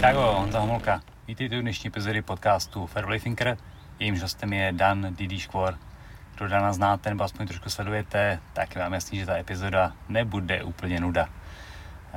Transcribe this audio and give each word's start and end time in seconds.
Čau, 0.00 0.16
Honza 0.16 0.58
Homolka. 0.58 1.00
Vítejte 1.28 1.58
u 1.58 1.60
dnešní 1.60 1.88
epizody 1.88 2.22
podcastu 2.22 2.86
Fairplay 2.86 3.20
Thinker. 3.20 3.56
Jejímž 3.98 4.22
hostem 4.22 4.52
je 4.52 4.72
Dan 4.72 5.14
Didi 5.14 5.40
Škvor. 5.40 5.78
Kdo 6.34 6.48
Dana 6.48 6.72
znáte 6.72 7.10
nebo 7.10 7.24
aspoň 7.24 7.46
trošku 7.46 7.70
sledujete, 7.70 8.40
tak 8.52 8.76
vám 8.76 8.92
jasný, 8.92 9.18
že 9.18 9.26
ta 9.26 9.36
epizoda 9.36 9.92
nebude 10.08 10.62
úplně 10.62 11.00
nuda. 11.00 11.28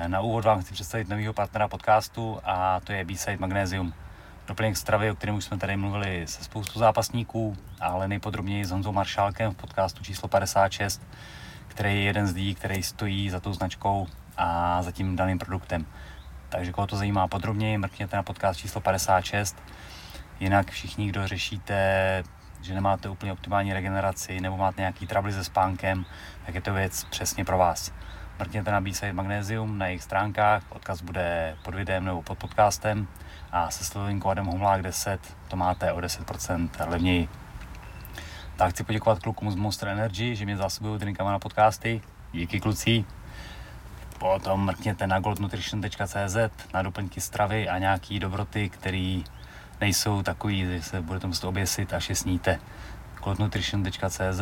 Na 0.07 0.21
úvod 0.21 0.45
vám 0.45 0.61
chci 0.61 0.73
představit 0.73 1.09
nového 1.09 1.33
partnera 1.33 1.67
podcastu 1.67 2.39
a 2.43 2.79
to 2.79 2.93
je 2.93 3.05
B-Side 3.05 3.37
Magnesium. 3.37 3.93
Doplněk 4.47 4.77
stravy, 4.77 5.11
o 5.11 5.15
kterém 5.15 5.35
už 5.35 5.43
jsme 5.43 5.57
tady 5.57 5.77
mluvili 5.77 6.27
se 6.27 6.43
spoustu 6.43 6.79
zápasníků, 6.79 7.57
ale 7.79 8.07
nejpodrobněji 8.07 8.65
s 8.65 8.71
Honzou 8.71 8.91
Maršálkem 8.91 9.51
v 9.51 9.57
podcastu 9.57 10.03
číslo 10.03 10.27
56, 10.27 11.01
který 11.67 11.95
je 11.95 12.01
jeden 12.01 12.27
z 12.27 12.33
lidí, 12.33 12.55
který 12.55 12.83
stojí 12.83 13.29
za 13.29 13.39
tou 13.39 13.53
značkou 13.53 14.07
a 14.37 14.81
za 14.83 14.91
tím 14.91 15.15
daným 15.15 15.39
produktem. 15.39 15.85
Takže 16.53 16.71
koho 16.71 16.87
to 16.87 16.97
zajímá 16.97 17.27
podrobněji, 17.27 17.77
mrkněte 17.77 18.15
na 18.15 18.23
podcast 18.23 18.59
číslo 18.59 18.81
56. 18.81 19.63
Jinak 20.39 20.71
všichni, 20.71 21.07
kdo 21.07 21.27
řešíte, 21.27 22.23
že 22.61 22.73
nemáte 22.73 23.09
úplně 23.09 23.33
optimální 23.33 23.73
regeneraci 23.73 24.39
nebo 24.39 24.57
máte 24.57 24.81
nějaký 24.81 25.07
trably 25.07 25.33
se 25.33 25.43
spánkem, 25.43 26.05
tak 26.45 26.55
je 26.55 26.61
to 26.61 26.73
věc 26.73 27.03
přesně 27.03 27.45
pro 27.45 27.57
vás. 27.57 27.93
Mrkněte 28.39 28.71
na 28.71 28.81
B-Side 28.81 29.13
Magnesium 29.13 29.77
na 29.77 29.87
jejich 29.87 30.03
stránkách, 30.03 30.63
odkaz 30.69 31.01
bude 31.01 31.57
pod 31.63 31.75
videem 31.75 32.05
nebo 32.05 32.21
pod 32.21 32.37
podcastem 32.37 33.07
a 33.51 33.71
se 33.71 33.85
slovým 33.85 34.19
kódem 34.19 34.45
HOMLÁK 34.45 34.81
10 34.81 35.37
to 35.47 35.55
máte 35.55 35.91
o 35.91 35.99
10% 35.99 36.69
levněji. 36.89 37.29
Tak 38.55 38.69
chci 38.69 38.83
poděkovat 38.83 39.19
klukům 39.19 39.51
z 39.51 39.55
Monster 39.55 39.89
Energy, 39.89 40.35
že 40.35 40.45
mě 40.45 40.57
zásobují 40.57 40.99
drinkama 40.99 41.31
na 41.31 41.39
podcasty. 41.39 42.01
Díky 42.31 42.59
kluci. 42.59 43.05
Potom 44.17 44.65
mrkněte 44.65 45.07
na 45.07 45.19
goldnutrition.cz 45.19 46.37
na 46.73 46.81
doplňky 46.81 47.21
stravy 47.21 47.69
a 47.69 47.77
nějaký 47.77 48.19
dobroty, 48.19 48.69
které 48.69 49.21
nejsou 49.81 50.23
takový, 50.23 50.65
že 50.65 50.81
se 50.81 51.01
budete 51.01 51.27
muset 51.27 51.47
oběsit, 51.47 51.93
až 51.93 52.09
je 52.09 52.15
sníte. 52.15 52.59
goldnutrition.cz 53.23 54.41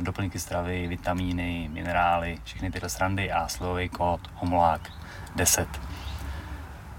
doplňky 0.00 0.38
stravy, 0.38 0.86
vitamíny, 0.86 1.70
minerály, 1.72 2.38
všechny 2.44 2.70
tyhle 2.70 2.88
srandy 2.88 3.32
a 3.32 3.48
slovový 3.48 3.88
kód 3.88 4.20
HOMLÁK 4.34 4.92
10 5.36 5.68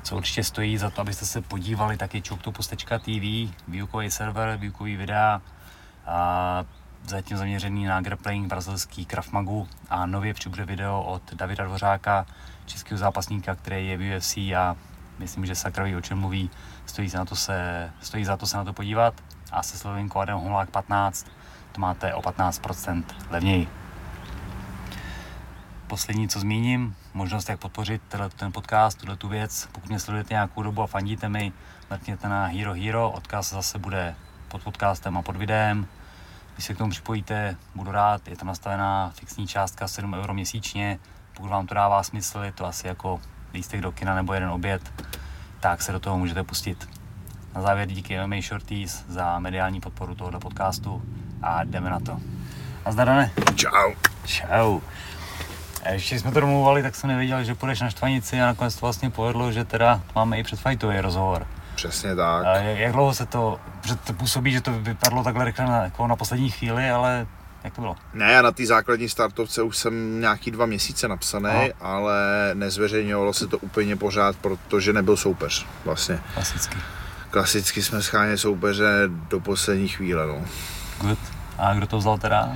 co 0.03 0.17
určitě 0.17 0.43
stojí 0.43 0.77
za 0.77 0.89
to, 0.89 1.01
abyste 1.01 1.25
se 1.25 1.41
podívali, 1.41 1.97
tak 1.97 2.15
je 2.15 2.21
choctopus.tv, 2.29 3.53
výukový 3.67 4.11
server, 4.11 4.57
výukový 4.57 4.95
videa, 4.95 5.41
a 6.05 6.65
zatím 7.09 7.37
zaměřený 7.37 7.85
na 7.85 8.01
grappling 8.01 8.47
brazilský 8.47 9.05
Krav 9.05 9.31
Magu 9.31 9.67
a 9.89 10.05
nově 10.05 10.33
přibude 10.33 10.65
video 10.65 11.01
od 11.01 11.33
Davida 11.33 11.65
Dvořáka, 11.65 12.25
českého 12.65 12.97
zápasníka, 12.97 13.55
který 13.55 13.87
je 13.87 13.97
v 13.97 14.17
UFC 14.17 14.37
a 14.37 14.75
myslím, 15.19 15.45
že 15.45 15.55
sakravý 15.55 15.95
o 15.95 16.01
čem 16.01 16.19
mluví, 16.19 16.49
stojí, 16.85 17.09
za 17.09 17.25
to 17.25 17.35
se, 17.35 17.91
stojí 18.01 18.25
za 18.25 18.37
to 18.37 18.47
se 18.47 18.57
na 18.57 18.63
to 18.63 18.73
podívat 18.73 19.13
a 19.51 19.63
se 19.63 19.77
slovým 19.77 20.09
kódem 20.09 20.37
HOMLÁK 20.37 20.69
15 20.69 21.27
to 21.71 21.81
máte 21.81 22.13
o 22.13 22.21
15% 22.21 23.03
levněji. 23.29 23.67
Poslední, 25.87 26.29
co 26.29 26.39
zmíním, 26.39 26.95
možnost, 27.13 27.49
jak 27.49 27.59
podpořit 27.59 28.01
ten 28.35 28.51
podcast, 28.51 28.99
tuhle 28.99 29.15
tu 29.15 29.27
věc. 29.27 29.69
Pokud 29.71 29.89
mě 29.89 29.99
sledujete 29.99 30.33
nějakou 30.33 30.63
dobu 30.63 30.81
a 30.81 30.87
fandíte 30.87 31.29
mi, 31.29 31.53
mrkněte 31.89 32.29
na 32.29 32.45
Hero 32.45 32.73
Hero, 32.73 33.11
odkaz 33.11 33.49
zase 33.49 33.79
bude 33.79 34.15
pod 34.47 34.63
podcastem 34.63 35.17
a 35.17 35.21
pod 35.21 35.35
videem. 35.35 35.87
Když 36.57 36.65
se 36.65 36.73
k 36.73 36.77
tomu 36.77 36.89
připojíte, 36.89 37.55
budu 37.75 37.91
rád, 37.91 38.27
je 38.27 38.35
tam 38.35 38.47
nastavená 38.47 39.11
fixní 39.15 39.47
částka 39.47 39.87
7 39.87 40.13
euro 40.13 40.33
měsíčně. 40.33 40.99
Pokud 41.33 41.47
vám 41.47 41.67
to 41.67 41.75
dává 41.75 42.03
smysl, 42.03 42.39
je 42.39 42.51
to 42.51 42.65
asi 42.65 42.87
jako 42.87 43.21
lístek 43.53 43.81
do 43.81 43.91
kina 43.91 44.15
nebo 44.15 44.33
jeden 44.33 44.49
oběd, 44.49 44.93
tak 45.59 45.81
se 45.81 45.91
do 45.91 45.99
toho 45.99 46.17
můžete 46.17 46.43
pustit. 46.43 46.89
Na 47.55 47.61
závěr 47.61 47.87
díky 47.87 48.19
MMA 48.19 48.35
Shorties 48.41 49.05
za 49.07 49.39
mediální 49.39 49.81
podporu 49.81 50.15
tohoto 50.15 50.39
podcastu 50.39 51.01
a 51.41 51.63
jdeme 51.63 51.89
na 51.89 51.99
to. 51.99 52.19
A 52.85 52.91
zdarane. 52.91 53.31
Čau. 53.55 53.93
Čau. 54.25 54.79
A 55.83 55.89
ještě 55.89 56.19
jsme 56.19 56.31
to 56.31 56.39
domluvali, 56.39 56.83
tak 56.83 56.95
jsem 56.95 57.07
nevěděl, 57.07 57.43
že 57.43 57.55
půjdeš 57.55 57.81
na 57.81 57.89
štvanici 57.89 58.41
a 58.41 58.45
nakonec 58.45 58.75
to 58.75 58.85
vlastně 58.85 59.09
povedlo, 59.09 59.51
že 59.51 59.65
teda 59.65 60.01
máme 60.15 60.39
i 60.39 60.43
předfajtový 60.43 60.99
rozhovor. 60.99 61.47
Přesně 61.77 62.15
tak. 62.15 62.45
A 62.45 62.55
jak 62.55 62.91
dlouho 62.91 63.13
se 63.13 63.25
to, 63.25 63.59
že 63.85 63.95
to 63.95 64.13
působí, 64.13 64.51
že 64.51 64.61
to 64.61 64.71
vypadlo 64.71 65.23
takhle 65.23 65.45
rychle 65.45 65.65
na, 65.65 65.83
jako 65.83 66.07
na 66.07 66.15
poslední 66.15 66.49
chvíli, 66.49 66.89
ale 66.89 67.27
jak 67.63 67.73
to 67.75 67.81
bylo? 67.81 67.95
Ne, 68.13 68.31
já 68.31 68.41
na 68.41 68.51
té 68.51 68.65
základní 68.65 69.09
startovce 69.09 69.61
už 69.61 69.77
jsem 69.77 70.21
nějaký 70.21 70.51
dva 70.51 70.65
měsíce 70.65 71.07
napsaný, 71.07 71.49
Aha. 71.49 71.67
ale 71.81 72.15
nezveřejňovalo 72.53 73.33
se 73.33 73.47
to 73.47 73.57
úplně 73.57 73.95
pořád, 73.95 74.35
protože 74.35 74.93
nebyl 74.93 75.17
soupeř 75.17 75.65
vlastně. 75.85 76.19
Klasicky. 76.33 76.77
Klasicky 77.29 77.83
jsme 77.83 78.01
scháněli 78.01 78.37
soupeře 78.37 79.03
do 79.07 79.39
poslední 79.39 79.87
chvíle, 79.87 80.27
no. 80.27 80.41
Good. 81.01 81.19
A 81.57 81.73
kdo 81.73 81.87
to 81.87 81.97
vzal 81.97 82.17
teda? 82.17 82.51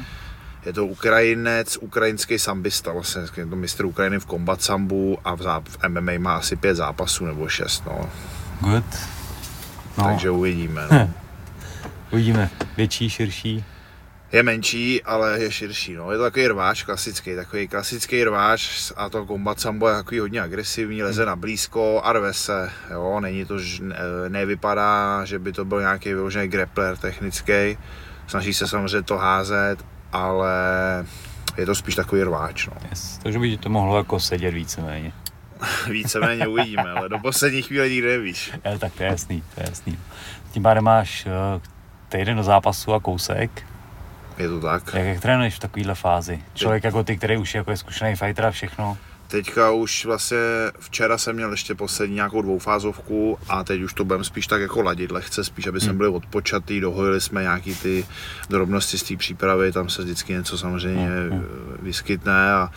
Je 0.65 0.73
to 0.73 0.85
Ukrajinec, 0.85 1.77
ukrajinský 1.77 2.39
sambista, 2.39 2.91
vlastně 2.91 3.21
je 3.37 3.45
to 3.45 3.55
mistr 3.55 3.85
Ukrajiny 3.85 4.19
v 4.19 4.25
kombat 4.25 4.61
sambu 4.61 5.17
a 5.25 5.35
v, 5.35 5.39
záp- 5.41 5.63
v 5.67 5.89
MMA 5.89 6.11
má 6.17 6.35
asi 6.35 6.55
pět 6.55 6.75
zápasů 6.75 7.25
nebo 7.25 7.47
šest, 7.47 7.85
no. 7.85 8.09
Good. 8.61 8.85
No. 9.97 10.03
Takže 10.03 10.29
uvidíme. 10.29 10.81
No. 10.91 11.09
Uvidíme. 12.11 12.49
Větší, 12.77 13.09
širší. 13.09 13.65
Je 14.31 14.43
menší, 14.43 15.03
ale 15.03 15.39
je 15.39 15.51
širší. 15.51 15.93
No. 15.93 16.11
Je 16.11 16.17
to 16.17 16.23
takový 16.23 16.47
rváč 16.47 16.83
klasický, 16.83 17.35
takový 17.35 17.67
klasický 17.67 18.23
rváč 18.23 18.91
a 18.95 19.09
to 19.09 19.25
kombat 19.25 19.59
sambo 19.59 19.87
je 19.87 19.95
takový 19.95 20.19
hodně 20.19 20.41
agresivní, 20.41 21.03
leze 21.03 21.25
na 21.25 21.35
blízko 21.35 22.01
a 22.03 22.13
rve 22.13 22.33
se. 22.33 22.69
Jo. 22.91 23.19
Není 23.19 23.45
to, 23.45 23.57
ne, 23.81 23.95
nevypadá, 24.27 25.25
že 25.25 25.39
by 25.39 25.51
to 25.51 25.65
byl 25.65 25.79
nějaký 25.79 26.13
vyložený 26.13 26.47
grappler 26.47 26.97
technický. 26.97 27.77
Snaží 28.27 28.53
se 28.53 28.67
samozřejmě 28.67 29.01
to 29.01 29.17
házet, 29.17 29.77
ale 30.11 30.53
je 31.57 31.65
to 31.65 31.75
spíš 31.75 31.95
takový 31.95 32.23
rváč. 32.23 32.67
No. 32.67 32.73
Yes. 32.89 33.19
Takže 33.23 33.39
by 33.39 33.57
to 33.57 33.69
mohlo 33.69 33.97
jako 33.97 34.19
sedět 34.19 34.51
víceméně. 34.51 35.11
víceméně 35.89 36.47
uvidíme, 36.47 36.91
ale 36.91 37.09
do 37.09 37.19
poslední 37.19 37.61
chvíle 37.61 37.89
nikdy 37.89 38.07
nevíš. 38.07 38.51
Je, 38.71 38.79
tak 38.79 38.93
to 38.93 39.03
je 39.03 39.09
jasný, 39.09 39.43
to 39.55 39.61
je 39.61 39.69
jasný. 39.69 39.99
Tím 40.51 40.63
pádem 40.63 40.83
máš 40.83 41.25
uh, 41.25 41.61
týden 42.09 42.37
do 42.37 42.43
zápasu 42.43 42.93
a 42.93 42.99
kousek. 42.99 43.63
Je 44.37 44.47
to 44.49 44.59
tak. 44.59 44.93
Jak, 44.93 45.05
jak 45.05 45.19
trénuješ 45.21 45.55
v 45.55 45.59
takovéhle 45.59 45.95
fázi? 45.95 46.43
Člověk 46.53 46.83
jako 46.83 47.03
ty, 47.03 47.17
který 47.17 47.37
už 47.37 47.55
jako 47.55 47.71
je 47.71 47.77
zkušený 47.77 48.15
fighter 48.15 48.45
a 48.45 48.51
všechno. 48.51 48.97
Teďka 49.27 49.71
už 49.71 50.05
vlastně 50.05 50.37
včera 50.79 51.17
jsem 51.17 51.35
měl 51.35 51.51
ještě 51.51 51.75
poslední 51.75 52.15
nějakou 52.15 52.41
dvoufázovku 52.41 53.37
a 53.49 53.63
teď 53.63 53.81
už 53.81 53.93
to 53.93 54.05
budeme 54.05 54.23
spíš 54.23 54.47
tak 54.47 54.61
jako 54.61 54.81
ladit 54.81 55.11
lehce, 55.11 55.43
spíš 55.43 55.67
aby 55.67 55.79
jsme 55.79 55.89
Hmm. 55.89 55.97
byli 55.97 56.09
odpočatý, 56.09 56.79
dohojili 56.79 57.21
jsme 57.21 57.41
nějaký 57.41 57.75
ty 57.75 58.05
drobnosti 58.49 58.97
z 58.97 59.03
té 59.03 59.17
přípravy, 59.17 59.71
tam 59.71 59.89
se 59.89 60.01
vždycky 60.01 60.33
něco 60.33 60.57
samozřejmě 60.57 61.09
Hmm, 61.29 61.45
vyskytne 61.81 62.53
a 62.53 62.69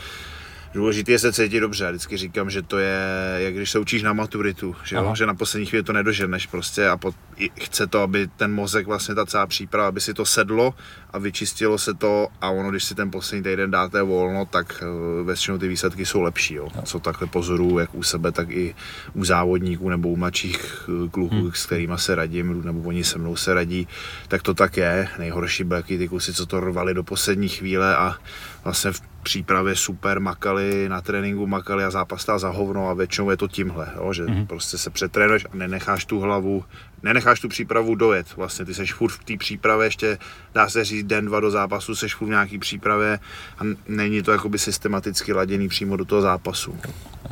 Důležité 0.75 1.13
je 1.13 1.19
se 1.19 1.33
cítit 1.33 1.61
dobře. 1.61 1.85
Já 1.85 1.91
vždycky 1.91 2.17
říkám, 2.17 2.51
že 2.51 2.63
to 2.63 2.79
je, 2.79 2.99
jak 3.39 3.55
když 3.55 3.71
se 3.71 3.79
učíš 3.79 4.03
na 4.03 4.13
maturitu, 4.13 4.77
že, 4.85 4.97
jo? 4.97 5.15
Že 5.17 5.27
na 5.27 5.35
poslední 5.35 5.67
chvíli 5.67 5.83
to 5.83 5.93
nedoženeš 5.93 6.47
prostě 6.47 6.89
a 6.89 6.97
pot, 6.97 7.15
chce 7.61 7.87
to, 7.87 8.01
aby 8.01 8.29
ten 8.37 8.53
mozek, 8.53 8.87
vlastně 8.87 9.15
ta 9.15 9.27
celá 9.27 9.47
příprava, 9.47 9.89
aby 9.89 10.01
si 10.01 10.15
to 10.15 10.25
sedlo 10.25 10.75
a 11.11 11.19
vyčistilo 11.19 11.79
se 11.79 11.95
to 11.95 12.29
a 12.41 12.51
ono, 12.51 12.71
když 12.71 12.85
si 12.85 12.95
ten 12.95 13.11
poslední 13.11 13.43
týden 13.43 13.71
dáte 13.71 14.03
volno, 14.03 14.47
tak 14.47 14.83
eh, 14.83 15.25
většinou 15.25 15.59
ty 15.59 15.69
výsledky 15.69 16.07
jsou 16.07 16.21
lepší. 16.21 16.55
Jo? 16.55 16.69
Co 16.85 17.01
takhle 17.01 17.27
pozoruju, 17.27 17.79
jak 17.79 17.95
u 17.95 18.03
sebe, 18.03 18.33
tak 18.33 18.51
i 18.51 18.75
u 19.15 19.25
závodníků 19.25 19.89
nebo 19.89 20.09
u 20.09 20.17
mladších 20.17 20.89
eh, 20.89 21.09
kluků, 21.09 21.37
hmm. 21.37 21.53
s 21.53 21.67
kterými 21.67 21.95
se 21.97 22.15
radím, 22.15 22.65
nebo 22.65 22.89
oni 22.89 23.05
se 23.05 23.19
mnou 23.19 23.37
se 23.37 23.55
radí, 23.55 23.89
tak 24.29 24.43
to 24.43 24.55
tak 24.55 24.77
je. 24.77 25.09
Nejhorší 25.19 25.65
byly 25.65 25.83
ty 25.83 26.09
kusy, 26.09 26.33
co 26.33 26.47
to 26.47 26.61
rvali 26.61 26.95
do 26.95 27.03
poslední 27.03 27.49
chvíle 27.49 27.97
a 27.97 28.17
vlastně 28.65 28.93
v 28.93 29.14
přípravě 29.25 29.77
super 29.77 30.21
makali, 30.21 30.89
na 30.89 31.01
tréninku 31.01 31.47
makali 31.47 31.85
a 31.85 31.91
zápas 31.91 32.27
za 32.37 32.49
hovno 32.49 32.89
a 32.89 32.95
většinou 32.95 33.31
je 33.31 33.37
to 33.37 33.49
tímhle, 33.49 33.93
jo, 33.97 34.13
že 34.13 34.25
mm-hmm. 34.25 34.47
prostě 34.47 34.79
se 34.79 34.91
přetrénuješ 34.91 35.45
a 35.45 35.57
nenecháš 35.57 36.05
tu 36.05 36.21
hlavu, 36.21 36.65
nenecháš 37.03 37.41
tu 37.41 37.49
přípravu 37.49 37.95
dojet, 37.95 38.37
vlastně 38.37 38.65
ty 38.65 38.75
seš 38.75 38.95
furt 38.95 39.11
v 39.11 39.25
té 39.25 39.37
přípravě, 39.37 39.87
ještě 39.87 40.19
dá 40.55 40.69
se 40.69 40.85
říct 40.85 41.07
den, 41.07 41.27
dva 41.27 41.41
do 41.41 41.51
zápasu, 41.51 41.95
seš 41.95 42.15
furt 42.15 42.27
v 42.27 42.31
nějaký 42.31 42.59
přípravě 42.59 43.19
a 43.59 43.63
není 43.89 44.23
to 44.23 44.33
jakoby 44.33 44.59
systematicky 44.59 45.33
laděný 45.33 45.69
přímo 45.69 45.97
do 45.97 46.05
toho 46.05 46.23
zápasu. 46.23 46.79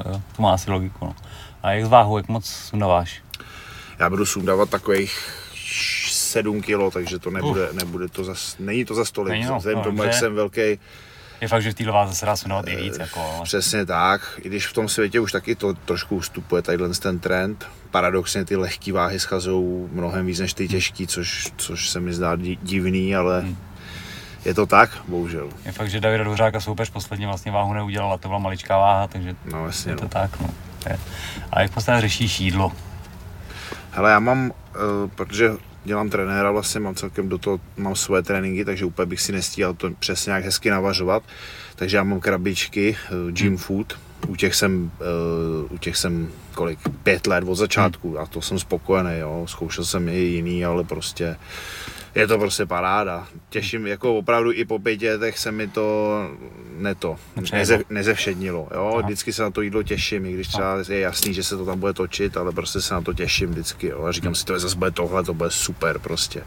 Jo, 0.06 0.22
to 0.36 0.42
má 0.42 0.54
asi 0.54 0.70
logiku. 0.70 1.04
No. 1.04 1.16
A 1.62 1.70
jak 1.70 1.86
z 1.86 1.88
váhu, 1.88 2.16
jak 2.16 2.28
moc 2.28 2.46
sundáváš? 2.46 3.22
Já 3.98 4.10
budu 4.10 4.26
sundávat 4.26 4.70
takových 4.70 5.42
7 6.10 6.62
kilo, 6.62 6.90
takže 6.90 7.18
to 7.18 7.30
nebude, 7.30 7.68
nebude 7.72 8.08
to 8.08 8.24
zas, 8.24 8.56
není 8.58 8.84
to 8.84 8.94
za 8.94 9.04
stolik, 9.04 9.44
no, 9.44 9.58
vzhledem 9.58 9.78
no, 9.78 9.84
tomu, 9.84 10.02
jak 10.02 10.14
jsem 10.14 10.34
velký, 10.34 10.78
Je 11.42 11.48
fakt, 11.48 11.62
že 11.62 11.70
v 11.70 11.74
téhle 11.74 11.92
váze 11.92 12.14
se 12.14 12.26
dá 12.26 12.36
sundávat 12.36 12.68
i 12.68 12.76
víc. 12.76 12.98
Jako, 12.98 13.40
Přesně 13.44 13.86
tak, 13.86 14.20
i 14.42 14.48
když 14.48 14.66
v 14.66 14.72
tom 14.72 14.88
světě 14.88 15.20
už 15.20 15.32
taky 15.32 15.54
to 15.54 15.74
trošku 15.74 16.16
ustupuje 16.16 16.62
tadyhle 16.62 16.88
ten 16.88 17.18
trend. 17.18 17.66
Paradoxně 17.90 18.44
ty 18.44 18.56
lehké 18.56 18.92
váhy 18.92 19.20
schazují 19.20 19.88
mnohem 19.92 20.26
víc 20.26 20.40
než 20.40 20.54
ty 20.54 20.68
těžký, 20.68 21.06
což, 21.06 21.48
což 21.56 21.88
se 21.90 22.00
mi 22.00 22.14
zdá 22.14 22.36
di- 22.36 22.58
divný, 22.62 23.16
ale 23.16 23.40
Hmm. 23.40 23.56
je 24.44 24.54
to 24.54 24.66
tak, 24.66 24.90
bohužel. 25.08 25.48
je 25.66 25.72
fakt, 25.72 25.90
že 25.90 26.00
Davida 26.00 26.24
Dvořáka 26.24 26.60
soupeř 26.60 26.90
posledně 26.90 27.26
vlastně 27.26 27.52
váhu 27.52 27.72
neudělal 27.72 28.12
a 28.12 28.18
to 28.18 28.28
byla 28.28 28.40
maličká 28.40 28.78
váha, 28.78 29.06
takže 29.06 29.36
No 29.52 29.66
jasně, 29.66 29.92
je 29.92 29.96
to 29.96 30.02
no. 30.02 30.08
tak. 30.08 30.40
No. 30.40 30.48
Je. 30.90 30.98
A 31.52 31.60
jak 31.60 31.70
prostě 31.72 31.92
řešíš 31.98 32.40
jídlo? 32.40 32.72
Hele, 33.90 34.10
já 34.10 34.18
mám, 34.18 34.50
uh, 34.50 35.10
protože 35.14 35.50
dělám 35.84 36.10
trenéra, 36.10 36.50
vlastně 36.50 36.80
mám 36.80 36.94
celkem 36.94 37.28
do 37.28 37.38
toho, 37.38 37.60
mám 37.76 37.96
svoje 37.96 38.22
tréninky, 38.22 38.64
takže 38.64 38.84
úplně 38.84 39.06
bych 39.06 39.20
si 39.20 39.32
nestíhal 39.32 39.74
to 39.74 39.90
přesně 39.98 40.30
nějak 40.30 40.44
hezky 40.44 40.70
navažovat. 40.70 41.22
Takže 41.76 41.96
já 41.96 42.02
mám 42.02 42.20
krabičky, 42.20 42.96
uh, 43.12 43.30
gym 43.30 43.48
hmm. 43.48 43.56
food, 43.56 43.98
u 44.28 44.36
těch 44.36 44.54
jsem, 44.54 44.90
uh, 45.64 45.72
u 45.72 45.78
těch 45.78 45.96
jsem 45.96 46.28
kolik, 46.54 46.78
pět 47.02 47.26
let 47.26 47.44
od 47.46 47.54
začátku 47.54 48.18
a 48.18 48.26
to 48.26 48.42
jsem 48.42 48.58
spokojený, 48.58 49.18
jo. 49.18 49.44
Zkoušel 49.48 49.84
jsem 49.84 50.08
i 50.08 50.18
jiný, 50.18 50.64
ale 50.64 50.84
prostě 50.84 51.36
je 52.14 52.26
to 52.26 52.38
prostě 52.38 52.66
paráda. 52.66 53.26
Těším, 53.48 53.86
jako 53.86 54.16
opravdu 54.16 54.52
i 54.52 54.64
po 54.64 54.78
pěti 54.78 55.10
letech 55.10 55.38
se 55.38 55.52
mi 55.52 55.68
to 55.68 56.18
neto, 56.78 57.16
neze, 57.52 57.78
nezevšednilo, 57.90 58.68
jo. 58.74 58.90
Aha. 58.92 59.02
Vždycky 59.02 59.32
se 59.32 59.42
na 59.42 59.50
to 59.50 59.62
jídlo 59.62 59.82
těším, 59.82 60.26
i 60.26 60.32
když 60.32 60.48
třeba 60.48 60.76
je 60.88 61.00
jasný, 61.00 61.34
že 61.34 61.42
se 61.42 61.56
to 61.56 61.64
tam 61.64 61.80
bude 61.80 61.92
točit, 61.92 62.36
ale 62.36 62.52
prostě 62.52 62.80
se 62.80 62.94
na 62.94 63.00
to 63.00 63.12
těším 63.12 63.50
vždycky, 63.50 63.86
jo. 63.86 64.04
A 64.04 64.12
říkám 64.12 64.28
hmm. 64.28 64.34
si, 64.34 64.44
to 64.44 64.52
je 64.52 64.58
zase 64.58 64.76
bude 64.76 64.90
tohle, 64.90 65.24
to 65.24 65.34
bude 65.34 65.50
super 65.50 65.98
prostě. 65.98 66.42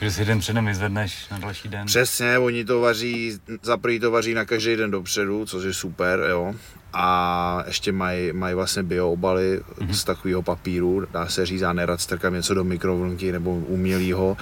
Že 0.00 0.10
si 0.10 0.24
den 0.24 0.38
předem 0.38 0.66
vyzvedneš 0.66 1.28
na 1.30 1.38
další 1.38 1.68
den. 1.68 1.86
Přesně, 1.86 2.38
oni 2.38 2.64
to 2.64 2.80
vaří, 2.80 3.38
za 3.62 3.76
prvý 3.76 4.00
to 4.00 4.10
vaří 4.10 4.34
na 4.34 4.44
každý 4.44 4.76
den 4.76 4.90
dopředu, 4.90 5.46
což 5.46 5.64
je 5.64 5.72
super, 5.72 6.26
jo. 6.30 6.54
A 6.92 7.64
ještě 7.66 7.92
mají 7.92 8.32
maj 8.32 8.54
vlastně 8.54 8.82
bio 8.82 9.10
obaly 9.10 9.60
mm-hmm. 9.60 9.90
z 9.90 10.04
takového 10.04 10.42
papíru, 10.42 11.06
dá 11.12 11.26
se 11.26 11.46
říct, 11.46 11.60
já 11.60 11.72
nerad 11.72 12.00
strkám 12.00 12.34
něco 12.34 12.54
do 12.54 12.64
mikrovlnky 12.64 13.32
nebo 13.32 13.50
umělýho. 13.50 14.36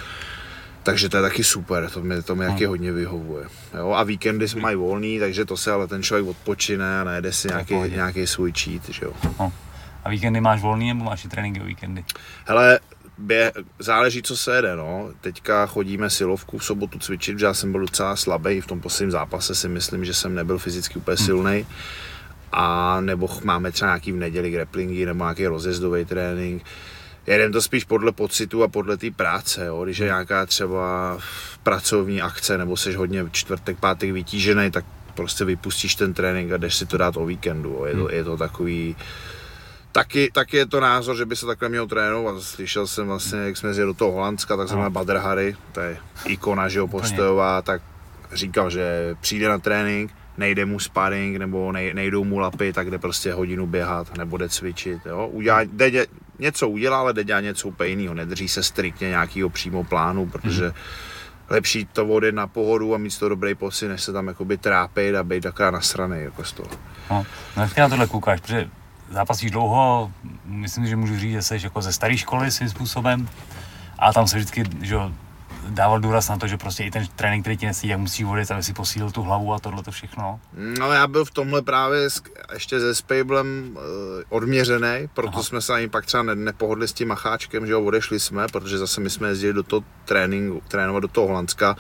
Takže 0.83 1.09
to 1.09 1.17
je 1.17 1.23
taky 1.23 1.45
super, 1.45 1.91
to 1.91 2.03
mi, 2.03 2.23
to 2.23 2.35
mi 2.35 2.47
taky 2.47 2.65
hmm. 2.65 2.69
hodně 2.69 2.93
vyhovuje. 2.93 3.45
Jo? 3.79 3.91
A 3.91 4.03
víkendy 4.03 4.47
mají 4.61 4.77
volný, 4.77 5.19
takže 5.19 5.45
to 5.45 5.57
se 5.57 5.73
ale 5.73 5.87
ten 5.87 6.03
člověk 6.03 6.27
odpočine 6.27 7.01
a 7.01 7.05
najde 7.05 7.33
si 7.33 7.49
nějaký, 7.49 7.75
nějaký 7.75 8.27
svůj 8.27 8.53
cheat. 8.53 8.89
Že 8.89 9.05
jo? 9.05 9.13
No. 9.39 9.53
A 10.05 10.11
víkendy 10.11 10.41
máš 10.41 10.63
volný 10.63 10.89
nebo 10.89 11.05
máš 11.05 11.25
i 11.25 11.29
tréninky 11.29 11.61
o 11.61 11.65
víkendy? 11.65 12.05
Hele, 12.47 12.81
bě, 13.19 13.53
záleží, 13.79 14.23
co 14.23 14.37
se 14.37 14.57
jede. 14.57 14.77
No. 14.77 15.09
Teďka 15.21 15.67
chodíme 15.67 16.11
silovku 16.11 16.59
v 16.59 16.65
sobotu 16.65 16.99
cvičit, 16.99 17.35
protože 17.35 17.47
já 17.47 17.55
jsem 17.55 17.73
byl 17.73 17.81
docela 17.81 18.17
slabý 18.17 18.61
v 18.61 18.67
tom 18.67 18.81
posledním 18.81 19.11
zápase, 19.11 19.55
si 19.55 19.69
myslím, 19.69 20.05
že 20.05 20.15
jsem 20.15 20.35
nebyl 20.35 20.59
fyzicky 20.59 20.99
úplně 20.99 21.17
silný. 21.17 21.57
Hmm. 21.57 21.67
A 22.53 23.01
nebo 23.01 23.29
máme 23.45 23.73
třeba 23.73 23.91
nějaký 23.91 24.13
v 24.13 24.17
neděli 24.17 24.51
grapplingy 24.51 25.07
nebo 25.07 25.25
nějaký 25.25 25.47
rozjezdový 25.47 26.05
trénink 26.05 26.63
jedem 27.33 27.53
to 27.53 27.63
spíš 27.63 27.85
podle 27.85 28.13
pocitu 28.13 28.63
a 28.63 28.69
podle 28.69 28.97
té 28.97 29.11
práce, 29.11 29.67
jo. 29.67 29.85
když 29.85 29.99
je 29.99 30.07
hmm. 30.07 30.15
nějaká 30.15 30.47
třeba 30.47 31.19
pracovní 31.63 32.23
akce 32.23 32.59
nebo 32.59 32.77
jsi 32.77 32.93
hodně 32.93 33.25
čtvrtek, 33.33 33.79
pátek 33.79 34.13
vytížený, 34.13 34.71
tak 34.71 34.85
prostě 35.15 35.45
vypustíš 35.45 35.95
ten 35.95 36.15
trénink 36.15 36.53
a 36.53 36.57
jdeš 36.57 36.75
si 36.75 36.87
to 36.87 36.97
dát 36.97 37.17
o 37.17 37.27
víkendu. 37.27 37.69
Jo. 37.69 37.85
Je, 37.85 37.95
to, 37.95 38.05
hmm. 38.05 38.11
je 38.11 38.25
to 38.25 38.37
takový, 38.37 38.97
Taky, 39.93 40.31
taky 40.33 40.57
je 40.57 40.67
to 40.67 40.81
názor, 40.81 41.17
že 41.17 41.27
by 41.27 41.37
se 41.37 41.47
takhle 41.47 41.69
měl 41.69 41.87
trénovat. 41.87 42.43
Slyšel 42.43 42.87
jsem 42.87 43.07
vlastně, 43.07 43.39
jak 43.39 43.57
jsme 43.57 43.75
zjeli 43.75 43.91
do 43.91 43.95
toho 43.95 44.13
Holandska, 44.13 44.57
tak 44.57 44.69
jsme 44.69 44.83
no. 44.83 44.91
Badr 44.91 45.21
to 45.73 45.81
je 45.81 45.97
ikona, 46.27 46.69
že 46.69 46.79
jo, 46.79 46.87
postojová, 46.87 47.63
tak 47.63 47.83
říkal, 48.33 48.71
že 48.71 49.17
přijde 49.21 49.49
na 49.49 49.59
trénink, 49.59 50.13
nejde 50.37 50.65
mu 50.65 50.79
sparring 50.79 51.37
nebo 51.37 51.73
nej, 51.73 51.95
nejdou 51.95 52.25
mu 52.25 52.39
lapy, 52.39 52.73
tak 52.73 52.91
jde 52.91 52.99
prostě 52.99 53.33
hodinu 53.33 53.67
běhat 53.67 54.17
nebo 54.19 54.37
jde 54.37 54.49
cvičit. 54.49 55.07
Jo? 55.07 55.29
Udělá, 55.33 55.63
jde, 55.63 56.07
něco 56.39 56.69
udělá, 56.69 56.99
ale 56.99 57.13
jde 57.13 57.25
dělat 57.25 57.41
něco 57.41 57.69
úplně 57.69 57.91
jiného. 57.91 58.15
Nedrží 58.15 58.49
se 58.49 58.63
striktně 58.63 59.09
nějakého 59.09 59.51
přímo 59.51 59.85
plánu, 59.85 60.27
protože 60.27 60.67
mm. 60.67 60.73
lepší 61.49 61.85
to 61.85 62.07
vody 62.07 62.33
na 62.33 62.47
pohodu 62.47 62.95
a 62.95 62.99
mít 62.99 63.19
to 63.19 63.29
dobrý 63.29 63.55
pocit, 63.55 63.89
než 63.89 64.03
se 64.03 64.13
tam 64.13 64.29
jakoby 64.29 64.57
trápit 64.57 65.15
a 65.15 65.25
být 65.25 65.43
takrát 65.43 65.71
nasraný 65.71 66.21
jako 66.21 66.45
z 66.45 66.53
toho. 66.53 66.71
No, 67.11 67.27
no 67.57 67.63
jak 67.63 67.77
na 67.77 67.89
tohle 67.89 68.07
koukáš, 68.07 68.41
protože 68.41 68.71
zápasíš 69.11 69.51
dlouho, 69.51 70.13
myslím, 70.45 70.87
že 70.87 70.97
můžu 70.97 71.19
říct, 71.19 71.33
že 71.33 71.43
jsi 71.43 71.59
jako 71.63 71.83
ze 71.83 71.93
staré 71.93 72.17
školy 72.17 72.51
svým 72.51 72.69
způsobem, 72.69 73.29
a 73.99 74.13
tam 74.13 74.29
se 74.29 74.37
vždycky, 74.37 74.65
že 74.83 74.97
dával 75.71 76.01
důraz 76.01 76.29
na 76.29 76.37
to, 76.37 76.47
že 76.47 76.57
prostě 76.57 76.85
i 76.85 76.91
ten 76.91 77.07
trénink, 77.17 77.45
který 77.45 77.57
ti 77.57 77.67
nesí, 77.67 77.89
jak 77.89 78.01
musí 78.01 78.25
vodit, 78.25 78.51
aby 78.51 78.63
si 78.63 78.73
posílil 78.73 79.11
tu 79.11 79.23
hlavu 79.23 79.55
a 79.55 79.59
tohle 79.59 79.83
to 79.83 79.91
všechno? 79.91 80.41
No 80.79 80.93
já 80.93 81.07
byl 81.07 81.25
v 81.25 81.31
tomhle 81.31 81.63
právě 81.63 82.09
ještě 82.53 82.81
se 82.81 82.95
Spablem 82.95 83.77
uh, 83.77 83.83
odměřený, 84.29 85.09
proto 85.15 85.35
Aha. 85.35 85.43
jsme 85.43 85.61
se 85.61 85.75
ani 85.75 85.89
pak 85.89 86.07
třeba 86.07 86.23
nepohodli 86.23 86.89
s 86.89 86.93
tím 86.93 87.09
macháčkem, 87.09 87.67
že 87.67 87.73
jo, 87.73 87.85
odešli 87.85 88.21
jsme, 88.21 88.47
protože 88.53 88.79
zase 88.79 89.01
my 89.01 89.11
jsme 89.11 89.29
jezdili 89.29 89.53
do 89.53 89.63
toho 89.63 89.85
tréninku, 90.05 90.63
trénovat 90.69 91.03
do 91.03 91.09
toho 91.09 91.27
Holandska, 91.27 91.77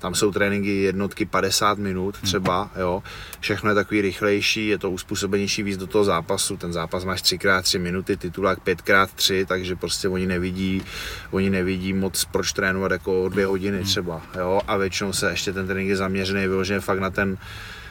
tam 0.00 0.14
jsou 0.14 0.32
tréninky 0.32 0.82
jednotky 0.82 1.24
50 1.24 1.78
minut 1.78 2.18
třeba, 2.22 2.70
jo. 2.76 3.02
Všechno 3.40 3.70
je 3.70 3.74
takový 3.74 4.00
rychlejší, 4.00 4.68
je 4.68 4.78
to 4.78 4.90
uspůsobenější 4.90 5.62
víc 5.62 5.76
do 5.76 5.86
toho 5.86 6.04
zápasu. 6.04 6.56
Ten 6.56 6.72
zápas 6.72 7.04
máš 7.04 7.22
3x3 7.22 7.80
minuty, 7.80 8.16
titulák 8.16 8.58
5x3, 8.64 9.46
takže 9.46 9.76
prostě 9.76 10.08
oni 10.08 10.26
nevidí, 10.26 10.82
oni 11.30 11.50
nevidí 11.50 11.92
moc 11.92 12.24
proč 12.24 12.52
trénovat 12.52 12.92
jako 12.92 13.28
dvě 13.28 13.46
hodiny 13.46 13.76
hmm. 13.76 13.86
třeba, 13.86 14.22
jo. 14.38 14.60
A 14.66 14.76
většinou 14.76 15.12
se 15.12 15.30
ještě 15.30 15.52
ten 15.52 15.66
trénink 15.66 15.88
je 15.88 15.96
zaměřený 15.96 16.46
vyloženě 16.46 16.80
fakt 16.80 16.98
na 16.98 17.10
ten 17.10 17.38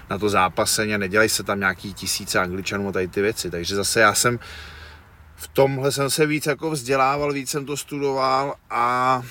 na 0.09 0.17
to 0.17 0.29
zápasení 0.29 0.95
a 0.95 0.97
nedělají 0.97 1.29
se 1.29 1.44
tam 1.44 1.59
nějaký 1.59 1.94
tisíce 1.94 2.39
angličanů 2.39 2.89
a 2.89 2.91
tady 2.91 3.07
ty 3.07 3.21
věci. 3.21 3.51
Takže 3.51 3.75
zase 3.75 4.00
já 4.00 4.13
jsem 4.13 4.39
v 5.35 5.47
tomhle 5.47 5.91
jsem 5.91 6.09
se 6.09 6.25
víc 6.25 6.45
jako 6.45 6.71
vzdělával, 6.71 7.33
víc 7.33 7.50
jsem 7.50 7.65
to 7.65 7.77
studoval 7.77 8.56
a 8.69 9.21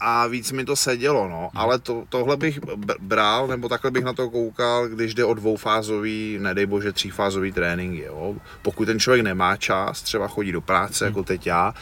a 0.00 0.26
víc 0.26 0.52
mi 0.52 0.64
to 0.64 0.76
sedělo, 0.76 1.28
no. 1.28 1.50
Hmm. 1.52 1.62
Ale 1.62 1.78
to, 1.78 2.04
tohle 2.08 2.36
bych 2.36 2.60
bral, 3.00 3.46
nebo 3.46 3.68
takhle 3.68 3.90
bych 3.90 4.04
na 4.04 4.12
to 4.12 4.30
koukal, 4.30 4.88
když 4.88 5.14
jde 5.14 5.24
o 5.24 5.34
dvoufázový, 5.34 6.38
nedej 6.40 6.66
bože, 6.66 6.92
třífázový 6.92 7.52
trénink, 7.52 8.02
jo. 8.02 8.34
Pokud 8.62 8.84
ten 8.84 9.00
člověk 9.00 9.24
nemá 9.24 9.56
čas, 9.56 10.02
třeba 10.02 10.28
chodí 10.28 10.52
do 10.52 10.60
práce, 10.60 11.04
hmm. 11.04 11.12
jako 11.12 11.22
teď 11.24 11.46
já, 11.46 11.74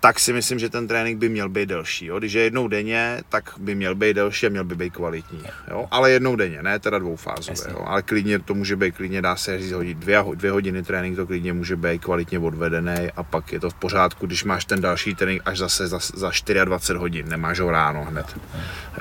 tak 0.00 0.20
si 0.20 0.32
myslím, 0.32 0.58
že 0.58 0.68
ten 0.68 0.88
trénink 0.88 1.18
by 1.18 1.28
měl 1.28 1.48
být 1.48 1.68
delší. 1.68 2.06
Jo? 2.06 2.18
Když 2.18 2.32
je 2.32 2.42
jednou 2.42 2.68
denně, 2.68 3.20
tak 3.28 3.54
by 3.58 3.74
měl 3.74 3.94
být 3.94 4.14
delší 4.14 4.46
a 4.46 4.48
měl 4.48 4.64
by 4.64 4.74
být 4.74 4.92
kvalitní. 4.92 5.42
Jo? 5.70 5.86
Ale 5.90 6.10
jednou 6.10 6.36
denně, 6.36 6.62
ne 6.62 6.78
teda 6.78 6.98
dvoufázové. 6.98 7.70
Jo? 7.70 7.84
Ale 7.86 8.02
klidně 8.02 8.38
to 8.38 8.54
může 8.54 8.76
být, 8.76 8.94
klidně 8.94 9.22
dá 9.22 9.36
se 9.36 9.58
říct, 9.58 9.72
hodit 9.72 9.98
dvě, 9.98 10.24
dvě 10.34 10.50
hodiny 10.50 10.82
trénink, 10.82 11.16
to 11.16 11.26
klidně 11.26 11.52
může 11.52 11.76
být 11.76 12.04
kvalitně 12.04 12.38
odvedený 12.38 13.10
a 13.16 13.22
pak 13.22 13.52
je 13.52 13.60
to 13.60 13.70
v 13.70 13.74
pořádku, 13.74 14.26
když 14.26 14.44
máš 14.44 14.64
ten 14.64 14.80
další 14.80 15.14
trénink 15.14 15.42
až 15.44 15.58
zase 15.58 15.86
za, 15.86 15.98
za 16.14 16.30
24 16.64 16.98
hodin, 16.98 17.28
nemáš 17.28 17.60
ho 17.60 17.70
ráno 17.70 18.04
hned. 18.04 18.26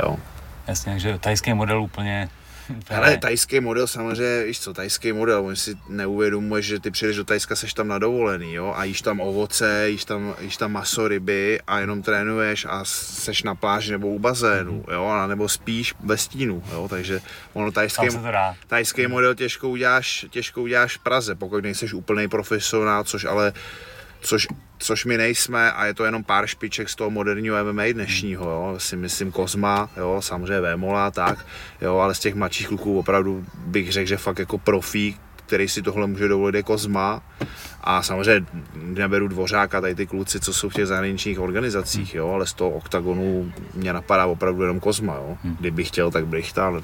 Jo? 0.04 0.18
Jasně, 0.68 0.92
takže 0.92 1.20
tajský 1.20 1.54
model 1.54 1.82
úplně 1.82 2.30
ale 2.96 3.18
tajský 3.18 3.60
model 3.60 3.88
samozřejmě, 3.88 4.44
víš 4.44 4.60
co, 4.60 4.74
tajský 4.74 5.14
model, 5.14 5.46
on 5.46 5.56
si 5.56 5.78
neuvědomuje, 5.90 6.62
že 6.62 6.80
ty 6.80 6.92
přijdeš 6.92 7.18
do 7.18 7.24
Tajska, 7.24 7.56
seš 7.56 7.74
tam 7.74 7.88
na 7.88 8.00
dovolený, 8.00 8.54
jo, 8.54 8.74
a 8.76 8.84
jíš 8.84 9.02
tam 9.02 9.20
ovoce, 9.20 9.90
jíš 9.90 10.06
tam, 10.06 10.36
jíš 10.42 10.58
tam 10.58 10.72
maso, 10.72 11.08
ryby 11.08 11.60
a 11.68 11.80
jenom 11.80 12.02
trénuješ 12.02 12.66
a 12.70 12.86
seš 12.86 13.44
na 13.44 13.56
pláži 13.56 13.92
nebo 13.92 14.08
u 14.08 14.20
bazénu, 14.20 14.82
mm-hmm. 14.82 14.94
jo, 14.94 15.06
a 15.06 15.28
nebo 15.28 15.50
spíš 15.50 15.94
ve 16.00 16.18
stínu, 16.18 16.64
jo, 16.72 16.88
takže 16.90 17.22
ono 17.54 17.72
tajský, 17.72 18.08
tajský 18.68 19.08
model 19.08 19.36
těžko 19.36 19.70
uděláš, 19.70 20.26
těžko 20.30 20.62
uděláš 20.62 20.98
v 20.98 21.00
Praze, 21.00 21.36
pokud 21.36 21.64
nejseš 21.64 21.94
úplný 21.94 22.28
profesionál, 22.28 23.04
což 23.04 23.26
ale 23.26 23.54
což, 24.22 24.48
což 24.78 25.06
my 25.06 25.18
nejsme 25.18 25.72
a 25.72 25.86
je 25.86 25.94
to 25.94 26.06
jenom 26.06 26.24
pár 26.24 26.48
špiček 26.48 26.90
z 26.90 26.96
toho 26.96 27.10
moderního 27.10 27.64
MMA 27.64 27.84
dnešního, 27.94 28.50
jo, 28.50 28.76
si 28.78 28.96
myslím 28.96 29.32
Kozma, 29.32 29.90
jo, 29.98 30.22
samozřejmě 30.22 30.62
Vémola, 30.62 31.12
tak, 31.12 31.46
jo, 31.82 31.98
ale 31.98 32.16
z 32.16 32.20
těch 32.20 32.36
mladších 32.36 32.68
kluků 32.68 33.00
opravdu 33.00 33.46
bych 33.56 33.92
řekl, 33.92 34.08
že 34.08 34.18
fakt 34.18 34.40
jako 34.40 34.58
profík, 34.58 35.18
který 35.36 35.70
si 35.70 35.82
tohle 35.82 36.08
může 36.08 36.28
dovolit 36.28 36.56
je 36.56 36.64
Kozma 36.64 37.22
a 37.82 38.04
samozřejmě 38.04 38.48
neberu 38.76 39.28
Dvořáka, 39.28 39.82
tady 39.82 39.96
ty 39.96 40.08
kluci, 40.08 40.40
co 40.40 40.54
jsou 40.54 40.70
v 40.70 40.74
těch 40.74 40.86
zahraničních 40.86 41.40
organizacích, 41.40 42.16
jo, 42.16 42.30
ale 42.30 42.48
z 42.48 42.54
toho 42.54 42.70
oktagonu 42.70 43.52
mě 43.74 43.94
napadá 43.94 44.26
opravdu 44.26 44.62
jenom 44.62 44.80
Kozma, 44.80 45.16
jo. 45.16 45.38
Hmm. 45.44 45.56
Kdyby 45.60 45.84
chtěl, 45.84 46.12
tak 46.12 46.28
Brichta, 46.28 46.66
ale 46.66 46.82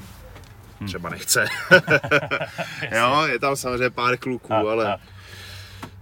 hmm. 0.80 0.88
třeba 0.88 1.10
nechce. 1.10 1.46
jo, 2.92 3.24
je 3.26 3.40
tam 3.40 3.56
samozřejmě 3.56 3.90
pár 3.90 4.18
kluků, 4.18 4.54
ale 4.54 4.98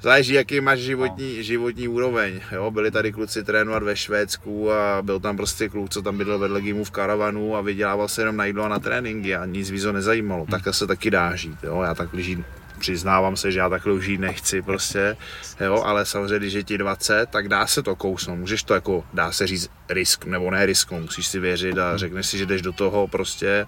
záleží, 0.02 0.34
jaký 0.34 0.62
máš 0.62 0.80
životní, 0.80 1.38
no. 1.38 1.44
životní 1.44 1.88
úroveň. 1.88 2.42
Jo? 2.52 2.72
Byli 2.72 2.92
tady 2.92 3.12
kluci 3.12 3.44
trénovat 3.44 3.84
ve 3.84 3.96
Švédsku 3.96 4.72
a 4.72 5.02
byl 5.02 5.20
tam 5.20 5.38
prostě 5.38 5.70
kluk, 5.70 5.90
co 5.90 6.02
tam 6.02 6.18
bydlel 6.18 6.40
vedle 6.40 6.62
Gimu 6.62 6.84
v 6.84 6.92
karavanu 6.92 7.56
a 7.56 7.62
vydělával 7.62 8.08
se 8.08 8.22
jenom 8.22 8.38
na 8.38 8.46
jídlo 8.46 8.64
a 8.64 8.70
na 8.70 8.80
tréninky 8.80 9.36
a 9.36 9.46
nic 9.46 9.70
víc 9.70 9.84
ho 9.84 9.92
nezajímalo. 9.92 10.42
Hmm. 10.42 10.52
Takhle 10.52 10.74
se 10.74 10.88
taky 10.88 11.12
dá 11.12 11.36
žít. 11.36 11.58
Jo? 11.64 11.82
Já 11.82 11.96
tak 11.96 12.10
žít 12.14 12.40
přiznávám 12.82 13.38
se, 13.38 13.52
že 13.52 13.60
já 13.60 13.70
takhle 13.70 14.02
žít 14.02 14.20
nechci 14.20 14.62
prostě, 14.62 15.18
jo, 15.60 15.84
ale 15.86 16.06
samozřejmě, 16.06 16.40
když 16.40 16.54
je 16.54 16.64
ti 16.64 16.78
20, 16.78 17.30
tak 17.30 17.48
dá 17.48 17.68
se 17.68 17.84
to 17.84 17.96
kousnout, 17.96 18.40
můžeš 18.40 18.64
to 18.64 18.74
jako, 18.74 19.04
dá 19.14 19.32
se 19.32 19.48
říct 19.48 19.70
risk, 19.90 20.26
nebo 20.26 20.52
ne 20.52 20.66
risk, 20.66 20.92
musíš 20.92 21.28
si 21.28 21.40
věřit 21.40 21.78
a 21.78 21.98
řekneš 21.98 22.28
si, 22.28 22.38
že 22.38 22.46
jdeš 22.46 22.62
do 22.62 22.72
toho 22.72 23.08
prostě. 23.08 23.68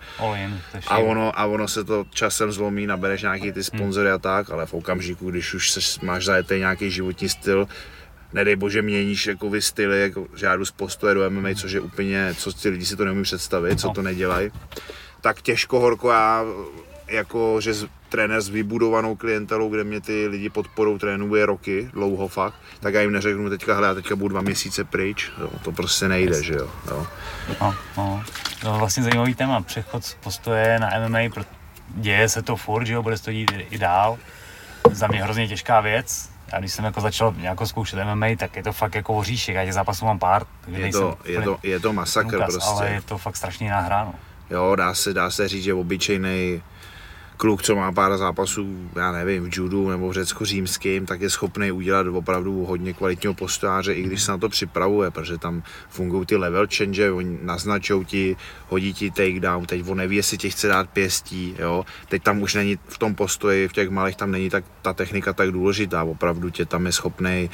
A 0.87 0.97
ono, 0.97 1.39
a 1.39 1.45
ono 1.45 1.67
se 1.67 1.83
to 1.83 2.05
časem 2.09 2.51
zlomí, 2.51 2.87
nabereš 2.87 3.21
nějaký 3.21 3.51
ty 3.51 3.63
sponzory 3.63 4.11
a 4.11 4.17
tak, 4.17 4.49
ale 4.49 4.65
v 4.65 4.73
okamžiku, 4.73 5.29
když 5.31 5.53
už 5.53 5.71
seš, 5.71 5.99
máš 5.99 6.25
zajetý 6.25 6.59
nějaký 6.59 6.91
životní 6.91 7.29
styl, 7.29 7.67
nedej 8.33 8.55
bože 8.55 8.81
měníš 8.81 9.27
jako 9.27 9.49
vy 9.49 9.61
styly, 9.61 10.01
jako 10.01 10.27
žádu 10.35 10.65
z 10.65 10.71
postoje 10.71 11.15
do 11.15 11.29
MMA, 11.29 11.49
což 11.55 11.71
je 11.71 11.79
úplně, 11.79 12.33
co 12.37 12.53
ty 12.53 12.69
lidi 12.69 12.85
si 12.85 12.95
to 12.95 13.05
neumí 13.05 13.23
představit, 13.23 13.79
co 13.79 13.87
no. 13.87 13.93
to 13.93 14.01
nedělají, 14.01 14.51
tak 15.21 15.41
těžko 15.41 15.79
horko 15.79 16.09
já 16.09 16.45
jako, 17.13 17.61
že 17.61 17.73
z, 17.73 17.87
trenér 18.09 18.41
s 18.41 18.49
vybudovanou 18.49 19.15
klientelou, 19.15 19.69
kde 19.69 19.83
mě 19.83 20.01
ty 20.01 20.27
lidi 20.27 20.49
podporou 20.49 20.97
trénuje 20.97 21.45
roky, 21.45 21.89
dlouho 21.93 22.27
fakt, 22.27 22.55
tak 22.79 22.93
já 22.93 23.01
jim 23.01 23.11
neřeknu 23.11 23.49
teďka, 23.49 23.73
hele, 23.73 23.87
já 23.87 23.93
teďka 23.93 24.15
budu 24.15 24.27
dva 24.27 24.41
měsíce 24.41 24.83
pryč, 24.83 25.31
jo, 25.41 25.49
to 25.63 25.71
prostě 25.71 26.07
nejde, 26.07 26.35
yes. 26.35 26.45
že 26.45 26.53
jo. 26.53 26.69
jo. 26.87 27.07
No, 27.61 27.75
no. 27.97 28.23
no, 28.63 28.77
vlastně 28.77 29.03
zajímavý 29.03 29.35
téma, 29.35 29.61
přechod 29.61 30.05
z 30.05 30.13
postoje 30.13 30.79
na 30.79 30.89
MMA, 31.07 31.19
děje 31.87 32.29
se 32.29 32.41
to 32.41 32.55
furt, 32.55 32.85
že 32.85 32.93
jo, 32.93 33.03
bude 33.03 33.17
to 33.17 33.31
dít 33.31 33.51
i 33.69 33.77
dál. 33.77 34.17
Za 34.91 35.07
mě 35.07 35.23
hrozně 35.23 35.47
těžká 35.47 35.81
věc, 35.81 36.29
já 36.53 36.59
když 36.59 36.73
jsem 36.73 36.85
jako 36.85 37.01
začal 37.01 37.35
nějakou 37.37 37.65
zkoušet 37.65 37.99
MMA, 38.03 38.27
tak 38.37 38.55
je 38.55 38.63
to 38.63 38.73
fakt 38.73 38.95
jako 38.95 39.13
oříšek, 39.13 39.55
já 39.55 39.63
těch 39.63 39.73
zápasů 39.73 40.05
mám 40.05 40.19
pár. 40.19 40.45
Je 40.67 40.91
to, 40.91 41.17
je, 41.25 41.41
to, 41.41 41.57
je 41.63 41.79
to 41.79 41.93
masakr 41.93 42.35
Lukas, 42.35 42.53
prostě. 42.53 42.69
Ale 42.69 42.89
je 42.89 43.01
to 43.01 43.17
fakt 43.17 43.35
strašně 43.35 43.71
nahráno. 43.71 44.15
Jo, 44.49 44.75
dá 44.75 44.93
se, 44.93 45.13
dá 45.13 45.31
se 45.31 45.47
říct, 45.47 45.63
že 45.63 45.73
obyčejný 45.73 46.61
kluk, 47.37 47.61
co 47.61 47.75
má 47.75 47.91
pár 47.91 48.17
zápasů, 48.17 48.89
já 48.95 49.11
nevím, 49.11 49.51
v 49.51 49.57
judu 49.57 49.89
nebo 49.89 50.09
v 50.09 50.13
řecko-římským, 50.13 51.05
tak 51.05 51.21
je 51.21 51.29
schopný 51.29 51.71
udělat 51.71 52.07
opravdu 52.07 52.65
hodně 52.65 52.93
kvalitního 52.93 53.33
postojáře, 53.33 53.93
i 53.93 54.03
když 54.03 54.23
se 54.23 54.31
na 54.31 54.37
to 54.37 54.49
připravuje, 54.49 55.11
protože 55.11 55.37
tam 55.37 55.63
fungují 55.89 56.25
ty 56.25 56.35
level 56.35 56.67
change, 56.77 57.11
oni 57.11 57.39
naznačou 57.41 58.03
ti, 58.03 58.35
hodí 58.69 58.93
ti 58.93 59.11
takedown, 59.11 59.65
teď 59.65 59.83
on 59.87 59.97
neví, 59.97 60.15
jestli 60.15 60.37
ti 60.37 60.49
chce 60.49 60.67
dát 60.67 60.89
pěstí, 60.89 61.55
jo. 61.59 61.85
Teď 62.09 62.23
tam 62.23 62.41
už 62.41 62.53
není 62.53 62.79
v 62.87 62.97
tom 62.97 63.15
postoji, 63.15 63.67
v 63.67 63.73
těch 63.73 63.89
malých 63.89 64.15
tam 64.15 64.31
není 64.31 64.49
tak 64.49 64.63
ta 64.81 64.93
technika 64.93 65.33
tak 65.33 65.51
důležitá, 65.51 66.03
opravdu 66.03 66.49
tě 66.49 66.65
tam 66.65 66.85
je 66.85 66.91
schopný 66.91 67.49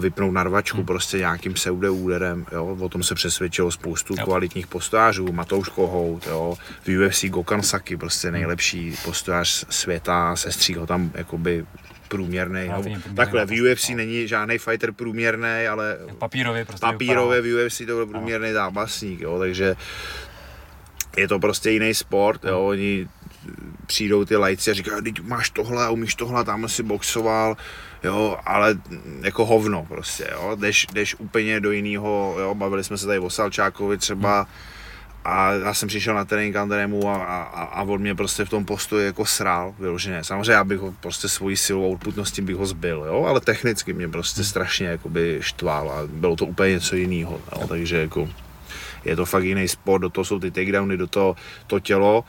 vypnout 0.00 0.32
narvačku 0.32 0.76
hmm. 0.76 0.86
prostě 0.86 1.18
nějakým 1.18 1.54
pseudo 1.54 1.94
úderem, 1.94 2.46
jo, 2.52 2.76
o 2.80 2.88
tom 2.88 3.02
se 3.02 3.14
přesvědčilo 3.14 3.70
spoustu 3.70 4.14
jo. 4.18 4.24
kvalitních 4.24 4.66
postojářů, 4.66 5.32
Matouš 5.32 5.68
Kohout, 5.68 6.26
jo, 6.26 6.54
v 6.86 7.06
UFC 7.06 7.24
Gokan 7.24 7.62
Saki, 7.62 7.96
prostě 7.96 8.28
hmm. 8.28 8.32
nejlepší 8.32 8.94
postojář 9.04 9.64
světa, 9.70 10.36
sestřík 10.36 10.76
ho 10.76 10.86
tam 10.86 11.10
jakoby 11.14 11.66
průměrný. 12.08 12.68
No, 12.68 12.82
takhle, 13.16 13.46
v 13.46 13.50
UFC 13.50 13.88
no. 13.88 13.96
není 13.96 14.28
žádný 14.28 14.58
fighter 14.58 14.92
průměrný, 14.92 15.66
ale 15.70 15.98
papírově, 16.18 16.64
prostě 16.64 16.86
papírově 16.86 17.40
v 17.40 17.66
UFC 17.66 17.78
to 17.78 17.84
byl 17.84 18.06
průměrný 18.06 18.48
no. 18.48 18.54
zápasník, 18.54 19.20
jo, 19.20 19.38
takže 19.38 19.76
je 21.16 21.28
to 21.28 21.38
prostě 21.38 21.70
jiný 21.70 21.94
sport, 21.94 22.44
jo, 22.44 22.66
oni 22.66 23.08
přijdou 23.86 24.24
ty 24.24 24.36
lajci 24.36 24.70
a 24.70 24.74
říkají, 24.74 25.02
teď 25.02 25.20
máš 25.20 25.50
tohle, 25.50 25.90
umíš 25.90 26.14
tohle, 26.14 26.44
tam 26.44 26.68
si 26.68 26.82
boxoval, 26.82 27.56
jo, 28.04 28.38
ale 28.46 28.78
jako 29.22 29.46
hovno 29.46 29.86
prostě, 29.88 30.28
jo, 30.32 30.56
jdeš, 30.60 30.86
jdeš 30.92 31.14
úplně 31.14 31.60
do 31.60 31.72
jiného, 31.72 32.36
jo, 32.38 32.54
bavili 32.54 32.84
jsme 32.84 32.98
se 32.98 33.06
tady 33.06 33.18
o 33.18 33.30
Salčákovi 33.30 33.98
třeba, 33.98 34.46
a 35.24 35.52
já 35.52 35.74
jsem 35.74 35.88
přišel 35.88 36.14
na 36.14 36.24
trénink 36.24 36.56
Andrému 36.56 37.08
a, 37.08 37.16
a, 37.24 37.62
a 37.62 37.82
on 37.82 38.00
mě 38.00 38.14
prostě 38.14 38.44
v 38.44 38.48
tom 38.48 38.64
postoji 38.64 39.06
jako 39.06 39.26
srál 39.26 39.74
vyloženě. 39.78 40.24
Samozřejmě 40.24 40.52
já 40.52 40.64
bych 40.64 40.78
ho 40.78 40.94
prostě 41.00 41.28
svojí 41.28 41.56
silou 41.56 41.84
a 41.84 41.94
odputností 41.94 42.42
bych 42.42 42.56
ho 42.56 42.66
zbyl, 42.66 43.04
jo? 43.08 43.24
ale 43.24 43.40
technicky 43.40 43.92
mě 43.92 44.08
prostě 44.08 44.44
strašně 44.44 44.86
jakoby 44.86 45.38
štval 45.40 45.90
a 45.90 45.96
bylo 46.06 46.36
to 46.36 46.46
úplně 46.46 46.72
něco 46.72 46.96
jiného. 46.96 47.40
Takže 47.68 47.96
jako 47.96 48.28
je 49.04 49.16
to 49.16 49.24
fakt 49.26 49.44
jiný 49.44 49.68
sport, 49.68 50.00
do 50.00 50.08
toho 50.08 50.24
jsou 50.24 50.38
ty 50.38 50.50
takedowny, 50.50 50.96
do 50.96 51.06
toho 51.06 51.36
to 51.66 51.80
tělo. 51.80 52.24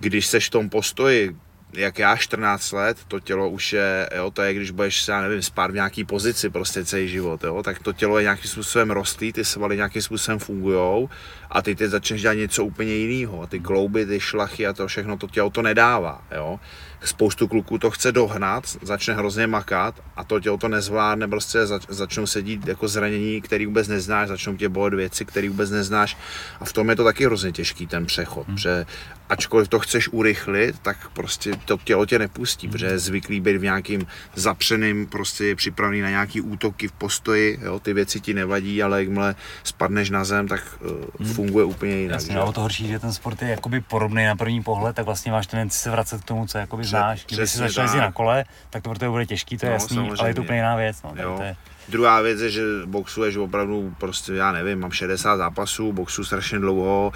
Když 0.00 0.26
seš 0.26 0.46
v 0.46 0.50
tom 0.50 0.68
postoji, 0.68 1.36
jak 1.72 1.98
já 1.98 2.16
14 2.16 2.72
let, 2.72 2.98
to 3.08 3.20
tělo 3.20 3.50
už 3.50 3.72
je, 3.72 4.10
jo, 4.16 4.30
to 4.30 4.42
je, 4.42 4.54
když 4.54 4.70
budeš, 4.70 5.08
já 5.08 5.20
nevím, 5.20 5.42
spát 5.42 5.70
v 5.70 5.74
nějaký 5.74 6.04
pozici 6.04 6.50
prostě 6.50 6.84
celý 6.84 7.08
život, 7.08 7.44
jo, 7.44 7.62
tak 7.62 7.82
to 7.82 7.92
tělo 7.92 8.18
je 8.18 8.22
nějakým 8.22 8.50
způsobem 8.50 8.90
rostlý, 8.90 9.32
ty 9.32 9.44
svaly 9.44 9.76
nějakým 9.76 10.02
způsobem 10.02 10.38
fungují 10.38 11.08
a 11.50 11.62
ty 11.62 11.74
ty 11.74 11.88
začneš 11.88 12.22
dělat 12.22 12.34
něco 12.34 12.64
úplně 12.64 12.92
jiného. 12.92 13.46
Ty 13.46 13.60
klouby, 13.60 14.06
ty 14.06 14.20
šlachy 14.20 14.66
a 14.66 14.72
to 14.72 14.86
všechno, 14.86 15.16
to 15.16 15.26
tělo 15.26 15.50
to 15.50 15.62
nedává, 15.62 16.24
jo 16.34 16.60
spoustu 17.08 17.48
kluků 17.48 17.78
to 17.78 17.90
chce 17.90 18.12
dohnat, 18.12 18.64
začne 18.82 19.14
hrozně 19.14 19.46
makat 19.46 19.94
a 20.16 20.24
to 20.24 20.40
tělo 20.40 20.56
to 20.56 20.68
nezvládne, 20.68 21.28
prostě 21.28 21.66
zač, 21.66 21.82
začnou 21.88 22.26
sedít 22.26 22.66
jako 22.66 22.88
zranění, 22.88 23.40
který 23.40 23.66
vůbec 23.66 23.88
neznáš, 23.88 24.28
začnou 24.28 24.56
tě 24.56 24.68
bolet 24.68 24.94
věci, 24.94 25.24
které 25.24 25.48
vůbec 25.48 25.70
neznáš 25.70 26.16
a 26.60 26.64
v 26.64 26.72
tom 26.72 26.90
je 26.90 26.96
to 26.96 27.04
taky 27.04 27.24
hrozně 27.24 27.52
těžký 27.52 27.86
ten 27.86 28.06
přechod, 28.06 28.48
hmm. 28.48 28.58
že 28.58 28.86
ačkoliv 29.28 29.68
to 29.68 29.78
chceš 29.78 30.08
urychlit, 30.08 30.78
tak 30.82 31.08
prostě 31.12 31.52
to 31.64 31.78
tělo 31.84 32.06
tě 32.06 32.18
nepustí, 32.18 32.66
hmm. 32.66 32.72
protože 32.72 32.86
je 32.86 32.98
zvyklý 32.98 33.40
být 33.40 33.56
v 33.56 33.62
nějakým 33.62 34.06
zapřeným, 34.34 35.06
prostě 35.06 35.44
je 35.44 35.56
připravený 35.56 36.00
na 36.00 36.10
nějaký 36.10 36.40
útoky 36.40 36.88
v 36.88 36.92
postoji, 36.92 37.58
jo, 37.62 37.80
ty 37.80 37.92
věci 37.92 38.20
ti 38.20 38.34
nevadí, 38.34 38.82
ale 38.82 39.00
jakmile 39.00 39.34
spadneš 39.64 40.10
na 40.10 40.24
zem, 40.24 40.48
tak 40.48 40.60
uh, 40.80 40.90
hmm. 41.20 41.34
funguje 41.34 41.64
úplně 41.64 41.96
jinak. 41.96 42.14
Jasně, 42.14 42.34
no, 42.34 42.52
to 42.52 42.60
horší, 42.60 42.88
že 42.88 42.98
ten 42.98 43.12
sport 43.12 43.42
je 43.42 43.48
jakoby 43.48 43.80
podobný 43.80 44.24
na 44.24 44.36
první 44.36 44.62
pohled, 44.62 44.96
tak 44.96 45.06
vlastně 45.06 45.32
máš 45.32 45.46
tendenci 45.46 45.78
se 45.78 45.90
vracet 45.90 46.20
k 46.20 46.24
tomu, 46.24 46.46
co 46.46 46.58
jakoby 46.58 46.84
znáš. 46.98 47.24
Kdyby 47.26 47.46
si 47.46 47.58
začal 47.58 47.84
jezdit 47.84 48.00
na 48.00 48.12
kole, 48.12 48.44
tak 48.70 48.82
to 48.82 48.88
pro 48.88 48.98
tebe 48.98 49.10
bude 49.10 49.26
těžký, 49.26 49.58
to 49.58 49.66
je 49.66 49.70
no, 49.70 49.74
jasný, 49.74 49.96
samozřejmě. 49.96 50.16
ale 50.18 50.30
je 50.30 50.34
to 50.34 50.42
úplně 50.42 50.58
jiná 50.58 50.76
věc. 50.76 51.02
No, 51.02 51.12
jo. 51.22 51.34
To 51.36 51.42
je... 51.42 51.56
Druhá 51.88 52.20
věc 52.20 52.40
je, 52.40 52.50
že 52.50 52.62
boxuješ 52.86 53.36
opravdu 53.36 53.94
prostě, 53.98 54.32
já 54.32 54.52
nevím, 54.52 54.80
mám 54.80 54.90
60 54.90 55.36
zápasů, 55.36 55.92
boxu 55.92 56.24
strašně 56.24 56.58
dlouho, 56.58 57.12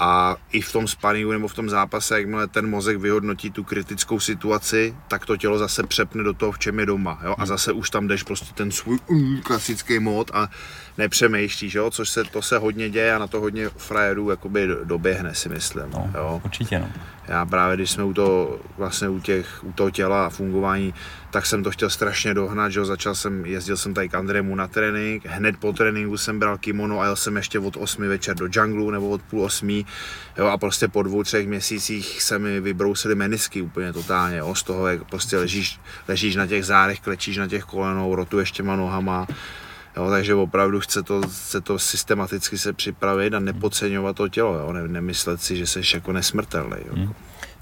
a 0.00 0.36
i 0.52 0.60
v 0.60 0.72
tom 0.72 0.88
sparingu 0.88 1.32
nebo 1.32 1.48
v 1.48 1.54
tom 1.54 1.70
zápase, 1.70 2.18
jakmile 2.18 2.46
ten 2.46 2.70
mozek 2.70 2.98
vyhodnotí 2.98 3.50
tu 3.50 3.64
kritickou 3.64 4.20
situaci, 4.20 4.94
tak 5.08 5.26
to 5.26 5.36
tělo 5.36 5.58
zase 5.58 5.82
přepne 5.82 6.22
do 6.22 6.34
toho, 6.34 6.52
v 6.52 6.58
čem 6.58 6.78
je 6.78 6.86
doma. 6.86 7.20
Jo? 7.24 7.34
A 7.38 7.40
hmm. 7.40 7.46
zase 7.46 7.72
už 7.72 7.90
tam 7.90 8.06
jdeš 8.06 8.22
prostě 8.22 8.54
ten 8.54 8.70
svůj 8.70 8.98
uh, 9.06 9.40
klasický 9.40 9.98
mód 9.98 10.30
a 10.34 10.48
nepřemýšlíš, 10.98 11.74
jo? 11.74 11.90
což 11.90 12.08
se, 12.08 12.24
to 12.24 12.42
se 12.42 12.58
hodně 12.58 12.90
děje 12.90 13.14
a 13.14 13.18
na 13.18 13.26
to 13.26 13.40
hodně 13.40 13.68
frajerů 13.68 14.30
jakoby 14.30 14.68
doběhne 14.84 15.34
si 15.34 15.48
myslím. 15.48 15.84
No, 15.92 16.10
jo? 16.14 16.40
Určitě 16.44 16.78
no. 16.78 16.88
Já 17.28 17.46
právě, 17.46 17.76
když 17.76 17.90
jsme 17.90 18.04
u 18.04 18.12
toho, 18.12 18.58
vlastně 18.78 19.08
u, 19.08 19.20
těch, 19.20 19.64
u 19.64 19.72
toho 19.72 19.90
těla 19.90 20.26
a 20.26 20.30
fungování, 20.30 20.94
tak 21.30 21.46
jsem 21.46 21.62
to 21.62 21.70
chtěl 21.70 21.90
strašně 21.90 22.34
dohnat, 22.34 22.72
že 22.72 22.80
jo, 22.80 22.84
začal 22.84 23.14
jsem, 23.14 23.46
jezdil 23.46 23.76
jsem 23.76 23.94
tady 23.94 24.08
k 24.08 24.14
Andrému 24.14 24.54
na 24.54 24.68
trénink, 24.68 25.26
hned 25.26 25.56
po 25.56 25.72
tréninku 25.72 26.16
jsem 26.16 26.38
bral 26.38 26.58
kimono 26.58 27.00
a 27.00 27.04
jel 27.04 27.16
jsem 27.16 27.36
ještě 27.36 27.58
od 27.58 27.76
8 27.76 28.08
večer 28.08 28.36
do 28.36 28.48
džunglu 28.48 28.90
nebo 28.90 29.08
od 29.08 29.22
půl 29.22 29.42
osmí, 29.42 29.86
jo, 30.38 30.46
a 30.46 30.58
prostě 30.58 30.88
po 30.88 31.02
dvou, 31.02 31.22
třech 31.22 31.48
měsících 31.48 32.22
se 32.22 32.38
mi 32.38 32.60
vybrousily 32.60 33.14
menisky 33.14 33.62
úplně 33.62 33.92
totálně, 33.92 34.36
jo, 34.36 34.54
z 34.54 34.62
toho, 34.62 34.88
jak 34.88 35.04
prostě 35.04 35.36
ležíš, 35.36 35.80
ležíš 36.08 36.36
na 36.36 36.46
těch 36.46 36.64
zádech, 36.64 37.00
klečíš 37.00 37.36
na 37.36 37.48
těch 37.48 37.64
kolenou, 37.64 38.14
rotuješ 38.14 38.52
těma 38.52 38.76
nohama, 38.76 39.26
Jo, 39.96 40.10
takže 40.10 40.34
opravdu 40.34 40.80
chce 40.80 41.02
to, 41.02 41.22
chce 41.22 41.60
to 41.60 41.78
systematicky 41.78 42.58
se 42.58 42.72
připravit 42.72 43.34
a 43.34 43.38
nepodceňovat 43.38 44.16
to 44.16 44.28
tělo, 44.28 44.54
jo, 44.54 44.72
ne, 44.72 44.88
nemyslet 44.88 45.42
si, 45.42 45.56
že 45.56 45.66
jsi 45.66 45.80
jako 45.94 46.12
nesmrtelný. 46.12 46.76
Jo. 46.86 46.94
Hmm. 46.94 47.14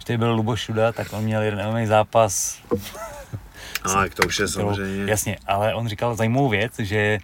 Když 0.05 0.17
byl 0.17 0.33
Lubo 0.33 0.57
Šuda, 0.57 0.93
tak 0.93 1.13
on 1.13 1.25
měl 1.25 1.43
jeden 1.43 1.87
zápas. 1.87 2.59
Ale 3.85 4.11
to 4.11 4.27
už 4.27 4.39
je 4.39 4.49
samozřejmě. 4.49 5.11
Jasně, 5.11 5.37
ale 5.47 5.75
on 5.75 5.89
říkal 5.89 6.15
zajímavou 6.15 6.49
věc, 6.49 6.73
že 6.79 7.19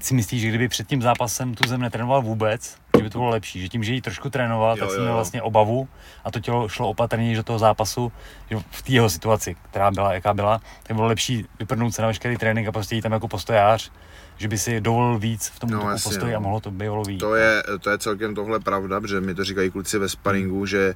si 0.00 0.14
myslí, 0.14 0.40
že 0.40 0.48
kdyby 0.48 0.68
před 0.68 0.86
tím 0.86 1.02
zápasem 1.02 1.54
tu 1.54 1.68
zem 1.68 1.80
netrénoval 1.80 2.22
vůbec, 2.22 2.76
že 2.96 3.02
by 3.02 3.10
to 3.10 3.18
bylo 3.18 3.30
lepší, 3.30 3.60
že 3.60 3.68
tím, 3.68 3.84
že 3.84 3.94
ji 3.94 4.00
trošku 4.00 4.30
trénoval, 4.30 4.76
jo, 4.76 4.84
tak 4.84 4.90
jsem 4.90 5.00
měl 5.02 5.14
vlastně 5.14 5.42
obavu 5.42 5.88
a 6.24 6.30
to 6.30 6.40
tělo 6.40 6.68
šlo 6.68 6.88
opatrně 6.88 7.36
do 7.36 7.42
toho 7.42 7.58
zápasu, 7.58 8.12
že 8.50 8.56
v 8.70 8.82
té 8.82 8.92
jeho 8.92 9.10
situaci, 9.10 9.56
která 9.70 9.90
byla, 9.90 10.14
jaká 10.14 10.34
byla, 10.34 10.60
tak 10.82 10.96
bylo 10.96 11.08
lepší 11.08 11.46
vyprdnout 11.58 11.94
se 11.94 12.02
na 12.02 12.08
veškerý 12.08 12.36
trénink 12.36 12.68
a 12.68 12.72
prostě 12.72 12.94
jít 12.94 13.02
tam 13.02 13.12
jako 13.12 13.28
postojář, 13.28 13.90
že 14.40 14.48
by 14.48 14.58
si 14.58 14.80
dovolil 14.80 15.18
víc 15.18 15.52
v 15.54 15.58
tom 15.58 15.70
no, 15.70 15.84
postoji 16.02 16.32
no. 16.32 16.36
a 16.36 16.40
mohlo 16.40 16.60
to 16.60 16.70
bývalo 16.70 17.04
víc. 17.04 17.20
To 17.20 17.34
je, 17.34 17.62
to 17.80 17.90
je 17.90 17.98
celkem 17.98 18.34
tohle 18.34 18.60
pravda, 18.60 19.00
protože 19.00 19.20
mi 19.20 19.34
to 19.34 19.44
říkají 19.44 19.70
kluci 19.70 19.98
ve 19.98 20.08
sparingu, 20.08 20.56
hmm. 20.56 20.66
že 20.66 20.94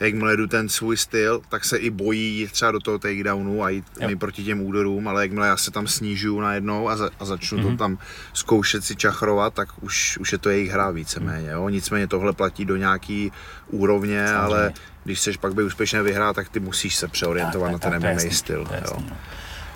jakmile 0.00 0.36
jdu 0.36 0.46
ten 0.46 0.68
svůj 0.68 0.96
styl, 0.96 1.40
tak 1.48 1.64
se 1.64 1.76
i 1.76 1.90
bojí 1.90 2.38
jít 2.38 2.52
třeba 2.52 2.70
do 2.70 2.80
toho 2.80 2.98
takedownu 2.98 3.64
a 3.64 3.68
jít 3.68 3.84
mi 4.06 4.16
proti 4.16 4.44
těm 4.44 4.60
úderům, 4.60 5.08
ale 5.08 5.22
jakmile 5.22 5.46
já 5.46 5.56
se 5.56 5.70
tam 5.70 5.86
snížuju 5.86 6.40
najednou 6.40 6.88
a, 6.88 6.96
za, 6.96 7.10
a 7.20 7.24
začnu 7.24 7.58
mm-hmm. 7.58 7.62
to 7.62 7.68
mhm. 7.68 7.76
tam 7.76 7.98
zkoušet 8.32 8.84
si 8.84 8.96
čachrovat, 8.96 9.54
tak 9.54 9.68
už, 9.80 10.18
už 10.18 10.32
je 10.32 10.38
to 10.38 10.50
jejich 10.50 10.70
hra 10.70 10.90
víceméně. 10.90 11.50
Jo? 11.50 11.68
Nicméně 11.68 12.06
tohle 12.06 12.32
platí 12.32 12.64
do 12.64 12.76
nějaký 12.76 13.32
úrovně, 13.70 14.26
Samozřejmě. 14.26 14.38
ale 14.38 14.72
když 15.04 15.18
chceš 15.18 15.36
pak 15.36 15.54
by 15.54 15.62
úspěšně 15.62 16.02
vyhrát, 16.02 16.36
tak 16.36 16.48
ty 16.48 16.60
musíš 16.60 16.96
se 16.96 17.08
přeorientovat 17.08 17.72
tak, 17.72 17.80
tak, 17.80 17.92
na 17.92 18.00
ten 18.00 18.12
MMA 18.12 18.30
styl. 18.30 18.60
jo. 18.60 18.96
No. 19.10 19.16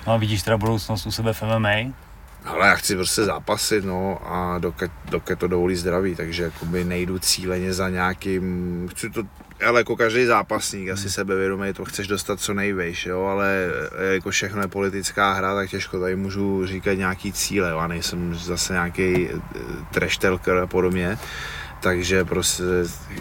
no 0.06 0.12
a 0.12 0.16
vidíš 0.16 0.42
teda 0.42 0.56
budoucnost 0.56 1.06
u 1.06 1.10
sebe 1.10 1.32
v 1.32 1.42
MMA? 1.42 2.09
Ale 2.44 2.68
já 2.68 2.74
chci 2.74 2.96
prostě 2.96 3.24
zápasit, 3.24 3.84
no, 3.84 4.18
a 4.24 4.58
dokud, 4.58 4.90
dokud 5.10 5.38
to 5.38 5.48
dovolí 5.48 5.76
zdraví, 5.76 6.14
takže 6.14 6.42
jakoby 6.42 6.84
nejdu 6.84 7.18
cíleně 7.18 7.72
za 7.72 7.88
nějakým, 7.88 8.88
chci 8.90 9.10
to, 9.10 9.22
ale 9.66 9.80
jako 9.80 9.96
každý 9.96 10.24
zápasník, 10.24 10.88
asi 10.88 11.02
hmm. 11.02 11.10
sebevědomý, 11.10 11.72
to 11.72 11.84
chceš 11.84 12.06
dostat 12.06 12.40
co 12.40 12.54
nejvejš, 12.54 13.06
jo, 13.06 13.24
ale 13.24 13.68
jako 14.12 14.30
všechno 14.30 14.62
je 14.62 14.68
politická 14.68 15.32
hra, 15.32 15.54
tak 15.54 15.70
těžko 15.70 16.00
tady 16.00 16.16
můžu 16.16 16.66
říkat 16.66 16.92
nějaký 16.92 17.32
cíle, 17.32 17.70
jo, 17.70 17.78
a 17.78 17.86
nejsem 17.86 18.34
zase 18.34 18.72
nějaký 18.72 19.28
eh, 19.28 19.40
trashtelker 19.90 20.56
a 20.56 20.66
podobně, 20.66 21.18
takže 21.80 22.24
prostě 22.24 22.64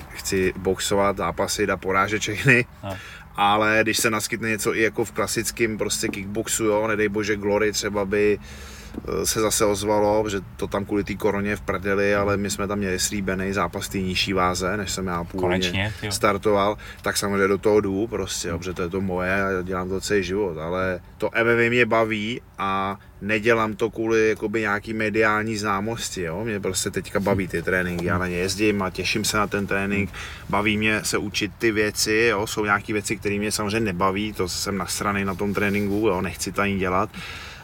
chci 0.09 0.53
boxovat, 0.57 1.17
zápasit 1.17 1.69
a 1.69 1.77
porážet 1.77 2.21
všechny. 2.21 2.65
No 2.83 2.97
ale 3.41 3.79
když 3.81 3.97
se 3.97 4.09
naskytne 4.09 4.49
něco 4.49 4.75
i 4.75 4.81
jako 4.81 5.05
v 5.05 5.11
klasickém 5.11 5.77
prostě 5.77 6.07
kickboxu, 6.07 6.63
jo, 6.63 6.87
nedej 6.87 7.09
bože 7.09 7.35
Glory 7.35 7.71
třeba 7.71 8.05
by 8.05 8.39
eh, 8.41 8.78
se 9.23 9.41
zase 9.41 9.65
ozvalo, 9.65 10.29
že 10.29 10.41
to 10.57 10.67
tam 10.67 10.85
kvůli 10.85 11.03
té 11.03 11.15
koroně 11.15 11.55
v 11.55 11.61
prdeli, 11.61 12.15
ale 12.15 12.37
my 12.37 12.49
jsme 12.49 12.67
tam 12.67 12.79
měli 12.79 12.99
slíbený 12.99 13.53
zápas 13.53 13.89
té 13.89 13.97
nižší 13.97 14.33
váze, 14.33 14.77
než 14.77 14.91
jsem 14.91 15.07
já 15.07 15.23
původně 15.23 15.39
Konečně, 15.41 15.93
jo. 16.03 16.11
startoval, 16.11 16.77
tak 17.01 17.17
samozřejmě 17.17 17.47
do 17.47 17.57
toho 17.57 17.81
jdu 17.81 18.07
prostě, 18.07 18.51
protože 18.57 18.73
to 18.73 18.81
je 18.81 18.89
to 18.89 19.01
moje 19.01 19.43
a 19.43 19.61
dělám 19.61 19.89
to 19.89 20.01
celý 20.01 20.23
život, 20.23 20.57
ale 20.57 20.99
to 21.17 21.29
MMA 21.43 21.69
mě 21.69 21.85
baví 21.85 22.41
a 22.57 22.99
nedělám 23.21 23.75
to 23.75 23.89
kvůli 23.89 24.29
jakoby 24.29 24.61
nějaký 24.61 24.93
mediální 24.93 25.57
známosti, 25.57 26.21
jo? 26.21 26.43
mě 26.43 26.59
prostě 26.59 26.89
teďka 26.89 27.19
baví 27.19 27.47
ty 27.47 27.61
tréninky, 27.61 28.05
já 28.05 28.17
na 28.17 28.27
ně 28.27 28.35
jezdím 28.35 28.81
a 28.81 28.89
těším 28.89 29.25
se 29.25 29.37
na 29.37 29.47
ten 29.47 29.67
trénink, 29.67 30.09
baví 30.49 30.77
mě 30.77 31.01
se 31.03 31.17
učit 31.17 31.51
ty 31.57 31.71
věci, 31.71 32.27
jo? 32.31 32.47
jsou 32.47 32.65
nějaké 32.65 32.93
věci, 32.93 33.17
které 33.17 33.37
mě 33.37 33.51
samozřejmě 33.51 33.79
nebaví, 33.79 34.33
to 34.33 34.49
jsem 34.49 34.77
nasranej 34.77 35.25
na 35.25 35.35
tom 35.35 35.53
tréninku, 35.53 36.07
jo? 36.07 36.21
nechci 36.21 36.51
to 36.51 36.61
ani 36.61 36.77
dělat, 36.77 37.09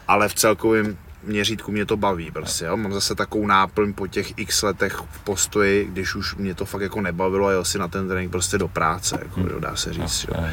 ale 0.08 0.28
v 0.28 0.34
celkovém 0.34 0.96
měřítku 1.26 1.72
mě 1.72 1.86
to 1.86 1.96
baví 1.96 2.30
prostě, 2.30 2.64
jo? 2.64 2.76
mám 2.76 2.92
zase 2.92 3.14
takovou 3.14 3.46
náplň 3.46 3.92
po 3.92 4.06
těch 4.06 4.38
x 4.38 4.62
letech 4.62 5.02
v 5.10 5.20
postoji, 5.24 5.84
když 5.84 6.14
už 6.14 6.34
mě 6.34 6.54
to 6.54 6.64
fakt 6.64 6.82
jako 6.82 7.00
nebavilo 7.00 7.46
a 7.46 7.52
jel 7.52 7.64
si 7.64 7.78
na 7.78 7.88
ten 7.88 8.08
trénink 8.08 8.30
prostě 8.30 8.58
do 8.58 8.68
práce, 8.68 9.18
jako, 9.22 9.40
jo, 9.40 9.60
dá 9.60 9.76
se 9.76 9.92
říct. 9.92 10.26
Jo? 10.28 10.44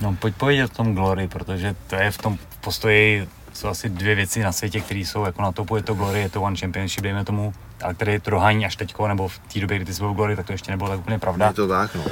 No 0.00 0.16
pojď 0.20 0.34
povědět 0.34 0.64
o 0.64 0.76
tom 0.76 0.94
Glory, 0.94 1.28
protože 1.28 1.74
to 1.86 1.96
je 1.96 2.10
v 2.10 2.18
tom 2.18 2.38
postoji 2.60 3.28
jsou 3.56 3.68
asi 3.68 3.88
dvě 3.88 4.14
věci 4.14 4.42
na 4.42 4.52
světě, 4.52 4.80
které 4.80 5.00
jsou 5.00 5.24
jako 5.24 5.42
na 5.42 5.52
topu, 5.52 5.76
je 5.76 5.82
to 5.82 5.94
Glory, 5.94 6.20
je 6.20 6.28
to 6.28 6.42
One 6.42 6.56
Championship, 6.56 7.02
dejme 7.02 7.24
tomu, 7.24 7.54
ale 7.82 7.94
který 7.94 8.20
to 8.20 8.30
dohání 8.30 8.66
až 8.66 8.76
teďko, 8.76 9.08
nebo 9.08 9.28
v 9.28 9.38
té 9.38 9.60
době, 9.60 9.76
kdy 9.76 9.84
ty 9.84 9.94
jsi 9.94 10.00
byl 10.00 10.12
v 10.12 10.16
Glory, 10.16 10.36
tak 10.36 10.46
to 10.46 10.52
ještě 10.52 10.70
nebylo 10.70 10.90
tak 10.90 10.98
úplně 10.98 11.18
pravda. 11.18 11.46
Je 11.46 11.52
to 11.52 11.68
tak, 11.68 11.94
no. 11.94 12.04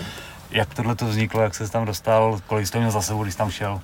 Jak 0.51 0.75
tohle 0.75 0.95
to 0.95 1.07
vzniklo, 1.07 1.43
jak 1.43 1.55
se 1.55 1.71
tam 1.71 1.85
dostal, 1.85 2.39
kolik 2.47 2.67
jsi 2.67 2.73
to 2.73 2.79
měl 2.79 2.91
za 2.91 3.03
sebou, 3.03 3.23
když 3.23 3.35
jsi 3.35 3.39
tam 3.39 3.51
šel? 3.51 3.81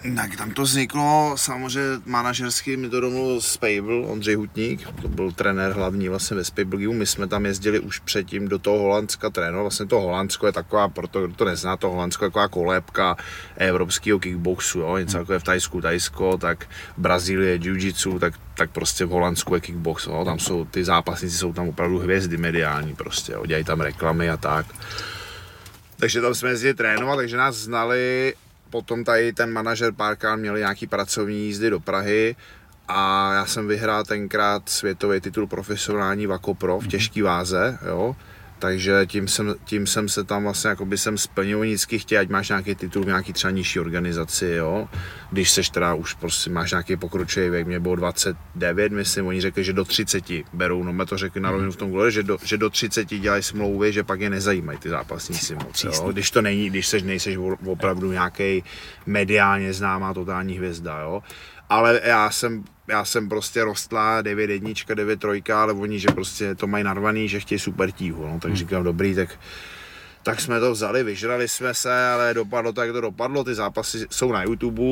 Tak 0.00 0.36
tam 0.36 0.50
to 0.50 0.62
vzniklo, 0.62 1.32
samozřejmě 1.36 2.00
manažersky 2.06 2.76
mi 2.76 2.88
to 2.88 3.00
domluvil 3.00 3.40
Spable, 3.40 4.06
Ondřej 4.06 4.34
Hutník, 4.34 4.88
to 5.02 5.08
byl 5.08 5.32
trenér 5.32 5.72
hlavní 5.72 6.08
vlastně 6.08 6.36
ve 6.36 6.44
Spable 6.44 6.78
My 6.78 7.06
jsme 7.06 7.26
tam 7.26 7.46
jezdili 7.46 7.80
už 7.80 7.98
předtím 7.98 8.48
do 8.48 8.58
toho 8.58 8.78
Holandska 8.78 9.30
trénovat. 9.30 9.62
Vlastně 9.62 9.86
to 9.86 10.00
Holandsko 10.00 10.46
je 10.46 10.52
taková, 10.52 10.88
proto 10.88 11.26
kdo 11.26 11.34
to 11.34 11.44
nezná, 11.44 11.76
to 11.76 11.88
Holandsko 11.88 12.24
je 12.24 12.30
taková 12.30 12.48
kolébka 12.48 13.16
evropského 13.56 14.18
kickboxu, 14.18 14.78
jo? 14.78 14.96
něco 14.96 15.18
jako 15.18 15.32
je 15.32 15.38
v 15.38 15.44
Tajsku 15.44 15.80
Tajsko, 15.80 16.38
tak 16.38 16.68
Brazílie 16.96 17.58
jiu-jitsu, 17.58 18.18
tak, 18.18 18.34
tak 18.54 18.70
prostě 18.70 19.04
v 19.04 19.08
Holandsku 19.08 19.54
je 19.54 19.60
kickbox, 19.60 20.06
jo? 20.06 20.24
tam 20.24 20.38
jsou 20.38 20.64
ty 20.64 20.84
zápasníci, 20.84 21.38
jsou 21.38 21.52
tam 21.52 21.68
opravdu 21.68 21.98
hvězdy 21.98 22.36
mediální 22.36 22.94
prostě, 22.94 23.32
jo? 23.32 23.46
dělají 23.46 23.64
tam 23.64 23.80
reklamy 23.80 24.30
a 24.30 24.36
tak. 24.36 24.66
Takže 25.96 26.20
tam 26.20 26.34
jsme 26.34 26.50
jezdili 26.50 26.74
trénovat, 26.74 27.16
takže 27.16 27.36
nás 27.36 27.56
znali 27.56 28.34
potom 28.70 29.04
tady 29.04 29.32
ten 29.32 29.52
manažer 29.52 29.92
Parka 29.92 30.36
měl 30.36 30.58
nějaký 30.58 30.86
pracovní 30.86 31.46
jízdy 31.46 31.70
do 31.70 31.80
Prahy 31.80 32.36
a 32.88 33.32
já 33.34 33.46
jsem 33.46 33.68
vyhrál 33.68 34.04
tenkrát 34.04 34.68
světový 34.68 35.20
titul 35.20 35.46
profesionální 35.46 36.26
Vakopro 36.26 36.80
v 36.80 36.86
těžké 36.86 37.22
váze, 37.22 37.78
jo. 37.86 38.16
Takže 38.60 39.06
tím 39.06 39.28
jsem, 39.28 39.54
tím 39.64 39.86
jsem 39.86 40.08
se 40.08 40.24
tam 40.24 40.42
vlastně, 40.42 40.68
jako 40.68 40.84
by 40.84 40.98
jsem 40.98 41.18
splnil 41.18 41.60
vždycky 41.60 41.98
chtěl, 41.98 42.20
ať 42.20 42.28
máš 42.28 42.48
nějaký 42.48 42.74
titul 42.74 43.02
v 43.02 43.06
nějaký 43.06 43.32
třeba 43.32 43.50
nižší 43.50 43.80
organizaci, 43.80 44.46
jo. 44.46 44.88
Když 45.30 45.50
seš 45.50 45.70
teda 45.70 45.94
už 45.94 46.14
prostě 46.14 46.50
máš 46.50 46.70
nějaký 46.70 46.96
pokročilý 46.96 47.50
věk, 47.50 47.66
mě 47.66 47.80
bylo 47.80 47.96
29, 47.96 48.92
myslím, 48.92 49.26
oni 49.26 49.40
řekli, 49.40 49.64
že 49.64 49.72
do 49.72 49.84
30 49.84 50.24
berou, 50.52 50.84
no 50.84 50.92
mě 50.92 51.06
to 51.06 51.18
řekli 51.18 51.40
na 51.40 51.50
rovinu 51.50 51.72
v 51.72 51.76
tom 51.76 51.90
gole, 51.90 52.10
že 52.10 52.22
do, 52.22 52.38
že 52.44 52.58
do 52.58 52.70
30 52.70 53.08
dělají 53.08 53.42
smlouvy, 53.42 53.92
že 53.92 54.04
pak 54.04 54.20
je 54.20 54.30
nezajímají 54.30 54.78
ty 54.78 54.88
zápasníci 54.88 55.54
moc, 55.54 55.84
jo. 55.84 56.12
Když 56.12 56.30
to 56.30 56.42
není, 56.42 56.70
když 56.70 56.86
seš, 56.86 57.02
nejseš 57.02 57.36
opravdu 57.66 58.12
nějaký 58.12 58.64
mediálně 59.06 59.72
známá 59.72 60.14
totální 60.14 60.58
hvězda, 60.58 61.00
jo 61.00 61.22
ale 61.70 62.00
já 62.04 62.30
jsem, 62.30 62.64
já 62.88 63.04
jsem 63.04 63.28
prostě 63.28 63.64
rostla 63.64 64.22
9 64.22 64.50
jednička, 64.50 64.94
9 64.94 65.20
trojka, 65.20 65.62
ale 65.62 65.72
oni, 65.72 65.98
že 65.98 66.08
prostě 66.08 66.54
to 66.54 66.66
mají 66.66 66.84
narvaný, 66.84 67.28
že 67.28 67.40
chtějí 67.40 67.58
super 67.58 67.90
tíhu, 67.90 68.26
no, 68.26 68.40
tak 68.40 68.48
hmm. 68.48 68.56
říkám, 68.56 68.84
dobrý, 68.84 69.14
tak 69.14 69.38
tak 70.22 70.40
jsme 70.40 70.60
to 70.60 70.72
vzali, 70.72 71.02
vyžrali 71.02 71.48
jsme 71.48 71.74
se, 71.74 72.06
ale 72.08 72.34
dopadlo 72.34 72.72
tak, 72.72 72.92
to 72.92 73.00
dopadlo, 73.00 73.44
ty 73.44 73.54
zápasy 73.54 74.06
jsou 74.10 74.32
na 74.32 74.42
YouTube, 74.42 74.82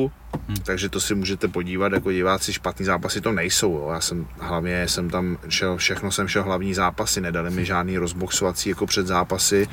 hmm. 0.47 0.57
takže 0.63 0.89
to 0.89 0.99
si 0.99 1.15
můžete 1.15 1.47
podívat, 1.47 1.93
jako 1.93 2.11
diváci, 2.11 2.53
špatný 2.53 2.85
zápasy 2.85 3.21
to 3.21 3.31
nejsou, 3.31 3.73
jo. 3.73 3.89
já 3.93 4.01
jsem 4.01 4.27
hlavně, 4.39 4.87
jsem 4.87 5.09
tam 5.09 5.37
šel, 5.49 5.77
všechno 5.77 6.11
jsem 6.11 6.27
šel 6.27 6.43
hlavní 6.43 6.73
zápasy, 6.73 7.21
nedali 7.21 7.49
mi 7.49 7.65
žádný 7.65 7.97
rozboxovací 7.97 8.69
jako 8.69 8.85
před 8.85 9.07
zápasy, 9.07 9.67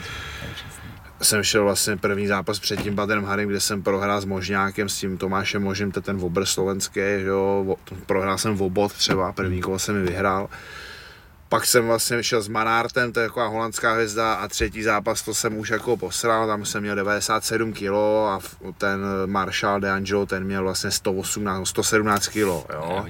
jsem 1.22 1.42
šel 1.42 1.64
vlastně 1.64 1.96
první 1.96 2.26
zápas 2.26 2.58
před 2.58 2.82
tím 2.82 2.94
Badrem 2.94 3.24
Harem, 3.24 3.48
kde 3.48 3.60
jsem 3.60 3.82
prohrál 3.82 4.20
s 4.20 4.24
Možňákem, 4.24 4.88
s 4.88 4.98
tím 4.98 5.18
Tomášem 5.18 5.62
Možem, 5.62 5.92
to 5.92 6.00
ten 6.00 6.18
obr 6.20 6.44
slovenský, 6.46 7.00
jo, 7.18 7.76
prohrál 8.06 8.38
jsem 8.38 8.56
v 8.56 8.62
obod 8.62 8.92
třeba, 8.92 9.32
první 9.32 9.60
kolo 9.60 9.78
jsem 9.78 9.94
mi 9.94 10.02
vyhrál. 10.02 10.48
Pak 11.48 11.66
jsem 11.66 11.86
vlastně 11.86 12.22
šel 12.22 12.42
s 12.42 12.48
Manartem, 12.48 13.12
to 13.12 13.20
je 13.20 13.26
taková 13.26 13.46
holandská 13.46 13.92
hvězda 13.92 14.34
a 14.34 14.48
třetí 14.48 14.82
zápas 14.82 15.22
to 15.22 15.34
jsem 15.34 15.56
už 15.56 15.68
jako 15.68 15.96
posral, 15.96 16.46
tam 16.46 16.64
jsem 16.64 16.82
měl 16.82 16.94
97 16.94 17.72
kg 17.72 17.92
a 18.28 18.38
ten 18.78 19.00
Marshall 19.26 19.80
De 19.80 19.90
Angelo, 19.90 20.26
ten 20.26 20.44
měl 20.44 20.62
vlastně 20.62 20.90
118, 20.90 21.68
117 21.68 22.28
kg, 22.28 22.36
jo. 22.36 23.06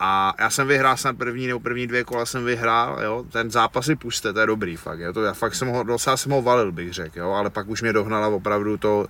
A 0.00 0.34
já 0.38 0.50
jsem 0.50 0.68
vyhrál 0.68 0.96
snad 0.96 1.16
první 1.16 1.46
nebo 1.46 1.60
první 1.60 1.86
dvě 1.86 2.04
kola 2.04 2.26
jsem 2.26 2.44
vyhrál, 2.44 2.98
jo. 3.02 3.24
Ten 3.32 3.50
zápas 3.50 3.86
si 3.86 3.96
puste, 3.96 4.32
to 4.32 4.40
je 4.40 4.46
dobrý 4.46 4.76
fakt, 4.76 5.00
jo. 5.00 5.12
To 5.12 5.22
já 5.22 5.32
fakt 5.32 5.54
jsem 5.54 5.68
ho, 5.68 5.82
docela 5.82 6.16
jsem 6.16 6.32
ho 6.32 6.42
valil, 6.42 6.72
bych 6.72 6.92
řekl, 6.92 7.18
jo. 7.18 7.30
Ale 7.30 7.50
pak 7.50 7.68
už 7.68 7.82
mě 7.82 7.92
dohnala 7.92 8.28
opravdu 8.28 8.76
to, 8.76 9.06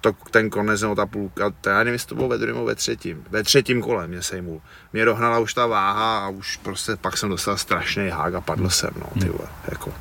to 0.00 0.12
ten 0.30 0.50
konec 0.50 0.82
nebo 0.82 0.94
ta 0.94 1.06
půlka, 1.06 1.50
to 1.60 1.68
já 1.68 1.78
nevím, 1.78 1.92
jestli 1.92 2.08
to 2.08 2.14
bylo 2.14 2.28
ve 2.28 2.38
druhém 2.38 2.66
ve 2.66 2.74
třetím. 2.74 3.24
Ve 3.30 3.42
třetím 3.42 3.82
kole 3.82 4.06
mě 4.06 4.22
sejmul. 4.22 4.60
Mě 4.92 5.04
dohnala 5.04 5.38
už 5.38 5.54
ta 5.54 5.66
váha 5.66 6.18
a 6.18 6.28
už 6.28 6.56
prostě 6.56 6.96
pak 6.96 7.16
jsem 7.16 7.28
dostal 7.28 7.56
strašný 7.56 8.08
hák 8.08 8.34
a 8.34 8.40
padl 8.40 8.70
jsem, 8.70 8.90
no, 8.96 9.20
ty 9.20 9.28
vole, 9.28 9.48
jako 9.68 9.92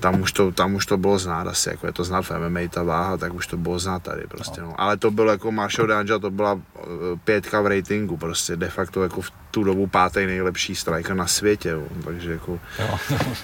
tam 0.00 0.20
už, 0.20 0.32
to, 0.32 0.52
tam 0.52 0.74
už 0.74 0.86
to 0.86 0.96
bylo 0.96 1.18
znát 1.18 1.46
asi, 1.46 1.68
jako 1.68 1.86
je 1.86 1.92
to 1.92 2.04
znát 2.04 2.22
v 2.22 2.30
MMA 2.30 2.60
ta 2.70 2.82
váha, 2.82 3.16
tak 3.16 3.34
už 3.34 3.46
to 3.46 3.56
bylo 3.56 3.78
znát 3.78 4.02
tady 4.02 4.22
prostě, 4.26 4.60
no. 4.60 4.74
Ale 4.80 4.96
to 4.96 5.10
bylo 5.10 5.30
jako 5.30 5.52
Marshall 5.52 5.88
Danja, 5.88 6.18
to 6.18 6.30
byla 6.30 6.60
eh, 6.78 6.80
pětka 7.24 7.60
v 7.60 7.66
ratingu 7.66 8.16
prostě, 8.16 8.56
de 8.56 8.68
facto 8.68 9.02
jako 9.02 9.20
v 9.20 9.30
tu 9.50 9.64
dobu 9.64 9.86
pátý 9.86 10.26
nejlepší 10.26 10.74
striker 10.74 11.16
na 11.16 11.26
světě, 11.26 11.68
jo. 11.68 11.82
takže 12.04 12.32
jako... 12.32 12.60
Jo. 12.78 12.98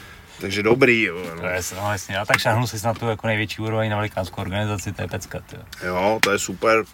Takže 0.41 0.63
dobrý, 0.63 1.03
jo. 1.03 1.17
No. 1.35 1.41
To 1.41 1.47
je, 1.47 1.61
no 1.77 1.93
jasně, 1.93 2.19
a 2.19 2.25
tak 2.25 2.39
šáhnul 2.39 2.67
jsi 2.67 2.87
na 2.87 2.95
tu 2.95 3.07
jako 3.07 3.27
největší 3.27 3.63
úroveň 3.63 3.91
na 3.91 3.97
velikánskou 3.97 4.41
organizaci, 4.41 4.93
to 4.93 5.03
je 5.03 5.09
pecka, 5.09 5.39
jo. 5.53 5.63
Jo, 5.87 6.19
to 6.23 6.31
je 6.31 6.39
super, 6.39 6.85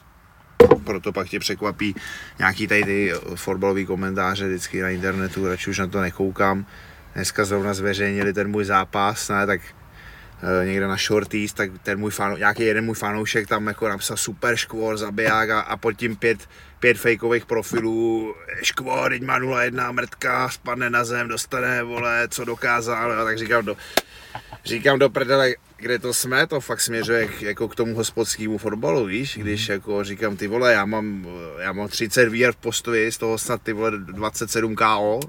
proto 0.84 1.12
pak 1.12 1.28
tě 1.28 1.38
překvapí 1.38 1.94
nějaký 2.38 2.66
tady 2.66 2.84
ty 2.84 3.12
fotbalový 3.34 3.86
komentáře 3.86 4.48
vždycky 4.48 4.82
na 4.82 4.88
internetu, 4.88 5.48
radši 5.48 5.70
už 5.70 5.78
na 5.78 5.86
to 5.86 6.00
nekoukám 6.00 6.66
dneska 7.14 7.44
zrovna 7.44 7.74
zveřejnili 7.74 8.32
ten 8.32 8.50
můj 8.50 8.64
zápas, 8.64 9.28
ne, 9.28 9.46
tak 9.46 9.60
e, 10.62 10.66
někde 10.66 10.86
na 10.86 10.96
Shorties, 10.96 11.52
tak 11.52 11.70
ten 11.82 11.98
můj 11.98 12.10
fan, 12.10 12.38
nějaký 12.38 12.62
jeden 12.62 12.84
můj 12.84 12.94
fanoušek 12.94 13.46
tam 13.46 13.66
jako 13.66 13.88
napsal 13.88 14.16
super 14.16 14.56
škvor, 14.56 14.96
zabiják 14.96 15.50
a, 15.50 15.60
a 15.60 15.76
pod 15.76 15.92
tím 15.92 16.16
pět, 16.16 16.48
pět 16.80 16.98
fejkových 16.98 17.46
profilů, 17.46 18.34
škvor, 18.62 19.10
teď 19.10 19.22
má 19.22 19.40
0-1, 19.40 19.92
mrtka, 19.92 20.48
spadne 20.48 20.90
na 20.90 21.04
zem, 21.04 21.28
dostane, 21.28 21.82
vole, 21.82 22.28
co 22.30 22.44
dokázal, 22.44 23.12
a 23.12 23.24
tak 23.24 23.38
říkám 23.38 23.64
do, 23.64 23.76
říkám 24.64 24.98
do 24.98 25.10
prdele, 25.10 25.54
kde 25.76 25.98
to 25.98 26.14
jsme, 26.14 26.46
to 26.46 26.60
fakt 26.60 26.80
směřuje 26.80 27.28
jako 27.40 27.68
k 27.68 27.74
tomu 27.74 27.94
hospodskému 27.94 28.58
fotbalu, 28.58 29.04
víš, 29.04 29.38
když 29.38 29.68
mhm. 29.68 29.72
jako 29.72 30.04
říkám, 30.04 30.36
ty 30.36 30.46
vole, 30.46 30.72
já 30.72 30.84
mám, 30.84 31.26
já 31.58 31.72
mám 31.72 31.88
30 31.88 32.28
výher 32.28 32.52
v 32.52 32.56
postoji, 32.56 33.12
z 33.12 33.18
toho 33.18 33.38
snad 33.38 33.62
ty 33.62 33.72
vole 33.72 33.90
27 33.98 34.76
KO, 34.76 35.20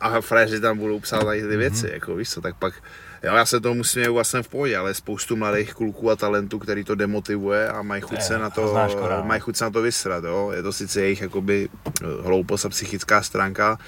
a 0.00 0.20
fréři 0.20 0.60
tam 0.60 0.78
budou 0.78 1.00
psát 1.00 1.24
tady 1.24 1.48
ty 1.48 1.56
věci, 1.56 1.86
mm-hmm. 1.86 1.92
jako 1.92 2.14
víš 2.16 2.30
co, 2.30 2.40
tak 2.40 2.56
pak, 2.56 2.74
jo, 3.22 3.34
já 3.34 3.46
se 3.46 3.60
tomu 3.60 3.84
směju 3.84 4.14
vlastně 4.14 4.42
v 4.42 4.48
pohodě, 4.48 4.76
ale 4.76 4.94
spoustu 4.94 5.36
mladých 5.36 5.74
kluků 5.74 6.10
a 6.10 6.16
talentů, 6.16 6.58
který 6.58 6.84
to 6.84 6.94
demotivuje 6.94 7.68
a 7.68 7.82
mají 7.82 8.02
chuť 8.02 8.22
se 8.22 8.38
na 8.38 8.50
to, 8.50 8.78
mají 9.22 9.40
chuť 9.40 9.56
se 9.56 9.64
na 9.64 9.70
to 9.70 9.82
vysrat, 9.82 10.24
jo, 10.24 10.50
je 10.54 10.62
to 10.62 10.72
sice 10.72 11.00
jejich 11.00 11.20
jakoby 11.20 11.68
eh, 11.86 12.04
hloupost 12.22 12.64
a 12.64 12.68
psychická 12.68 13.22
stránka, 13.22 13.78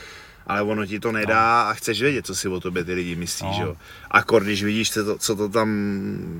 ale 0.46 0.62
ono 0.62 0.86
ti 0.86 1.00
to 1.00 1.12
nedá 1.12 1.62
a 1.62 1.74
chceš 1.74 2.02
vědět, 2.02 2.26
co 2.26 2.34
si 2.34 2.48
o 2.48 2.60
tobě 2.60 2.84
ty 2.84 2.94
lidi 2.94 3.16
myslí, 3.16 3.46
no. 3.46 3.54
že 3.54 3.62
jo. 3.62 3.76
A 4.10 4.20
když 4.38 4.64
vidíš, 4.64 4.92
co 4.92 5.04
to, 5.04 5.18
co 5.18 5.36
to 5.36 5.48
tam, 5.48 5.68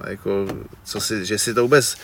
jako, 0.06 0.46
co 0.84 1.00
si, 1.00 1.26
že 1.26 1.38
si 1.38 1.54
to 1.54 1.62
vůbec 1.62 1.96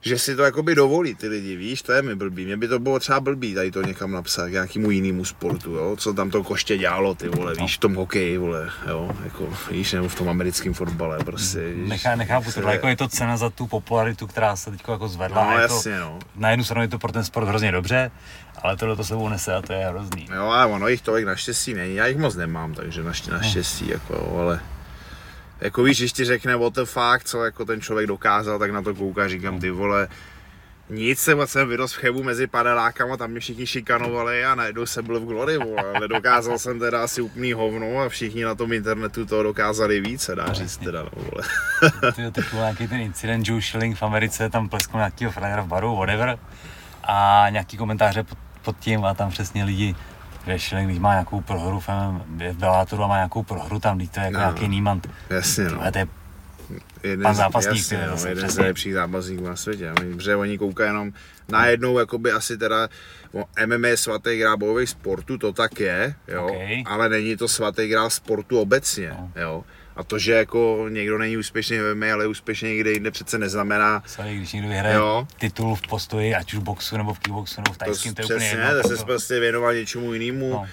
že 0.00 0.18
si 0.18 0.36
to 0.36 0.42
jakoby 0.42 0.74
dovolí 0.74 1.14
ty 1.14 1.28
lidi, 1.28 1.56
víš, 1.56 1.82
to 1.82 1.92
je 1.92 2.02
mi 2.02 2.14
blbý. 2.14 2.44
Mě 2.44 2.56
by 2.56 2.68
to 2.68 2.78
bylo 2.78 2.98
třeba 2.98 3.20
blbý 3.20 3.54
tady 3.54 3.70
to 3.70 3.82
někam 3.82 4.12
napsat, 4.12 4.48
k 4.48 4.52
nějakému 4.52 4.90
jinému 4.90 5.24
sportu, 5.24 5.72
jo, 5.74 5.96
co 5.96 6.12
tam 6.12 6.30
to 6.30 6.44
koště 6.44 6.78
dělalo, 6.78 7.14
ty 7.14 7.28
vole, 7.28 7.54
víš, 7.54 7.76
v 7.76 7.80
tom 7.80 7.94
hokeji, 7.94 8.38
vole, 8.38 8.70
jo, 8.88 9.10
jako, 9.24 9.48
víš, 9.70 9.92
nebo 9.92 10.08
v 10.08 10.14
tom 10.14 10.28
americkém 10.28 10.74
fotbale, 10.74 11.18
prostě. 11.18 11.72
Víš, 11.72 11.88
Nechá, 11.88 12.16
nechápu 12.16 12.52
to, 12.52 12.60
jako 12.60 12.88
je 12.88 12.96
to 12.96 13.08
cena 13.08 13.36
za 13.36 13.50
tu 13.50 13.66
popularitu, 13.66 14.26
která 14.26 14.56
se 14.56 14.70
teď 14.70 14.80
jako 14.88 15.08
zvedla. 15.08 15.50
No, 15.50 15.58
jasně, 15.58 15.98
to, 15.98 16.04
no. 16.04 16.18
Na 16.36 16.50
jednu 16.50 16.64
stranu 16.64 16.82
je 16.82 16.88
to 16.88 16.98
pro 16.98 17.12
ten 17.12 17.24
sport 17.24 17.46
hrozně 17.46 17.72
dobře, 17.72 18.10
ale 18.62 18.76
tohle 18.76 18.96
to 18.96 19.04
sebou 19.04 19.28
nese 19.28 19.54
a 19.54 19.62
to 19.62 19.72
je 19.72 19.86
hrozný. 19.86 20.28
Jo, 20.34 20.44
a 20.44 20.66
ono 20.66 20.88
jich 20.88 21.02
tolik 21.02 21.26
naštěstí 21.26 21.74
není, 21.74 21.94
já 21.94 22.06
jich 22.06 22.18
moc 22.18 22.36
nemám, 22.36 22.74
takže 22.74 23.02
naštěstí, 23.02 23.84
no. 23.84 23.92
jako, 23.92 24.38
ale 24.40 24.60
jako 25.60 25.82
víš, 25.82 25.98
když 25.98 26.12
ti 26.12 26.24
řekne 26.24 26.56
what 26.56 26.74
the 26.74 26.84
fuck, 26.84 27.24
co 27.24 27.44
jako 27.44 27.64
ten 27.64 27.80
člověk 27.80 28.06
dokázal, 28.06 28.58
tak 28.58 28.70
na 28.70 28.82
to 28.82 28.94
kouká, 28.94 29.28
říkám, 29.28 29.60
ty 29.60 29.70
vole, 29.70 30.08
Nic 30.90 31.18
jsem, 31.18 31.46
jsem 31.46 31.68
vyrost 31.68 31.94
v 31.94 31.98
Chebu 31.98 32.22
mezi 32.22 32.46
panelákama, 32.46 33.16
tam 33.16 33.30
mě 33.30 33.40
všichni 33.40 33.66
šikanovali 33.66 34.44
a 34.44 34.54
najednou 34.54 34.86
jsem 34.86 35.06
byl 35.06 35.20
v 35.20 35.24
glory, 35.24 35.58
vole, 35.58 35.84
ale 35.94 36.08
dokázal 36.08 36.58
jsem 36.58 36.78
teda 36.78 37.04
asi 37.04 37.20
úplný 37.20 37.52
hovno 37.52 38.00
a 38.00 38.08
všichni 38.08 38.44
na 38.44 38.54
tom 38.54 38.72
internetu 38.72 39.26
to 39.26 39.42
dokázali 39.42 40.00
více, 40.00 40.34
dá 40.34 40.52
říct 40.52 40.76
teda, 40.76 41.02
no, 41.02 41.10
vole. 41.14 41.44
Ty, 42.16 42.30
to 42.30 42.40
byl 42.50 42.60
nějaký 42.60 42.88
ten 42.88 43.00
incident, 43.00 43.48
Joe 43.48 43.62
Schilling 43.62 43.98
v 43.98 44.02
Americe, 44.02 44.50
tam 44.50 44.68
pleskl 44.68 44.96
nějakýho 44.96 45.30
frajera 45.30 45.62
v 45.62 45.66
baru, 45.66 45.96
whatever, 45.96 46.38
a 47.04 47.46
nějaký 47.50 47.76
komentáře 47.76 48.22
pod, 48.22 48.38
pod 48.62 48.78
tím 48.78 49.04
a 49.04 49.14
tam 49.14 49.30
přesně 49.30 49.64
lidi, 49.64 49.96
Schilling, 50.58 50.88
když 50.88 50.98
má 50.98 51.12
nějakou 51.12 51.40
prohru 51.40 51.80
v, 51.80 51.88
Bellatoru 52.52 53.04
a 53.04 53.06
má 53.06 53.16
nějakou 53.16 53.42
prohru 53.42 53.80
tam, 53.80 53.96
když 53.96 54.08
to 54.08 54.20
je 54.20 54.24
jako 54.26 54.34
No. 54.34 54.40
nějaký 54.40 54.68
Niemand. 54.68 55.08
Jasně, 55.30 55.64
no. 55.64 55.70
Tohle 55.70 55.92
to 55.92 55.98
je 55.98 56.06
jeden, 57.02 57.22
Pan 57.22 57.34
zápasník, 57.34 57.76
jasně, 57.76 57.98
ty, 57.98 58.04
no, 58.04 58.10
zase 58.10 58.28
jeden 58.28 58.50
z 58.50 58.56
nejlepších 58.56 58.94
zápasníků 58.94 59.46
na 59.46 59.56
světě. 59.56 59.92
Protože 60.16 60.36
oni 60.36 60.58
koukají 60.58 60.88
jenom 60.88 61.12
najednou, 61.48 61.98
jakoby 61.98 62.32
asi 62.32 62.58
teda, 62.58 62.88
MMA 63.66 63.88
je 63.88 63.96
svatý 63.96 64.38
grál 64.38 64.56
bojových 64.56 64.88
sportů, 64.88 65.38
to 65.38 65.52
tak 65.52 65.80
je, 65.80 66.14
jo, 66.28 66.46
Ok. 66.46 66.56
ale 66.86 67.08
není 67.08 67.36
to 67.36 67.48
svatý 67.48 67.88
grál 67.88 68.10
sportu 68.10 68.60
obecně, 68.60 69.10
No. 69.18 69.32
jo. 69.36 69.64
A 70.00 70.02
to, 70.02 70.18
že 70.18 70.32
jako 70.32 70.86
někdo 70.88 71.18
není 71.18 71.36
úspěšný 71.36 71.78
v 71.78 71.94
MMA, 71.94 72.12
ale 72.12 72.24
je 72.24 72.28
úspěšný 72.28 72.68
někde 72.68 72.90
jinde, 72.92 73.10
přece 73.10 73.38
neznamená, 73.38 74.02
Sorry, 74.06 74.36
když 74.36 74.52
někdo 74.52 74.68
vyhraje 74.68 74.94
Jo. 74.96 75.26
titul 75.38 75.74
v 75.74 75.82
postoji, 75.88 76.34
ať 76.34 76.52
už 76.52 76.58
v 76.58 76.62
boxu 76.62 76.96
nebo 76.96 77.14
v 77.14 77.18
kickboxu 77.18 77.60
nebo 77.60 77.72
v 77.72 77.78
to, 77.78 77.84
tajském, 77.84 78.14
to 78.14 78.22
je 78.22 78.24
úplně 78.24 78.38
přesně, 78.38 78.60
jedno. 78.64 78.82
to 78.82 78.96
se 78.96 79.04
prostě 79.04 79.40
věnoval 79.40 79.74
něčemu 79.74 80.12
jinému. 80.14 80.50
No. 80.50 80.66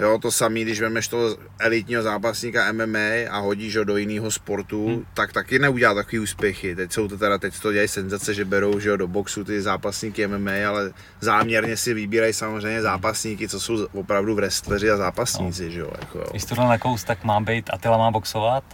Jo, 0.00 0.18
to 0.18 0.30
samý, 0.32 0.62
když 0.62 0.80
vemeš 0.80 1.08
toho 1.08 1.36
elitního 1.58 2.02
zápasníka 2.02 2.72
MMA 2.72 3.28
a 3.30 3.38
hodíš 3.38 3.76
ho 3.76 3.84
do 3.84 3.96
jiného 3.96 4.30
sportu, 4.30 4.88
Hm. 4.88 4.92
hmm. 4.94 5.04
tak 5.14 5.32
taky 5.32 5.58
neudělá 5.58 5.94
takový 5.94 6.18
úspěchy. 6.18 6.76
Teď 6.76 6.92
jsou 6.92 7.08
to 7.08 7.18
teda, 7.18 7.38
teď 7.38 7.60
to 7.60 7.72
dělají 7.72 7.88
senzace, 7.88 8.34
že 8.34 8.44
berou 8.44 8.78
že 8.80 8.88
jo, 8.88 8.96
do 8.96 9.08
boxu 9.08 9.44
ty 9.44 9.62
zápasníky 9.62 10.26
MMA, 10.26 10.68
ale 10.68 10.92
záměrně 11.20 11.76
si 11.76 11.94
vybírají 11.94 12.32
samozřejmě 12.32 12.82
zápasníky, 12.82 13.48
co 13.48 13.60
jsou 13.60 13.86
opravdu 13.92 14.34
wrestleri 14.34 14.90
a 14.90 14.96
zápasníci, 14.96 15.64
no. 15.64 15.70
že 15.70 15.80
jo, 15.80 15.90
jako 16.00 16.18
jo. 16.18 16.26
Když 16.30 16.44
tohle 16.44 16.68
na 16.68 16.78
kous, 16.78 17.04
tak 17.04 17.24
má 17.24 17.40
být, 17.40 17.70
Attila 17.72 17.98
má 17.98 18.10
boxovat. 18.10 18.64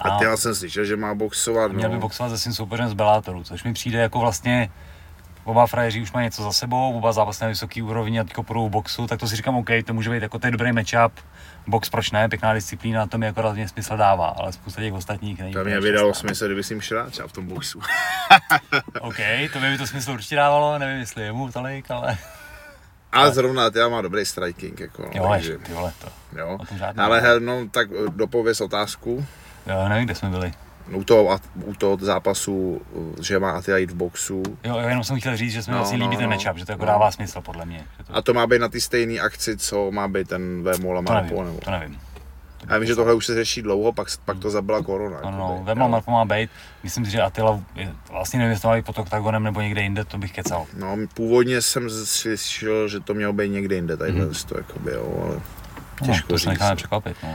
A 0.00 0.24
já 0.24 0.36
jsem 0.36 0.54
slyšel, 0.54 0.84
že 0.84 0.96
má 0.96 1.14
boxovat, 1.14 1.72
měl 1.72 1.88
by 1.88 1.94
no. 1.94 2.00
boxovat 2.00 2.30
se 2.32 2.38
svým 2.38 2.54
soupeřem 2.54 2.88
z 2.88 2.92
Bellatoru, 2.92 3.44
což 3.44 3.64
mi 3.64 3.72
přijde 3.72 3.98
jako 3.98 4.18
vlastně 4.18 4.70
Oba 5.44 5.66
frajeři 5.66 6.02
už 6.02 6.12
mají 6.12 6.24
něco 6.24 6.42
za 6.42 6.52
sebou, 6.52 6.96
oba 6.96 7.12
zápasy 7.12 7.44
na 7.44 7.48
vysoký 7.48 7.82
úrovni 7.82 8.20
a 8.20 8.24
teďko 8.24 8.42
půjdou 8.42 8.68
v 8.68 8.70
boxu, 8.70 9.06
tak 9.06 9.20
to 9.20 9.28
si 9.28 9.36
říkám, 9.36 9.56
OK, 9.56 9.68
to 9.86 9.94
může 9.94 10.10
být 10.10 10.22
jako 10.22 10.38
to 10.38 10.46
je 10.46 10.50
dobrý 10.50 10.72
matchup. 10.72 11.12
Box 11.66 11.90
proč 11.90 12.10
ne, 12.10 12.28
pěkná 12.28 12.54
disciplína, 12.54 13.06
to 13.06 13.18
mi 13.18 13.26
jako 13.26 13.42
rozhodně 13.42 13.68
smysl 13.68 13.96
dává, 13.96 14.28
ale 14.28 14.52
spousta 14.52 14.80
těch 14.80 14.92
ostatních 14.92 15.38
není. 15.40 15.52
To 15.54 15.64
mě 15.64 15.80
by 15.80 15.92
dalo 15.92 16.14
smysl, 16.14 16.46
kdyby 16.46 16.64
si 16.64 16.72
jim 16.74 16.80
šel 16.80 17.10
třeba 17.10 17.28
v 17.28 17.32
tom 17.32 17.46
boxu. 17.46 17.80
OK, 19.00 19.16
to 19.52 19.60
by 19.60 19.70
mi 19.70 19.78
to 19.78 19.86
smysl 19.86 20.12
určitě 20.12 20.36
dávalo, 20.36 20.78
nevím 20.78 21.00
jestli 21.00 21.22
jemu 21.22 21.52
tolik, 21.52 21.90
ale 21.90 22.18
Ale 23.12 23.32
zrovna 23.32 23.70
ty 23.70 23.78
má 23.90 24.00
dobrý 24.00 24.24
striking, 24.26 24.80
jako 24.80 25.02
no, 25.02 25.08
jo, 25.14 25.28
takže, 25.30 25.58
ty 25.58 25.72
vole, 25.72 25.92
to. 25.98 26.38
jo. 26.38 26.58
Ale 26.96 27.20
hel, 27.20 27.40
no, 27.40 27.68
tak 27.70 27.88
dopověz 28.16 28.60
otázku. 28.60 29.26
Jo, 29.66 29.88
nevím, 29.88 30.04
kde 30.04 30.14
jsme 30.14 30.28
byli. 30.30 30.52
U 30.94 31.04
toho, 31.04 31.38
u 31.64 31.74
toho 31.74 31.98
zápasu, 32.00 32.80
že 33.20 33.38
má 33.38 33.50
Attila 33.50 33.78
jít 33.78 33.90
v 33.90 33.94
boxu. 33.94 34.42
Jo, 34.64 34.78
jo, 34.78 34.88
jenom 34.88 35.04
jsem 35.04 35.20
chtěl 35.20 35.36
říct, 35.36 35.52
že 35.52 35.62
se 35.62 35.70
mi 35.70 35.72
No, 35.72 35.78
vlastně 35.78 35.98
no, 35.98 36.04
líbí 36.06 36.16
ten 36.16 36.30
no. 36.30 36.36
matchup, 36.36 36.58
že 36.58 36.66
to 36.66 36.72
jako 36.72 36.84
No. 36.84 36.92
dává 36.92 37.10
smysl 37.10 37.40
podle 37.40 37.64
mě. 37.66 37.78
Že 37.98 38.04
to, 38.04 38.16
A 38.16 38.22
to 38.22 38.34
má 38.34 38.46
být 38.46 38.58
na 38.60 38.68
ty 38.68 38.80
stejné 38.80 39.20
akci, 39.20 39.56
co 39.56 39.90
má 39.90 40.08
být 40.08 40.28
ten 40.28 40.62
Vémola 40.62 41.02
to 41.02 41.12
Marpo, 41.12 41.28
nevím, 41.34 41.44
nebo? 41.46 41.58
to 41.64 41.70
nevím. 41.70 41.98
Já 42.70 42.78
vím, 42.78 42.86
že 42.86 42.94
tohle 42.96 43.14
už 43.14 43.26
se 43.26 43.34
řeší 43.34 43.62
dlouho, 43.62 43.92
pak, 43.92 44.08
pak 44.24 44.38
to 44.38 44.50
zabila 44.50 44.82
korona. 44.82 45.20
No, 45.24 45.30
no, 45.30 45.60
Vemla. 45.64 45.88
Marpo 45.88 46.10
má 46.10 46.24
být. 46.24 46.50
Myslím 46.82 47.04
si, 47.04 47.10
že 47.10 47.22
Attila, 47.22 47.60
je, 47.74 47.92
vlastně 48.10 48.38
nevím, 48.38 48.50
jestli 48.50 48.62
to 48.62 48.68
má 48.68 48.74
být 48.76 48.86
pod 48.86 48.98
oktagonem 48.98 49.42
nebo 49.44 49.60
někde 49.60 49.82
jinde, 49.82 50.04
to 50.04 50.18
bych 50.18 50.32
kecal. 50.32 50.66
No, 50.76 50.96
původně 51.14 51.62
jsem 51.62 51.90
slyšel, 51.90 52.88
že 52.88 53.00
to 53.00 53.14
mělo 53.14 53.32
být 53.32 53.48
někde 53.48 53.74
jinde, 53.74 53.96
tady 53.96 54.12
mm. 54.12 54.32
to, 54.48 54.58
jakoby, 54.58 54.90
jo, 54.92 55.22
ale 55.26 55.40
No, 56.00 56.06
těžko 56.06 56.28
to 56.28 56.38
se 56.38 56.42
říct. 56.42 56.48
necháme 56.48 56.76
překvapit. 56.76 57.16
No. 57.22 57.28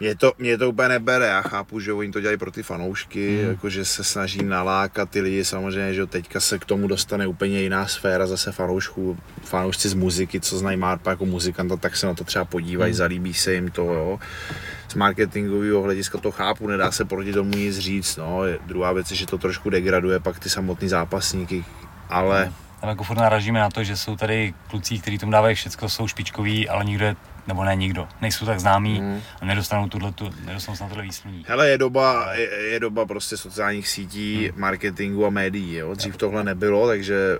Mě 0.00 0.14
to, 0.14 0.32
mě 0.38 0.58
to 0.58 0.68
úplně 0.70 0.88
nebere, 0.88 1.26
já 1.26 1.42
chápu, 1.42 1.80
že 1.80 1.92
oni 1.92 2.12
to 2.12 2.20
dělají 2.20 2.38
pro 2.38 2.50
ty 2.50 2.62
fanoušky, 2.62 3.28
Hmm. 3.36 3.44
mm. 3.44 3.50
jako, 3.50 3.70
že 3.70 3.84
se 3.84 4.04
snaží 4.04 4.42
nalákat 4.44 5.10
ty 5.10 5.20
lidi, 5.20 5.44
samozřejmě, 5.44 5.94
že 5.94 6.06
teďka 6.06 6.40
se 6.40 6.58
k 6.58 6.64
tomu 6.64 6.88
dostane 6.88 7.26
úplně 7.26 7.60
jiná 7.60 7.86
sféra 7.86 8.26
zase 8.26 8.52
fanoušků, 8.52 9.18
fanoušci 9.44 9.88
z 9.88 9.94
muziky, 9.94 10.40
co 10.40 10.58
znají 10.58 10.76
Marpa 10.76 11.10
jako 11.10 11.26
muzikanta, 11.26 11.76
tak 11.76 11.96
se 11.96 12.06
na 12.06 12.14
to 12.14 12.24
třeba 12.24 12.44
podívají, 12.44 12.92
Hmm. 12.92 12.96
zalíbí 12.98 13.34
se 13.34 13.54
jim 13.54 13.70
to, 13.70 13.82
jo. 13.84 14.18
Z 14.88 14.94
marketingového 14.94 15.82
hlediska 15.82 16.18
to 16.18 16.30
chápu, 16.30 16.66
nedá 16.66 16.90
se 16.90 17.04
proti 17.04 17.32
tomu 17.32 17.50
nic 17.50 17.78
říct, 17.78 18.16
no. 18.16 18.40
Druhá 18.66 18.92
věc 18.92 19.10
je, 19.10 19.16
že 19.16 19.26
to 19.26 19.38
trošku 19.38 19.70
degraduje 19.70 20.20
pak 20.20 20.38
ty 20.38 20.48
samotný 20.50 20.88
zápasníky, 20.88 21.64
ale 22.08 22.52
Tam 22.80 22.90
jako 22.90 23.04
furt 23.04 23.16
narážíme 23.18 23.60
na 23.60 23.70
to, 23.70 23.84
že 23.84 23.96
jsou 23.96 24.16
tady 24.16 24.54
kluci, 24.70 24.98
kteří 24.98 25.18
tomu 25.18 25.32
dávají 25.32 25.54
všechno, 25.54 25.88
jsou 25.88 26.08
špičkoví, 26.08 26.68
ale 26.68 26.84
nikdo 26.84 27.04
je, 27.04 27.16
nebo 27.48 27.64
ne 27.64 27.76
nikdo, 27.76 28.08
nejsou 28.20 28.46
tak 28.46 28.60
známí 28.60 29.00
Mm. 29.00 29.20
a 29.40 29.44
nedostanou, 29.44 29.88
tuhle, 29.88 30.12
tu, 30.12 30.30
nedostanou 30.44 30.76
se 30.76 30.82
na 30.82 30.88
tohle 30.88 31.04
výsluní. 31.04 31.44
Hele, 31.48 31.68
je 31.70 31.78
doba, 31.78 32.32
je, 32.32 32.48
je 32.72 32.80
doba 32.80 33.06
prostě 33.06 33.36
sociálních 33.36 33.88
sítí, 33.88 34.48
Hmm. 34.48 34.60
marketingu 34.60 35.26
a 35.26 35.30
médií, 35.30 35.74
jo. 35.76 35.94
Dřív 35.94 36.16
tohle 36.16 36.44
nebylo, 36.44 36.86
takže 36.86 37.38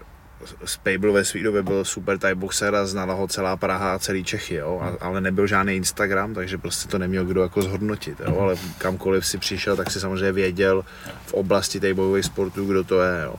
Spable 0.65 1.13
ve 1.13 1.25
své 1.25 1.43
době 1.43 1.63
byl 1.63 1.85
super 1.85 2.19
Thai 2.19 2.35
boxer 2.35 2.75
a 2.75 2.87
znala 2.87 3.15
ho 3.15 3.29
celá 3.29 3.57
Praha 3.57 3.95
a 3.95 3.99
celý 3.99 4.25
Čechy, 4.25 4.55
jo. 4.55 4.79
Hmm. 4.83 4.97
A, 5.01 5.05
ale 5.07 5.21
nebyl 5.21 5.47
žádný 5.47 5.75
Instagram, 5.77 6.35
takže 6.35 6.59
prostě 6.59 6.89
to 6.89 6.99
neměl 6.99 7.25
kdo 7.25 7.43
jako 7.43 7.63
zhodnotit, 7.63 8.21
Hmm. 8.21 8.35
jo. 8.35 8.41
Ale 8.41 8.57
kamkoliv 8.79 9.27
si 9.27 9.39
přišel, 9.39 9.77
tak 9.77 9.91
si 9.91 10.01
samozřejmě 10.01 10.33
věděl 10.33 10.85
v 11.27 11.33
oblasti 11.35 11.81
těch 11.81 11.95
bojových 11.95 12.25
sportů, 12.25 12.65
kdo 12.67 12.85
to 12.85 13.01
je, 13.03 13.23
jo. 13.25 13.35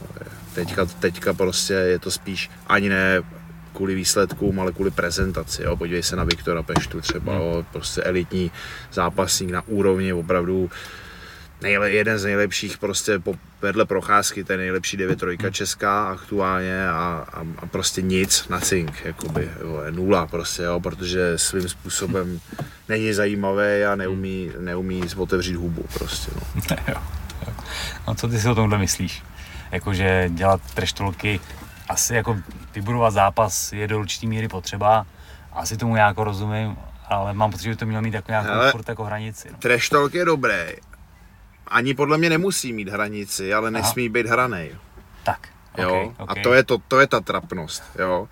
Teďka, 0.55 0.85
teďka 0.85 1.33
prostě 1.33 1.73
je 1.73 1.99
to 1.99 2.11
spíš 2.11 2.49
ani 2.67 2.89
ne 2.89 3.21
kvůli 3.75 3.95
výsledkům, 3.95 4.59
ale 4.59 4.71
kvůli 4.71 4.91
prezentaci. 4.91 5.63
Jo. 5.63 5.75
Podívej 5.77 6.03
se 6.03 6.15
na 6.15 6.23
Viktora 6.23 6.63
Peštu 6.63 7.01
třeba, 7.01 7.33
Hmm. 7.33 7.41
jo. 7.41 7.65
prostě 7.71 8.01
elitní 8.03 8.51
zápasník 8.93 9.51
na 9.51 9.61
úrovni 9.67 10.13
opravdu 10.13 10.69
nejle, 11.61 11.91
jeden 11.91 12.19
z 12.19 12.23
nejlepších 12.23 12.77
prostě 12.77 13.19
po, 13.19 13.35
vedle 13.61 13.85
procházky, 13.85 14.43
ten 14.43 14.59
nejlepší 14.59 14.97
9 14.97 15.21
Hmm. 15.23 15.53
česká 15.53 16.07
aktuálně 16.07 16.89
a, 16.89 17.25
a, 17.33 17.41
a, 17.57 17.65
prostě 17.65 18.01
nic, 18.01 18.47
nothing, 18.49 19.01
jakoby, 19.05 19.49
jo, 19.61 19.81
je 19.85 19.91
nula 19.91 20.27
prostě, 20.27 20.63
jo, 20.63 20.79
protože 20.79 21.37
svým 21.37 21.69
způsobem 21.69 22.39
není 22.89 23.13
zajímavý 23.13 23.83
a 23.91 23.95
neumí, 23.95 24.51
neumí 24.59 25.01
otevřít 25.17 25.55
hubu 25.55 25.85
prostě, 25.93 26.31
no. 26.35 26.41
jo. 26.87 27.01
jo. 27.47 27.53
No 28.07 28.15
co 28.15 28.27
ty 28.27 28.39
si 28.39 28.49
o 28.49 28.55
tomhle 28.55 28.77
myslíš? 28.77 29.23
Jakože 29.71 30.29
dělat 30.29 30.61
treštolky, 30.73 31.39
asi 31.89 32.15
jako 32.15 32.37
vybudovat 32.73 33.11
zápas 33.11 33.73
je 33.73 33.87
do 33.87 33.99
určitý 33.99 34.27
míry 34.27 34.47
potřeba, 34.47 35.05
asi 35.53 35.77
tomu 35.77 35.95
nějak 35.95 36.17
rozumím, 36.17 36.77
ale 37.09 37.33
mám 37.33 37.51
pocit, 37.51 37.63
že 37.63 37.69
by 37.69 37.75
to 37.75 37.85
mělo 37.85 38.01
mít 38.01 38.13
jako 38.13 38.31
nějakou 38.31 38.49
Hele. 38.49 38.71
furt 38.71 38.89
jako 38.89 39.03
hranici. 39.03 39.49
No. 39.51 39.57
Trash 39.57 39.89
talk 39.89 40.13
je 40.13 40.25
dobrý, 40.25 40.65
ani 41.67 41.93
podle 41.93 42.17
mě 42.17 42.29
nemusí 42.29 42.73
mít 42.73 42.89
hranici, 42.89 43.53
ale 43.53 43.71
nesmí 43.71 44.09
být 44.09 44.25
hranej. 44.25 44.75
Tak, 45.23 45.47
jo. 45.77 45.89
okay, 45.89 46.11
A 46.17 46.23
okay. 46.23 46.43
to 46.43 46.53
je, 46.53 46.63
to, 46.63 46.77
to 46.87 46.99
je 46.99 47.07
ta 47.07 47.19
trapnost, 47.19 47.83
jo. 47.99 48.27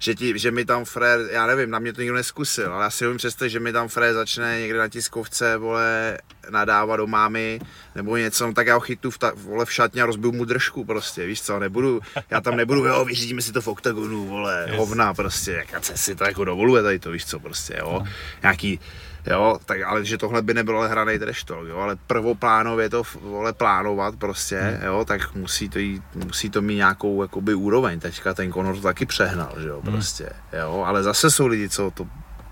Že, 0.00 0.14
ti, 0.14 0.38
že 0.38 0.50
mi 0.50 0.64
tam 0.64 0.84
frér, 0.84 1.20
já 1.30 1.46
nevím, 1.46 1.70
na 1.70 1.78
mě 1.78 1.92
to 1.92 2.00
nikdo 2.00 2.14
neskusil, 2.16 2.72
ale 2.72 2.84
já 2.84 2.90
si 2.90 3.06
umím 3.06 3.18
představit, 3.18 3.50
že 3.50 3.60
mi 3.60 3.72
tam 3.72 3.88
frér 3.88 4.14
začne 4.14 4.60
někde 4.60 4.78
na 4.78 4.88
tiskovce, 4.88 5.56
vole, 5.56 6.18
nadávat 6.50 6.96
do 6.96 7.06
mámy, 7.06 7.60
nebo 7.94 8.16
něco, 8.16 8.46
no, 8.46 8.52
tak 8.54 8.66
já 8.66 8.74
ho 8.74 8.80
chytu 8.80 9.10
v, 9.10 9.18
ta, 9.18 9.32
vole, 9.36 9.64
v 9.64 9.72
šatně 9.72 10.02
a 10.02 10.06
rozbiju 10.06 10.32
mu 10.32 10.44
držku 10.44 10.84
prostě, 10.84 11.26
víš 11.26 11.42
co, 11.42 11.58
nebudu, 11.58 12.00
já 12.30 12.40
tam 12.40 12.56
nebudu, 12.56 12.84
jo, 12.84 13.04
vyřídíme 13.04 13.42
si 13.42 13.52
to 13.52 13.60
v 13.60 13.68
oktagonu, 13.68 14.26
vole, 14.26 14.64
Yes. 14.68 14.76
hovna 14.78 15.14
prostě, 15.14 15.64
jak 15.72 15.84
se 15.84 15.96
si 15.96 16.14
to 16.14 16.24
jako 16.24 16.44
dovoluje 16.44 16.82
tady 16.82 16.98
to, 16.98 17.10
víš 17.10 17.26
co, 17.26 17.40
prostě, 17.40 17.76
jo, 17.78 18.02
nějaký, 18.42 18.80
Jo, 19.26 19.58
tak 19.64 19.82
ale 19.82 20.04
že 20.04 20.18
tohle 20.18 20.42
by 20.42 20.54
nebylo 20.54 20.78
ale 20.78 20.88
hranej 20.88 21.18
trash 21.18 21.44
talk, 21.44 21.68
jo, 21.68 21.78
ale 21.78 21.96
prvoplánově 22.06 22.88
to 22.88 23.02
vole 23.20 23.52
plánovat 23.52 24.16
prostě, 24.16 24.60
hmm. 24.60 24.86
jo, 24.86 25.04
tak 25.04 25.34
musí 25.34 25.68
to, 25.68 25.78
jít, 25.78 26.02
musí 26.14 26.50
to 26.50 26.62
mít 26.62 26.76
nějakou 26.76 27.22
jakoby 27.22 27.54
úroveň, 27.54 28.00
teďka 28.00 28.34
ten 28.34 28.52
Conor 28.52 28.76
to 28.76 28.82
taky 28.82 29.06
přehnal, 29.06 29.52
že 29.58 29.68
jo, 29.68 29.82
prostě, 29.82 30.30
jo, 30.60 30.84
ale 30.86 31.02
zase 31.02 31.30
jsou 31.30 31.46
lidi, 31.46 31.68
co 31.68 31.90
to, 31.90 32.06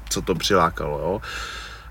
co 0.09 0.22
to 0.22 0.35
přilákalo, 0.35 0.98
jo, 0.98 1.20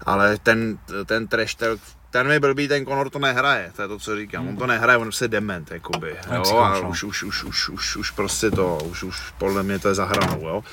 ale 0.06 0.38
ten, 0.38 0.78
ten 1.06 1.28
trash 1.28 1.56
talk, 1.56 1.80
ten 2.16 2.28
mi 2.28 2.40
blbý, 2.40 2.68
ten 2.68 2.86
Conor 2.86 3.10
to 3.10 3.20
nehraje, 3.20 3.72
to 3.76 3.82
je 3.82 3.88
to, 3.88 4.00
co 4.00 4.16
říkám, 4.16 4.48
on 4.48 4.58
to 4.58 4.68
nehraje, 4.68 4.98
on 4.98 5.12
se 5.12 5.28
dement, 5.28 5.72
jakoby, 5.72 6.16
jo, 6.36 6.58
a 6.58 6.80
no. 6.80 6.90
už, 6.90 7.04
už, 7.04 7.24
už, 7.24 7.44
už, 7.44 7.70
už, 7.70 7.96
už 7.96 8.12
prostě 8.12 8.52
to, 8.52 8.78
už, 8.78 9.04
už 9.04 9.32
podle 9.38 9.64
mě 9.64 9.80
to 9.80 9.88
je 9.88 9.96
za 9.96 10.06
hranou, 10.06 10.48
jo, 10.48 10.64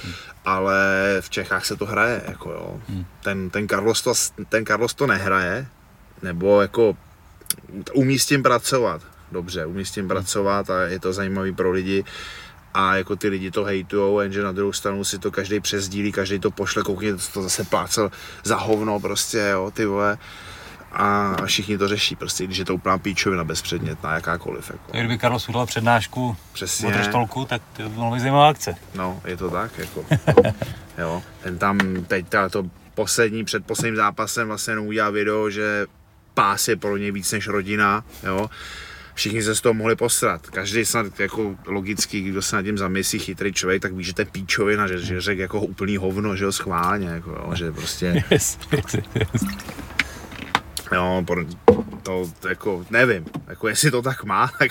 ale 0.44 0.78
v 1.20 1.31
Čechách 1.31 1.66
se 1.66 1.76
to 1.76 1.87
hraje, 1.87 2.22
jako 2.28 2.50
jo, 2.50 2.81
ten, 3.22 3.50
ten, 3.50 3.68
Carlos 3.68 4.02
to, 4.02 4.12
ten 4.48 4.66
Carlos 4.66 4.94
to 4.94 5.07
nehraje, 5.07 5.66
nebo 6.22 6.62
jako 6.62 6.96
umí 7.92 8.18
s 8.18 8.26
tím 8.26 8.42
pracovat, 8.42 9.02
dobře, 9.33 9.66
umí 9.66 9.85
s 9.85 9.90
tím 9.90 10.09
pracovat 10.09 10.70
a 10.70 10.83
je 10.83 10.98
to 10.98 11.12
zajímavý 11.12 11.52
pro 11.52 11.70
lidi, 11.70 12.05
a 12.74 12.96
jako 12.96 13.16
ty 13.16 13.28
lidi 13.28 13.50
to 13.50 13.64
hejtujou, 13.64 14.20
jenže 14.20 14.42
na 14.42 14.52
druhou 14.52 14.72
stranu 14.72 15.05
si 15.05 15.18
to 15.18 15.31
každý 15.31 15.61
přezdílí, 15.61 16.12
každý 16.12 16.38
to 16.38 16.50
pošle, 16.50 16.83
koukně, 16.83 17.14
to 17.33 17.42
zase 17.42 17.64
plácel 17.64 18.11
za 18.44 18.57
hovno 18.57 19.00
prostě, 19.00 19.38
jo, 19.38 19.70
ty 19.70 19.87
vole. 19.87 20.18
A 20.92 21.37
všichni 21.46 21.78
to 21.78 21.88
řeší, 21.88 22.16
prostě, 22.16 22.44
když 22.44 22.59
je 22.59 22.64
to 22.64 22.74
úplná 22.74 22.98
píčovina 22.98 23.44
bezpředmětná, 23.44 24.14
jakákoliv. 24.14 24.70
Jako. 24.70 24.92
Tak 24.92 25.00
kdyby 25.00 25.18
Karlo 25.18 25.38
udělal 25.48 25.66
přednášku 25.66 26.37
Přesně. 26.52 26.88
o 26.88 26.90
treštolku, 26.90 27.44
tak 27.44 27.62
to 27.76 27.88
bylo 27.88 28.11
by 28.11 28.20
zajímavá 28.20 28.48
akce. 28.48 28.74
No, 28.94 29.20
je 29.24 29.37
to 29.37 29.50
tak, 29.50 29.78
jako. 29.78 30.05
jo, 30.98 31.22
ten 31.42 31.59
tam 31.59 31.78
teď 32.07 32.26
to 32.50 32.64
poslední, 32.94 33.44
před 33.44 33.66
posledním 33.66 33.96
zápasem 33.96 34.48
vlastně 34.48 34.72
jenom 34.72 34.87
udělal 34.87 35.12
video, 35.12 35.50
že 35.50 35.87
pás 36.35 36.68
je 36.68 36.76
pro 36.76 36.96
něj 36.96 37.12
víc 37.12 37.33
než 37.33 37.46
rodina, 37.46 38.05
jo. 38.22 38.50
Všichni 39.14 39.42
se 39.42 39.55
z 39.55 39.61
toho 39.61 39.74
mohli 39.74 39.96
posrat. 39.96 40.46
Každý 40.46 40.85
snad 40.85 41.20
jako 41.20 41.57
logicky, 41.66 42.20
kdo 42.20 42.42
se 42.42 42.57
nad 42.57 42.62
tím 42.62 42.78
zamyslí, 42.78 43.18
chytrý 43.18 43.52
člověk, 43.52 43.83
tak 43.83 43.92
ví, 43.92 44.05
že 44.05 44.14
to 44.14 44.20
je 44.22 44.26
píčovina, 44.26 44.87
že, 44.87 44.98
že 44.98 45.20
řekl 45.20 45.40
jako 45.40 45.61
úplný 45.61 45.96
hovno, 45.96 46.37
že 46.37 46.44
jo, 46.44 46.52
schválně, 46.52 47.09
jako, 47.09 47.31
jo, 47.31 47.52
že 47.55 47.72
prostě, 47.72 48.24
Yes, 48.31 48.59
yes, 48.72 48.96
yes. 49.14 49.42
Jo, 50.92 51.22
pro- 51.26 51.44
to, 52.02 52.31
jako, 52.48 52.87
nevím, 52.90 53.24
jako 53.46 53.68
jestli 53.68 53.90
to 53.90 54.02
tak 54.02 54.24
má, 54.24 54.50
tak, 54.59 54.70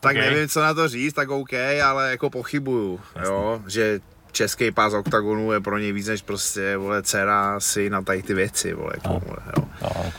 tak 0.00 0.16
Ok. 0.16 0.22
nevím, 0.22 0.48
co 0.48 0.60
na 0.60 0.74
to 0.74 0.88
říct, 0.88 1.12
tak 1.14 1.30
OK, 1.30 1.52
ale 1.84 2.10
jako 2.10 2.30
pochybuju, 2.30 3.00
jo, 3.24 3.62
že 3.66 4.00
český 4.32 4.70
pás 4.70 4.92
oktagonu 4.94 5.52
je 5.52 5.60
pro 5.60 5.78
něj 5.78 5.92
víc 5.92 6.06
než 6.06 6.22
prostě, 6.22 6.76
vole, 6.76 7.02
dcera, 7.02 7.60
syn 7.60 7.94
a 7.94 8.02
tady 8.02 8.22
ty 8.22 8.34
věci, 8.34 8.72
vole, 8.74 8.92
jako, 8.94 9.08
No. 9.08 9.20
vole, 9.26 9.38
jo. 9.56 9.64
No, 9.82 10.12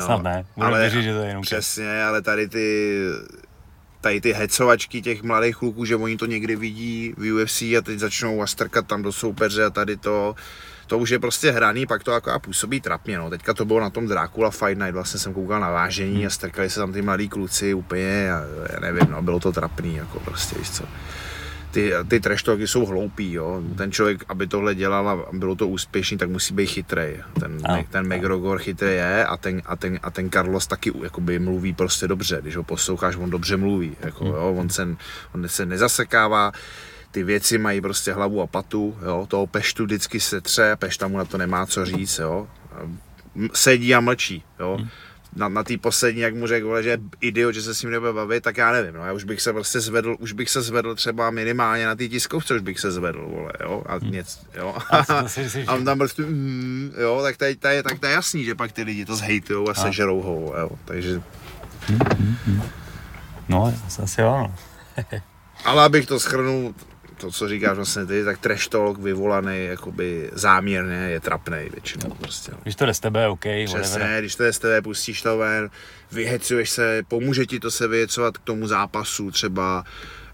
Jo. 0.00 0.04
snad 0.06 0.22
ne. 0.22 0.44
Budu 0.56 0.66
Ale- 0.66 0.80
věřit, 0.80 1.02
že 1.02 1.12
to 1.14 1.20
je 1.20 1.28
jenom. 1.28 1.42
Přesně, 1.42 2.04
ale 2.04 2.22
tady 2.22 2.48
ty 2.48 3.00
tady 4.00 4.20
ty 4.20 4.32
hecovačky 4.32 5.02
těch 5.02 5.22
mladých 5.22 5.56
kluků, 5.56 5.84
že 5.84 5.96
oni 5.96 6.16
to 6.16 6.26
někdy 6.26 6.56
vidí 6.56 7.14
v 7.16 7.32
UFC 7.42 7.62
a 7.62 7.80
teď 7.82 7.98
začnou 7.98 8.42
a 8.42 8.46
strkat 8.46 8.86
tam 8.86 9.02
do 9.02 9.12
soupeře 9.12 9.64
a 9.64 9.70
tady 9.70 9.96
to, 9.96 10.34
to 10.86 10.98
už 10.98 11.10
je 11.10 11.18
prostě 11.18 11.50
hraný, 11.50 11.86
pak 11.86 12.04
to 12.04 12.10
jako 12.10 12.30
a 12.30 12.38
působí 12.38 12.80
trapně, 12.80 13.18
no. 13.18 13.30
Teďka 13.30 13.54
to 13.54 13.64
bylo 13.64 13.80
na 13.80 13.90
tom 13.90 14.06
Dracula 14.06 14.50
Fight 14.50 14.78
Night, 14.78 14.94
vlastně 14.94 15.20
jsem 15.20 15.34
koukal 15.34 15.60
na 15.60 15.70
vážení 15.70 16.26
a 16.26 16.30
strkali 16.30 16.70
se 16.70 16.80
tam 16.80 16.92
ty 16.92 17.02
mladí 17.02 17.28
kluci 17.28 17.74
úplně 17.74 18.32
a 18.32 18.42
já 18.72 18.80
nevím, 18.80 19.06
no, 19.10 19.22
bylo 19.22 19.40
to 19.40 19.52
trapný, 19.52 19.96
jako 19.96 20.20
prostě, 20.20 20.58
víš 20.58 20.70
co. 20.70 20.84
Ty, 21.70 21.92
ty 22.08 22.20
trash 22.20 22.42
talky 22.42 22.66
jsou 22.66 22.86
hloupý, 22.86 23.32
jo. 23.32 23.62
Ten 23.76 23.92
člověk, 23.92 24.24
aby 24.28 24.46
tohle 24.46 24.74
dělal 24.74 25.08
a 25.08 25.26
bylo 25.32 25.54
to 25.54 25.68
úspěšný, 25.68 26.18
tak 26.18 26.30
musí 26.30 26.54
být 26.54 26.66
chytrej. 26.66 27.22
Ten, 27.40 27.62
ten 27.90 28.16
McGregor 28.16 28.58
chytrý 28.58 28.88
je 28.88 29.26
a 29.26 29.36
ten, 29.36 29.62
a, 29.66 29.76
ten, 29.76 29.98
a 30.02 30.10
ten 30.10 30.30
Carlos 30.30 30.66
taky 30.66 30.92
jakoby 31.02 31.38
mluví 31.38 31.72
prostě 31.72 32.08
dobře. 32.08 32.38
Když 32.40 32.56
ho 32.56 32.62
posloucháš, 32.62 33.16
on 33.16 33.30
dobře 33.30 33.56
mluví. 33.56 33.96
Jako, 34.00 34.26
jo. 34.26 34.54
On, 34.58 34.68
se, 34.68 34.88
on 35.34 35.48
se 35.48 35.66
nezasekává, 35.66 36.52
ty 37.16 37.24
věci 37.24 37.58
mají 37.58 37.80
prostě 37.80 38.12
hlavu 38.12 38.42
a 38.42 38.46
patu, 38.46 38.96
jo. 39.06 39.26
toho 39.30 39.46
peštu 39.46 39.84
vždycky 39.84 40.20
se 40.20 40.40
tře, 40.40 40.76
pešta 40.76 41.08
mu 41.08 41.18
na 41.18 41.24
to 41.24 41.38
nemá 41.38 41.66
co 41.66 41.84
říct, 41.86 42.18
jo. 42.18 42.46
Sedí 43.52 43.94
a 43.94 44.00
mlčí, 44.00 44.42
jo. 44.60 44.78
Na, 45.36 45.48
na 45.48 45.62
té 45.64 45.78
poslední, 45.78 46.20
jak 46.20 46.34
mu 46.34 46.46
řekl, 46.46 46.82
že 46.82 46.88
je 46.88 46.98
idiot, 47.20 47.54
že 47.54 47.62
se 47.62 47.74
s 47.74 47.82
ním 47.82 47.90
nebude 47.90 48.12
bavit, 48.12 48.42
tak 48.44 48.56
já 48.56 48.72
nevím, 48.72 48.94
no, 48.94 49.06
já 49.06 49.12
už 49.12 49.24
bych 49.24 49.40
se 49.42 49.52
prostě 49.52 49.80
zvedl, 49.80 50.16
už 50.18 50.32
bych 50.32 50.50
se 50.50 50.62
zvedl 50.62 50.94
třeba 50.94 51.30
minimálně 51.30 51.86
na 51.86 51.94
té 51.94 52.08
tiskovce, 52.08 52.54
už 52.54 52.60
bych 52.60 52.80
se 52.80 52.90
zvedl, 52.92 53.26
vole, 53.28 53.52
jo, 53.62 53.82
a 53.86 53.98
něco, 53.98 54.38
jo. 54.54 54.76
A 54.90 54.96
a 55.66 55.74
on 55.74 55.84
tam 55.84 55.98
prostě, 55.98 56.22
mm, 56.22 56.92
jo, 57.00 57.20
tak 57.22 57.36
to, 57.36 57.44
je, 57.44 57.56
to 57.56 57.68
je, 57.68 57.82
tak 57.82 57.98
to 57.98 58.06
je 58.06 58.12
jasný, 58.12 58.44
že 58.44 58.54
pak 58.54 58.72
ty 58.72 58.82
lidi 58.82 59.04
to 59.04 59.16
zhejtujou 59.16 59.68
a 59.70 59.74
sežerou 59.74 60.22
ho, 60.22 60.54
jo, 60.60 60.70
takže, 60.84 61.22
No, 63.48 63.74
asi- 63.86 64.20
jo, 64.20 64.52
ale 65.64 65.82
abych 65.84 66.06
to 66.06 66.20
schrnul, 66.20 66.74
to, 67.16 67.30
co 67.30 67.48
říkáš 67.48 67.76
vlastně 67.76 68.06
ty, 68.06 68.24
tak 68.24 68.38
trash 68.38 68.68
talk 68.68 68.98
vyvolaný 68.98 69.64
jakoby 69.64 70.30
záměrně 70.32 70.94
je 70.94 71.20
trapnej 71.20 71.68
většinou 71.70 72.10
prostě. 72.10 72.52
no. 72.52 72.58
Když 72.62 72.74
to 72.74 72.86
jde 72.86 72.94
z 72.94 73.00
tebe, 73.00 73.28
OK, 73.28 73.40
Přesně, 73.40 73.78
whatever. 73.78 74.20
když 74.20 74.34
to 74.36 74.42
je 74.42 74.52
z 74.52 74.58
tebe, 74.58 74.82
pustíš 74.82 75.22
to 75.22 75.38
ven, 75.38 75.70
vyhecuješ 76.12 76.70
se, 76.70 77.02
pomůže 77.08 77.46
ti 77.46 77.60
to 77.60 77.70
se 77.70 77.88
vyhecovat 77.88 78.38
k 78.38 78.44
tomu 78.44 78.66
zápasu 78.66 79.30
třeba, 79.30 79.84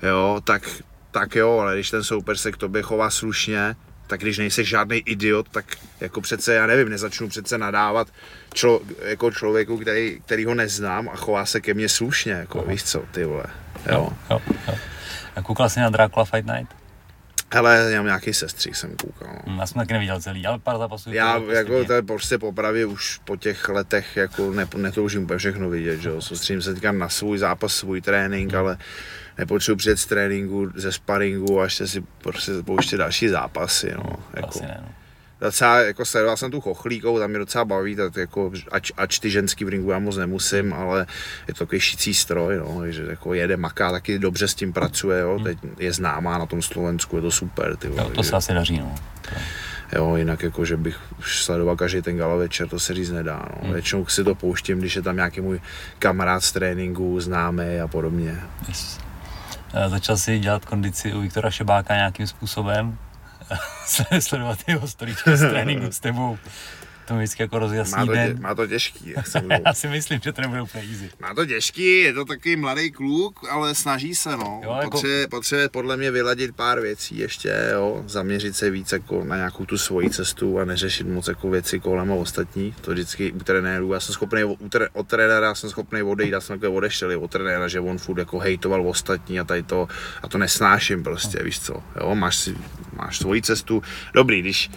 jo, 0.03 0.41
tak, 0.45 0.63
tak 1.11 1.37
jo, 1.37 1.59
ale 1.59 1.75
když 1.75 1.91
ten 1.91 2.05
soupeř 2.05 2.41
se 2.41 2.53
k 2.53 2.57
tobě 2.57 2.83
chová 2.83 3.11
slušně, 3.11 3.77
tak 4.07 4.21
když 4.21 4.39
nejsi 4.39 4.65
žádný 4.65 4.97
idiot, 4.97 5.49
tak 5.49 5.65
jako 6.01 6.21
přece, 6.21 6.55
já 6.55 6.67
nevím, 6.67 6.89
nezačnu 6.89 7.29
přece 7.29 7.59
nadávat 7.59 8.09
člo, 8.55 8.81
jako 9.03 9.31
člověku, 9.31 9.79
který, 9.79 10.21
který 10.27 10.45
ho 10.45 10.55
neznám 10.55 11.09
a 11.09 11.17
chová 11.17 11.47
se 11.47 11.61
ke 11.61 11.75
mně 11.75 11.89
slušně, 11.89 12.33
jako 12.33 12.63
víš 12.63 12.85
co, 12.85 13.05
ty 13.13 13.25
vole, 13.25 13.45
jo. 13.93 14.13
jo, 14.31 14.41
jo. 14.69 14.75
A 15.37 15.43
koukal 15.43 15.69
jsi 15.69 15.81
na 15.81 15.91
Dracula 15.91 16.25
Fight 16.25 16.47
Night? 16.47 16.77
Hele, 17.55 17.87
já 17.91 17.97
mám 17.99 18.07
nějaký 18.07 18.35
sestří, 18.35 18.75
jsem 18.75 18.97
koukal. 18.97 19.29
No. 19.47 19.53
Hm, 19.55 19.59
Já 19.59 19.67
jsem 19.67 19.81
taky 19.81 19.93
neviděl 19.93 20.21
celý, 20.21 20.47
ale 20.47 20.59
pár 20.59 20.79
zápasů. 20.79 21.13
Já 21.13 21.41
bylo 21.41 21.53
jako 21.53 21.69
prostě 21.71 21.87
to 21.87 21.93
je 21.93 22.03
prostě 22.03 22.39
popravě 22.39 22.87
už 22.87 23.21
po 23.25 23.37
těch 23.37 23.69
letech 23.69 24.17
jako 24.17 24.51
ne, 24.51 24.67
netoužím 24.77 25.23
úplně 25.25 25.39
všechno 25.39 25.71
vidět, 25.71 26.01
že 26.01 26.09
jo. 26.09 26.21
Soustředím 26.21 26.63
se 26.63 26.75
teďka 26.75 26.93
na 26.93 27.09
svůj 27.09 27.39
zápas, 27.39 27.75
svůj 27.75 28.01
trénink, 28.01 28.55
ale 28.55 28.79
nepotřebuji 29.39 29.77
přijet 29.77 29.99
z 29.99 30.07
tréninku, 30.07 30.71
ze 30.75 30.93
sparingu 30.93 31.61
a 31.61 31.65
ještě 31.65 31.87
si 31.87 32.05
prostě 32.19 32.53
pouštět 32.65 32.97
další 32.97 33.29
zápasy, 33.29 33.93
no. 33.97 34.03
To 34.03 34.19
Jako, 34.37 34.49
asi 34.49 34.63
ne, 34.63 34.81
no. 34.83 34.89
Docela, 35.43 35.79
jako 35.79 36.05
sledoval 36.05 36.37
jsem 36.37 36.51
tu 36.51 36.61
chochlíkou, 36.61 37.19
tam 37.19 37.31
mě 37.31 37.39
docela 37.39 37.65
baví, 37.65 37.97
tak 37.97 38.17
jako, 38.17 38.51
ač, 38.73 38.93
ač 38.97 39.19
ty 39.19 39.31
ženský 39.31 39.65
v 39.65 39.69
ringu 39.69 39.91
já 39.91 39.99
moc 39.99 40.17
nemusím, 40.17 40.73
ale 40.75 41.07
je 41.49 41.55
to 41.55 41.59
takový 41.65 41.81
šicí 41.81 42.15
stroj, 42.15 42.57
no, 42.57 42.77
takže 42.81 43.05
jako 43.11 43.35
jede, 43.35 43.57
maká, 43.57 43.93
taky 43.93 44.19
dobře 44.19 44.49
s 44.49 44.55
tím 44.55 44.73
pracuje, 44.73 45.21
jo, 45.21 45.39
teď 45.45 45.59
je 45.79 45.93
známá 45.93 46.39
na 46.39 46.47
tom 46.47 46.63
Slovensku, 46.63 47.17
je 47.17 47.23
to 47.23 47.31
super, 47.31 47.77
ty 47.77 47.89
vole, 47.89 48.03
Jo, 48.03 48.11
to 48.11 48.23
že- 48.23 48.29
se 48.29 48.37
asi 48.37 48.53
daří, 48.55 48.79
no. 48.79 48.95
Jo, 49.97 50.17
jinak 50.17 50.43
jako, 50.43 50.65
že 50.65 50.77
bych 50.77 50.97
sledoval 51.21 51.77
každý 51.77 52.03
ten 52.03 52.17
gala 52.17 52.37
večer, 52.37 52.69
to 52.69 52.81
se 52.81 52.95
říct 52.95 53.11
nedá. 53.11 53.43
No. 53.57 53.59
Hmm. 53.63 53.73
Většinou 53.73 54.07
si 54.07 54.25
to 54.25 54.35
pouštím, 54.35 54.79
když 54.79 54.97
je 54.97 55.03
tam 55.03 55.17
nějaký 55.17 55.41
můj 55.41 55.61
kamarád 55.99 56.45
z 56.45 56.53
tréninku, 56.53 57.21
známý 57.21 57.81
a 57.85 57.89
podobně. 57.89 58.41
Yes. 58.69 58.99
Eh, 59.75 59.89
Začal 59.89 60.17
si 60.17 60.39
dělat 60.39 60.65
kondici 60.65 61.13
u 61.15 61.21
Viktora 61.21 61.51
Šebáka 61.51 61.95
nějakým 61.95 62.27
způsobem. 62.27 62.99
Sledovat 64.21 64.59
jeho 64.67 64.89
storíčky 64.89 65.37
z 65.37 65.51
tréninku 65.51 65.93
s 65.93 66.01
tebou. 66.01 66.39
To 67.13 67.17
mi 67.17 67.25
vždycky 67.25 67.43
jako 67.43 67.57
Má 67.57 67.61
rozjasní 67.61 68.07
to, 68.07 68.13
tě, 68.13 68.19
den. 68.19 68.41
má 68.41 68.55
to 68.55 68.67
těžký, 68.67 69.11
jak 69.17 69.27
jsem 69.27 69.51
Já 69.67 69.75
si 69.75 69.89
myslím, 69.89 70.21
že 70.25 70.33
to 70.33 70.41
nebude 70.41 70.63
úplně 70.63 70.85
easy. 70.85 71.11
Má 71.21 71.35
to 71.35 71.47
těžký, 71.47 71.99
je 72.01 72.13
to 72.13 72.25
takový 72.25 72.57
mladý 72.57 72.91
kluk, 72.91 73.41
ale 73.51 73.75
snaží 73.75 74.15
se, 74.15 74.37
no. 74.37 74.61
Jo, 74.65 74.75
jako- 74.77 74.91
Potřebuje, 74.91 75.29
potřebuje 75.29 75.69
podle 75.69 75.97
mě 75.97 76.11
vyladit 76.11 76.57
pár 76.57 76.81
věcí 76.81 77.19
ještě, 77.19 77.69
jo. 77.73 78.05
Zaměřit 78.07 78.57
se 78.57 78.71
víc 78.71 78.93
jako 78.93 79.25
na 79.25 79.37
nějakou 79.37 79.65
tu 79.67 79.79
svoji 79.79 80.11
cestu 80.11 80.59
a 80.59 80.65
neřešit 80.65 81.07
moc 81.07 81.29
jako 81.29 81.51
věci 81.51 81.81
kolem 81.81 82.13
a 82.13 82.15
ostatní. 82.15 82.75
To 82.81 82.91
vždycky 82.91 83.33
u 83.33 83.39
trenérů, 83.39 83.93
já 83.93 84.01
jsem 84.01 84.13
schopný, 84.13 84.45
od 84.93 85.09
trenéra 85.09 85.55
jsem 85.55 85.71
schopný 85.71 86.03
odejít, 86.03 86.31
já 86.33 86.41
jsem 86.41 86.57
takové 86.61 86.77
odešel 86.77 87.21
od 87.25 87.31
trenéra, 87.31 87.69
že 87.69 87.81
on 87.81 87.99
furt 87.99 88.19
jako 88.19 88.39
hejtoval 88.39 88.89
ostatní 88.89 89.41
a 89.41 89.45
tady 89.45 89.63
to, 89.63 89.89
a 90.23 90.29
to 90.29 90.39
nesnáším 90.39 91.03
prostě, 91.03 91.43
víš 91.43 91.61
co, 91.61 91.83
jo. 92.01 92.15
Máš, 92.15 92.37
si, 92.37 92.57
máš 92.97 93.19
svoji 93.19 93.43
cestu, 93.43 93.83
dobrý, 94.15 94.41
když 94.41 94.71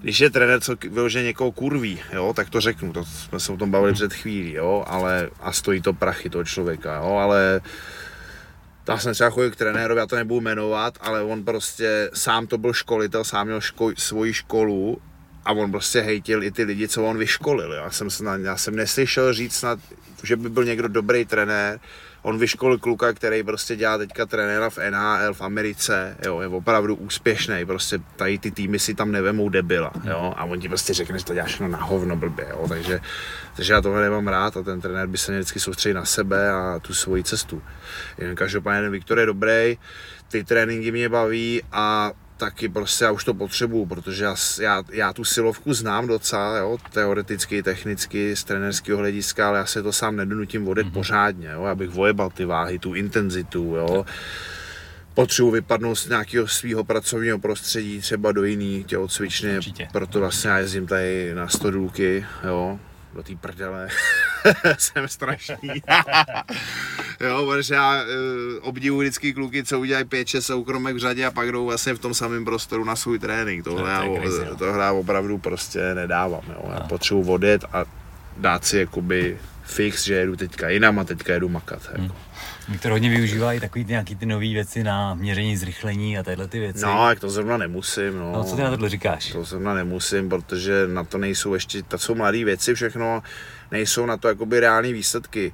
když 0.00 0.20
je 0.20 0.30
trenér, 0.30 0.60
co 0.60 0.76
vyloženě 0.90 1.24
někoho 1.24 1.52
kurví, 1.52 2.00
jo, 2.12 2.32
tak 2.36 2.50
to 2.50 2.60
řeknu, 2.60 2.92
to 2.92 3.04
jsme 3.04 3.40
se 3.40 3.52
o 3.52 3.56
tom 3.56 3.70
bavili 3.70 3.92
před 3.92 4.12
chvílí, 4.12 4.52
jo, 4.52 4.84
ale 4.86 5.30
a 5.40 5.52
stojí 5.52 5.82
to 5.82 5.92
prachy 5.92 6.30
toho 6.30 6.44
člověka, 6.44 6.96
jo, 6.96 7.16
ale 7.16 7.60
já 8.88 8.98
jsem 8.98 9.14
třeba 9.14 9.30
chodil 9.30 9.50
k 9.50 9.56
trenérovi, 9.56 10.00
já 10.00 10.06
to 10.06 10.16
nebudu 10.16 10.40
jmenovat, 10.40 10.98
ale 11.00 11.22
on 11.22 11.44
prostě 11.44 12.10
sám 12.14 12.46
to 12.46 12.58
byl 12.58 12.72
školitel, 12.72 13.24
sám 13.24 13.46
měl 13.46 13.60
ško, 13.60 13.92
svoji 13.96 14.32
školu 14.32 15.00
a 15.44 15.52
on 15.52 15.70
prostě 15.70 16.00
hejtil 16.00 16.42
i 16.42 16.50
ty 16.50 16.64
lidi, 16.64 16.88
co 16.88 17.04
on 17.04 17.18
vyškolil. 17.18 17.72
jo. 17.72 17.82
Já 17.82 17.90
jsem, 17.90 18.10
snad, 18.10 18.40
já 18.40 18.56
jsem 18.56 18.76
neslyšel 18.76 19.32
říct 19.32 19.54
snad, 19.54 19.78
že 20.22 20.36
by 20.36 20.48
byl 20.48 20.64
někdo 20.64 20.88
dobrý 20.88 21.24
trenér. 21.24 21.80
On 22.28 22.38
vyškolil 22.38 22.78
kluka, 22.78 23.12
který 23.12 23.42
prostě 23.42 23.76
dělá 23.76 23.98
teďka 23.98 24.26
trenéra 24.26 24.70
v 24.70 24.78
NHL 24.90 25.34
v 25.34 25.40
Americe, 25.40 26.16
jo, 26.24 26.40
je 26.40 26.48
opravdu 26.48 26.94
úspěšný, 26.94 27.66
prostě 27.66 27.98
tady 28.16 28.38
ty 28.38 28.50
týmy 28.50 28.78
si 28.78 28.94
tam 28.94 29.12
nevemou 29.12 29.48
debila, 29.48 29.92
jo, 30.04 30.34
a 30.36 30.44
on 30.44 30.60
ti 30.60 30.68
prostě 30.68 30.94
řekne, 30.94 31.18
že 31.18 31.24
to 31.24 31.34
děláš 31.34 31.58
na 31.58 31.78
hovno 31.78 32.16
blbě, 32.16 32.46
jo, 32.50 32.66
takže, 32.68 33.00
takže 33.56 33.72
já 33.72 33.80
tohle 33.80 34.02
nemám 34.02 34.28
rád 34.28 34.56
a 34.56 34.62
ten 34.62 34.80
trenér 34.80 35.06
by 35.06 35.18
se 35.18 35.32
měl 35.32 35.40
vždycky 35.40 35.60
soustředit 35.60 35.94
na 35.94 36.04
sebe 36.04 36.50
a 36.50 36.78
tu 36.78 36.94
svoji 36.94 37.24
cestu. 37.24 37.62
Jen 38.18 38.34
každopádně 38.34 38.90
Viktor 38.90 39.18
je 39.18 39.26
dobrý, 39.26 39.78
ty 40.28 40.44
tréninky 40.44 40.92
mě 40.92 41.08
baví 41.08 41.62
a 41.72 42.12
taky 42.38 42.68
prostě 42.68 43.04
já 43.04 43.10
už 43.12 43.24
to 43.24 43.34
potřebuju, 43.34 43.86
protože 43.86 44.24
já, 44.24 44.36
já, 44.60 44.82
já 44.92 45.12
tu 45.12 45.24
silovku 45.24 45.74
znám 45.74 46.06
docela, 46.06 46.58
jo, 46.58 46.78
teoreticky, 46.92 47.62
technicky, 47.62 48.36
z 48.36 48.44
trenerského 48.44 48.98
hlediska, 48.98 49.48
ale 49.48 49.58
já 49.58 49.66
se 49.66 49.82
to 49.82 49.92
sám 49.92 50.16
nedonutím 50.16 50.64
vodet 50.64 50.86
mm-hmm. 50.86 50.92
pořádně, 50.92 51.48
jo, 51.48 51.64
abych 51.64 51.90
vojebal 51.90 52.30
ty 52.30 52.44
váhy, 52.44 52.78
tu 52.78 52.94
intenzitu, 52.94 53.74
jo. 53.76 54.06
Potřebuji 55.14 55.50
vypadnout 55.50 55.94
z 55.94 56.08
nějakého 56.08 56.48
svého 56.48 56.84
pracovního 56.84 57.38
prostředí, 57.38 58.00
třeba 58.00 58.32
do 58.32 58.44
jiný 58.44 58.84
tělocvičny, 58.84 59.56
Určitě. 59.56 59.88
proto 59.92 60.20
vlastně 60.20 60.50
já 60.50 60.58
jezdím 60.58 60.86
tady 60.86 61.34
na 61.34 61.48
stodůlky, 61.48 62.26
jo, 62.46 62.78
do 63.14 63.22
té 63.22 63.36
prdele. 63.36 63.88
Jsem 64.78 65.08
strašný. 65.08 65.56
jo, 67.20 67.46
protože 67.46 67.74
já 67.74 68.02
uh, 68.02 68.68
obdivuji 68.68 69.08
vždycky 69.08 69.32
kluky, 69.32 69.64
co 69.64 69.80
udělají 69.80 70.04
5-6 70.04 70.40
soukromek 70.40 70.96
v 70.96 70.98
řadě 70.98 71.26
a 71.26 71.30
pak 71.30 71.52
jdou 71.52 71.66
vlastně 71.66 71.94
v 71.94 71.98
tom 71.98 72.14
samém 72.14 72.44
prostoru 72.44 72.84
na 72.84 72.96
svůj 72.96 73.18
trénink. 73.18 73.64
Tohle 73.64 73.82
To 73.82 73.88
já, 73.88 74.20
crazy, 74.20 74.44
no. 74.50 74.56
tohle 74.56 74.84
já 74.84 74.92
opravdu 74.92 75.38
prostě 75.38 75.94
nedávám. 75.94 76.42
Jo. 76.48 76.70
Já 76.74 76.80
potřebuji 76.80 77.32
odjet 77.32 77.64
a 77.72 77.84
dát 78.36 78.64
si 78.64 78.78
jakoby 78.78 79.38
fix, 79.62 80.04
že 80.04 80.14
jedu 80.14 80.36
teďka 80.36 80.68
jinam 80.68 80.98
a 80.98 81.04
teďka 81.04 81.32
jedu 81.32 81.48
makat. 81.48 81.82
Jako. 81.92 82.00
Hmm. 82.00 82.27
Viktor 82.68 82.92
hodně 82.92 83.10
využívá 83.10 83.52
i 83.52 83.60
takový 83.60 83.84
ty, 83.84 83.90
nějaký 83.90 84.16
ty 84.16 84.26
nové 84.26 84.46
věci 84.46 84.84
na 84.84 85.14
měření 85.14 85.56
zrychlení 85.56 86.18
a 86.18 86.22
tyhle 86.22 86.48
ty 86.48 86.58
věci. 86.58 86.84
No, 86.84 87.08
jak 87.08 87.20
to 87.20 87.30
zrovna 87.30 87.56
nemusím. 87.56 88.18
No. 88.18 88.32
no 88.32 88.44
co 88.44 88.56
ty 88.56 88.62
na 88.62 88.70
tohle 88.70 88.88
říkáš? 88.88 89.32
To 89.32 89.44
zrovna 89.44 89.74
nemusím, 89.74 90.28
protože 90.28 90.86
na 90.86 91.04
to 91.04 91.18
nejsou 91.18 91.54
ještě, 91.54 91.82
to 91.82 91.98
jsou 91.98 92.14
mladé 92.14 92.44
věci 92.44 92.74
všechno, 92.74 93.22
nejsou 93.70 94.06
na 94.06 94.16
to 94.16 94.28
jakoby 94.28 94.60
reální 94.60 94.92
výsledky. 94.92 95.52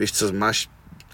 Víš 0.00 0.12
co, 0.12 0.32
máš 0.32 0.68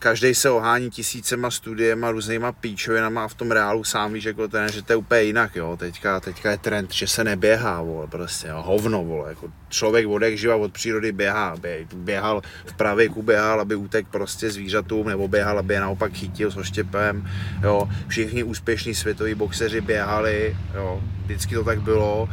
každý 0.05 0.35
se 0.35 0.51
ohání 0.51 0.91
tisícema 0.91 1.51
studiema, 1.51 2.11
různýma 2.11 2.53
píčovinama 2.53 3.25
a 3.25 3.29
v 3.29 3.35
tom 3.35 3.51
reálu 3.51 3.85
sám 3.85 4.13
víš, 4.13 4.25
jako 4.25 4.49
ten, 4.49 4.73
že 4.73 4.83
to 4.83 4.93
je 4.93 4.97
úplně 4.97 5.23
jinak, 5.23 5.57
jo. 5.57 5.77
Teďka, 5.77 6.21
teďka 6.21 6.51
je 6.51 6.59
trend, 6.59 6.93
že 6.93 7.07
se 7.07 7.25
neběhá, 7.25 7.83
vole, 7.83 8.07
prostě, 8.07 8.49
jo. 8.49 8.63
hovno, 8.67 9.05
vole, 9.05 9.29
jako 9.29 9.49
člověk 9.69 10.09
od 10.09 10.23
jak 10.23 10.39
živa 10.39 10.57
od 10.57 10.73
přírody 10.73 11.13
běhá, 11.13 11.57
bě, 11.57 11.87
běhal 11.95 12.43
v 12.65 12.73
pravěku, 12.73 13.23
běhal, 13.23 13.61
aby 13.61 13.75
utek 13.75 14.07
prostě 14.09 14.51
zvířatům, 14.51 15.09
nebo 15.09 15.29
běhal, 15.29 15.59
aby 15.59 15.75
je 15.75 15.81
naopak 15.81 16.13
chytil 16.13 16.51
s 16.51 16.57
oštěpem, 16.57 17.29
jo. 17.63 17.89
Všichni 18.09 18.43
úspěšní 18.43 18.95
světoví 18.95 19.35
boxeři 19.35 19.81
běhali, 19.81 20.57
jo, 20.75 21.01
vždycky 21.25 21.55
to 21.55 21.65
tak 21.65 21.81
bylo 21.81 22.29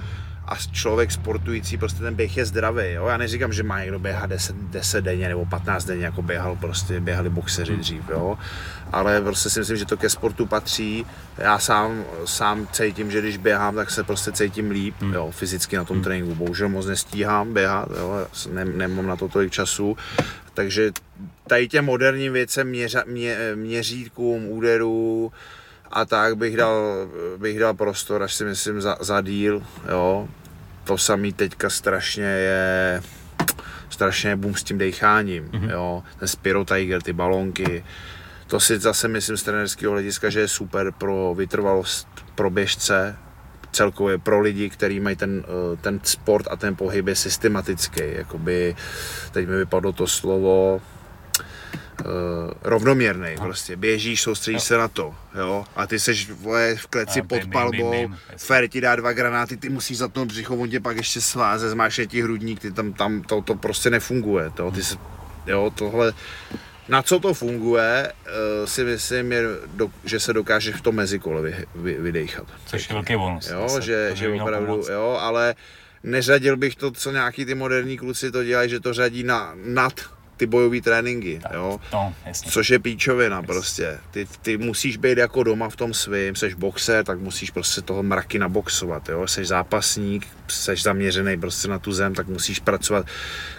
a 0.51 0.55
člověk 0.71 1.11
sportující, 1.11 1.77
prostě 1.77 1.99
ten 1.99 2.15
běh 2.15 2.37
je 2.37 2.45
zdravý. 2.45 2.91
Jo? 2.91 3.07
Já 3.07 3.17
neříkám, 3.17 3.53
že 3.53 3.63
má 3.63 3.79
někdo 3.79 3.99
běhat 3.99 4.29
10, 4.29 4.55
10 4.55 5.01
denně 5.01 5.29
nebo 5.29 5.45
15 5.45 5.85
denně, 5.85 6.05
jako 6.05 6.21
běhal, 6.21 6.55
prostě 6.55 6.99
běhali 6.99 7.29
boxeři 7.29 7.77
dřív, 7.77 8.09
jo? 8.09 8.37
ale 8.91 9.21
prostě 9.21 9.49
si 9.49 9.59
myslím, 9.59 9.77
že 9.77 9.85
to 9.85 9.97
ke 9.97 10.09
sportu 10.09 10.45
patří. 10.45 11.05
Já 11.37 11.59
sám, 11.59 12.03
sám 12.25 12.67
cítím, 12.71 13.11
že 13.11 13.21
když 13.21 13.37
běhám, 13.37 13.75
tak 13.75 13.91
se 13.91 14.03
prostě 14.03 14.31
cítím 14.31 14.71
líp, 14.71 14.95
hmm. 14.99 15.13
jo, 15.13 15.31
fyzicky 15.31 15.77
na 15.77 15.83
tom 15.83 15.97
hmm. 15.97 16.03
tréninku. 16.03 16.35
Bohužel 16.35 16.69
moc 16.69 16.85
nestíhám 16.85 17.53
běhat, 17.53 17.89
jo? 17.97 18.27
Ne, 18.51 18.65
nemám 18.65 19.07
na 19.07 19.15
to 19.15 19.27
tolik 19.27 19.51
času, 19.51 19.97
takže 20.53 20.91
tady 21.47 21.67
těm 21.67 21.85
moderním 21.85 22.33
věcem, 22.33 22.67
měřa, 22.67 23.03
mě, 23.07 23.37
měřítkům, 23.55 24.47
úderů, 24.47 25.31
a 25.91 26.05
tak 26.05 26.37
bych 26.37 26.57
dal, 26.57 27.07
bych 27.37 27.59
dal 27.59 27.73
prostor, 27.73 28.23
až 28.23 28.33
si 28.33 28.45
myslím, 28.45 28.81
za, 28.81 28.97
za 28.99 29.21
díl, 29.21 29.63
jo. 29.89 30.27
To 30.83 30.97
samý 30.97 31.33
teďka 31.33 31.69
strašně 31.69 32.23
je, 32.23 33.03
strašně 33.89 34.35
boom 34.35 34.55
s 34.55 34.63
tím 34.63 34.77
decháním, 34.77 35.43
mm-hmm. 35.43 35.69
jo. 35.69 36.03
Ten 36.19 36.27
Spiro 36.27 36.65
Tiger, 36.65 37.01
ty 37.01 37.13
balonky, 37.13 37.83
to 38.47 38.59
si 38.59 38.79
zase 38.79 39.07
myslím 39.07 39.37
z 39.37 39.43
trenerského 39.43 39.91
hlediska, 39.91 40.29
že 40.29 40.39
je 40.39 40.47
super 40.47 40.91
pro 40.91 41.33
vytrvalost 41.37 42.07
pro 42.35 42.49
běžce, 42.49 43.15
celkově 43.71 44.17
pro 44.17 44.39
lidi, 44.41 44.69
kteří 44.69 44.99
mají 44.99 45.15
ten, 45.15 45.43
eh, 45.43 45.77
ten 45.77 45.99
sport 46.03 46.47
a 46.49 46.55
ten 46.55 46.75
pohyb 46.75 47.07
je 47.07 47.15
systematický. 47.15 48.01
Jakoby, 48.05 48.75
teď 49.31 49.47
mi 49.47 49.57
vypadlo 49.57 49.91
to 49.91 50.07
slovo, 50.07 50.81
uh, 52.05 52.51
rovnoměrný, 52.61 53.35
prostě 53.37 53.75
běžíš, 53.75 54.21
soustředíš 54.21 54.61
jo. 54.61 54.65
se 54.65 54.77
na 54.77 54.87
to, 54.87 55.15
jo, 55.37 55.65
a 55.75 55.87
ty 55.87 55.99
seš 55.99 56.31
vole, 56.31 56.75
v 56.75 56.87
kleci 56.87 57.21
a, 57.21 57.23
pod 57.23 57.41
palbou, 57.51 58.11
Fer 58.37 58.67
ti 58.67 58.81
dá 58.81 58.95
dva 58.95 59.13
granáty, 59.13 59.57
ty 59.57 59.69
musíš 59.69 59.97
za 59.97 60.07
to 60.07 60.25
břicho, 60.25 60.55
on 60.55 60.69
tě 60.69 60.79
pak 60.79 60.97
ještě 60.97 61.21
sváze, 61.21 61.69
zmášne 61.69 62.05
ti 62.05 62.21
hrudník, 62.21 62.59
ty 62.59 62.71
tam, 62.71 62.93
tam 62.93 63.21
to, 63.21 63.41
to 63.41 63.55
prostě 63.55 63.89
nefunguje, 63.89 64.49
to, 64.49 64.71
ty 64.71 64.83
se, 64.83 64.95
jo, 65.47 65.71
tohle, 65.75 66.13
na 66.89 67.01
co 67.01 67.19
to 67.19 67.33
funguje, 67.33 68.13
uh, 68.25 68.65
si 68.65 68.83
myslím, 68.83 69.31
je, 69.31 69.43
do, 69.73 69.91
že 70.05 70.19
se 70.19 70.33
dokáže 70.33 70.71
v 70.71 70.81
tom 70.81 70.95
mezikole 70.95 71.41
vy, 71.41 71.65
vy, 71.75 71.93
vydejchat. 71.93 72.47
Což 72.65 72.89
je 72.89 72.93
velký 72.93 73.15
bonus. 73.15 73.49
Jo, 73.49 73.61
zase, 73.67 73.81
že, 73.81 74.11
že 74.13 74.41
opravdu, 74.41 74.83
jo, 74.91 75.17
ale 75.21 75.55
neřadil 76.03 76.57
bych 76.57 76.75
to, 76.75 76.91
co 76.91 77.11
nějaký 77.11 77.45
ty 77.45 77.55
moderní 77.55 77.97
kluci 77.97 78.31
to 78.31 78.43
dělají, 78.43 78.69
že 78.69 78.79
to 78.79 78.93
řadí 78.93 79.23
na, 79.23 79.53
nad 79.55 79.93
ty 80.41 80.47
bojové 80.47 80.81
tréninky, 80.81 81.39
tak, 81.43 81.51
jo? 81.53 81.79
No, 81.93 82.13
jasně. 82.25 82.51
Což 82.51 82.69
je 82.69 82.79
píčovina 82.79 83.37
yes. 83.37 83.45
prostě. 83.45 83.99
Ty, 84.11 84.27
ty 84.41 84.57
musíš 84.57 84.97
být 84.97 85.17
jako 85.17 85.43
doma 85.43 85.69
v 85.69 85.75
tom 85.75 85.93
svým, 85.93 86.35
seš 86.35 86.53
boxer, 86.53 87.05
tak 87.05 87.19
musíš 87.19 87.51
prostě 87.51 87.81
toho 87.81 88.03
mraky 88.03 88.39
naboxovat, 88.39 89.09
jo? 89.09 89.27
Seš 89.27 89.47
zápasník, 89.47 90.27
seš 90.47 90.83
zaměřený 90.83 91.37
prostě 91.39 91.67
na 91.67 91.79
tu 91.79 91.91
zem, 91.91 92.13
tak 92.13 92.27
musíš 92.27 92.59
pracovat, 92.59 93.05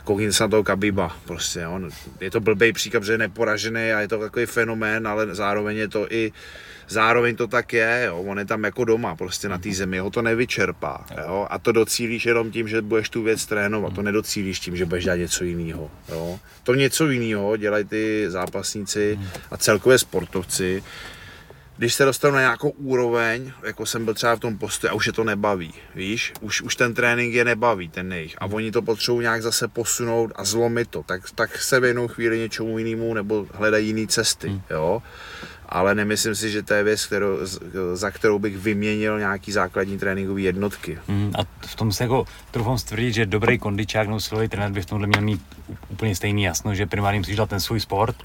koukni 0.04 0.32
se 0.32 0.44
na 0.44 0.48
toho 0.48 0.64
Kabiba, 0.64 1.16
prostě, 1.24 1.60
jo? 1.60 1.80
Je 2.20 2.30
to 2.30 2.40
blbý 2.40 2.72
příklad, 2.72 3.04
že 3.04 3.12
je 3.12 3.18
neporažený 3.18 3.92
a 3.92 4.00
je 4.00 4.08
to 4.08 4.18
takový 4.18 4.46
fenomén, 4.46 5.06
ale 5.08 5.34
zároveň 5.34 5.76
je 5.76 5.88
to 5.88 6.06
i 6.10 6.32
zároveň 6.88 7.36
to 7.36 7.46
tak 7.46 7.72
je, 7.72 8.04
jo, 8.06 8.18
on 8.18 8.38
je 8.38 8.44
tam 8.44 8.64
jako 8.64 8.84
doma, 8.84 9.16
prostě 9.16 9.48
na 9.48 9.58
té 9.58 9.68
mhm. 9.68 9.76
zemi, 9.76 9.98
ho 9.98 10.10
to 10.10 10.22
nevyčerpá, 10.22 11.04
jo, 11.26 11.46
a 11.50 11.58
to 11.58 11.72
docílíš 11.72 12.26
jenom 12.26 12.50
tím, 12.50 12.68
že 12.68 12.82
budeš 12.82 13.08
tu 13.08 13.22
věc 13.22 13.46
trénovat, 13.46 13.92
to 13.94 14.00
mhm. 14.00 14.04
nedocílíš 14.04 14.60
tím, 14.60 14.76
že 14.76 14.84
budeš 14.84 15.04
dělat 15.04 15.16
něco 15.16 15.44
jiného, 15.44 15.90
jo. 16.08 16.40
To 16.62 16.74
něco 16.74 17.10
jiného 17.10 17.56
dělají 17.56 17.84
ty 17.84 18.24
zápasníci 18.28 19.16
mhm. 19.18 19.28
a 19.50 19.56
celkově 19.56 19.98
sportovci, 19.98 20.82
když 21.76 21.94
se 21.94 22.04
dostanu 22.04 22.34
na 22.34 22.40
nějakou 22.40 22.68
úroveň, 22.68 23.52
jako 23.62 23.86
jsem 23.86 24.04
byl 24.04 24.14
třeba 24.14 24.36
v 24.36 24.40
tom 24.40 24.58
postu 24.58 24.88
a 24.88 24.92
už 24.92 25.06
je 25.06 25.12
to 25.12 25.24
nebaví, 25.24 25.74
víš, 25.94 26.32
už, 26.40 26.62
už 26.62 26.76
ten 26.76 26.94
trénink 26.94 27.34
je 27.34 27.44
nebaví, 27.44 27.88
ten 27.88 28.12
jejich, 28.12 28.36
a 28.38 28.46
oni 28.46 28.72
to 28.72 28.82
potřebují 28.82 29.22
nějak 29.22 29.42
zase 29.42 29.68
posunout 29.68 30.32
a 30.34 30.44
zlomit 30.44 30.88
to, 30.88 31.02
tak, 31.02 31.30
tak 31.30 31.62
se 31.62 31.80
věnou 31.80 32.08
chvíli 32.08 32.38
něčemu 32.38 32.78
jinému 32.78 33.14
nebo 33.14 33.46
hledají 33.52 33.86
jiné 33.86 34.06
cesty, 34.06 34.60
jo 34.70 35.02
ale 35.72 35.94
nemyslím 35.94 36.34
si, 36.34 36.50
že 36.50 36.62
to 36.62 36.74
je 36.74 36.82
věc, 36.82 37.06
kterou, 37.06 37.38
za 37.94 38.10
kterou 38.10 38.38
bych 38.38 38.56
vyměnil 38.56 39.18
nějaký 39.18 39.52
základní 39.52 39.98
tréninkové 39.98 40.40
jednotky. 40.40 40.98
Mm, 41.08 41.32
a 41.38 41.66
v 41.66 41.74
tom 41.74 41.92
se 41.92 42.04
jako 42.04 42.24
troufám 42.50 42.78
stvrdit, 42.78 43.12
že 43.12 43.26
dobrý 43.26 43.58
kondičák 43.58 44.06
nebo 44.06 44.20
silový 44.20 44.48
trenér 44.48 44.72
by 44.72 44.82
v 44.82 44.86
tomhle 44.86 45.06
měl 45.06 45.20
mít 45.20 45.42
úplně 45.88 46.16
stejný 46.16 46.42
jasno, 46.42 46.74
že 46.74 46.86
primárně 46.86 47.20
musíš 47.20 47.34
dělat 47.34 47.50
ten 47.50 47.60
svůj 47.60 47.80
sport, 47.80 48.16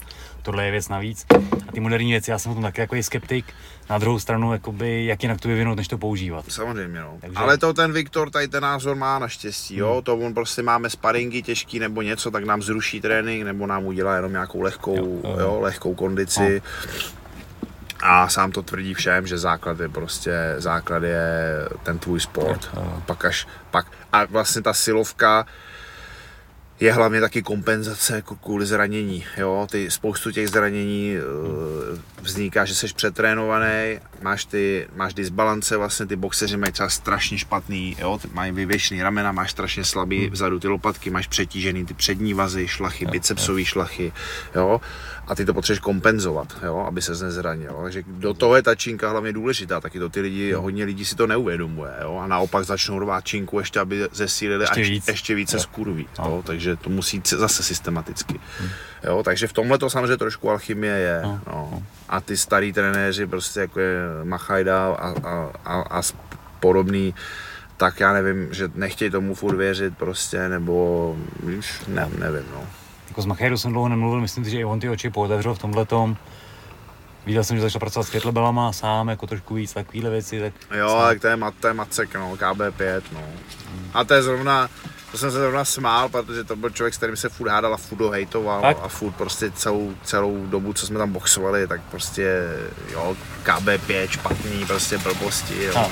tohle 0.42 0.64
je 0.64 0.70
věc 0.70 0.88
navíc. 0.88 1.26
A 1.68 1.72
ty 1.72 1.80
moderní 1.80 2.10
věci, 2.10 2.30
já 2.30 2.38
jsem 2.38 2.52
o 2.52 2.54
tom 2.54 2.62
taky 2.62 2.80
jako 2.80 2.96
skeptik. 3.02 3.44
Na 3.90 3.98
druhou 3.98 4.18
stranu, 4.18 4.52
jakoby, 4.52 5.06
jak 5.06 5.22
jinak 5.22 5.40
to 5.40 5.48
vyvinout, 5.48 5.76
než 5.76 5.88
to 5.88 5.98
používat. 5.98 6.44
Samozřejmě, 6.48 7.00
no. 7.00 7.18
Takže... 7.20 7.36
Ale 7.36 7.58
to 7.58 7.74
ten 7.74 7.92
Viktor 7.92 8.30
tady 8.30 8.48
ten 8.48 8.62
názor 8.62 8.96
má 8.96 9.18
naštěstí, 9.18 9.76
jo. 9.76 9.92
Hmm. 9.92 10.02
To 10.02 10.16
on 10.16 10.34
prostě 10.34 10.62
máme 10.62 10.90
sparingy 10.90 11.42
těžký 11.42 11.78
nebo 11.78 12.02
něco, 12.02 12.30
tak 12.30 12.44
nám 12.44 12.62
zruší 12.62 13.00
trénink, 13.00 13.44
nebo 13.44 13.66
nám 13.66 13.86
udělá 13.86 14.16
jenom 14.16 14.32
nějakou 14.32 14.60
lehkou, 14.60 14.96
jo, 14.96 15.20
jo. 15.24 15.36
jo 15.40 15.60
lehkou 15.60 15.94
kondici. 15.94 16.62
No 16.64 17.18
a 18.00 18.28
sám 18.28 18.52
to 18.52 18.62
tvrdí 18.62 18.94
všem, 18.94 19.26
že 19.26 19.38
základ 19.38 19.80
je 19.80 19.88
prostě, 19.88 20.54
základ 20.58 21.02
je 21.02 21.28
ten 21.82 21.98
tvůj 21.98 22.20
sport. 22.20 22.70
Pak 23.06 23.24
až, 23.24 23.46
pak, 23.70 23.86
a 24.12 24.24
vlastně 24.24 24.62
ta 24.62 24.74
silovka, 24.74 25.46
je 26.80 26.92
hlavně 26.92 27.20
taky 27.20 27.42
kompenzace 27.42 28.22
kvůli 28.42 28.66
zranění. 28.66 29.24
Jo? 29.36 29.66
Ty, 29.70 29.90
spoustu 29.90 30.32
těch 30.32 30.48
zranění 30.48 31.16
uh, 31.16 31.98
vzniká, 32.22 32.64
že 32.64 32.74
jsi 32.74 32.86
přetrénovaný, 32.94 34.00
máš, 34.22 34.44
ty, 34.44 34.88
máš 34.94 35.14
disbalance, 35.14 35.76
vlastně 35.76 36.06
ty 36.06 36.16
boxeři 36.16 36.56
mají 36.56 36.72
třeba 36.72 36.88
strašně 36.88 37.38
špatný, 37.38 37.96
jo? 37.98 38.18
mají 38.32 38.52
vyvěšený 38.52 39.02
ramena, 39.02 39.32
máš 39.32 39.50
strašně 39.50 39.84
slabý 39.84 40.24
hmm. 40.24 40.32
vzadu 40.32 40.60
ty 40.60 40.68
lopatky, 40.68 41.10
máš 41.10 41.26
přetížený 41.26 41.86
ty 41.86 41.94
přední 41.94 42.34
vazy, 42.34 42.68
šlachy, 42.68 43.06
bicepsové 43.06 43.64
šlachy. 43.64 44.12
Jo? 44.54 44.80
A 45.28 45.34
ty 45.34 45.44
to 45.44 45.54
potřebuješ 45.54 45.80
kompenzovat, 45.80 46.56
jo, 46.62 46.84
aby 46.88 47.02
se 47.02 47.24
nezranil. 47.24 47.76
Takže 47.82 48.02
do 48.06 48.34
toho 48.34 48.56
je 48.56 48.62
ta 48.62 48.74
činka 48.74 49.10
hlavně 49.10 49.32
důležitá, 49.32 49.80
taky 49.80 49.98
to 49.98 50.08
ty 50.08 50.20
lidi, 50.20 50.52
hodně 50.52 50.84
lidí 50.84 51.04
si 51.04 51.14
to 51.16 51.26
neuvědomuje, 51.26 51.90
jo, 52.02 52.16
a 52.16 52.26
naopak 52.26 52.64
začnou 52.64 52.98
rvát 52.98 53.24
činku 53.24 53.58
ještě, 53.58 53.80
aby 53.80 54.08
zesílili 54.12 54.62
ještě, 54.62 54.80
až, 54.80 54.90
víc. 54.90 55.08
ještě 55.08 55.34
více 55.34 55.58
skurví, 55.58 56.08
jo, 56.18 56.42
takže 56.46 56.76
to 56.76 56.90
musí 56.90 57.22
zase 57.24 57.62
systematicky. 57.62 58.40
Hmm. 58.60 58.70
Jo, 59.04 59.22
takže 59.22 59.46
v 59.46 59.52
tomhle 59.52 59.78
to 59.78 59.90
samozřejmě 59.90 60.16
trošku 60.16 60.50
alchymie 60.50 60.94
je. 60.94 61.20
No. 61.22 61.40
no. 61.46 61.82
A 62.08 62.20
ty 62.20 62.36
starý 62.36 62.72
trenéři, 62.72 63.26
prostě 63.26 63.60
jako 63.60 63.80
je 63.80 63.98
Machajda 64.24 64.86
a, 64.86 65.14
a, 65.24 65.50
a, 65.64 65.98
a 65.98 66.02
podobný, 66.60 67.14
tak 67.76 68.00
já 68.00 68.12
nevím, 68.12 68.54
že 68.54 68.70
nechtějí 68.74 69.10
tomu 69.10 69.34
furt 69.34 69.56
věřit 69.56 69.98
prostě, 69.98 70.48
nebo 70.48 71.16
víš, 71.46 71.72
ne, 71.88 72.08
nevím, 72.18 72.44
no. 72.52 72.66
Jako 73.08 73.22
s 73.22 73.26
Machajdu 73.26 73.58
jsem 73.58 73.72
dlouho 73.72 73.88
nemluvil, 73.88 74.20
myslím 74.20 74.44
si, 74.44 74.50
že 74.50 74.58
i 74.58 74.64
on 74.64 74.80
ty 74.80 74.88
oči 74.88 75.10
pootevřel 75.10 75.54
v 75.54 75.58
tomhle 75.58 75.84
tom. 75.84 76.16
Viděl 77.26 77.44
jsem, 77.44 77.56
že 77.56 77.62
začal 77.62 77.80
pracovat 77.80 78.04
s 78.06 78.10
kettlebellama 78.10 78.72
sám, 78.72 79.08
jako 79.08 79.26
trošku 79.26 79.54
víc 79.54 79.72
takovýhle 79.72 80.10
věci. 80.10 80.40
Tak 80.40 80.78
jo, 80.78 80.88
sám. 80.88 81.08
tak 81.08 81.20
to 81.20 81.26
je, 81.26 81.36
mat, 81.36 81.54
to 81.60 81.66
je 81.66 81.74
Macek, 81.74 82.14
no, 82.14 82.36
KB5, 82.36 83.02
no. 83.12 83.20
Hmm. 83.70 83.90
A 83.94 84.04
to 84.04 84.14
je 84.14 84.22
zrovna, 84.22 84.68
to 85.10 85.18
jsem 85.18 85.30
se 85.30 85.38
zrovna 85.38 85.64
smál, 85.64 86.08
protože 86.08 86.44
to 86.44 86.56
byl 86.56 86.70
člověk, 86.70 86.94
s 86.94 86.96
kterým 86.96 87.16
se 87.16 87.28
furt 87.28 87.48
hádal 87.48 87.74
a 87.74 87.76
furt 87.76 88.00
ho 88.00 88.10
hejtoval 88.10 88.60
tak? 88.62 88.76
a 88.82 88.88
furt 88.88 89.12
prostě 89.12 89.50
celou, 89.50 89.94
celou 90.02 90.46
dobu, 90.46 90.72
co 90.72 90.86
jsme 90.86 90.98
tam 90.98 91.12
boxovali, 91.12 91.66
tak 91.66 91.80
prostě 91.90 92.42
jo, 92.92 93.16
KB5, 93.44 94.08
špatný, 94.08 94.66
prostě 94.66 94.98
blbosti, 94.98 95.64
jo. 95.64 95.72
A. 95.76 95.90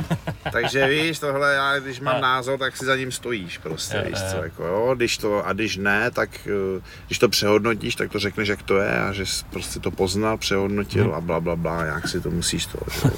Takže 0.52 0.86
víš, 0.86 1.18
tohle 1.18 1.54
já, 1.54 1.78
když 1.78 2.00
mám 2.00 2.16
a. 2.16 2.20
názor, 2.20 2.58
tak 2.58 2.76
si 2.76 2.84
za 2.84 2.96
ním 2.96 3.12
stojíš 3.12 3.58
prostě, 3.58 3.96
je, 3.96 4.02
víš 4.02 4.18
co, 4.30 4.42
jako 4.42 4.66
jo, 4.66 4.94
když 4.96 5.18
to, 5.18 5.46
a 5.46 5.52
když 5.52 5.76
ne, 5.76 6.10
tak 6.10 6.30
eh, 6.46 6.82
když 7.06 7.18
to 7.18 7.28
přehodnotíš, 7.28 7.94
tak 7.94 8.12
to 8.12 8.18
řekneš, 8.18 8.48
jak 8.48 8.62
to 8.62 8.76
je 8.76 9.00
a 9.00 9.12
že 9.12 9.26
jsi 9.26 9.44
prostě 9.44 9.80
to 9.80 9.90
poznal, 9.90 10.38
přehodnotil 10.38 11.04
hmm. 11.04 11.14
a 11.14 11.20
bla, 11.20 11.40
bla, 11.40 11.56
bla, 11.56 11.84
jak 11.84 12.08
si 12.08 12.20
to 12.20 12.30
musíš 12.30 12.66
to, 12.66 12.78
že, 12.92 13.10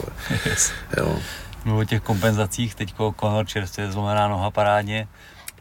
yes. 0.50 0.72
jo. 0.96 1.18
Mluví 1.64 1.82
o 1.82 1.84
těch 1.84 2.02
kompenzacích, 2.02 2.74
teď 2.74 2.94
Conor 3.20 3.46
čerstvě 3.46 3.92
zlomená 3.92 4.28
noha 4.28 4.50
parádně, 4.50 5.08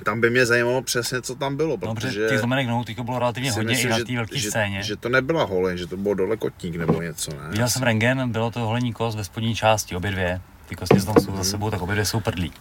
tam 0.03 0.21
by 0.21 0.29
mě 0.29 0.45
zajímalo 0.45 0.81
přesně, 0.81 1.21
co 1.21 1.35
tam 1.35 1.57
bylo, 1.57 1.77
No, 1.85 1.95
protože 1.95 2.27
těch 2.29 2.37
zlomenek 2.37 2.67
nohou 2.67 2.83
teďko 2.83 3.03
bylo 3.03 3.19
relativně 3.19 3.51
hodně 3.51 3.69
myslím, 3.69 3.91
i 3.91 3.91
na 3.91 4.05
té 4.05 4.15
velké 4.15 4.39
scéně. 4.39 4.83
že 4.83 4.95
to 4.95 5.09
nebyla 5.09 5.43
holeň, 5.43 5.77
že 5.77 5.87
to 5.87 5.97
bylo 5.97 6.13
dole 6.13 6.37
kotník 6.37 6.75
nebo 6.75 7.01
něco, 7.01 7.31
ne? 7.31 7.49
Viděl 7.49 7.69
jsem 7.69 7.83
rengen, 7.83 8.31
bylo 8.31 8.51
to 8.51 8.59
holení 8.59 8.93
kost 8.93 9.17
ve 9.17 9.23
spodní 9.23 9.55
části, 9.55 9.95
obě 9.95 10.11
dvě. 10.11 10.41
Ty 10.75 10.99
jsou 10.99 11.35
za 11.35 11.43
sebou, 11.43 11.71
tak 11.71 11.81
obě 11.81 11.95
dvě 11.95 12.05
jsou 12.05 12.19
prdlí. 12.19 12.51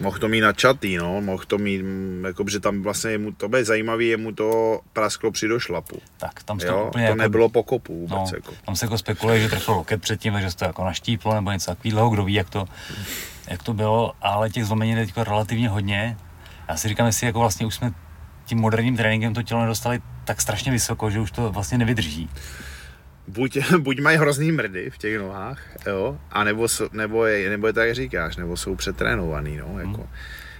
Mohl 0.00 0.18
to 0.18 0.28
mít 0.28 0.40
načatý, 0.40 0.96
no, 0.96 1.20
mohl 1.20 1.44
to 1.46 1.58
mít, 1.58 1.82
mm, 1.82 2.24
jako, 2.26 2.44
že 2.48 2.60
tam 2.60 2.82
vlastně 2.82 3.10
jemu, 3.10 3.32
to 3.32 3.48
bude 3.48 3.64
zajímavý, 3.64 4.08
jemu 4.08 4.32
to 4.32 4.80
prasklo 4.92 5.30
při 5.30 5.48
došlapu. 5.48 6.00
Tak 6.16 6.42
tam 6.42 6.60
se 6.60 6.66
to 6.66 6.86
úplně 6.86 7.04
to 7.04 7.10
jako, 7.10 7.22
nebylo 7.22 7.48
po 7.48 7.62
kopu 7.62 8.00
vůbec, 8.00 8.10
no, 8.10 8.26
jako. 8.34 8.52
tam 8.66 8.76
se 8.76 8.84
jako 8.86 8.98
spekuluje, 8.98 9.40
že 9.40 9.48
trefil 9.48 9.74
loket 9.74 10.02
předtím, 10.02 10.32
takže 10.32 10.50
se 10.50 10.56
to 10.56 10.64
jako 10.64 10.84
naštíplo 10.84 11.34
nebo 11.34 11.50
něco 11.50 11.70
takového, 11.70 12.10
kdo 12.10 12.24
ví, 12.24 12.34
jak 12.34 12.50
to, 12.50 12.64
jak 13.48 13.62
to 13.62 13.74
bylo, 13.74 14.12
ale 14.22 14.50
těch 14.50 14.64
zlomenin 14.64 14.98
je 14.98 15.06
teď 15.06 15.16
relativně 15.16 15.68
hodně. 15.68 16.16
Já 16.68 16.76
si 16.76 16.88
říkám, 16.88 17.06
jestli 17.06 17.26
jako 17.26 17.38
vlastně 17.38 17.66
už 17.66 17.74
jsme 17.74 17.92
tím 18.44 18.58
moderním 18.58 18.96
tréninkem 18.96 19.34
to 19.34 19.42
tělo 19.42 19.60
nedostali 19.60 20.00
tak 20.24 20.40
strašně 20.40 20.72
vysoko, 20.72 21.10
že 21.10 21.20
už 21.20 21.30
to 21.30 21.52
vlastně 21.52 21.78
nevydrží. 21.78 22.30
Buď, 23.28 23.58
buď 23.78 24.00
mají 24.00 24.16
hrozný 24.18 24.52
mrdy 24.52 24.90
v 24.90 24.98
těch 24.98 25.18
nohách, 25.18 25.62
jo, 25.86 26.18
a 26.30 26.44
nebo, 26.44 26.66
nebo, 26.92 27.24
je, 27.24 27.50
nebo 27.50 27.66
je 27.66 27.72
tak 27.72 27.86
jak 27.86 27.94
říkáš, 27.96 28.36
nebo 28.36 28.56
jsou 28.56 28.74
přetrénovaný, 28.76 29.56
no, 29.56 29.78
jako. 29.78 29.90
Hmm. 30.00 30.06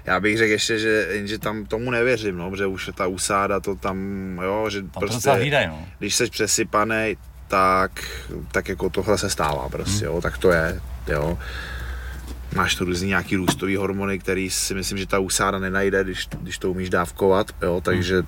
Já 0.07 0.21
bych 0.21 0.39
řekl 0.39 0.51
ještě, 0.53 0.79
že, 0.79 1.09
že 1.25 1.39
tam 1.39 1.67
tomu 1.67 1.91
nevěřím, 1.91 2.37
no, 2.37 2.51
protože 2.51 2.67
už 2.67 2.91
ta 2.95 3.07
usáda 3.07 3.61
to 3.61 3.75
tam, 3.75 3.99
jo, 4.45 4.71
že 4.71 4.81
Tam 4.83 4.91
to 4.91 5.01
prostě, 5.01 5.31
hlídají, 5.31 5.67
no. 5.67 5.87
když 5.99 6.15
jsi 6.15 6.31
přesypaný, 6.31 7.17
tak, 7.49 7.91
tak 8.53 8.69
jako 8.69 8.91
tohle 8.91 9.19
se 9.19 9.31
stává 9.31 9.69
prostě, 9.69 10.05
jo, 10.05 10.21
tak 10.21 10.39
to 10.39 10.51
je, 10.51 10.81
jo. 11.09 11.39
Máš 12.57 12.75
tu 12.75 12.85
různý 12.85 13.09
nějaký 13.09 13.37
růstový 13.37 13.77
hormony, 13.77 14.19
který 14.19 14.51
si 14.51 14.75
myslím, 14.75 14.99
že 14.99 15.07
ta 15.07 15.19
usáda 15.19 15.59
nenajde, 15.59 16.05
když, 16.05 16.29
když 16.41 16.59
to 16.59 16.71
umíš 16.71 16.91
dávkovat, 16.91 17.47
jo, 17.63 17.81
takže 17.85 18.21
vš- 18.21 18.27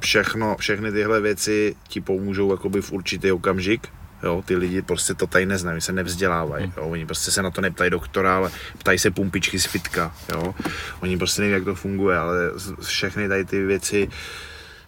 všechno, 0.00 0.56
všechny 0.56 0.92
tyhle 0.92 1.20
věci 1.20 1.76
ti 1.88 2.00
pomůžou 2.00 2.50
jakoby 2.50 2.82
v 2.82 2.92
určitý 2.92 3.32
okamžik. 3.32 3.88
Jo, 4.22 4.42
ty 4.46 4.56
lidi 4.56 4.82
prostě 4.82 5.14
to 5.14 5.26
tady 5.26 5.46
neznají, 5.46 5.80
se 5.80 5.92
nevzdělávají. 5.92 6.72
Jo, 6.76 6.82
oni 6.82 7.06
prostě 7.06 7.30
se 7.30 7.42
na 7.42 7.50
to 7.50 7.60
neptají 7.60 7.90
doktora, 7.90 8.36
ale 8.36 8.50
ptají 8.78 8.98
se 8.98 9.10
pumpičky 9.10 9.58
z 9.58 9.66
fitka. 9.66 10.16
Jo. 10.32 10.54
Oni 11.00 11.18
prostě 11.18 11.42
neví, 11.42 11.52
jak 11.52 11.64
to 11.64 11.74
funguje, 11.74 12.16
ale 12.16 12.36
všechny 12.82 13.28
tady 13.28 13.44
ty 13.44 13.64
věci 13.64 14.08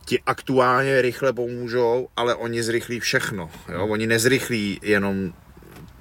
ti 0.04 0.20
aktuálně 0.26 1.02
rychle 1.02 1.32
pomůžou, 1.32 2.08
ale 2.16 2.34
oni 2.34 2.62
zrychlí 2.62 3.00
všechno. 3.00 3.50
Jo. 3.72 3.86
Oni 3.86 4.06
nezrychlí 4.06 4.80
jenom 4.82 5.32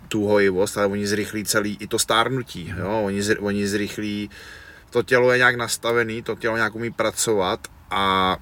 tu 0.08 0.28
hojivost, 0.28 0.78
ale 0.78 0.88
oni 0.88 1.08
zrychlí 1.08 1.46
celý 1.46 1.78
i 1.80 1.88
to 1.88 2.00
stárnutí. 2.00 2.74
Jo. 2.78 3.02
Oni, 3.04 3.22
oni 3.40 3.68
zrychlí 3.68 4.30
to 4.90 5.04
tělo 5.04 5.32
je 5.32 5.38
nějak 5.38 5.56
nastavený, 5.56 6.22
to 6.22 6.36
tělo 6.36 6.56
nějak 6.56 6.76
umí 6.76 6.92
pracovat 6.92 7.68
a 7.92 8.38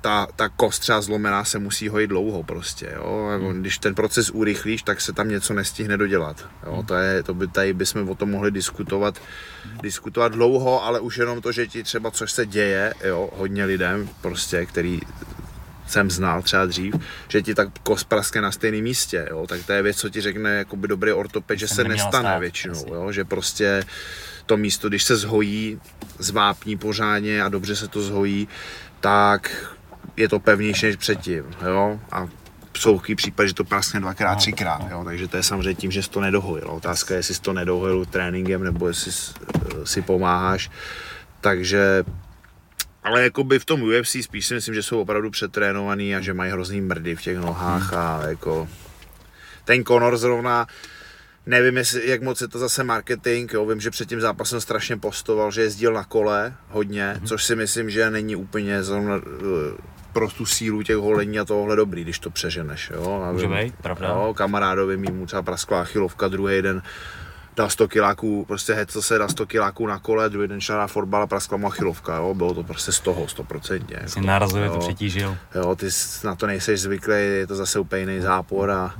ta, 0.00 0.26
ta 0.36 0.48
kost 0.48 0.78
třeba 0.78 1.00
zlomená 1.00 1.44
se 1.44 1.58
musí 1.58 1.88
hojit 1.88 2.06
dlouho 2.06 2.42
prostě, 2.42 2.92
jo. 2.96 3.28
Jako 3.32 3.52
Když 3.52 3.78
ten 3.78 3.94
proces 3.94 4.30
urychlíš, 4.30 4.82
tak 4.82 5.00
se 5.00 5.12
tam 5.12 5.28
něco 5.28 5.54
nestihne 5.54 5.96
dodělat, 5.96 6.48
jo. 6.66 6.82
To, 6.86 6.94
je, 6.94 7.22
to 7.22 7.34
by 7.34 7.48
tady 7.48 7.72
bychom 7.72 8.08
o 8.08 8.14
tom 8.14 8.30
mohli 8.30 8.50
diskutovat, 8.50 9.20
diskutovat 9.82 10.32
dlouho, 10.32 10.84
ale 10.84 11.00
už 11.00 11.16
jenom 11.16 11.40
to, 11.40 11.52
že 11.52 11.66
ti 11.66 11.82
třeba 11.82 12.10
což 12.10 12.32
se 12.32 12.46
děje, 12.46 12.94
jo, 13.04 13.30
hodně 13.36 13.64
lidem 13.64 14.08
prostě, 14.20 14.66
který 14.66 15.00
jsem 15.86 16.10
znal 16.10 16.42
třeba 16.42 16.66
dřív, 16.66 16.94
že 17.28 17.42
ti 17.42 17.54
tak 17.54 17.68
kost 17.82 18.04
praskne 18.04 18.40
na 18.40 18.52
stejném 18.52 18.82
místě, 18.82 19.26
jo, 19.30 19.46
tak 19.46 19.66
to 19.66 19.72
je 19.72 19.82
věc, 19.82 19.96
co 19.96 20.08
ti 20.08 20.20
řekne 20.20 20.54
jakoby 20.54 20.88
dobrý 20.88 21.12
ortoped, 21.12 21.58
že 21.58 21.68
se 21.68 21.84
nestane 21.84 22.28
stát, 22.28 22.40
většinou, 22.40 22.94
jo, 22.94 23.12
že 23.12 23.24
prostě 23.24 23.84
to 24.48 24.56
místo, 24.56 24.88
když 24.88 25.04
se 25.04 25.16
zhojí, 25.16 25.80
zvápní 26.18 26.78
pořádně 26.78 27.42
a 27.42 27.48
dobře 27.48 27.76
se 27.76 27.88
to 27.88 28.02
zhojí, 28.02 28.48
tak 29.00 29.68
je 30.16 30.28
to 30.28 30.40
pevnější 30.40 30.86
než 30.86 30.96
předtím, 30.96 31.44
jo, 31.66 32.00
a 32.12 32.28
jsou 32.76 32.98
takový 32.98 33.14
případ, 33.14 33.46
že 33.46 33.54
to 33.54 33.64
praskne 33.64 34.00
dvakrát, 34.00 34.34
No, 34.34 34.38
třikrát, 34.38 34.82
jo, 34.90 35.04
takže 35.04 35.28
to 35.28 35.36
je 35.36 35.42
samozřejmě 35.42 35.74
tím, 35.74 35.90
že 35.90 36.02
jsi 36.02 36.10
to 36.10 36.20
nedohojil. 36.20 36.68
Otázka 36.70 37.14
je, 37.14 37.18
jestli 37.18 37.34
jsi 37.34 37.40
to 37.40 37.52
nedohojil 37.52 38.04
tréninkem, 38.04 38.64
nebo 38.64 38.88
jestli 38.88 39.12
eh, 39.12 39.86
si 39.86 40.02
pomáháš, 40.02 40.70
takže 41.40 42.04
ale 43.04 43.22
jakoby 43.22 43.58
v 43.58 43.64
tom 43.64 43.82
UFC 43.82 44.16
spíš 44.22 44.46
si 44.46 44.54
myslím, 44.54 44.74
že 44.74 44.82
jsou 44.82 45.00
opravdu 45.00 45.30
přetrénovaný 45.30 46.16
a 46.16 46.20
že 46.20 46.34
mají 46.34 46.52
hrozný 46.52 46.80
mrdy 46.80 47.16
v 47.16 47.22
těch 47.22 47.38
nohách 47.38 47.92
a 47.92 48.20
jako 48.28 48.68
ten 49.64 49.84
Conor 49.84 50.16
zrovna 50.16 50.66
Nevím, 51.46 51.76
jestli, 51.76 52.10
jak 52.10 52.22
moc 52.22 52.40
je 52.40 52.48
to 52.48 52.58
zase 52.58 52.84
marketing, 52.84 53.52
jo. 53.52 53.66
vím, 53.66 53.80
že 53.80 53.90
před 53.90 54.08
tím 54.08 54.20
zápasem 54.20 54.60
strašně 54.60 54.96
postoval, 54.96 55.50
že 55.50 55.62
jezdil 55.62 55.92
na 55.92 56.04
kole 56.04 56.54
hodně, 56.68 57.14
mm-hmm. 57.16 57.26
což 57.26 57.44
si 57.44 57.56
myslím, 57.56 57.90
že 57.90 58.10
není 58.10 58.36
úplně 58.36 58.82
zrovna 58.82 59.14
eh, 59.16 59.20
pro 60.12 60.28
tu 60.28 60.46
sílu 60.46 60.82
těch 60.82 60.96
holení 60.96 61.38
a 61.38 61.44
tohle 61.44 61.76
dobrý, 61.76 62.02
když 62.02 62.18
to 62.18 62.30
přeženeš. 62.30 62.90
Jo. 62.94 63.28
Může 63.32 63.46
vím- 63.46 63.56
být, 63.56 63.74
pravda. 63.82 64.08
Jo, 64.08 64.34
kamarádovi 64.36 64.96
mýmu 64.96 65.26
třeba 65.26 65.42
praskla 65.42 65.80
achilovka, 65.80 66.28
druhý 66.28 66.62
den 66.62 66.82
dal 67.58 67.70
100 67.70 67.88
kiláků, 67.88 68.44
prostě 68.44 68.74
hecl 68.74 69.02
se, 69.02 69.18
dal 69.18 69.28
100 69.28 69.46
kiláků 69.46 69.86
na 69.86 69.98
kole, 69.98 70.30
druhý 70.30 70.48
den 70.48 70.60
šel 70.60 70.78
na 70.78 70.86
fotbal 70.86 71.22
a 71.22 71.26
praskla 71.26 71.58
mu 71.58 71.66
achilovka, 71.66 72.16
jo, 72.16 72.34
bylo 72.34 72.54
to 72.54 72.62
prostě 72.62 72.92
z 72.92 73.00
toho, 73.00 73.24
100%. 73.26 73.84
Jako, 73.88 74.20
nárazově 74.20 74.70
to 74.70 74.78
přetížil. 74.78 75.36
Jo, 75.54 75.76
ty 75.76 75.86
na 76.24 76.34
to 76.34 76.46
nejseš 76.46 76.80
zvyklý, 76.80 77.14
je 77.14 77.46
to 77.46 77.56
zase 77.56 77.78
úplně 77.78 78.00
jiný 78.00 78.20
zápor 78.20 78.70
a 78.70 78.94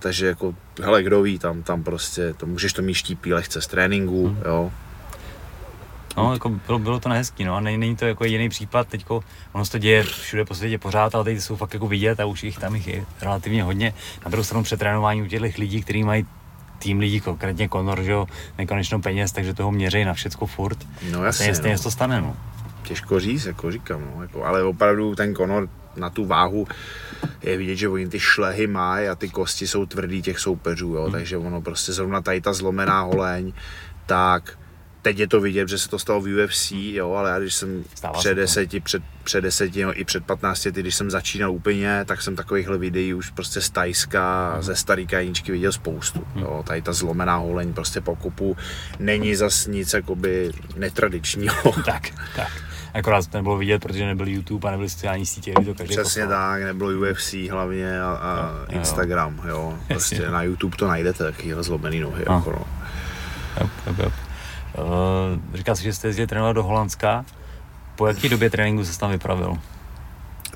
takže 0.00 0.26
jako, 0.26 0.54
hele, 0.82 1.02
kdo 1.02 1.22
ví, 1.22 1.38
tam, 1.38 1.62
tam 1.62 1.82
prostě, 1.82 2.34
to 2.34 2.46
můžeš 2.46 2.72
to 2.72 2.82
mít 2.82 2.94
štípí 2.94 3.32
lehce 3.34 3.60
z 3.60 3.66
tréninku, 3.66 4.28
Mhm. 4.28 4.42
jo. 4.44 4.72
No, 6.16 6.32
jako 6.32 6.48
bylo, 6.48 6.78
bylo 6.78 7.00
to 7.00 7.08
nehezký, 7.08 7.44
no, 7.44 7.54
a 7.56 7.60
není, 7.60 7.78
není 7.78 7.96
to 7.96 8.04
jako 8.04 8.24
jiný 8.24 8.48
případ, 8.48 8.88
teďko, 8.88 9.24
ono 9.52 9.64
se 9.64 9.72
to 9.72 9.78
děje 9.78 10.02
všude 10.02 10.44
po 10.44 10.54
světě 10.54 10.78
pořád, 10.78 11.14
ale 11.14 11.24
teď 11.24 11.40
jsou 11.40 11.56
fakt 11.56 11.74
jako 11.74 11.86
vidět 11.88 12.20
a 12.20 12.24
už 12.26 12.44
jich 12.44 12.58
tam 12.58 12.74
jich 12.74 12.86
je 12.86 13.04
relativně 13.22 13.62
hodně. 13.62 13.94
Na 14.24 14.30
druhou 14.30 14.44
stranu 14.44 14.64
přetrénování 14.64 15.22
u 15.22 15.26
těch 15.26 15.58
lidí, 15.58 15.82
kteří 15.82 16.04
mají 16.04 16.26
tým 16.78 16.98
lidí, 16.98 17.20
konkrétně 17.20 17.68
Conor, 17.68 18.02
že 18.02 18.10
jo, 18.12 18.26
nekonečno 18.58 19.00
peněz, 19.00 19.32
takže 19.32 19.54
toho 19.54 19.72
měří 19.72 20.04
na 20.04 20.14
všecko 20.14 20.46
furt. 20.46 20.78
No 21.12 21.24
jasně, 21.24 21.54
stejně, 21.54 21.76
no. 21.76 21.82
to 21.82 21.90
stane, 21.90 22.20
no. 22.20 22.36
těžko 22.82 23.20
říct, 23.20 23.44
jako 23.44 23.70
říkám, 23.70 24.00
no, 24.16 24.22
jako, 24.22 24.44
ale 24.44 24.62
opravdu 24.64 25.14
ten 25.14 25.34
Conor 25.34 25.68
na 25.96 26.10
tu 26.10 26.24
váhu 26.24 26.66
je 27.42 27.56
vidět, 27.56 27.76
že 27.76 27.88
oni 27.88 28.08
ty 28.08 28.20
šlehy 28.20 28.66
mají 28.66 29.08
a 29.08 29.14
ty 29.14 29.28
kosti 29.28 29.66
jsou 29.66 29.86
tvrdý 29.86 30.22
těch 30.22 30.38
soupeřů, 30.38 30.94
jo, 30.94 31.02
Hmm. 31.02 31.12
takže 31.12 31.36
ono 31.36 31.60
prostě 31.60 31.92
zrovna 31.92 32.20
tady 32.20 32.40
ta 32.40 32.52
zlomená 32.52 33.00
holeň, 33.00 33.52
tak 34.06 34.58
teď 35.02 35.18
je 35.18 35.28
to 35.28 35.40
vidět, 35.40 35.68
že 35.68 35.78
se 35.78 35.88
to 35.88 35.98
stalo 35.98 36.20
v 36.20 36.44
UFC, 36.44 36.72
jo, 36.72 37.12
ale 37.12 37.30
já 37.30 37.38
když 37.38 37.54
jsem 37.54 37.84
Stává 37.94 38.18
před 38.18 38.34
deseti, 38.34 38.80
před, 38.80 39.02
před 39.24 39.40
deseti, 39.40 39.84
no, 39.84 40.00
i 40.00 40.04
před 40.04 40.24
15 40.24 40.64
lety, 40.64 40.80
když 40.80 40.94
jsem 40.94 41.10
začínal 41.10 41.52
úplně, 41.52 42.04
tak 42.04 42.22
jsem 42.22 42.36
takovýchhle 42.36 42.78
videí 42.78 43.14
už 43.14 43.30
prostě 43.30 43.60
z 43.60 43.70
Tajska, 43.70 44.50
Hmm. 44.52 44.62
ze 44.62 44.76
starý 44.76 45.06
kajničky 45.06 45.52
viděl 45.52 45.72
spoustu, 45.72 46.26
jo, 46.36 46.64
tady 46.66 46.82
ta 46.82 46.92
zlomená 46.92 47.36
holeň 47.36 47.72
prostě 47.72 48.00
po 48.00 48.16
kopu 48.16 48.56
není 48.98 49.34
zas 49.36 49.66
nic 49.66 49.92
jakoby 49.92 50.50
netradičního. 50.76 51.54
Tak, 51.86 52.02
tak. 52.36 52.48
Akorát 52.94 53.26
to 53.26 53.38
nebylo 53.38 53.56
vidět, 53.56 53.82
protože 53.82 54.06
nebyl 54.06 54.28
YouTube 54.28 54.68
a 54.68 54.70
nebyly 54.70 54.90
sociální 54.90 55.26
sítě, 55.26 55.52
to 55.52 55.74
každý 55.74 55.96
Přesně 55.96 56.22
poslal. 56.22 56.28
tak, 56.28 56.62
nebylo 56.62 56.90
UFC 56.90 57.32
hlavně 57.50 58.00
a, 58.02 58.06
a 58.12 58.50
Jo, 58.50 58.58
jo. 58.68 58.78
Instagram, 58.78 59.40
jo. 59.48 59.78
Prostě 59.88 60.14
Jasně. 60.14 60.30
na 60.30 60.42
YouTube 60.42 60.76
to 60.76 60.88
najdete, 60.88 61.24
taky 61.24 61.54
zlomený 61.60 62.00
nohy, 62.00 62.24
No. 62.28 62.34
jako 62.34 62.50
no. 62.50 62.66
Yep, 63.60 63.70
yep, 63.86 63.98
yep. 63.98 64.12
Uh, 64.78 65.56
říkal 65.56 65.76
jsi, 65.76 65.82
že 65.82 65.92
jste 65.92 66.08
jezdili 66.08 66.26
trénovat 66.26 66.56
do 66.56 66.62
Holandska. 66.62 67.24
Po 67.96 68.06
jaký 68.06 68.28
době 68.28 68.50
tréninku 68.50 68.84
se 68.84 68.98
tam 68.98 69.10
vypravil? 69.10 69.58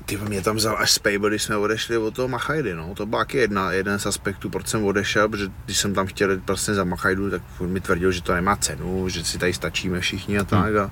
Ty 0.05 0.17
mě 0.17 0.41
tam 0.41 0.55
vzal 0.55 0.75
až 0.79 0.91
Spable, 0.91 1.29
když 1.29 1.43
jsme 1.43 1.57
odešli 1.57 1.97
od 1.97 2.15
toho 2.15 2.27
Machajdy, 2.27 2.73
no. 2.75 2.95
To 2.95 3.05
byl 3.05 3.19
taky 3.19 3.37
jedna, 3.37 3.71
jeden 3.71 3.99
z 3.99 4.05
aspektů, 4.05 4.49
proč 4.49 4.67
jsem 4.67 4.85
odešel, 4.85 5.29
protože 5.29 5.47
když 5.65 5.77
jsem 5.77 5.93
tam 5.93 6.07
chtěl 6.07 6.31
jít 6.31 6.43
prostě 6.45 6.73
za 6.73 6.83
Machajdu, 6.83 7.29
tak 7.29 7.41
on 7.59 7.69
mi 7.69 7.81
tvrdil, 7.81 8.11
že 8.11 8.21
to 8.21 8.33
nemá 8.33 8.55
cenu, 8.55 9.09
že 9.09 9.25
si 9.25 9.37
tady 9.37 9.53
stačíme 9.53 9.99
všichni 9.99 10.39
a 10.39 10.43
tak. 10.43 10.75
A 10.75 10.91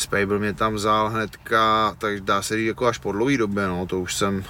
Spable 0.00 0.38
mě 0.38 0.54
tam 0.54 0.74
vzal 0.74 1.08
hnedka, 1.08 1.94
tak 1.98 2.20
dá 2.20 2.42
se 2.42 2.56
říct 2.56 2.66
jako 2.66 2.86
až 2.86 2.98
po 2.98 3.12
dlouhý 3.12 3.36
době, 3.36 3.66
no. 3.66 3.86
To 3.86 4.00
už 4.00 4.14
jsem 4.14 4.44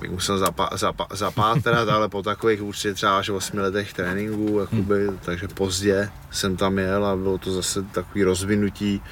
bych 0.00 0.10
musel 0.10 0.38
zapa, 0.38 0.70
zapa, 0.72 1.06
zapátrat, 1.12 1.88
ale 1.88 2.08
po 2.08 2.22
takových 2.22 2.62
určitě 2.62 2.94
třeba 2.94 3.18
až 3.18 3.28
8 3.28 3.58
letech 3.58 3.92
tréninku, 3.92 4.60
jakoby, 4.60 5.08
takže 5.24 5.48
pozdě 5.48 6.10
jsem 6.30 6.56
tam 6.56 6.78
jel 6.78 7.06
a 7.06 7.16
bylo 7.16 7.38
to 7.38 7.52
zase 7.52 7.82
takový 7.82 8.24
rozvinutí 8.24 9.02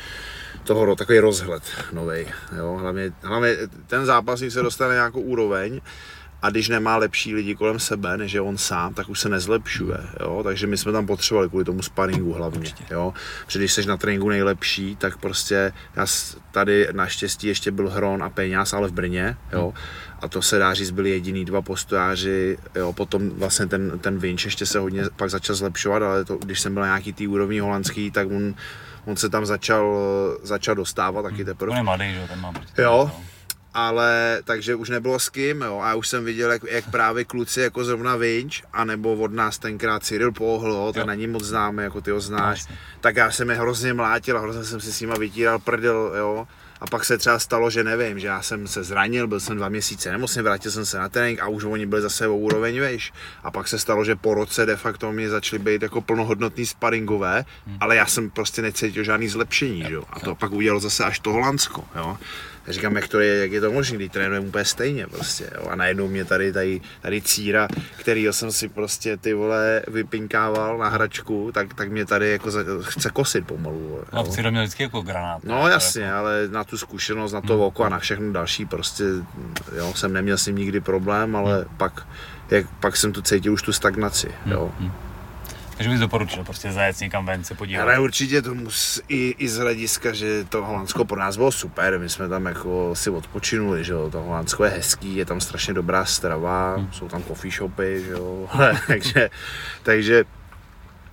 toho, 0.64 0.96
takový 0.96 1.18
rozhled 1.18 1.62
nový. 1.92 2.26
Jo? 2.58 2.78
Hlavně, 2.80 3.12
hlavně 3.22 3.56
ten 3.86 4.06
zápasník 4.06 4.52
se 4.52 4.62
dostane 4.62 4.88
na 4.88 4.94
nějakou 4.94 5.20
úroveň 5.20 5.80
a 6.42 6.50
když 6.50 6.68
nemá 6.68 6.96
lepší 6.96 7.34
lidi 7.34 7.54
kolem 7.54 7.78
sebe, 7.78 8.16
než 8.16 8.32
je 8.32 8.40
on 8.40 8.58
sám, 8.58 8.94
tak 8.94 9.08
už 9.08 9.20
se 9.20 9.28
nezlepšuje. 9.28 9.98
Jo? 10.20 10.40
Takže 10.44 10.66
my 10.66 10.76
jsme 10.76 10.92
tam 10.92 11.06
potřebovali 11.06 11.48
kvůli 11.48 11.64
tomu 11.64 11.82
sparingu 11.82 12.32
hlavně. 12.32 12.72
Jo? 12.90 13.14
Protože 13.46 13.58
když 13.58 13.72
jsi 13.72 13.86
na 13.86 13.96
tréninku 13.96 14.28
nejlepší, 14.28 14.96
tak 14.96 15.16
prostě 15.16 15.72
já 15.96 16.06
tady 16.50 16.88
naštěstí 16.92 17.46
ještě 17.46 17.70
byl 17.70 17.90
Hron 17.90 18.22
a 18.22 18.30
Peňaz, 18.30 18.72
ale 18.72 18.88
v 18.88 18.92
Brně. 18.92 19.36
Jo? 19.52 19.74
A 20.20 20.28
to 20.28 20.42
se 20.42 20.58
dá 20.58 20.74
říct, 20.74 20.90
byli 20.90 21.10
jediný 21.10 21.44
dva 21.44 21.62
postojáři, 21.62 22.58
jo, 22.74 22.92
potom 22.92 23.30
vlastně 23.30 23.66
ten, 23.66 23.98
ten 23.98 24.18
Vinč 24.18 24.44
ještě 24.44 24.66
se 24.66 24.78
hodně 24.78 25.02
pak 25.16 25.30
začal 25.30 25.56
zlepšovat, 25.56 26.02
ale 26.02 26.24
to, 26.24 26.36
když 26.36 26.60
jsem 26.60 26.74
byl 26.74 26.82
na 26.82 26.86
nějaký 26.86 27.12
tý 27.12 27.28
úrovni 27.28 27.58
holandský, 27.58 28.10
tak 28.10 28.28
on, 28.30 28.54
On 29.04 29.16
se 29.16 29.28
tam 29.28 29.46
začal, 29.46 29.96
začal 30.42 30.74
dostávat 30.74 31.22
taky 31.22 31.44
teprve. 31.44 31.70
On 31.70 31.76
je 31.76 31.82
mladý, 31.82 32.14
že 32.14 32.28
ten 32.28 32.40
má 32.40 32.52
prostě. 32.52 32.82
Jo. 32.82 33.10
Ale 33.74 34.40
takže 34.44 34.74
už 34.74 34.88
nebylo 34.90 35.18
s 35.18 35.28
kým, 35.28 35.60
jo, 35.62 35.80
a 35.82 35.88
já 35.88 35.94
už 35.94 36.08
jsem 36.08 36.24
viděl, 36.24 36.52
jak, 36.52 36.62
jak 36.70 36.90
právě 36.90 37.24
kluci 37.24 37.60
jako 37.60 37.84
zrovna 37.84 38.16
Vinč, 38.16 38.62
anebo 38.72 39.12
od 39.14 39.32
nás 39.32 39.58
tenkrát 39.58 40.04
Cyril 40.04 40.32
Pohl, 40.32 40.70
jo, 40.72 40.92
ten 40.94 41.06
není 41.06 41.26
moc 41.26 41.44
známý, 41.44 41.82
jako 41.82 42.00
ty 42.00 42.10
ho 42.10 42.20
znáš, 42.20 42.58
Jasně. 42.58 42.78
tak 43.00 43.16
já 43.16 43.30
jsem 43.30 43.50
je 43.50 43.56
hrozně 43.56 43.92
mlátil 43.94 44.38
a 44.38 44.40
hrozně 44.40 44.64
jsem 44.64 44.80
si 44.80 44.92
s 44.92 45.00
nima 45.00 45.14
vytíral 45.14 45.58
prdel, 45.58 46.12
jo, 46.18 46.46
a 46.80 46.86
pak 46.86 47.04
se 47.04 47.18
třeba 47.18 47.38
stalo, 47.38 47.70
že 47.70 47.84
nevím, 47.84 48.18
že 48.18 48.26
já 48.26 48.42
jsem 48.42 48.66
se 48.68 48.84
zranil, 48.84 49.26
byl 49.26 49.40
jsem 49.40 49.56
dva 49.56 49.68
měsíce 49.68 50.12
nemocný, 50.12 50.42
vrátil 50.42 50.70
jsem 50.72 50.86
se 50.86 50.98
na 50.98 51.08
trénink 51.08 51.40
a 51.40 51.48
už 51.48 51.64
oni 51.64 51.86
byli 51.86 52.02
zase 52.02 52.28
o 52.28 52.36
úroveň 52.36 52.80
vejš. 52.80 53.12
A 53.44 53.50
pak 53.50 53.68
se 53.68 53.78
stalo, 53.78 54.04
že 54.04 54.16
po 54.16 54.34
roce 54.34 54.66
de 54.66 54.76
facto 54.76 55.12
mě 55.12 55.28
začaly 55.30 55.58
být 55.62 55.82
jako 55.82 56.00
plnohodnotný 56.00 56.66
sparingové, 56.66 57.44
Hmm. 57.66 57.76
ale 57.80 57.96
já 57.96 58.06
jsem 58.06 58.30
prostě 58.30 58.62
necítil 58.62 59.04
žádný 59.04 59.28
zlepšení, 59.28 59.84
jo. 59.88 60.04
A 60.10 60.20
to 60.20 60.34
pak 60.34 60.52
udělalo 60.52 60.80
zase 60.80 61.04
až 61.04 61.18
to 61.18 61.32
Holandsko, 61.32 61.84
jo. 61.96 62.18
Říkám, 62.70 62.96
jak, 62.96 63.08
to 63.08 63.20
je, 63.20 63.36
jak 63.40 63.52
je 63.52 63.60
to 63.60 63.72
možné, 63.72 63.96
když 63.96 64.08
trénujeme 64.10 64.46
úplně 64.46 64.64
stejně 64.64 65.06
prostě, 65.06 65.50
jo. 65.54 65.66
A 65.70 65.74
najednou 65.76 66.08
mě 66.08 66.24
tady, 66.24 66.52
tady, 66.52 66.80
tady 67.02 67.20
círa, 67.22 67.68
kterýho 67.96 68.32
jsem 68.32 68.52
si 68.52 68.68
prostě 68.68 69.16
ty 69.16 69.34
vole 69.34 69.82
vypinkával 69.88 70.78
na 70.78 70.88
hračku, 70.88 71.50
tak, 71.54 71.74
tak 71.74 71.90
mě 71.92 72.06
tady 72.06 72.30
jako 72.30 72.50
za, 72.50 72.60
chce 72.80 73.10
kosit 73.10 73.46
pomalu. 73.46 74.00
No, 74.12 74.20
jo. 74.22 74.32
Ciro 74.32 74.50
měl 74.50 74.62
vždycky 74.62 74.82
jako 74.82 75.00
granát. 75.02 75.44
No 75.44 75.68
jasně, 75.68 76.12
ale 76.12 76.48
na 76.50 76.64
tu 76.64 76.78
zkušenost, 76.78 77.32
na 77.32 77.40
to 77.40 77.52
Hmm. 77.52 77.62
oko 77.62 77.84
a 77.84 77.88
na 77.88 77.98
všechno 77.98 78.32
další 78.32 78.66
prostě, 78.66 79.04
jo, 79.76 79.92
jsem 79.96 80.12
neměl 80.12 80.38
s 80.38 80.46
ním 80.46 80.56
nikdy 80.56 80.80
problém, 80.80 81.36
ale 81.36 81.54
Hmm. 81.56 81.76
pak, 81.76 82.06
jak, 82.50 82.66
pak 82.80 82.96
jsem 82.96 83.12
tu 83.12 83.22
cítil 83.22 83.52
už 83.52 83.62
tu 83.62 83.72
stagnaci, 83.72 84.28
jo. 84.46 84.72
Hm. 84.80 84.90
Takže 85.80 85.90
bys 85.90 86.00
doporučil 86.00 86.44
prostě 86.44 86.72
zajet 86.72 87.00
někam 87.00 87.26
ven 87.26 87.44
se 87.44 87.54
podívat. 87.54 87.82
Ale 87.82 87.98
určitě 87.98 88.42
to 88.42 88.54
mus, 88.54 89.02
i, 89.08 89.34
i 89.38 89.48
z 89.48 89.56
hlediska, 89.56 90.12
že 90.12 90.44
to 90.44 90.64
Holandsko 90.64 91.04
pro 91.04 91.20
nás 91.20 91.36
bylo 91.36 91.52
super, 91.52 91.98
my 91.98 92.08
jsme 92.08 92.28
tam 92.28 92.46
jako 92.46 92.90
si 92.94 93.10
odpočinuli, 93.10 93.84
že 93.84 93.92
jo, 93.92 94.10
to 94.10 94.22
Holandsko 94.22 94.64
je 94.64 94.70
hezký, 94.70 95.16
je 95.16 95.24
tam 95.24 95.40
strašně 95.40 95.74
dobrá 95.74 96.04
strava, 96.04 96.74
Hmm. 96.76 96.92
jsou 96.92 97.08
tam 97.08 97.22
coffee 97.22 97.50
shopy, 97.52 98.02
že 98.04 98.10
jo, 98.10 98.48
takže, 98.86 99.30
takže 99.82 100.24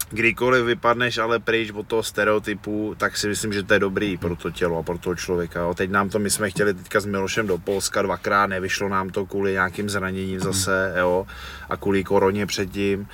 kdykoliv 0.09 0.65
vypadneš 0.65 1.17
ale 1.17 1.39
pryč 1.39 1.71
od 1.71 1.87
toho 1.87 2.03
stereotypu, 2.03 2.95
tak 2.97 3.17
si 3.17 3.27
myslím, 3.27 3.53
že 3.53 3.63
to 3.63 3.73
je 3.73 3.79
dobrý 3.79 4.17
pro 4.17 4.35
to 4.35 4.51
tělo 4.51 4.79
a 4.79 4.83
pro 4.83 4.97
toho 4.97 5.15
člověka. 5.15 5.59
Jo. 5.59 5.73
Teď 5.73 5.89
nám 5.89 6.09
to, 6.09 6.19
my 6.19 6.29
jsme 6.29 6.49
chtěli 6.49 6.73
teďka 6.73 6.99
s 6.99 7.05
Milošem 7.05 7.47
do 7.47 7.57
Polska 7.57 8.01
dvakrát, 8.01 8.47
nevyšlo 8.47 8.89
nám 8.89 9.09
to 9.09 9.25
kvůli 9.25 9.51
nějakým 9.51 9.89
zraněním 9.89 10.39
zase, 10.39 10.93
jo, 10.99 11.27
a 11.69 11.77
kvůli 11.77 12.03
koroně 12.03 12.45
předtím 12.45 13.07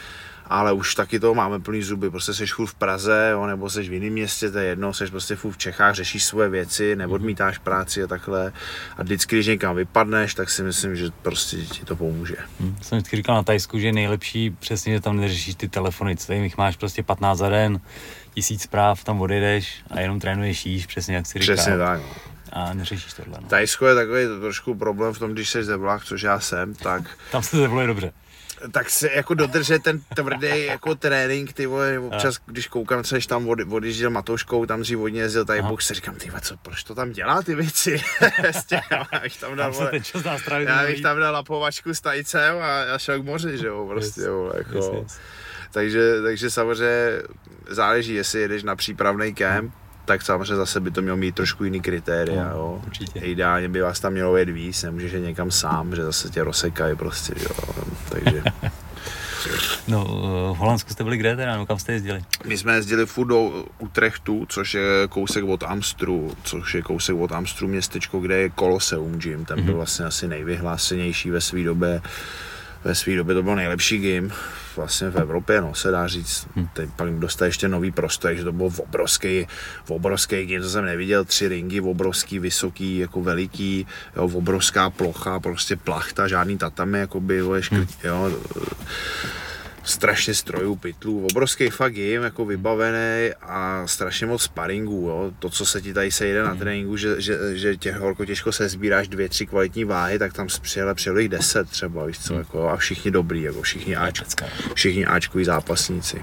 ale 0.45 0.73
už 0.73 0.95
taky 0.95 1.19
toho 1.19 1.35
máme 1.35 1.59
plný 1.59 1.83
zuby, 1.83 2.09
prostě 2.09 2.33
seš 2.33 2.53
furt 2.53 2.67
v 2.67 2.73
Praze, 2.75 3.29
jo, 3.31 3.45
nebo 3.47 3.69
seš 3.69 3.89
v 3.89 3.93
jiném 3.93 4.13
městě, 4.13 4.51
to 4.51 4.57
je 4.57 4.65
jedno, 4.65 4.93
seš 4.93 5.09
prostě 5.09 5.35
furt 5.35 5.51
v 5.51 5.57
Čechách, 5.57 5.95
řešíš 5.95 6.23
svoje 6.23 6.49
věci, 6.49 6.95
neodmítáš 6.95 7.57
práci 7.57 8.03
a 8.03 8.07
takhle. 8.07 8.53
A 8.97 9.03
vždycky, 9.03 9.35
když 9.35 9.47
někam 9.47 9.75
vypadneš, 9.75 10.33
tak 10.33 10.49
si 10.49 10.63
myslím, 10.63 10.95
že 10.95 11.05
prostě 11.21 11.57
ti 11.57 11.85
to 11.85 11.95
pomůže. 11.95 12.35
Hm. 12.59 12.75
Jsem 12.81 12.97
vždycky 12.97 13.15
říkal 13.15 13.35
na 13.35 13.43
Tajsku, 13.43 13.79
že 13.79 13.87
je 13.87 13.93
nejlepší 13.93 14.49
přesně, 14.49 14.93
že 14.93 15.01
tam 15.01 15.17
neřešíš 15.17 15.55
ty 15.55 15.69
telefony, 15.69 16.17
co 16.17 16.33
jich 16.33 16.57
máš 16.57 16.77
prostě 16.77 17.03
15 17.03 17.37
za 17.37 17.49
den, 17.49 17.79
tisíc 18.33 18.61
zpráv, 18.61 19.03
tam 19.03 19.21
odjedeš 19.21 19.83
a 19.91 19.99
jenom 19.99 20.19
trénuješ 20.19 20.65
jíš, 20.65 20.85
přesně 20.85 21.15
jak 21.15 21.25
si 21.25 21.39
říkal. 21.39 21.55
Přesně 21.55 21.77
tak. 21.77 21.99
no. 21.99 22.33
A 22.51 22.73
neřešíš 22.73 23.13
tohle. 23.13 23.37
No. 23.41 23.47
Tajsko 23.47 23.87
je 23.87 23.95
takový 23.95 24.23
trošku 24.41 24.75
problém 24.75 25.13
v 25.13 25.19
tom, 25.19 25.31
když 25.31 25.49
jsi 25.49 25.63
zeblák, 25.63 26.05
což 26.05 26.21
já 26.21 26.39
jsem, 26.39 26.75
tak, 26.75 27.03
Tam 27.31 27.43
se 27.43 27.57
zavoluje 27.57 27.87
dobře. 27.87 28.13
Tak 28.71 28.89
se 28.89 29.09
jako 29.13 29.33
dodržet 29.33 29.83
ten 29.83 30.01
tvrdý 30.15 30.65
jako 30.65 30.95
trénink, 30.95 31.53
ty 31.53 31.65
vole, 31.65 31.99
občas, 31.99 32.37
když 32.45 32.67
koukám, 32.67 33.03
co 33.03 33.15
tam 33.27 33.49
od, 33.49 33.59
odjížděl 33.71 34.09
Matouškou, 34.09 34.65
tam 34.65 34.81
dřív 34.81 34.97
hodně 34.97 35.21
jezdil 35.21 35.45
tady. 35.45 35.61
Bůh, 35.61 35.81
se 35.81 35.93
říkám, 35.93 36.15
ty 36.15 36.31
co, 36.41 36.57
proč 36.57 36.83
to 36.83 36.95
tam 36.95 37.11
dělá 37.11 37.41
ty 37.41 37.55
věci? 37.55 38.01
Prostě, 38.41 38.81
já 38.91 39.19
bych 39.19 39.39
tam 39.39 39.55
dal, 39.55 39.71
vole, 39.71 39.91
já 40.59 40.85
bych 40.85 41.01
tam 41.01 41.19
dal 41.19 41.33
lapovačku 41.33 41.93
s 41.93 42.01
tajcem 42.01 42.55
a 42.61 42.67
já 42.67 42.97
šel 42.97 43.21
k 43.21 43.25
moři, 43.25 43.57
že 43.57 43.67
jo, 43.67 43.87
prostě, 43.87 44.21
Yes. 44.21 44.27
jo, 44.27 44.51
jako. 44.57 44.77
Yes, 44.77 44.85
yes. 45.01 45.19
Takže, 45.71 46.21
takže 46.23 46.49
samozřejmě 46.49 47.21
záleží, 47.69 48.13
jestli 48.13 48.41
jedeš 48.41 48.63
na 48.63 48.75
přípravný 48.75 49.33
kemp, 49.33 49.73
tak 50.05 50.21
samozřejmě 50.21 50.55
zase 50.55 50.79
by 50.79 50.91
to 50.91 51.01
mělo 51.01 51.17
mít 51.17 51.35
trošku 51.35 51.63
jiný 51.63 51.81
kritéria, 51.81 52.43
No, 52.43 52.49
jo. 52.49 52.81
určitě. 52.85 53.19
Ideálně 53.19 53.69
by 53.69 53.81
vás 53.81 53.99
tam 53.99 54.13
mělo 54.13 54.37
jet 54.37 54.49
víc, 54.49 54.83
nemůžeš 54.83 55.13
jít 55.13 55.21
někam 55.21 55.51
sám, 55.51 55.95
že 55.95 56.03
zase 56.03 56.29
tě 56.29 56.43
rozsekají 56.43 56.95
prostě, 56.95 57.33
jo. 57.43 57.73
Takže 58.09 58.43
No, 59.87 60.03
v 60.55 60.57
Holandsku 60.57 60.89
jste 60.89 61.03
byli 61.03 61.17
kde 61.17 61.35
teda, 61.35 61.57
no 61.57 61.65
kam 61.65 61.79
jste 61.79 61.93
jezdili? 61.93 62.23
my 62.45 62.57
jsme 62.57 62.75
jezdili 62.75 63.05
furt 63.05 63.27
do 63.27 63.65
Utrechtu, 63.79 64.45
což 64.49 64.73
je 64.73 64.81
kousek 65.09 65.43
od 65.43 65.63
Amstru, 65.63 66.31
což 66.43 66.73
je 66.75 66.81
kousek 66.81 67.15
od 67.15 67.31
Amstru 67.31 67.67
městečko, 67.67 68.19
kde 68.19 68.35
je 68.37 68.51
Colosseum 68.59 69.19
Gym, 69.19 69.45
ten 69.45 69.63
byl 69.63 69.75
vlastně 69.75 70.05
asi 70.05 70.27
nejvyhlásenější 70.27 71.29
ve 71.29 71.41
své 71.41 71.63
době. 71.63 72.01
Ve 72.83 72.95
své 72.95 73.15
době 73.15 73.35
to 73.35 73.43
byl 73.43 73.55
nejlepší 73.55 73.97
gym 73.97 74.31
vlastně 74.75 75.09
v 75.09 75.15
Evropě, 75.15 75.61
no, 75.61 75.75
se 75.75 75.91
dá 75.91 76.07
říct. 76.07 76.47
Teď 76.73 76.89
pak 76.95 77.09
dostal 77.09 77.45
ještě 77.45 77.67
nový 77.67 77.91
prostor, 77.91 78.33
že 78.33 78.43
to 78.43 78.51
byl 78.51 78.69
obrovský, 78.77 79.47
obrovský 79.87 80.45
gym, 80.45 80.61
to 80.61 80.69
jsem 80.69 80.85
neviděl, 80.85 81.25
tři 81.25 81.47
ringy, 81.47 81.81
obrovský, 81.81 82.39
vysoký, 82.39 82.97
jako 82.97 83.21
veliký, 83.21 83.87
jo, 84.15 84.23
obrovská 84.33 84.89
plocha, 84.89 85.39
prostě 85.39 85.75
plachta, 85.75 86.27
žádný 86.27 86.57
tatami, 86.57 86.99
jako 86.99 87.19
by, 87.19 87.41
škrt, 87.59 87.89
jo, 88.03 88.31
strašně 89.83 90.33
strojů, 90.33 90.75
pytlů, 90.75 91.25
obrovský 91.31 91.69
fakt 91.69 91.93
gym, 91.93 92.23
jako 92.23 92.45
vybavený 92.45 93.31
a 93.41 93.83
strašně 93.85 94.27
moc 94.27 94.41
sparingů, 94.41 95.07
jo. 95.07 95.31
To, 95.39 95.49
co 95.49 95.65
se 95.65 95.81
ti 95.81 95.93
tady 95.93 96.11
sejde 96.11 96.43
na 96.43 96.55
tréninku, 96.55 96.97
že, 96.97 97.21
že, 97.21 97.57
že 97.57 97.77
tě 97.77 97.91
horko 97.91 98.25
těžko 98.25 98.51
se 98.51 98.69
sbíráš 98.69 99.07
dvě, 99.07 99.29
tři 99.29 99.45
kvalitní 99.45 99.83
váhy, 99.83 100.19
tak 100.19 100.33
tam 100.33 100.47
přijeli, 100.61 100.95
přijeli 100.95 101.21
jich 101.21 101.29
deset 101.29 101.69
třeba, 101.69 102.05
víš 102.05 102.19
co, 102.19 102.33
jako, 102.33 102.69
a 102.69 102.77
všichni 102.77 103.11
dobrý, 103.11 103.41
jako 103.41 103.61
všichni 103.61 103.95
Pecka. 104.19 104.45
všichni 104.73 105.05
Ačkoví 105.05 105.45
zápasníci. 105.45 106.21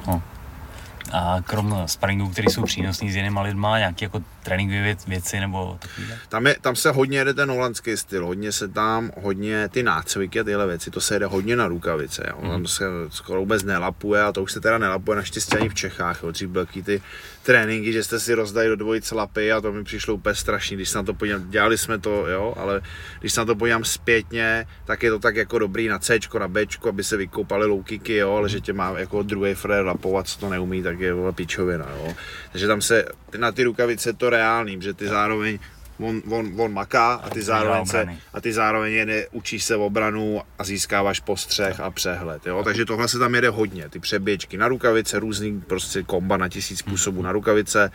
A 1.12 1.42
krom 1.44 1.82
sparingů, 1.86 2.28
které 2.28 2.50
jsou 2.50 2.62
přínosný 2.62 3.12
s 3.12 3.16
jinýma 3.16 3.42
lidma, 3.42 3.78
nějaké 3.78 4.04
jako 4.04 4.22
tréninkové 4.42 4.82
věc, 4.82 5.06
věci 5.06 5.40
nebo 5.40 5.76
takovýhle? 5.78 6.18
Tam, 6.28 6.46
je, 6.46 6.56
tam 6.60 6.76
se 6.76 6.90
hodně 6.90 7.18
jede 7.18 7.34
ten 7.34 7.50
holandský 7.50 7.96
styl, 7.96 8.26
hodně 8.26 8.52
se 8.52 8.68
tam, 8.68 9.10
hodně 9.22 9.68
ty 9.68 9.82
nácviky 9.82 10.40
a 10.40 10.44
tyhle 10.44 10.66
věci, 10.66 10.90
to 10.90 11.00
se 11.00 11.14
jede 11.14 11.26
hodně 11.26 11.56
na 11.56 11.68
rukavice, 11.68 12.26
jo. 12.28 12.50
tam 12.50 12.66
se 12.66 12.84
skoro 13.08 13.40
vůbec 13.40 13.62
nelapuje 13.62 14.22
a 14.22 14.32
to 14.32 14.42
už 14.42 14.52
se 14.52 14.60
teda 14.60 14.78
nelapuje 14.78 15.16
naštěstí 15.16 15.56
ani 15.56 15.68
v 15.68 15.74
Čechách, 15.74 16.22
jo. 16.22 16.30
dřív 16.30 16.48
byly 16.48 16.66
taky 16.66 16.82
ty 16.82 17.02
tréninky, 17.42 17.92
že 17.92 18.04
jste 18.04 18.20
si 18.20 18.34
rozdali 18.34 18.68
do 18.68 18.76
dvojice 18.76 19.14
lapy 19.14 19.52
a 19.52 19.60
to 19.60 19.72
mi 19.72 19.84
přišlo 19.84 20.14
úplně 20.14 20.34
strašný, 20.34 20.76
když 20.76 20.88
se 20.88 20.98
na 20.98 21.04
to 21.04 21.14
podívám, 21.14 21.50
dělali 21.50 21.78
jsme 21.78 21.98
to, 21.98 22.26
jo, 22.26 22.54
ale 22.56 22.80
když 23.20 23.32
se 23.32 23.40
na 23.40 23.44
to 23.44 23.56
podívám 23.56 23.84
zpětně, 23.84 24.66
tak 24.84 25.02
je 25.02 25.10
to 25.10 25.18
tak 25.18 25.36
jako 25.36 25.58
dobrý 25.58 25.88
na 25.88 25.98
C, 25.98 26.18
na 26.38 26.48
B, 26.48 26.66
aby 26.88 27.04
se 27.04 27.16
vykoupaly 27.16 27.66
low 27.66 27.82
kicky, 27.82 28.16
jo, 28.16 28.32
ale 28.32 28.48
že 28.48 28.60
tě 28.60 28.72
má 28.72 28.98
jako 28.98 29.22
druhý 29.22 29.54
frér 29.54 29.84
lapovat, 29.84 30.28
co 30.28 30.40
to 30.40 30.48
neumí, 30.48 30.82
tak 30.82 31.00
je 31.00 31.12
vole 31.12 31.32
pičovina, 31.32 31.86
jo. 31.96 32.14
Takže 32.52 32.66
tam 32.66 32.82
se 32.82 33.04
na 33.38 33.52
ty 33.52 33.64
rukavice 33.64 34.12
to 34.12 34.30
reálný, 34.30 34.76
že 34.80 34.94
ty 34.94 35.08
zároveň 35.08 35.58
on, 36.02 36.22
on, 36.30 36.52
on 36.60 36.72
maká 36.72 37.12
a 37.14 37.30
ty 37.30 37.42
zároveň 37.42 37.86
se, 37.86 38.08
a 38.34 38.40
ty 38.40 38.52
zároveň 38.52 38.92
jede, 38.92 39.26
učíš 39.32 39.64
se 39.64 39.76
obranu 39.76 40.42
a 40.58 40.64
získáváš 40.64 41.20
postřeh 41.20 41.80
a 41.80 41.90
přehled, 41.90 42.46
jo. 42.46 42.62
Takže 42.64 42.84
tohle 42.84 43.08
se 43.08 43.18
tam 43.18 43.34
jede 43.34 43.48
hodně, 43.48 43.88
ty 43.88 43.98
přeběžky 43.98 44.56
na 44.56 44.68
rukavice, 44.68 45.18
různý 45.18 45.60
prostě 45.60 46.02
komba 46.02 46.36
na 46.36 46.48
tisíc 46.48 46.78
způsobů 46.78 47.22
na 47.22 47.32
rukavice, 47.32 47.90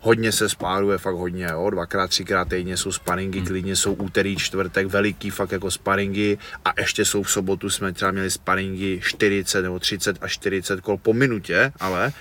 hodně 0.00 0.32
se 0.32 0.48
spáruje, 0.48 0.98
fakt 0.98 1.14
hodně, 1.14 1.48
jo, 1.50 1.70
dvakrát, 1.70 2.10
třikrát 2.10 2.48
týdně 2.48 2.76
jsou 2.76 2.92
sparingy, 2.92 3.38
Hmm. 3.38 3.46
klidně 3.46 3.76
jsou 3.76 3.92
úterý, 3.92 4.36
čtvrtek, 4.36 4.86
veliký 4.86 5.30
fakt 5.30 5.52
jako 5.52 5.70
sparingy 5.70 6.38
a 6.64 6.72
ještě 6.78 7.04
jsou 7.04 7.22
v 7.22 7.30
sobotu 7.30 7.70
jsme 7.70 7.92
třeba 7.92 8.10
měli 8.10 8.30
sparingy 8.30 9.00
40 9.02 9.62
nebo 9.62 9.78
30 9.78 10.16
až 10.20 10.32
40 10.32 10.80
kol 10.80 10.96
po 10.96 11.12
minutě, 11.12 11.72
ale 11.80 12.12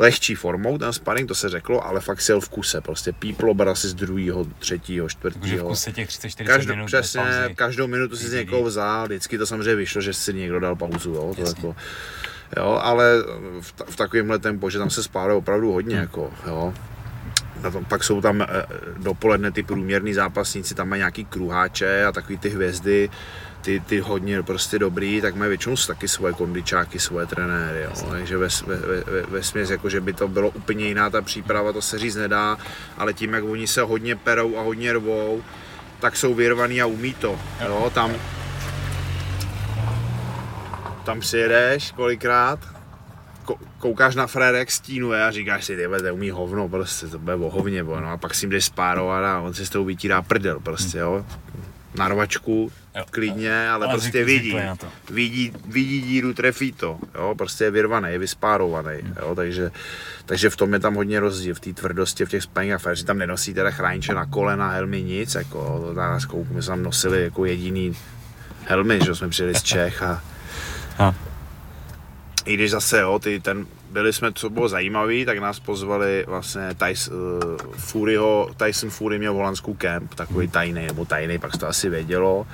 lehčí 0.00 0.34
formou 0.34 0.78
ten 0.78 0.92
sparring, 0.92 1.28
to 1.28 1.34
se 1.34 1.48
řeklo, 1.48 1.86
ale 1.86 2.00
fakt 2.00 2.20
si 2.20 2.32
jel 2.32 2.40
v 2.40 2.48
kuse, 2.48 2.80
prostě 2.80 3.12
píplo 3.12 3.54
bar 3.54 3.68
asi 3.68 3.88
z 3.88 3.94
druhého, 3.94 4.46
třetího, 4.58 5.06
Takže 5.06 5.16
v 5.16 5.18
čtvrtého. 5.34 5.68
kuse 5.68 5.92
těch 5.92 6.08
30-40 6.08 6.44
Každou, 6.46 6.74
minut 6.74 6.86
přesně, 6.86 7.22
každou 7.54 7.86
minutu 7.86 8.16
si 8.16 8.28
z 8.28 8.32
někoho 8.32 8.62
vzal, 8.62 9.06
vždycky 9.06 9.38
to 9.38 9.46
samozřejmě 9.46 9.74
vyšlo, 9.74 10.00
že 10.00 10.12
si 10.12 10.34
někdo 10.34 10.60
dal 10.60 10.76
pauzu, 10.76 11.10
jo, 11.10 11.34
to 11.36 11.42
jako, 11.48 11.76
jo, 12.56 12.80
ale 12.82 13.14
v, 13.60 13.72
ta, 13.72 13.84
v 13.88 13.96
takovémhle 13.96 14.38
tempu, 14.38 14.70
že 14.70 14.78
tam 14.78 14.90
se 14.90 15.02
spáluje 15.02 15.36
opravdu 15.36 15.72
hodně, 15.72 15.94
Hmm. 15.94 16.02
jako, 16.02 16.30
jo. 16.46 16.74
Na 17.62 17.70
tom, 17.70 17.84
pak 17.84 18.04
jsou 18.04 18.20
tam 18.20 18.42
eh, 18.42 18.46
dopoledne 18.98 19.50
ty 19.52 19.62
průměrný 19.62 20.14
zápasníci, 20.14 20.74
tam 20.74 20.88
mají 20.88 21.00
nějaký 21.00 21.24
kruháče 21.24 22.04
a 22.04 22.12
takový 22.12 22.38
ty 22.38 22.48
hvězdy, 22.48 23.10
ty, 23.60 23.80
ty 23.80 24.00
hodně 24.00 24.42
prostě 24.42 24.78
dobrý, 24.78 25.20
tak 25.20 25.34
mají 25.34 25.48
většinou 25.48 25.76
taky 25.86 26.08
svoje 26.08 26.34
kondičáky, 26.34 26.98
svoje 26.98 27.26
trenéry, 27.26 27.82
jo. 27.82 27.90
takže 28.10 28.36
ve, 28.36 28.48
ve, 28.66 28.76
ve, 28.76 29.22
ve, 29.22 29.42
směs, 29.42 29.70
jako 29.70 29.88
že 29.90 30.00
by 30.00 30.12
to 30.12 30.28
bylo 30.28 30.50
úplně 30.50 30.86
jiná 30.86 31.10
ta 31.10 31.22
příprava, 31.22 31.72
to 31.72 31.82
se 31.82 31.98
říct 31.98 32.16
nedá, 32.16 32.58
ale 32.98 33.14
tím, 33.14 33.34
jak 33.34 33.44
oni 33.44 33.66
se 33.66 33.82
hodně 33.82 34.16
perou 34.16 34.56
a 34.56 34.62
hodně 34.62 34.92
rvou, 34.92 35.42
tak 36.00 36.16
jsou 36.16 36.34
vyrvaný 36.34 36.82
a 36.82 36.86
umí 36.86 37.14
to, 37.14 37.40
jo, 37.66 37.90
tam 37.94 38.12
tam 41.04 41.20
přijedeš 41.20 41.90
kolikrát 41.92 42.80
koukáš 43.78 44.14
na 44.14 44.26
frére, 44.26 44.58
jak 44.58 44.70
stínuje 44.70 45.24
a 45.24 45.30
říkáš 45.30 45.64
si, 45.64 45.76
tyhle, 45.76 46.02
to 46.02 46.14
umí 46.14 46.30
hovno, 46.30 46.68
prostě, 46.68 47.06
to 47.06 47.18
bude 47.18 47.34
o 47.34 47.50
hovně, 47.50 47.84
bo, 47.84 48.00
no 48.00 48.10
a 48.10 48.16
pak 48.16 48.34
si 48.34 48.44
jim 48.44 48.50
jdeš 48.50 48.64
spárovat 48.64 49.24
a 49.24 49.40
on 49.40 49.54
si 49.54 49.66
s 49.66 49.70
tou 49.70 49.84
vytírá 49.84 50.22
prdel, 50.22 50.60
prostě, 50.60 50.98
jo. 50.98 51.26
Narvačku, 51.94 52.72
jo. 53.00 53.04
klidně, 53.10 53.68
ale, 53.68 53.86
ale 53.86 53.94
prostě 53.94 54.24
vidí, 54.24 54.56
vidí, 55.10 55.52
vidí 55.66 56.00
díru, 56.00 56.34
trefí 56.34 56.72
to, 56.72 56.98
jo, 57.14 57.34
prostě 57.38 57.64
je 57.64 57.70
vyrvaný, 57.70 58.12
je 58.12 58.18
vyspárovaný, 58.18 58.98
hmm. 59.02 59.14
jo, 59.20 59.34
takže, 59.34 59.70
takže 60.26 60.50
v 60.50 60.56
tom 60.56 60.72
je 60.72 60.80
tam 60.80 60.94
hodně 60.94 61.20
rozdíl, 61.20 61.54
v 61.54 61.60
té 61.60 61.72
tvrdosti, 61.72 62.24
v 62.24 62.28
těch 62.28 62.42
spaních 62.42 62.72
a 62.74 62.78
tam 63.06 63.18
nenosí 63.18 63.54
teda 63.54 63.70
chrániče 63.70 64.14
na 64.14 64.26
kolena, 64.26 64.70
helmy, 64.70 65.02
nic, 65.02 65.34
jako, 65.34 65.92
na 65.94 66.20
skouku, 66.20 66.54
my 66.54 66.62
jsme 66.62 66.70
tam 66.70 66.82
nosili 66.82 67.22
jako 67.22 67.44
jediný 67.44 67.96
helmy, 68.64 68.98
že 69.04 69.14
jsme 69.14 69.28
přijeli 69.28 69.54
z 69.54 69.62
Čech 69.62 70.02
a, 70.02 70.22
a 70.98 71.14
i 72.44 72.54
když 72.54 72.70
zase, 72.70 73.00
jo, 73.00 73.18
ty, 73.18 73.40
ten, 73.40 73.66
byli 73.90 74.12
jsme, 74.12 74.32
co 74.32 74.50
bylo 74.50 74.68
zajímavé, 74.68 75.24
tak 75.24 75.38
nás 75.38 75.60
pozvali 75.60 76.24
vlastně 76.28 76.62
Tyson, 76.74 77.16
uh, 77.16 77.56
Furyho, 77.76 78.50
Tyson 78.56 78.90
Fury 78.90 79.18
měl 79.18 79.34
holandskou 79.34 79.74
kemp, 79.74 80.14
takový 80.14 80.48
tajný, 80.48 80.86
nebo 80.86 81.04
tajný, 81.04 81.38
pak 81.38 81.56
to 81.56 81.68
asi 81.68 81.88
vědělo, 81.88 82.46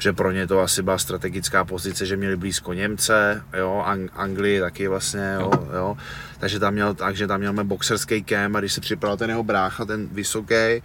že 0.00 0.12
pro 0.12 0.32
ně 0.32 0.46
to 0.46 0.60
asi 0.60 0.82
byla 0.82 0.98
strategická 0.98 1.64
pozice, 1.64 2.06
že 2.06 2.16
měli 2.16 2.36
blízko 2.36 2.72
Němce, 2.72 3.42
jo, 3.58 3.84
Ang- 3.86 4.08
Anglii 4.16 4.60
taky 4.60 4.88
vlastně, 4.88 5.36
jo, 5.40 5.50
jo. 5.76 5.96
Takže 6.38 6.58
tam 6.58 6.72
měl, 6.72 6.94
takže 6.94 7.26
tam 7.26 7.40
měl 7.40 7.64
boxerský 7.64 8.22
kemp 8.22 8.56
a 8.56 8.60
když 8.60 8.72
se 8.72 8.80
připravil 8.80 9.16
ten 9.16 9.30
jeho 9.30 9.42
brácha, 9.42 9.84
ten 9.84 10.08
vysoký, 10.12 10.82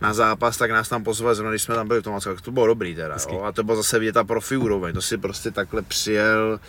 na 0.00 0.14
zápas, 0.14 0.56
tak 0.56 0.70
nás 0.70 0.88
tam 0.88 1.04
pozvali, 1.04 1.36
zrovna 1.36 1.50
když 1.50 1.62
jsme 1.62 1.74
tam 1.74 1.88
byli 1.88 2.00
v 2.00 2.02
tom, 2.02 2.20
to 2.42 2.50
bylo 2.50 2.66
dobrý 2.66 2.94
teda, 2.94 3.16
jo. 3.32 3.42
a 3.42 3.52
to 3.52 3.64
bylo 3.64 3.76
zase 3.76 3.98
vidět 3.98 4.12
ta 4.12 4.24
profi 4.24 4.56
úroveň, 4.56 4.94
to 4.94 5.02
si 5.02 5.18
prostě 5.18 5.50
takhle 5.50 5.82
přijel, 5.82 6.60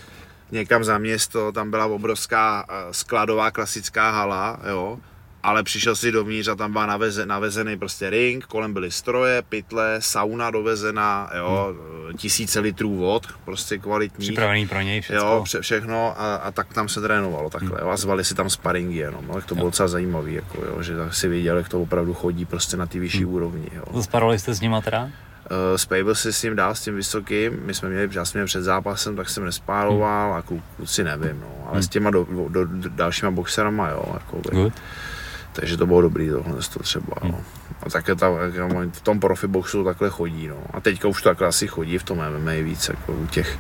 někam 0.52 0.84
za 0.84 0.98
město, 0.98 1.52
tam 1.52 1.72
byla 1.72 1.86
obrovská 1.86 2.66
eh, 2.70 2.94
skladová 2.94 3.52
klasická 3.52 4.12
hala, 4.12 4.60
jo, 4.70 5.00
ale 5.44 5.64
přišel 5.64 5.96
si 5.96 6.12
dovnitř 6.12 6.48
a 6.48 6.56
tam 6.56 6.74
byl 6.74 6.88
naveze, 6.88 7.26
navezený 7.26 7.78
prostě 7.78 8.10
ring, 8.10 8.46
kolem 8.46 8.74
byly 8.74 8.92
stroje, 8.92 9.42
pytle, 9.42 9.96
sauna 10.00 10.52
dovezená, 10.52 11.30
jo, 11.38 11.76
hmm. 12.08 12.18
tisíce 12.18 12.60
litrů 12.60 12.96
vod, 12.96 13.28
prostě 13.46 13.78
kvalitní. 13.78 14.28
Připravený 14.28 14.68
pro 14.68 14.82
něj 14.82 15.02
všechno. 15.02 15.22
Jo, 15.22 15.44
vše, 15.44 15.62
všechno 15.62 16.22
a, 16.22 16.36
a, 16.36 16.52
tak 16.52 16.74
tam 16.74 16.90
se 16.90 17.02
trénovalo 17.02 17.50
takhle, 17.50 17.78
hmm. 17.78 17.88
jo, 17.88 17.90
a 17.90 17.98
zvali 17.98 18.26
si 18.26 18.36
tam 18.36 18.50
sparingy 18.50 18.98
jenom, 18.98 19.28
no, 19.28 19.34
tak 19.34 19.46
to 19.46 19.56
jo. 19.56 19.58
bylo 19.58 19.68
docela 19.68 19.88
zajímavý, 19.88 20.34
jako, 20.34 20.66
jo, 20.66 20.84
že 20.84 20.94
si 21.12 21.28
viděl, 21.28 21.58
jak 21.58 21.70
to 21.70 21.82
opravdu 21.82 22.14
chodí 22.14 22.46
prostě 22.46 22.78
na 22.78 22.86
ty 22.86 23.00
vyšší 23.00 23.24
hmm. 23.24 23.34
úrovni, 23.34 23.70
jo. 23.76 23.84
Zasparovali 23.94 24.40
jste 24.40 24.54
s 24.54 24.62
nima 24.62 24.82
teda? 24.82 25.04
Uh, 25.04 25.78
Spable 25.78 26.16
si 26.16 26.34
s 26.34 26.44
ním 26.44 26.56
dál, 26.56 26.76
s 26.76 26.82
tím 26.82 26.96
vysokým, 26.96 27.60
my 27.66 27.74
jsme 27.74 27.90
měli, 27.90 28.10
já 28.12 28.26
jsme 28.26 28.38
měli 28.38 28.48
před 28.48 28.64
zápasem, 28.64 29.16
tak 29.16 29.30
jsem 29.30 29.46
nespáloval 29.46 30.34
a 30.34 30.42
kluci 30.78 31.04
nevím, 31.04 31.40
no, 31.42 31.66
ale 31.66 31.74
hmm. 31.74 31.84
s 31.84 31.88
těma 31.88 32.10
do, 32.12 32.28
do, 32.50 32.66
do, 32.66 32.90
dalšíma 32.90 33.32
boxerama, 33.32 33.90
jo, 33.90 34.06
jako 34.14 34.38
by. 34.38 34.72
Takže 35.60 35.78
to 35.78 35.86
bylo 35.86 36.02
dobrý 36.02 36.30
tohle 36.30 36.60
to 36.74 36.80
třeba, 36.80 37.16
hmm. 37.22 37.32
no. 37.32 37.42
A 37.84 37.90
také 37.90 38.16
ta, 38.16 38.30
v 38.92 39.02
tom 39.02 39.20
profi 39.20 39.48
boxu 39.48 39.84
takhle 39.84 40.10
chodí, 40.10 40.48
no. 40.48 40.58
A 40.74 40.82
teďka 40.82 41.08
už 41.08 41.22
to 41.22 41.30
takhle 41.30 41.48
asi 41.48 41.68
chodí 41.68 41.98
v 41.98 42.04
tom 42.04 42.18
MMA 42.18 42.52
víc, 42.52 42.90
jako 42.90 43.14
u 43.14 43.28
těch, 43.28 43.60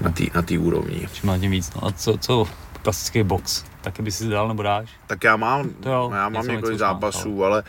na 0.00 0.10
té 0.10 0.24
na 0.34 0.42
tý 0.42 0.58
úrovni. 0.58 1.08
Čím 1.12 1.40
tím 1.40 1.50
víc, 1.50 1.74
no. 1.74 1.84
A 1.84 1.92
co, 1.92 2.18
co 2.18 2.48
klasický 2.82 3.22
box? 3.22 3.64
Taky 3.80 4.02
by 4.02 4.12
si 4.12 4.28
dal 4.28 4.48
nebo 4.48 4.62
dáš? 4.62 4.90
Tak 5.06 5.24
já 5.24 5.36
mám, 5.36 5.70
to 5.70 5.90
jo, 5.90 6.10
já 6.14 6.28
mám 6.28 6.46
několik 6.46 6.78
zápasů, 6.78 7.44
ale 7.44 7.62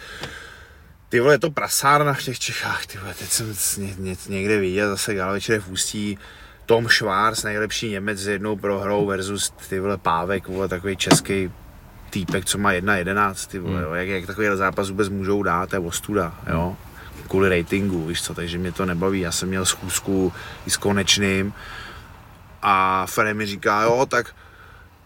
ty 1.10 1.20
vole, 1.20 1.34
je 1.34 1.40
to 1.40 1.52
prasárna 1.52 2.14
v 2.14 2.24
těch 2.24 2.40
Čechách, 2.40 2.86
ty 2.86 2.98
vole, 2.98 3.14
teď 3.14 3.30
jsem 3.30 3.54
ně, 3.78 3.94
ně, 3.98 4.16
někde 4.30 4.60
viděl 4.60 4.90
zase 4.90 5.16
gala 5.16 5.32
večer 5.32 5.60
v 5.60 5.70
Ústí, 5.70 6.18
Tom 6.66 6.90
Schwarz, 6.90 7.44
nejlepší 7.44 7.90
Němec 7.90 8.20
s 8.20 8.28
jednou 8.28 8.56
prohrou 8.56 9.06
versus 9.06 9.54
ty 9.70 9.80
vole 9.80 9.98
Pávek, 9.98 10.48
vole, 10.48 10.68
takový 10.68 10.98
český 10.98 11.52
týpek, 12.10 12.46
co 12.46 12.58
má 12.58 12.74
1-11, 12.74 13.48
ty 13.48 13.60
vole, 13.60 13.76
hmm. 13.76 13.84
jo, 13.84 13.94
jak, 13.94 14.08
jak 14.08 14.26
takový 14.26 14.48
zápas 14.54 14.90
vůbec 14.90 15.10
můžou 15.10 15.44
dát, 15.44 15.70
to 15.70 15.76
je 15.76 15.80
ostuda, 15.80 16.34
jo, 16.50 16.76
kvůli 17.28 17.50
ratingu, 17.50 18.06
víš 18.06 18.22
co, 18.22 18.34
takže 18.34 18.58
mě 18.58 18.72
to 18.72 18.86
nebaví, 18.86 19.20
já 19.20 19.32
jsem 19.32 19.50
měl 19.50 19.66
schůzku 19.66 20.34
i 20.66 20.70
s 20.70 20.78
Konečným 20.78 21.54
a 22.62 23.06
Fere 23.06 23.34
mi 23.34 23.46
říká, 23.46 23.82
jo, 23.82 24.06
tak 24.10 24.36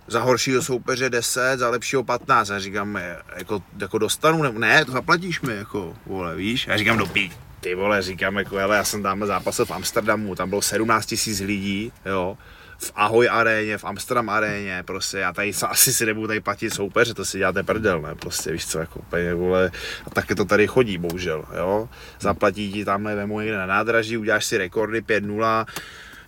za 0.07 0.21
horšího 0.21 0.61
soupeře 0.61 1.09
10, 1.09 1.57
za 1.57 1.69
lepšího 1.69 2.03
15. 2.03 2.49
A 2.49 2.59
říkám, 2.59 2.99
jako, 3.37 3.63
jako 3.79 3.97
dostanu, 3.97 4.43
ne, 4.43 4.51
ne, 4.51 4.85
to 4.85 4.91
zaplatíš 4.91 5.41
mi, 5.41 5.55
jako, 5.55 5.95
vole, 6.05 6.35
víš? 6.35 6.67
A 6.67 6.77
říkám, 6.77 6.97
do 6.97 7.05
pí, 7.05 7.31
ty 7.59 7.75
vole, 7.75 8.01
říkám, 8.01 8.37
jako, 8.37 8.57
ale 8.57 8.75
já 8.75 8.83
jsem 8.83 9.03
tam 9.03 9.25
zápasil 9.25 9.65
v 9.65 9.71
Amsterdamu, 9.71 10.35
tam 10.35 10.49
bylo 10.49 10.61
17 10.61 11.15
000 11.27 11.45
lidí, 11.45 11.93
jo, 12.05 12.37
v 12.83 12.91
Ahoj 12.95 13.29
aréně, 13.31 13.77
v 13.77 13.85
Amsterdam 13.85 14.29
aréně, 14.29 14.83
prostě 14.87 15.17
já 15.17 15.33
tady 15.33 15.51
asi 15.67 15.93
si 15.93 16.05
nebudu 16.05 16.27
tady 16.27 16.39
platit 16.39 16.73
soupeře, 16.73 17.13
to 17.13 17.25
si 17.25 17.37
děláte 17.37 17.63
prdel, 17.63 18.01
ne, 18.01 18.15
prostě 18.15 18.51
víš 18.51 18.67
co, 18.67 18.79
jako 18.79 18.99
úplně, 18.99 19.33
vole, 19.33 19.71
a 20.05 20.09
taky 20.09 20.35
to 20.35 20.45
tady 20.45 20.67
chodí, 20.67 20.97
bohužel, 20.97 21.45
jo, 21.57 21.89
zaplatí 22.19 22.71
ti 22.71 22.85
tamhle, 22.85 23.15
vemu 23.15 23.39
někde 23.39 23.57
na 23.57 23.65
nádraží, 23.65 24.17
uděláš 24.17 24.45
si 24.45 24.57
rekordy 24.57 25.01
5-0, 25.01 25.65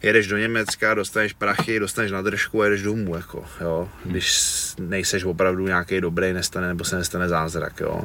jedeš 0.03 0.27
do 0.27 0.37
Německa, 0.37 0.93
dostaneš 0.93 1.33
prachy, 1.33 1.79
dostaneš 1.79 2.11
na 2.11 2.21
držku 2.21 2.61
a 2.61 2.65
jedeš 2.65 2.81
domů, 2.81 3.15
jako, 3.15 3.45
jo. 3.61 3.89
Když 4.05 4.41
nejseš 4.79 5.23
opravdu 5.23 5.67
nějaký 5.67 6.01
dobrý, 6.01 6.33
nestane, 6.33 6.67
nebo 6.67 6.83
se 6.83 6.95
nestane 6.95 7.29
zázrak, 7.29 7.79
jo. 7.79 8.01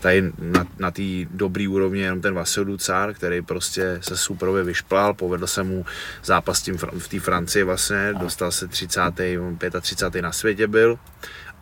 Tady 0.00 0.32
na, 0.38 0.66
na 0.78 0.90
té 0.90 1.02
dobrý 1.30 1.68
úrovni 1.68 2.00
je 2.00 2.04
jenom 2.04 2.20
ten 2.20 2.34
Vasil 2.34 2.64
Ducar, 2.64 3.14
který 3.14 3.42
prostě 3.42 3.98
se 4.00 4.16
superově 4.16 4.64
vyšplal, 4.64 5.14
povedl 5.14 5.46
se 5.46 5.62
mu 5.62 5.86
zápas 6.24 6.62
tím, 6.62 6.78
v 6.78 7.08
té 7.08 7.20
Francii 7.20 7.64
vlastně, 7.64 8.14
dostal 8.20 8.52
se 8.52 8.68
30. 8.68 9.00
35. 9.80 10.22
na 10.22 10.32
světě 10.32 10.66
byl 10.66 10.98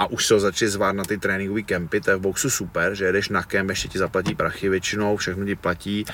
a 0.03 0.07
už 0.07 0.27
se 0.27 0.35
ho 0.35 0.41
začali 0.41 0.71
zvát 0.71 0.93
na 0.93 1.05
ty 1.05 1.19
tréninkové 1.19 1.63
kempy, 1.63 2.01
to 2.01 2.11
je 2.11 2.17
v 2.17 2.21
boxu 2.21 2.51
super, 2.51 2.95
že 2.95 3.05
jedeš 3.05 3.29
na 3.29 3.43
kemp, 3.43 3.71
ještě 3.71 3.89
ti 3.89 3.99
zaplatí 3.99 4.35
prachy 4.35 4.69
většinou, 4.69 5.17
všechno 5.17 5.45
ti 5.45 5.55
platí. 5.55 6.05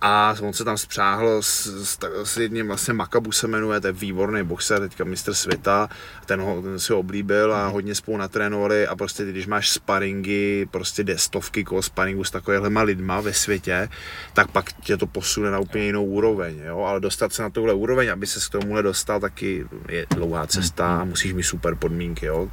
A, 0.00 0.30
a 0.30 0.36
on 0.40 0.52
se 0.52 0.64
tam 0.64 0.78
spřáhl 0.78 1.42
s, 1.42 1.66
s, 1.84 1.98
s 2.24 2.36
jedním 2.36 2.66
vlastně 2.66 2.94
Makabu 2.94 3.32
se 3.32 3.48
jmenuje, 3.48 3.80
to 3.80 3.86
je 3.86 3.92
výborný 3.92 4.42
boxer, 4.42 4.80
teďka 4.80 5.04
mistr 5.04 5.34
světa, 5.34 5.88
ten, 6.26 6.40
ho, 6.40 6.62
ten 6.62 6.78
si 6.78 6.92
ho 6.92 6.98
oblíbil 6.98 7.54
a 7.54 7.66
hodně 7.66 7.94
spolu 7.94 8.16
natrénovali 8.16 8.86
a 8.86 8.96
prostě 8.96 9.24
když 9.24 9.46
máš 9.46 9.70
sparingy, 9.70 10.66
prostě 10.70 11.04
jde 11.04 11.18
stovky 11.18 11.64
kol 11.64 11.82
sparingu 11.82 12.24
s 12.24 12.30
takovýhlema 12.30 12.82
lidma 12.82 13.20
ve 13.20 13.32
světě, 13.32 13.88
tak 14.32 14.50
pak 14.50 14.72
tě 14.72 14.96
to 14.96 15.06
posune 15.06 15.50
na 15.50 15.58
úplně 15.58 15.84
jinou 15.84 16.04
úroveň, 16.04 16.62
jo? 16.64 16.80
ale 16.80 17.00
dostat 17.00 17.32
se 17.32 17.42
na 17.42 17.50
tuhle 17.50 17.74
úroveň, 17.74 18.12
aby 18.12 18.26
se 18.26 18.40
k 18.48 18.52
tomuhle 18.52 18.82
dostal, 18.82 19.20
taky 19.20 19.66
je 19.88 20.06
dlouhá 20.14 20.46
cesta 20.46 21.00
a 21.00 21.04
musíš 21.04 21.32
mít 21.32 21.42
super 21.42 21.74
podmínky, 21.74 22.26
jo? 22.26 22.50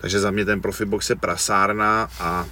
Takže 0.00 0.20
za 0.20 0.30
mě 0.30 0.44
ten 0.44 0.60
profibox 0.60 1.10
je 1.10 1.16
prasárna 1.16 2.08
a 2.20 2.46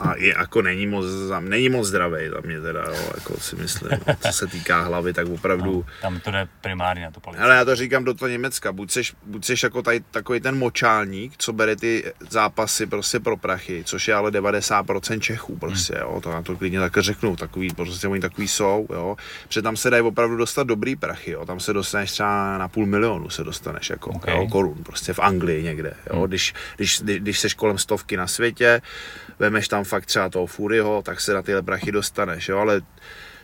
a 0.00 0.14
je, 0.16 0.34
jako 0.38 0.62
není 0.62 0.86
moc, 0.86 1.06
není 1.40 1.68
moc 1.68 1.86
zdravý 1.86 2.28
za 2.28 2.40
mě 2.40 2.60
teda, 2.60 2.84
jo, 2.88 3.10
jako 3.14 3.40
si 3.40 3.56
myslím, 3.56 3.90
co 4.20 4.32
se 4.32 4.46
týká 4.46 4.80
hlavy, 4.82 5.12
tak 5.12 5.26
opravdu... 5.26 5.72
No, 5.72 5.92
tam 6.02 6.20
to 6.20 6.30
jde 6.30 6.48
primárně 6.60 7.04
na 7.04 7.10
to 7.10 7.20
policii. 7.20 7.44
Ale 7.44 7.54
já 7.54 7.64
to 7.64 7.76
říkám 7.76 8.04
do 8.04 8.14
toho 8.14 8.28
Německa, 8.28 8.72
buď 8.72 8.90
seš, 8.90 9.14
buď 9.26 9.44
seš 9.44 9.62
jako 9.62 9.82
tady 9.82 10.00
takový 10.10 10.40
ten 10.40 10.58
močálník, 10.58 11.32
co 11.38 11.52
bere 11.52 11.76
ty 11.76 12.12
zápasy 12.30 12.86
prostě 12.86 13.20
pro 13.20 13.36
prachy, 13.36 13.82
což 13.84 14.08
je 14.08 14.14
ale 14.14 14.30
90% 14.30 15.20
Čechů 15.20 15.56
prostě, 15.56 15.94
hmm. 15.94 16.02
jo, 16.02 16.20
to 16.20 16.30
na 16.30 16.42
to 16.42 16.56
klidně 16.56 16.80
tak 16.80 16.98
řeknu, 16.98 17.36
takový, 17.36 17.70
prostě 17.70 18.08
oni 18.08 18.20
takový 18.20 18.48
jsou, 18.48 18.86
jo, 18.90 19.16
protože 19.46 19.62
tam 19.62 19.76
se 19.76 19.90
dají 19.90 20.02
opravdu 20.02 20.36
dostat 20.36 20.66
dobrý 20.66 20.96
prachy, 20.96 21.30
jo, 21.30 21.46
tam 21.46 21.60
se 21.60 21.72
dostaneš 21.72 22.12
třeba 22.12 22.58
na 22.58 22.68
půl 22.68 22.86
milionu 22.86 23.30
se 23.30 23.44
dostaneš 23.44 23.90
jako, 23.90 24.10
okay. 24.10 24.36
jo, 24.36 24.48
korun, 24.48 24.84
prostě 24.84 25.12
v 25.12 25.18
Anglii 25.18 25.62
někde, 25.62 25.94
jo, 26.10 26.16
hmm. 26.18 26.28
když, 26.28 26.54
když, 26.76 27.00
když, 27.00 27.20
když 27.20 27.40
seš 27.40 27.54
kolem 27.54 27.78
stovky 27.78 28.16
na 28.16 28.26
světě, 28.26 28.82
vemeš 29.40 29.68
tam 29.68 29.84
fakt 29.84 30.06
třeba 30.06 30.28
toho 30.28 30.46
Furyho, 30.46 31.02
tak 31.02 31.20
se 31.20 31.34
na 31.34 31.42
tyhle 31.42 31.62
prachy 31.62 31.92
dostaneš, 31.92 32.48
jo, 32.48 32.58
ale 32.58 32.80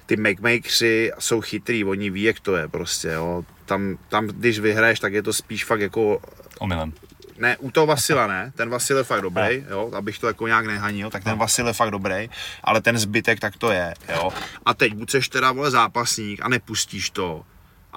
ty 0.07 0.16
makemakeři 0.16 1.12
jsou 1.18 1.40
chytrý, 1.40 1.84
oni 1.84 2.11
ví, 2.11 2.22
jak 2.22 2.40
to 2.40 2.57
je 2.57 2.68
prostě, 2.68 3.09
jo. 3.09 3.44
Tam, 3.64 3.99
tam, 4.09 4.26
když 4.26 4.59
vyhraješ, 4.59 5.01
tak 5.01 5.12
je 5.12 5.22
to 5.22 5.32
spíš 5.32 5.64
fakt 5.64 5.80
jako... 5.80 6.20
Omylem. 6.59 6.92
Ne, 7.38 7.57
u 7.57 7.70
toho 7.70 7.86
Vasila 7.86 8.26
ne, 8.26 8.53
ten 8.55 8.70
Vasil 8.70 8.97
je 8.97 9.05
fakt 9.05 9.20
dobrý, 9.22 9.64
jo, 9.70 9.90
abych 9.94 10.18
to 10.18 10.26
jako 10.26 10.47
nějak 10.47 10.66
nehanil, 10.66 11.11
tak 11.11 11.24
ten 11.24 11.38
Vasil 11.38 11.66
je 11.66 11.72
fakt 11.72 11.90
dobrý, 11.90 12.30
ale 12.64 12.80
ten 12.80 12.99
zbytek 12.99 13.40
tak 13.40 13.57
to 13.57 13.70
je, 13.70 13.94
jo. 14.14 14.32
A 14.66 14.74
teď 14.74 14.94
buď 14.94 15.11
seš 15.11 15.28
teda 15.28 15.53
vole 15.53 15.70
zápasník 15.70 16.40
a 16.42 16.49
nepustíš 16.49 17.11
to, 17.11 17.44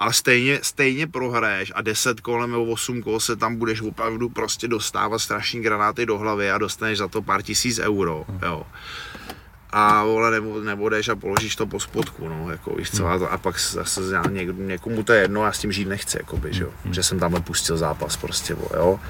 ale 0.00 0.12
stejně, 0.12 0.58
stejně 0.62 1.06
prohraješ 1.06 1.72
a 1.74 1.82
10 1.82 2.20
kolem 2.20 2.50
nebo 2.50 2.64
8 2.64 3.02
kol 3.02 3.20
se 3.20 3.36
tam 3.36 3.56
budeš 3.56 3.80
opravdu 3.80 4.28
prostě 4.28 4.68
dostávat 4.68 5.18
strašní 5.18 5.60
granáty 5.60 6.06
do 6.06 6.18
hlavy 6.18 6.50
a 6.50 6.58
dostaneš 6.58 6.98
za 6.98 7.08
to 7.08 7.22
pár 7.22 7.42
tisíc 7.42 7.78
euro, 7.78 8.24
jo. 8.42 8.66
A 9.70 10.04
vole, 10.04 10.30
nebo, 10.30 10.60
nebudeš 10.60 11.08
a 11.08 11.16
položíš 11.16 11.56
to 11.56 11.66
po 11.66 11.80
spodku, 11.80 12.28
no, 12.28 12.50
jako 12.50 12.74
víš 12.74 12.90
co, 12.90 13.06
a, 13.06 13.14
a 13.28 13.38
pak 13.38 13.60
zase 13.60 14.00
něk, 14.30 14.48
někomu 14.58 15.02
to 15.02 15.12
je 15.12 15.20
jedno, 15.20 15.44
já 15.44 15.52
s 15.52 15.58
tím 15.58 15.72
žít 15.72 15.88
nechci, 15.88 16.18
jako 16.18 16.36
by, 16.36 16.54
že 16.54 16.62
jo, 16.62 16.70
hmm. 16.84 16.94
že 16.94 17.02
jsem 17.02 17.18
tam 17.18 17.42
pustil 17.42 17.76
zápas 17.76 18.16
prostě, 18.16 18.54
bo, 18.54 18.68
jo. 18.76 19.00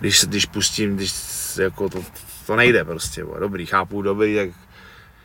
Když, 0.00 0.24
když 0.24 0.46
pustím, 0.46 0.96
když, 0.96 1.14
jako 1.58 1.88
to, 1.88 2.04
to 2.46 2.56
nejde 2.56 2.84
prostě, 2.84 3.24
bo, 3.24 3.38
dobrý, 3.38 3.66
chápu, 3.66 4.02
dobrý, 4.02 4.36
tak 4.36 4.48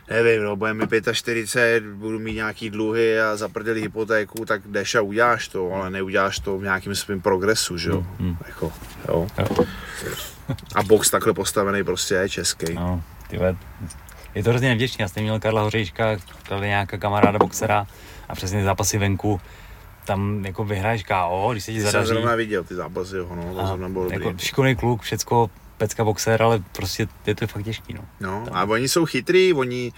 nevím, 0.10 0.44
no, 0.44 0.56
bude 0.56 0.74
mi 0.74 0.84
45, 1.12 1.84
budu 1.84 2.20
mít 2.20 2.34
nějaký 2.34 2.70
dluhy 2.70 3.22
a 3.22 3.36
zaprdeli 3.36 3.82
hypotéku, 3.82 4.46
tak 4.46 4.62
jdeš 4.68 4.96
a 4.96 5.02
uděláš 5.02 5.48
to, 5.48 5.74
ale 5.74 5.90
neuděláš 5.90 6.40
to 6.40 6.58
v 6.58 6.64
nějakém 6.64 6.96
svém 6.96 7.22
progresu, 7.22 7.78
že 7.78 7.90
jo. 7.90 8.06
Mm. 8.20 8.38
Jako, 8.48 8.74
jo. 9.08 9.28
Jo. 9.40 9.66
A 10.76 10.84
box 10.84 11.10
takhle 11.10 11.34
postavený 11.34 11.84
prostě 11.84 12.14
je 12.16 12.30
český. 12.30 12.74
No, 12.74 13.04
ty 13.28 13.38
vole, 13.38 13.56
je 14.36 14.44
to 14.44 14.50
hrozně 14.50 14.70
nevděčný. 14.70 15.02
Já 15.02 15.08
jsem 15.08 15.24
měl 15.24 15.40
Karla 15.40 15.62
Hořejška, 15.62 16.18
tady 16.50 16.68
nějaká 16.68 16.98
kamaráda 16.98 17.40
boxera 17.40 17.88
a 18.30 18.36
přesně 18.36 18.64
zápasy 18.64 18.98
venku, 18.98 19.42
tam 20.06 20.46
jako 20.46 20.64
vyhraješ 20.64 21.04
KO, 21.04 21.50
když 21.52 21.64
se 21.64 21.72
ti 21.72 21.82
Jsem 21.82 21.92
zadaří. 21.92 22.08
zrovna 22.08 22.36
viděl 22.36 22.64
ty 22.64 22.76
zápasy, 22.76 23.18
jo, 23.18 23.28
no, 23.36 23.56
to 23.56 23.68
zrovna 23.68 23.90
bylo 23.90 24.04
dobrý. 24.04 24.26
jako 24.26 24.38
šikovný 24.38 24.76
kluk, 24.76 25.02
všecko, 25.02 25.50
pecka 25.84 26.04
boxer, 26.04 26.42
ale 26.42 26.64
prostě 26.76 27.08
je 27.28 27.36
to 27.36 27.48
fakt 27.48 27.64
těžký, 27.64 27.94
no. 27.94 28.06
No, 28.20 28.46
a 28.54 28.64
oni 28.64 28.88
jsou 28.88 29.06
chytrý, 29.06 29.54
oni 29.54 29.92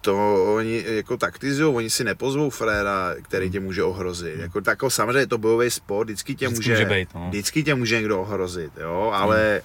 to 0.00 0.14
oni 0.54 0.84
jako 0.86 1.16
taktizují, 1.16 1.74
oni 1.74 1.90
si 1.90 2.04
nepozvou 2.04 2.50
fréra, 2.50 3.14
který 3.22 3.50
tě 3.50 3.60
může 3.60 3.82
ohrozit. 3.82 4.38
Jako, 4.38 4.60
tako, 4.60 4.90
samozřejmě 4.90 5.20
je 5.20 5.26
to 5.26 5.38
bojový 5.38 5.70
sport, 5.70 6.06
vždycky 6.06 6.34
tě 6.34 6.48
Vždycky 6.48 6.70
může, 6.70 6.84
může 6.84 6.94
být, 6.94 7.08
no. 7.14 7.26
vždycky 7.28 7.62
tě 7.62 7.74
může 7.74 7.96
někdo 7.96 8.20
ohrozit, 8.20 8.72
jo, 8.80 9.10
ale 9.14 9.62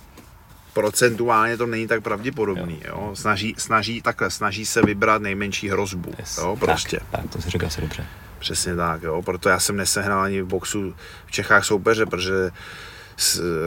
procentuálně 0.73 1.57
to 1.57 1.65
není 1.65 1.87
tak 1.87 2.03
pravděpodobný, 2.03 2.81
jo. 2.87 3.11
Snaží, 3.13 3.55
snaží, 3.57 4.01
takhle, 4.01 4.31
snaží 4.31 4.65
se 4.65 4.81
vybrat 4.81 5.21
nejmenší 5.21 5.69
hrozbu, 5.69 6.13
Yes. 6.19 6.37
jo, 6.37 6.55
prostě. 6.59 6.99
Tak, 7.11 7.21
tak, 7.21 7.31
to 7.31 7.41
si 7.41 7.49
řekl 7.49 7.65
asi 7.65 7.81
dobře. 7.81 8.05
Přesně 8.39 8.75
tak, 8.75 9.01
jo. 9.03 9.21
Proto 9.21 9.49
já 9.49 9.59
jsem 9.59 9.75
nesehnal 9.77 10.21
ani 10.21 10.41
v 10.41 10.45
boxu 10.47 10.95
v 11.25 11.31
Čechách 11.31 11.65
soupeře, 11.65 12.05
protože 12.05 12.51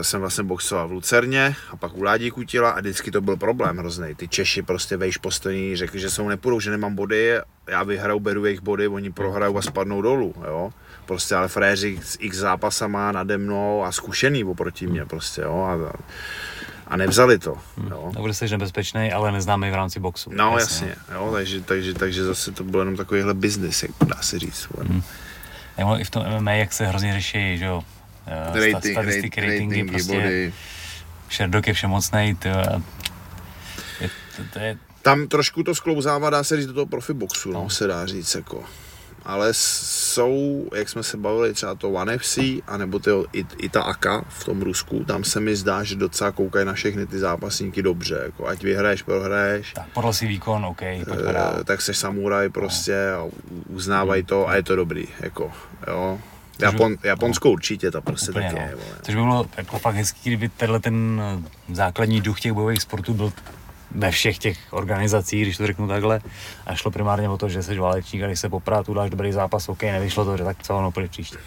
jsem 0.01 0.19
vlastně 0.19 0.43
boxoval 0.43 0.87
v 0.87 0.91
Lucerně 0.91 1.55
a 1.69 1.75
pak 1.75 1.97
u 1.97 2.03
Ládí 2.03 2.31
Kutila 2.31 2.69
a 2.69 2.79
vždycky 2.79 3.11
to 3.11 3.21
byl 3.21 3.37
problém 3.37 3.77
hrozný. 3.77 4.15
Ty 4.15 4.27
Češi 4.27 4.61
prostě 4.61 4.97
vejš 4.97 5.17
postojní 5.17 5.75
řekli, 5.75 5.99
že 5.99 6.09
mnou 6.09 6.29
nepůjdou, 6.29 6.59
že 6.59 6.71
nemám 6.71 6.95
body, 6.95 7.33
já 7.67 7.83
vyhraju, 7.83 8.19
beru 8.19 8.45
jejich 8.45 8.61
body, 8.61 8.87
oni 8.87 9.11
prohrajou 9.11 9.57
a 9.57 9.61
spadnou 9.61 10.01
dolů, 10.01 10.35
jo. 10.47 10.71
Prostě 11.05 11.35
ale 11.35 11.47
fréři 11.47 11.99
s 12.03 12.17
x 12.19 12.37
zápasama 12.37 13.11
nade 13.11 13.37
mnou 13.37 13.83
a 13.83 13.91
zkušený 13.91 14.43
oproti 14.43 14.87
mě 14.87 15.05
prostě, 15.05 15.41
jo. 15.41 15.61
A, 15.61 15.93
a 16.87 16.97
nevzali 16.97 17.39
to, 17.39 17.57
jo. 17.89 18.09
Tak 18.13 18.21
bude 18.21 18.33
jsi 18.33 18.49
nebezpečný, 18.49 19.11
ale 19.11 19.31
neznámý 19.31 19.71
v 19.71 19.75
rámci 19.75 19.99
boxu. 19.99 20.29
No 20.33 20.57
jasně, 20.59 20.95
jo, 21.13 21.29
takže, 21.33 21.61
takže, 21.61 21.93
takže 21.93 22.23
zase 22.23 22.51
to 22.51 22.63
byl 22.63 22.79
jenom 22.79 22.95
takovýhle 22.95 23.33
business, 23.33 23.83
jak 23.83 23.91
dá 24.05 24.21
se 24.21 24.39
říct. 24.39 24.67
Hmm. 24.87 25.01
Nebo 25.77 25.99
i 25.99 26.03
v 26.03 26.09
tom 26.09 26.23
MMA, 26.39 26.51
jak 26.51 26.73
se 26.73 26.87
hrozně 26.87 27.13
řeší, 27.13 27.57
že 27.57 27.65
jo, 27.65 27.83
eh, 28.27 28.69
sta- 28.69 28.81
statistiky, 28.91 29.41
ratingy, 29.41 29.83
prostě 29.83 30.13
body. 30.13 30.53
Sherdog 31.31 31.67
je 31.67 31.73
všemocnej, 31.73 32.35
ty 32.35 32.49
vole. 32.49 32.81
je, 34.01 34.09
to, 34.37 34.43
to 34.53 34.59
je, 34.59 34.77
Tam 35.01 35.27
trošku 35.27 35.63
to 35.63 35.75
sklouzává, 35.75 36.29
dá 36.29 36.43
se 36.43 36.57
říct, 36.57 36.67
do 36.67 36.73
toho 36.73 36.85
profiboxu, 36.85 37.51
no, 37.51 37.63
No. 37.63 37.69
se 37.69 37.87
dá 37.87 38.05
říct, 38.05 38.35
jako. 38.35 38.63
Ale 39.25 39.49
jsou, 39.53 40.69
jak 40.75 40.89
jsme 40.89 41.03
se 41.03 41.17
bavili, 41.17 41.53
třeba 41.53 41.75
to 41.75 41.89
One 41.91 42.17
FC, 42.17 42.37
anebo 42.67 42.99
to, 42.99 43.25
i, 43.33 43.45
i 43.57 43.69
ta 43.69 43.81
AKA 43.81 44.21
v 44.29 44.43
tom 44.45 44.61
Rusku, 44.61 45.03
tam 45.03 45.23
se 45.23 45.39
mi 45.39 45.55
zdá, 45.55 45.83
že 45.83 45.95
docela 45.95 46.31
koukají 46.31 46.65
na 46.65 46.73
všechny 46.73 47.05
ty 47.07 47.19
zápasníky 47.19 47.81
dobře, 47.81 48.19
jako 48.23 48.47
ať 48.47 48.63
vyhraješ, 48.63 49.01
prohraješ, 49.01 49.73
tak 49.73 49.85
podle 49.93 50.13
si 50.13 50.27
výkon, 50.27 50.65
OK, 50.65 50.81
pojďme 51.07 51.33
dál. 51.33 51.57
eh, 51.61 51.63
tak 51.63 51.81
seš 51.81 51.97
samuraj 51.97 52.49
prostě 52.49 53.09
a 53.11 53.23
u- 53.23 53.31
uznávají 53.69 54.23
to 54.23 54.47
a 54.49 54.55
je 54.55 54.63
to 54.63 54.75
dobrý, 54.75 55.05
jako, 55.19 55.51
jo. 55.87 56.19
Japon, 56.61 56.95
Japonsko 57.03 57.51
určitě 57.51 57.91
to 57.91 58.01
prostě 58.01 58.31
Úplně, 58.31 58.45
taky 58.45 58.59
no. 58.59 58.67
je, 58.67 58.75
vole. 58.75 58.97
Což 59.01 59.15
by 59.15 59.21
bylo 59.21 59.45
jako 59.57 59.79
fakt 59.79 59.95
hezký, 59.95 60.29
kdyby 60.29 60.49
tenhle 60.49 60.79
ten 60.79 61.21
eh, 61.23 61.73
základní 61.73 62.21
duch 62.21 62.39
těch 62.39 62.53
bojových 62.53 62.81
sportů 62.81 63.13
byl 63.13 63.33
ve 63.91 64.11
všech 64.11 64.37
těch 64.37 64.57
organizacích, 64.69 65.41
když 65.41 65.57
to 65.57 65.67
řeknu 65.67 65.87
takhle, 65.87 66.21
a 66.65 66.75
šlo 66.75 66.91
primárně 66.91 67.29
o 67.29 67.37
to, 67.37 67.49
že 67.49 67.63
jsi 67.63 67.79
válečník 67.79 68.23
a 68.23 68.27
když 68.27 68.39
se 68.39 68.49
poprát, 68.49 68.85
tu 68.85 68.93
dáš 68.93 69.09
dobrý 69.09 69.31
zápas, 69.31 69.69
OK, 69.69 69.83
nevyšlo 69.83 70.25
to, 70.25 70.37
že 70.37 70.43
tak 70.43 70.63
co, 70.63 70.77
ono 70.77 70.91
půjde 70.91 71.07
příště. 71.09 71.37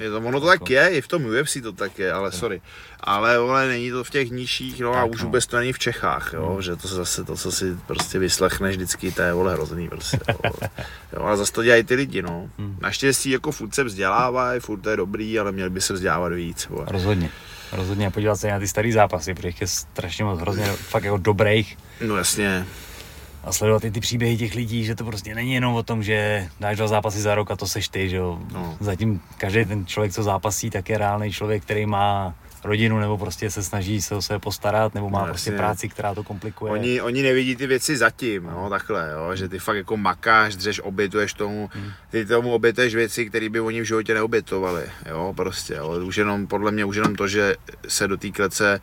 Je 0.00 0.10
to, 0.10 0.18
ono 0.18 0.40
to 0.40 0.46
tak 0.46 0.70
je, 0.70 0.88
i 0.88 1.00
v 1.00 1.08
tom 1.08 1.24
UFC 1.24 1.56
to 1.62 1.72
tak 1.72 1.98
je, 1.98 2.12
ale 2.12 2.32
sorry. 2.32 2.60
Ale 3.00 3.38
vole, 3.38 3.68
není 3.68 3.90
to 3.90 4.04
v 4.04 4.10
těch 4.10 4.30
nižších, 4.30 4.80
no 4.80 4.92
a 4.92 5.02
Tak, 5.02 5.10
už 5.10 5.20
no. 5.20 5.24
vůbec 5.24 5.46
to 5.46 5.56
není 5.56 5.72
v 5.72 5.78
Čechách, 5.78 6.30
jo, 6.32 6.58
že 6.60 6.76
to 6.76 6.88
zase 6.88 7.24
to, 7.24 7.36
co 7.36 7.52
si 7.52 7.76
prostě 7.86 8.18
vyslechneš 8.18 8.76
vždycky, 8.76 9.12
to 9.12 9.22
je 9.22 9.32
vole 9.32 9.52
hrozný 9.52 9.88
prostě, 9.88 10.18
jo. 10.28 10.50
jo 11.16 11.24
a 11.24 11.36
zase 11.36 11.52
to 11.52 11.62
dělají 11.62 11.84
ty 11.84 11.94
lidi, 11.94 12.22
no. 12.22 12.50
Naštěstí 12.80 13.30
jako 13.30 13.52
furt 13.52 13.74
se 13.74 13.84
vzdělávají, 13.84 14.60
furt 14.60 14.80
to 14.80 14.90
je 14.90 14.96
dobrý, 14.96 15.38
ale 15.38 15.52
měli 15.52 15.70
by 15.70 15.80
se 15.80 15.92
vzdělávat 15.92 16.32
víc, 16.32 16.66
vole. 16.66 16.86
Rozhodně. 16.88 17.30
Rozhodně 17.72 18.06
a 18.06 18.10
podívat 18.10 18.36
se 18.36 18.50
na 18.50 18.58
ty 18.58 18.68
starý 18.68 18.92
zápasy, 18.92 19.34
protože 19.34 19.54
je 19.60 19.66
strašně 19.66 20.24
moc 20.24 20.40
hrozně 20.40 20.64
fakt 20.66 21.04
jako 21.04 21.16
dobrých 21.16 21.78
No 22.06 22.16
jasně, 22.16 22.66
a 23.44 23.52
sledovat 23.52 23.84
i 23.84 23.90
ty 23.90 24.00
příběhy 24.00 24.36
těch 24.36 24.54
lidí, 24.54 24.84
že 24.84 24.94
to 24.94 25.04
prostě 25.04 25.34
není 25.34 25.54
jenom 25.54 25.74
o 25.74 25.82
tom, 25.82 26.02
že 26.02 26.48
dáš 26.60 26.76
dva 26.76 26.86
zápasy 26.86 27.20
za 27.20 27.34
rok 27.34 27.50
a 27.50 27.56
to 27.56 27.66
seš 27.66 27.88
ty, 27.88 28.08
že 28.08 28.16
jo. 28.16 28.38
No. 28.52 28.76
Zatím 28.80 29.20
každý 29.38 29.64
ten 29.64 29.86
člověk, 29.86 30.12
co 30.12 30.22
zápasí, 30.22 30.70
tak 30.70 30.88
je 30.88 30.98
reálný 30.98 31.32
člověk, 31.32 31.62
který 31.62 31.86
má 31.86 32.34
rodinu 32.64 32.98
nebo 32.98 33.18
prostě 33.18 33.50
se 33.50 33.62
snaží 33.62 34.02
se 34.02 34.14
o 34.14 34.22
sebe 34.22 34.38
postarat 34.38 34.94
nebo 34.94 35.10
má 35.10 35.20
No, 35.20 35.26
prostě 35.26 35.52
práci, 35.52 35.88
která 35.88 36.14
to 36.14 36.24
komplikuje. 36.24 36.72
Oni, 36.72 37.00
oni 37.00 37.22
nevidí 37.22 37.56
ty 37.56 37.66
věci 37.66 37.96
zatím, 37.96 38.42
no, 38.42 38.70
takhle, 38.70 39.10
jo, 39.12 39.36
že 39.36 39.48
ty 39.48 39.58
fakt 39.58 39.76
jako 39.76 39.96
makáš, 39.96 40.56
dřeš, 40.56 40.80
obětuješ 40.80 41.32
tomu, 41.32 41.70
ty 42.10 42.26
tomu 42.26 42.52
obětuješ 42.52 42.94
věci, 42.94 43.26
které 43.26 43.48
by 43.48 43.60
oni 43.60 43.80
v 43.80 43.84
životě 43.84 44.14
neobětovali, 44.14 44.82
jo, 45.08 45.32
prostě, 45.36 45.74
jo. 45.74 46.06
už 46.06 46.16
jenom, 46.16 46.46
podle 46.46 46.72
mě 46.72 46.84
už 46.84 46.96
jenom 46.96 47.16
to, 47.16 47.28
že 47.28 47.56
se 47.88 48.08
do 48.08 48.16
té 48.16 48.30
klece 48.30 48.80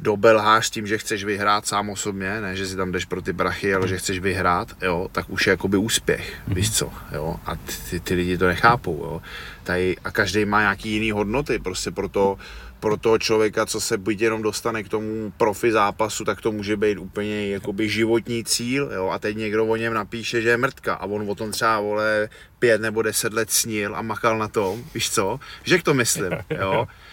dobelháš 0.00 0.66
s 0.66 0.70
tím, 0.70 0.86
že 0.86 0.98
chceš 0.98 1.24
vyhrát 1.24 1.66
sám 1.66 1.90
osobně, 1.90 2.40
ne, 2.40 2.56
že 2.56 2.66
si 2.66 2.76
tam 2.76 2.92
jdeš 2.92 3.04
pro 3.04 3.22
ty 3.22 3.32
brachy, 3.32 3.74
ale 3.74 3.88
že 3.88 3.98
chceš 3.98 4.18
vyhrát, 4.18 4.68
jo, 4.82 5.08
tak 5.12 5.30
už 5.30 5.46
je 5.46 5.50
jakoby 5.50 5.76
úspěch, 5.76 6.34
víš 6.48 6.70
co, 6.76 6.92
jo, 7.12 7.36
a 7.46 7.56
ty, 7.90 8.00
ty, 8.00 8.14
lidi 8.14 8.38
to 8.38 8.46
nechápou, 8.46 8.96
jo, 9.04 9.22
Tady, 9.64 9.96
a 10.04 10.10
každý 10.10 10.44
má 10.44 10.60
nějaký 10.60 10.90
jiný 10.90 11.10
hodnoty, 11.10 11.58
prostě 11.58 11.90
proto, 11.90 12.38
pro 12.80 12.96
toho 12.96 13.18
člověka, 13.18 13.66
co 13.66 13.80
se 13.80 13.98
byť 13.98 14.20
jenom 14.20 14.42
dostane 14.42 14.82
k 14.82 14.88
tomu 14.88 15.32
profi 15.36 15.72
zápasu, 15.72 16.24
tak 16.24 16.40
to 16.40 16.52
může 16.52 16.76
být 16.76 16.98
úplně 16.98 17.48
jakoby 17.48 17.88
životní 17.88 18.44
cíl, 18.44 18.90
jo, 18.94 19.08
a 19.08 19.18
teď 19.18 19.36
někdo 19.36 19.66
o 19.66 19.76
něm 19.76 19.94
napíše, 19.94 20.42
že 20.42 20.48
je 20.48 20.56
mrtka 20.56 20.94
a 20.94 21.06
on 21.06 21.30
o 21.30 21.34
tom 21.34 21.50
třeba, 21.50 21.80
vole, 21.80 22.28
pět 22.58 22.80
nebo 22.80 23.02
deset 23.02 23.32
let 23.32 23.50
snil 23.50 23.96
a 23.96 24.02
makal 24.02 24.38
na 24.38 24.48
tom, 24.48 24.84
víš 24.94 25.10
co, 25.10 25.40
že 25.64 25.82
to 25.82 25.94
myslím, 25.94 26.32
jo, 26.50 26.86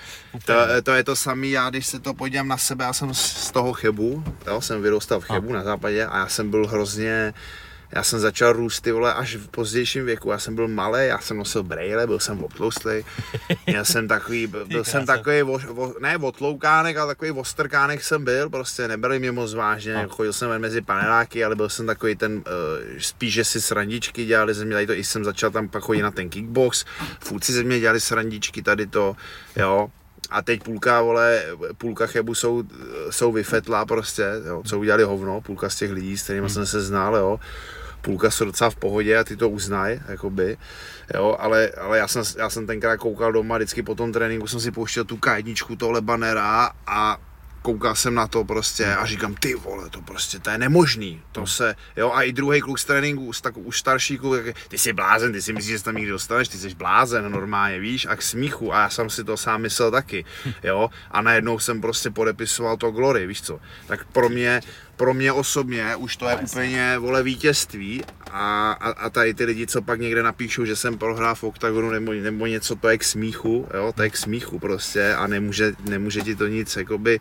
to, 0.46 0.54
to 0.84 0.92
je 0.92 1.04
to 1.04 1.16
samé, 1.16 1.48
já 1.48 1.70
když 1.70 1.86
se 1.86 2.00
to 2.00 2.14
podívám 2.14 2.48
na 2.48 2.58
sebe, 2.58 2.86
já 2.86 2.94
jsem 2.94 3.14
z 3.14 3.52
toho 3.52 3.74
Chebu, 3.74 4.24
jo, 4.48 4.62
jsem 4.62 4.82
vyrůstal 4.82 5.20
v 5.20 5.26
Chebu 5.26 5.54
na 5.54 5.64
západě 5.64 6.06
a 6.06 6.18
já 6.18 6.28
jsem 6.28 6.50
byl 6.50 6.68
hrozně, 6.68 7.34
já 7.92 8.04
jsem 8.04 8.20
začal 8.20 8.54
růst 8.54 8.82
ty 8.82 8.92
vole 8.92 9.14
až 9.14 9.36
v 9.36 9.48
pozdějším 9.48 10.06
věku, 10.06 10.32
já 10.32 10.40
jsem 10.40 10.56
byl 10.56 10.68
malý, 10.68 11.08
já 11.08 11.20
jsem 11.20 11.38
nosil 11.38 11.64
brejle, 11.64 12.08
byl 12.08 12.20
jsem 12.20 12.44
obtloustlý, 12.44 13.06
já 13.68 13.84
jsem 13.92 14.08
takový, 14.08 14.48
byl, 14.48 14.84
jsem 14.84 15.06
takový, 15.06 15.42
vo, 15.42 15.58
vo, 15.58 15.94
ne 16.02 16.18
otloukánek, 16.18 16.98
ale 16.98 17.12
takový 17.16 17.32
ostrkánek 17.32 18.04
jsem 18.04 18.24
byl, 18.24 18.50
prostě 18.50 18.88
nebrali 18.88 19.20
mě 19.20 19.32
moc 19.32 19.54
vážně, 19.54 19.94
No. 19.94 20.10
chodil 20.10 20.34
jsem 20.34 20.50
ven 20.50 20.62
mezi 20.62 20.82
paneláky, 20.82 21.46
ale 21.46 21.56
byl 21.56 21.70
jsem 21.70 21.86
takový 21.86 22.16
ten, 22.16 22.34
uh, 22.34 22.44
spíš, 23.00 23.34
že 23.34 23.46
si 23.46 23.62
srandičky 23.62 24.26
dělali 24.26 24.54
ze 24.54 24.66
mě, 24.66 24.74
tady 24.74 24.88
to 24.88 24.94
i 24.94 25.04
jsem 25.04 25.24
začal 25.24 25.52
tam 25.52 25.70
pak 25.70 25.84
chodit 25.84 26.02
na 26.02 26.12
ten 26.12 26.30
kickbox, 26.30 26.86
fůci 27.20 27.54
ze 27.54 27.64
mě 27.64 27.80
dělali 27.80 28.00
srandičky, 28.00 28.62
tady 28.62 28.88
to, 28.88 29.16
jo, 29.56 29.90
a 30.34 30.42
teď 30.42 30.64
půlka, 30.64 31.02
vole, 31.02 31.44
půlka 31.78 32.08
chebu 32.08 32.36
jsou, 32.36 32.64
jsou 33.10 33.32
vyfetlá 33.32 33.86
prostě, 33.86 34.26
jo, 34.48 34.64
co 34.66 34.80
udělali 34.80 35.04
hovno, 35.04 35.42
půlka 35.42 35.70
z 35.70 35.76
těch 35.76 35.92
lidí, 35.92 36.18
s 36.18 36.24
kterými 36.24 36.50
jsem 36.50 36.66
se 36.66 36.82
znal, 36.82 37.16
jo. 37.16 37.40
Půlka 38.02 38.32
jsou 38.32 38.46
docela 38.46 38.70
v 38.70 38.76
pohodě 38.76 39.18
a 39.18 39.24
ty 39.24 39.38
to 39.38 39.50
uznají, 39.50 40.00
jakoby, 40.08 40.58
jo, 41.14 41.38
ale, 41.40 41.70
ale 41.70 41.98
já, 41.98 42.08
jsem, 42.08 42.24
já 42.38 42.50
jsem 42.50 42.68
tenkrát 42.68 42.98
koukal 42.98 43.32
doma, 43.32 43.58
vždycky 43.58 43.84
po 43.84 43.96
tom 43.96 44.12
tréninku 44.12 44.48
jsem 44.48 44.60
si 44.60 44.72
pouštěl 44.72 45.04
tu 45.04 45.18
k 45.18 45.42
tohle 45.78 46.02
banera 46.02 46.72
a 46.88 47.18
koukal 47.64 47.96
jsem 47.96 48.16
na 48.16 48.28
to 48.28 48.44
prostě 48.44 48.86
a 48.86 49.06
říkám, 49.06 49.36
ty 49.36 49.56
vole, 49.56 49.90
to 49.90 50.02
prostě, 50.02 50.40
to 50.40 50.50
je 50.50 50.58
nemožný, 50.58 51.22
to 51.32 51.48
se, 51.48 51.76
jo, 51.98 52.12
a 52.12 52.22
i 52.22 52.34
druhý 52.34 52.62
kluk 52.62 52.80
z 52.80 52.86
tréninku, 52.86 53.26
už, 53.26 53.42
tak, 53.42 53.58
už 53.58 53.80
starší 53.80 54.18
kluk, 54.18 54.40
ty 54.68 54.78
jsi 54.78 54.94
blázen, 54.94 55.34
ty 55.34 55.42
si 55.42 55.54
myslíš, 55.54 55.72
že 55.72 55.80
se 55.80 55.86
tam 55.86 55.96
někdy 55.96 56.12
dostaneš, 56.12 56.48
ty 56.48 56.58
jsi 56.58 56.76
blázen 56.76 57.32
normálně, 57.32 57.80
víš, 57.80 58.08
a 58.10 58.16
k 58.16 58.22
smíchu, 58.22 58.74
a 58.74 58.80
já 58.80 58.90
jsem 58.90 59.10
si 59.10 59.24
to 59.24 59.38
sám 59.38 59.62
myslel 59.62 59.92
taky, 59.92 60.26
jo, 60.64 60.90
a 61.12 61.22
najednou 61.22 61.60
jsem 61.60 61.82
prostě 61.82 62.12
podepisoval 62.12 62.78
to 62.78 62.92
glory, 62.92 63.28
víš 63.28 63.42
co, 63.42 63.60
tak 63.88 64.06
pro 64.06 64.30
mě, 64.30 64.62
pro 64.98 65.14
mě 65.14 65.32
osobně 65.32 65.96
už 65.96 66.18
to 66.18 66.30
je 66.30 66.36
úplně, 66.36 66.98
vole, 67.00 67.24
vítězství. 67.24 68.04
A, 68.32 68.72
a, 68.72 68.90
a 68.90 69.10
tady 69.10 69.34
ty 69.34 69.46
lidi, 69.46 69.68
co 69.68 69.82
pak 69.82 70.00
někde 70.00 70.24
napíšou, 70.24 70.66
že 70.66 70.76
jsem 70.76 70.98
prohrál 70.98 71.36
v 71.36 71.44
oktagonu 71.44 71.90
nebo, 71.90 72.14
nebo 72.14 72.46
něco, 72.46 72.76
to 72.76 72.90
je 72.90 72.98
k 72.98 73.04
smíchu, 73.04 73.68
jo, 73.74 73.94
to 73.96 74.04
je 74.04 74.10
k 74.10 74.18
smíchu 74.18 74.60
prostě 74.60 75.14
a 75.14 75.28
nemůže, 75.28 75.74
nemůže 75.90 76.22
ti 76.22 76.36
to 76.36 76.48
nic, 76.48 76.76
jakoby, 76.76 77.20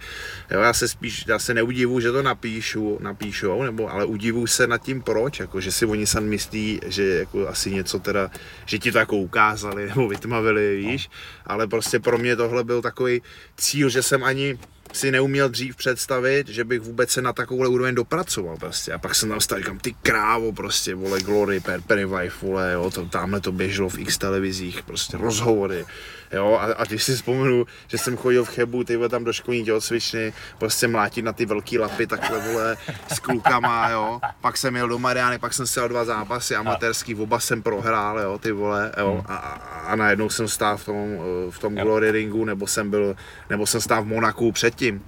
jo, 0.50 0.60
já 0.60 0.72
se 0.72 0.88
spíš, 0.88 1.24
já 1.28 1.38
se 1.38 1.54
neudivu, 1.54 2.00
že 2.00 2.12
to 2.12 2.22
napíšu, 2.22 2.98
napíšou, 3.02 3.62
nebo, 3.62 3.92
ale 3.92 4.04
udivu 4.04 4.46
se 4.46 4.66
nad 4.66 4.78
tím 4.78 5.02
proč, 5.02 5.40
jako, 5.40 5.60
že 5.60 5.72
si 5.72 5.86
oni 5.86 6.06
sam 6.06 6.24
myslí, 6.24 6.80
že 6.86 7.04
jako 7.04 7.48
asi 7.48 7.70
něco 7.70 7.98
teda, 7.98 8.30
že 8.66 8.78
ti 8.78 8.92
to 8.92 8.98
jako 8.98 9.16
ukázali 9.16 9.86
nebo 9.88 10.08
vytmavili, 10.08 10.76
víš, 10.76 11.10
ale 11.46 11.66
prostě 11.66 12.00
pro 12.00 12.18
mě 12.18 12.36
tohle 12.36 12.64
byl 12.64 12.82
takový 12.82 13.22
cíl, 13.56 13.88
že 13.88 14.02
jsem 14.02 14.24
ani, 14.24 14.58
si 14.92 15.10
neuměl 15.10 15.48
dřív 15.48 15.76
představit, 15.76 16.48
že 16.48 16.64
bych 16.64 16.80
vůbec 16.80 17.10
se 17.10 17.22
na 17.22 17.32
takovouhle 17.32 17.68
úroveň 17.68 17.94
dopracoval 17.94 18.56
prostě. 18.56 18.92
A 18.92 18.98
pak 18.98 19.14
jsem 19.14 19.28
tam 19.28 19.40
stál, 19.40 19.58
říkám, 19.58 19.78
ty 19.78 19.94
krávo 20.02 20.52
prostě, 20.52 20.94
vole, 20.94 21.20
Glory, 21.20 21.60
Per, 21.60 22.06
Wife, 22.06 22.46
vole, 22.46 22.72
jo, 22.72 22.90
to, 22.90 23.06
tamhle 23.06 23.40
to 23.40 23.52
běželo 23.52 23.88
v 23.88 23.98
x 23.98 24.18
televizích, 24.18 24.82
prostě 24.82 25.16
rozhovory, 25.16 25.84
jo, 26.32 26.58
a, 26.60 26.64
a 26.64 26.84
když 26.84 27.02
si 27.02 27.14
vzpomenu, 27.14 27.66
že 27.88 27.98
jsem 27.98 28.16
chodil 28.16 28.44
v 28.44 28.48
Chebu, 28.48 28.84
ty 28.84 28.98
tam 29.08 29.24
do 29.24 29.32
školní 29.32 29.64
tělocvičny, 29.64 30.32
prostě 30.58 30.88
mlátit 30.88 31.24
na 31.24 31.32
ty 31.32 31.46
velký 31.46 31.78
lapy 31.78 32.06
takhle, 32.06 32.52
vole, 32.52 32.76
s 33.12 33.18
klukama, 33.18 33.90
jo, 33.90 34.20
pak 34.40 34.56
jsem 34.56 34.76
jel 34.76 34.88
do 34.88 34.98
Mariány, 34.98 35.38
pak 35.38 35.54
jsem 35.54 35.66
si 35.66 35.80
dva 35.88 36.04
zápasy 36.04 36.56
amatérský, 36.56 37.14
oba 37.14 37.40
jsem 37.40 37.62
prohrál, 37.62 38.18
jo, 38.18 38.38
ty 38.38 38.52
vole, 38.52 38.92
jo, 38.98 39.24
a, 39.28 39.36
a, 39.36 39.78
a 39.80 39.96
najednou 39.96 40.28
jsem 40.30 40.48
stál 40.48 40.76
v 40.76 40.84
tom, 40.84 41.18
v 41.50 41.58
tom 41.58 41.74
Glory 41.74 42.10
ringu, 42.10 42.44
nebo 42.44 42.66
jsem 42.66 42.90
byl, 42.90 43.16
nebo 43.50 43.66
jsem 43.66 43.80
stál 43.80 44.02
v 44.02 44.06
Monaku 44.06 44.52
předtím, 44.52 45.04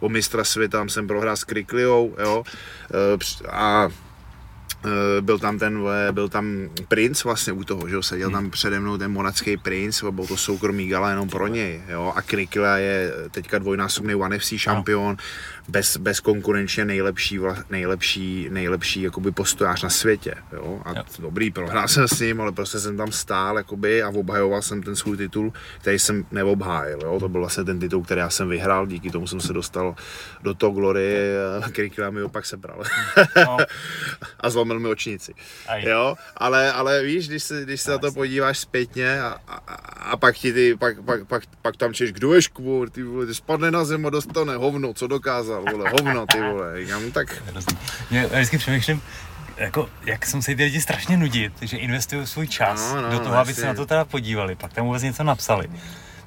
o 0.00 0.08
mistra 0.08 0.44
světa, 0.44 0.78
tam 0.78 0.88
jsem 0.88 1.06
prohrál 1.06 1.36
s 1.36 1.44
Krikliou, 1.44 2.14
jo, 2.18 2.44
e, 2.94 3.48
a 3.50 3.88
Eh, 3.88 4.05
byl 5.20 5.38
tam 5.38 5.58
ten, 5.58 5.80
byl 6.12 6.28
tam 6.28 6.68
princ 6.88 7.24
vlastně 7.24 7.52
u 7.52 7.64
toho, 7.64 7.88
že 7.88 7.94
jo, 7.94 8.02
seděl 8.02 8.30
tam 8.30 8.50
přede 8.50 8.80
mnou 8.80 8.98
ten 8.98 9.12
monacký 9.12 9.56
princ, 9.56 10.04
byl 10.10 10.26
to 10.26 10.36
soukromý 10.36 10.88
gala 10.88 11.10
jenom 11.10 11.28
pro 11.28 11.46
něj, 11.46 11.82
jo, 11.88 12.12
a 12.16 12.22
Krikla 12.22 12.76
je 12.76 13.12
teďka 13.30 13.58
dvojnásobný 13.58 14.14
One 14.14 14.38
FC 14.38 14.52
šampion, 14.56 15.16
bez, 15.68 15.96
bezkonkurenčně 15.96 16.84
nejlepší, 16.84 17.38
nejlepší, 17.70 18.48
nejlepší 18.50 19.02
jakoby 19.02 19.32
postojář 19.32 19.82
na 19.82 19.90
světě, 19.90 20.34
jo, 20.52 20.82
a 20.84 20.90
jo. 20.90 21.02
dobrý, 21.18 21.50
prohrál 21.50 21.88
jsem 21.88 22.08
s 22.08 22.20
ním, 22.20 22.40
ale 22.40 22.52
prostě 22.52 22.78
jsem 22.78 22.96
tam 22.96 23.12
stál, 23.12 23.56
jakoby, 23.56 24.02
a 24.02 24.08
obhajoval 24.08 24.62
jsem 24.62 24.82
ten 24.82 24.96
svůj 24.96 25.16
titul, 25.16 25.52
který 25.80 25.98
jsem 25.98 26.24
neobhájil, 26.30 26.98
jo, 27.02 27.20
to 27.20 27.28
byl 27.28 27.40
vlastně 27.40 27.64
ten 27.64 27.78
titul, 27.78 28.02
který 28.02 28.18
já 28.18 28.30
jsem 28.30 28.48
vyhrál, 28.48 28.86
díky 28.86 29.10
tomu 29.10 29.26
jsem 29.26 29.40
se 29.40 29.52
dostal 29.52 29.94
do 30.42 30.54
toho 30.54 30.72
glory, 30.72 31.16
Krikla 31.72 32.10
mi 32.10 32.22
opak 32.22 32.46
sebral. 32.46 32.82
No. 33.36 33.56
a 34.40 34.50
zlomil 34.50 34.80
mi 34.80 34.88
očnici. 34.88 35.34
Jo, 35.76 36.14
ale, 36.36 36.72
ale 36.72 37.02
víš, 37.02 37.28
když 37.28 37.42
se, 37.42 37.62
když 37.62 37.80
se 37.80 37.90
na 37.90 37.98
to 37.98 38.12
podíváš 38.12 38.58
zpětně 38.58 39.20
a, 39.20 39.36
a, 39.48 39.56
a 40.10 40.16
pak 40.16 40.36
ti 40.36 40.52
ty, 40.52 40.76
pak, 40.76 41.02
pak, 41.02 41.26
pak, 41.26 41.42
pak 41.62 41.76
tam 41.76 41.94
češ, 41.94 42.12
kdo 42.12 42.34
je 42.34 42.42
škvůr, 42.42 42.90
ty 42.90 43.02
vole, 43.02 43.26
ty 43.26 43.34
spadne 43.34 43.70
na 43.70 43.84
zem 43.84 44.06
a 44.06 44.10
dostane 44.10 44.56
hovno, 44.56 44.94
co 44.94 45.06
dokázal, 45.06 45.55
vole, 45.60 45.90
hovno, 45.90 46.26
ty 46.26 46.40
vole, 46.40 46.82
já 46.82 46.98
mu 46.98 47.10
tak... 47.10 47.42
Já 48.10 48.26
vždycky 48.26 48.58
přemýšlím, 48.58 49.02
jako, 49.56 49.88
jak 50.04 50.26
jsem 50.26 50.42
se 50.42 50.54
ty 50.54 50.64
lidi 50.64 50.80
strašně 50.80 51.16
nudit, 51.16 51.52
že 51.62 51.76
investují 51.76 52.26
svůj 52.26 52.48
čas 52.48 52.92
no, 52.94 53.02
no, 53.02 53.10
do 53.10 53.18
toho, 53.20 53.36
aby 53.36 53.54
se 53.54 53.66
na 53.66 53.74
to 53.74 53.86
teda 53.86 54.04
podívali, 54.04 54.54
pak 54.54 54.72
tam 54.72 54.86
vůbec 54.86 55.02
něco 55.02 55.24
napsali. 55.24 55.68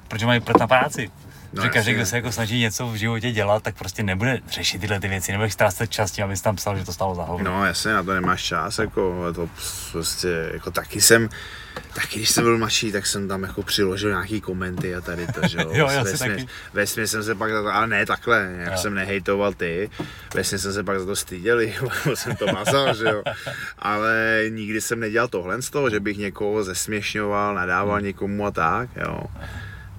Protože 0.08 0.26
mají 0.26 0.40
prd 0.40 0.60
na 0.60 0.66
práci. 0.66 1.10
No, 1.52 1.62
že 1.62 1.68
každý, 1.68 1.92
kdo 1.92 2.06
se 2.06 2.16
jako 2.16 2.32
snaží 2.32 2.60
něco 2.60 2.88
v 2.88 2.94
životě 2.94 3.32
dělat, 3.32 3.62
tak 3.62 3.74
prostě 3.74 4.02
nebude 4.02 4.38
řešit 4.50 4.78
tyhle 4.78 5.00
ty 5.00 5.08
věci, 5.08 5.32
nebudeš 5.32 5.52
ztrácet 5.52 5.90
čas 5.90 6.10
tím, 6.10 6.24
abys 6.24 6.40
tam 6.40 6.56
psal, 6.56 6.78
že 6.78 6.84
to 6.84 6.92
stalo 6.92 7.14
za 7.14 7.22
hovno. 7.22 7.50
No 7.50 7.66
jasně, 7.66 7.92
na 7.92 8.02
to 8.02 8.14
nemáš 8.14 8.42
čas, 8.42 8.78
jako 8.78 9.32
to 9.34 9.48
prostě, 9.92 10.50
jako 10.52 10.70
taky 10.70 11.00
jsem, 11.00 11.28
taky 11.94 12.18
když 12.18 12.30
jsem 12.30 12.44
byl 12.44 12.58
mladší, 12.58 12.92
tak 12.92 13.06
jsem 13.06 13.28
tam 13.28 13.42
jako 13.42 13.62
přiložil 13.62 14.10
nějaký 14.10 14.40
komenty 14.40 14.94
a 14.94 15.00
tady 15.00 15.26
to, 15.26 15.48
že 15.48 15.58
jo. 15.58 15.70
jo 15.74 15.88
já 15.90 16.04
taky. 16.04 16.46
Vesmě 16.72 17.06
jsem 17.06 17.22
se 17.22 17.34
pak 17.34 17.52
za 17.52 17.62
to, 17.62 17.74
ale 17.74 17.86
ne 17.86 18.06
takhle, 18.06 18.54
jak 18.58 18.72
jo. 18.72 18.78
jsem 18.78 18.94
nehejtoval 18.94 19.52
ty, 19.52 19.90
vesmě 20.34 20.58
jsem 20.58 20.72
se 20.72 20.84
pak 20.84 21.00
za 21.00 21.06
to 21.06 21.16
styděl, 21.16 21.60
jsem 22.14 22.36
to 22.36 22.46
mazal, 22.46 22.94
že 22.94 23.04
jo. 23.04 23.22
Ale 23.78 24.44
nikdy 24.48 24.80
jsem 24.80 25.00
nedělal 25.00 25.28
tohle 25.28 25.62
z 25.62 25.70
toho, 25.70 25.90
že 25.90 26.00
bych 26.00 26.18
někoho 26.18 26.64
zesměšňoval, 26.64 27.54
nadával 27.54 27.96
hmm. 27.96 28.04
někomu 28.04 28.46
a 28.46 28.50
tak, 28.50 28.90
jo 28.96 29.22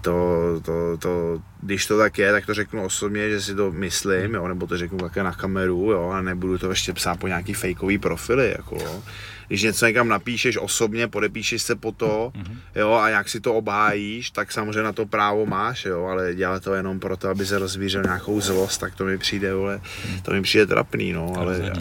to, 0.01 0.37
to, 0.65 0.97
to, 0.97 1.41
když 1.61 1.85
to 1.85 1.97
tak 1.97 2.17
je, 2.17 2.31
tak 2.31 2.45
to 2.45 2.53
řeknu 2.53 2.83
osobně, 2.83 3.29
že 3.29 3.41
si 3.41 3.55
to 3.55 3.71
myslím, 3.71 4.33
jo, 4.33 4.47
nebo 4.47 4.67
to 4.67 4.77
řeknu 4.77 4.97
také 4.97 5.23
na 5.23 5.33
kameru, 5.33 5.91
jo, 5.91 6.09
a 6.09 6.21
nebudu 6.21 6.57
to 6.57 6.69
ještě 6.69 6.93
psát 6.93 7.19
po 7.19 7.27
nějaký 7.27 7.53
fejkový 7.53 7.97
profily, 7.97 8.53
jako, 8.57 8.75
jo. 8.75 9.03
Když 9.47 9.63
něco 9.63 9.85
někam 9.85 10.07
napíšeš 10.07 10.57
osobně, 10.57 11.07
podepíšeš 11.07 11.61
se 11.61 11.75
po 11.75 11.91
to, 11.91 12.33
mm-hmm. 12.35 12.55
jo, 12.75 12.93
a 12.93 13.09
jak 13.09 13.29
si 13.29 13.39
to 13.39 13.53
obhájíš, 13.53 14.31
tak 14.31 14.51
samozřejmě 14.51 14.83
na 14.83 14.93
to 14.93 15.05
právo 15.05 15.45
máš, 15.45 15.85
jo, 15.85 16.05
ale 16.05 16.35
dělat 16.35 16.63
to 16.63 16.73
jenom 16.73 16.99
proto, 16.99 17.29
aby 17.29 17.45
se 17.45 17.59
rozvířil 17.59 18.03
nějakou 18.03 18.41
zlost, 18.41 18.77
tak 18.77 18.95
to 18.95 19.05
mi 19.05 19.17
přijde, 19.17 19.53
vole, 19.53 19.81
to 20.21 20.31
mi 20.31 20.41
přijde 20.41 20.65
trapný, 20.65 21.13
no, 21.13 21.33
ale, 21.37 21.71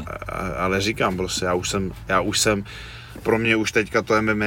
ale 0.57 0.81
říkám 0.81 1.17
prostě, 1.17 1.45
já 1.45 1.55
už 1.55 1.71
jsem, 1.71 1.93
já 2.09 2.21
už 2.21 2.39
jsem, 2.41 2.65
pro 3.23 3.39
mě 3.39 3.57
už 3.57 3.73
teďka 3.73 4.03
to 4.03 4.23
MMA 4.23 4.45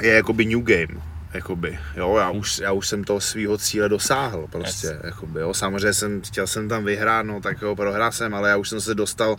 je 0.00 0.14
jakoby 0.14 0.44
new 0.44 0.62
game, 0.62 1.09
jakoby, 1.34 1.78
jo, 1.96 2.16
já 2.16 2.30
už, 2.30 2.58
já 2.58 2.72
už 2.72 2.88
jsem 2.88 3.04
toho 3.04 3.20
svého 3.20 3.58
cíle 3.58 3.88
dosáhl, 3.88 4.46
prostě, 4.50 4.86
yes. 4.86 4.96
jakoby, 5.04 5.40
jo, 5.40 5.54
samozřejmě 5.54 5.92
jsem, 5.92 6.20
chtěl 6.20 6.46
jsem 6.46 6.68
tam 6.68 6.84
vyhrát, 6.84 7.26
no, 7.26 7.40
tak 7.40 7.62
jo, 7.62 7.76
prohrál 7.76 8.12
jsem, 8.12 8.34
ale 8.34 8.48
já 8.48 8.56
už 8.56 8.68
jsem 8.68 8.80
se 8.80 8.94
dostal, 8.94 9.36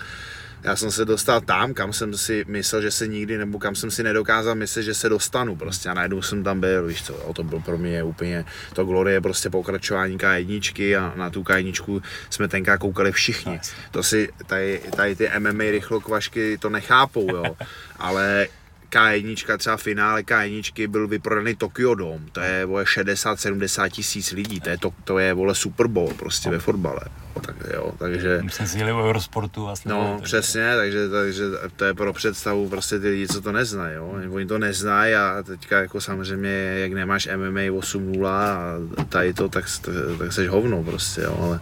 já 0.64 0.76
jsem 0.76 0.92
se 0.92 1.06
dostal 1.06 1.42
tam, 1.42 1.74
kam 1.74 1.94
jsem 1.94 2.18
si 2.18 2.46
myslel, 2.48 2.82
že 2.82 2.92
se 2.92 3.08
nikdy, 3.08 3.38
nebo 3.38 3.60
kam 3.60 3.76
jsem 3.76 3.92
si 3.92 4.04
nedokázal 4.04 4.56
myslet, 4.56 4.84
že 4.84 4.94
se 4.94 5.10
dostanu 5.10 5.56
prostě 5.56 5.90
a 5.90 5.94
najednou 5.94 6.22
jsem 6.22 6.44
tam 6.44 6.60
byl, 6.60 6.88
víš 6.88 7.04
co, 7.04 7.14
jo, 7.14 7.34
to 7.34 7.44
bylo 7.44 7.62
pro 7.62 7.78
mě 7.78 8.04
úplně, 8.04 8.46
to 8.74 8.86
Glory 8.86 9.14
je 9.14 9.22
prostě 9.22 9.50
pokračování 9.50 10.18
K1 10.18 10.98
a 10.98 11.14
na 11.16 11.30
tu 11.30 11.44
K1 11.44 12.02
jsme 12.30 12.48
tenkrát 12.48 12.78
koukali 12.78 13.12
všichni. 13.12 13.60
To 13.92 14.04
si, 14.04 14.30
tady, 14.48 14.82
tady 14.96 15.16
ty 15.16 15.30
MMA 15.40 15.64
rychlokvašky 15.64 16.58
to 16.58 16.70
nechápou, 16.70 17.36
jo, 17.36 17.44
ale 18.00 18.48
K1, 18.92 19.58
třeba 19.58 19.78
finále 19.78 20.22
K1 20.22 20.88
byl 20.88 21.08
vyprodaný 21.08 21.56
Tokyo 21.56 21.96
Dome, 21.96 22.26
to 22.32 22.40
je 22.40 22.66
vole 22.66 22.84
60-70 22.84 23.90
tisíc 23.90 24.32
lidí, 24.32 24.60
to 24.60 24.70
je, 24.70 24.78
to, 24.78 24.94
to 25.04 25.20
je 25.20 25.34
vole 25.34 25.56
Super 25.56 25.88
Bowl 25.88 26.14
prostě 26.14 26.50
ve 26.50 26.60
fotbale. 26.60 27.02
Tak, 27.46 27.56
jo, 27.74 27.94
takže... 27.98 28.42
Už 28.46 28.54
jsme 28.54 28.68
si 28.68 28.78
jeli 28.78 28.92
o 28.92 29.10
Eurosportu 29.10 29.66
vlastně. 29.66 29.92
No, 29.92 30.16
takže... 30.20 30.24
přesně, 30.24 30.76
takže, 30.76 31.10
takže 31.10 31.44
to 31.76 31.86
je 31.86 31.94
pro 31.94 32.14
představu 32.14 32.70
prostě 32.70 33.00
ty 33.00 33.10
lidi, 33.10 33.28
co 33.28 33.42
to 33.42 33.52
neznají, 33.52 33.96
jo. 33.96 34.08
Oni 34.32 34.46
to 34.46 34.58
neznají 34.58 35.16
a 35.16 35.44
teďka 35.44 35.80
jako 35.80 36.02
samozřejmě, 36.02 36.50
jak 36.80 36.94
nemáš 36.94 37.28
MMA 37.36 37.60
8-0 37.60 38.28
a 38.28 38.76
tady 39.10 39.34
to, 39.34 39.50
tak, 39.50 39.66
tak, 39.82 39.94
tak 40.20 40.34
seš 40.34 40.48
hovno 40.48 40.84
prostě, 40.84 41.22
jo, 41.22 41.38
ale 41.42 41.60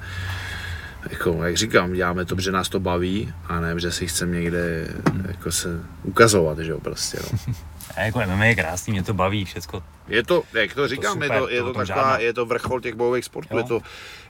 jako, 1.10 1.43
jak 1.43 1.57
říkám, 1.57 1.93
děláme 1.93 2.26
to, 2.26 2.39
že 2.39 2.51
nás 2.51 2.70
to 2.70 2.80
baví 2.80 3.34
a 3.45 3.60
ne, 3.60 3.80
že 3.80 3.91
si 3.91 4.07
chceme 4.07 4.36
někde 4.36 4.88
jako 5.28 5.51
se 5.51 5.84
ukazovat, 6.03 6.60
že 6.60 6.72
jo, 6.72 6.80
prostě, 6.80 7.20
no. 7.24 7.53
A 7.95 8.01
jako 8.01 8.20
MMA 8.26 8.45
je 8.45 8.55
krásný, 8.55 8.91
mě 8.91 9.03
to 9.03 9.14
baví 9.14 9.45
všecko. 9.45 9.84
Je 10.07 10.24
to, 10.24 10.43
jak 10.53 10.74
to 10.74 10.88
říkám, 10.88 11.20
to 11.20 11.26
super, 11.26 11.32
je 11.32 11.39
to, 11.39 11.49
je 11.49 11.62
to, 11.62 11.74
to 11.74 11.74
taková, 11.74 12.18
je 12.18 12.34
to 12.34 12.45
vrchol 12.45 12.82
těch 12.82 12.95
bojových 12.95 13.26
sportů, 13.26 13.57
je 13.57 13.64
to, 13.64 13.82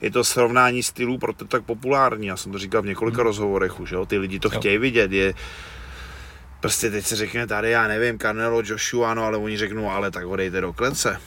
je 0.01 0.11
to 0.11 0.23
srovnání 0.23 0.84
stylů, 0.84 1.17
proto 1.17 1.45
tak 1.45 1.63
populární, 1.63 2.27
já 2.27 2.38
jsem 2.38 2.51
to 2.51 2.57
říkal 2.57 2.82
v 2.82 2.86
několika 2.86 3.17
hmm. 3.17 3.25
rozhovorech 3.25 3.80
už, 3.80 3.91
jo, 3.91 4.05
ty 4.05 4.17
lidi 4.17 4.39
to 4.39 4.49
jo. 4.53 4.59
chtějí 4.59 4.77
vidět, 4.77 5.11
je, 5.11 5.34
prostě 6.59 6.91
teď 6.91 7.05
se 7.05 7.15
řekne 7.15 7.47
tady, 7.47 7.71
já 7.71 7.88
nevím, 7.88 8.19
Canelo, 8.19 8.61
Joshua, 8.65 9.13
no, 9.13 9.23
ale 9.23 9.38
oni 9.38 9.57
řeknou, 9.57 9.89
ale 9.91 10.11
tak 10.11 10.23
ho 10.23 10.36
dejte 10.36 10.61
do 10.61 10.73
klece, 10.73 11.19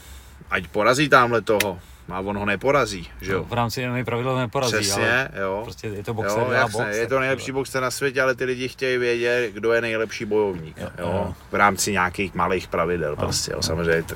ať 0.51 0.67
porazí 0.67 1.09
tamhle 1.09 1.43
toho, 1.43 1.81
a 2.09 2.21
on 2.21 2.39
ho 2.39 2.45
neporazí, 2.45 3.09
že 3.21 3.33
jo? 3.33 3.45
V 3.45 3.53
rámci 3.53 3.89
MMA 3.89 4.05
pravidel 4.05 4.37
neporazí, 4.37 4.77
Přesně, 4.77 5.29
ale 5.29 5.43
jo. 5.43 5.61
prostě 5.65 5.89
je 5.89 6.03
to 6.03 6.15
boxer, 6.15 6.39
jo, 6.39 6.51
jasně, 6.51 6.85
box, 6.85 6.97
je 6.97 7.07
to 7.07 7.21
nejlepší 7.21 7.53
boxer 7.53 7.83
na 7.83 7.91
světě, 7.91 8.23
ale 8.23 8.35
ty 8.35 8.45
lidi 8.45 8.69
chtějí 8.69 8.99
vědět, 8.99 9.51
kdo 9.55 9.73
je 9.73 9.81
nejlepší 9.81 10.25
bojovník, 10.25 10.79
jo, 10.79 10.89
jo? 10.99 11.07
jo. 11.07 11.35
v 11.51 11.55
rámci 11.55 11.93
nějakých 11.93 12.35
malých 12.35 12.69
pravidel, 12.69 13.11
jo, 13.11 13.17
prostě, 13.17 13.53
jo, 13.53 13.63
samozřejmě 13.63 14.03
to, 14.03 14.15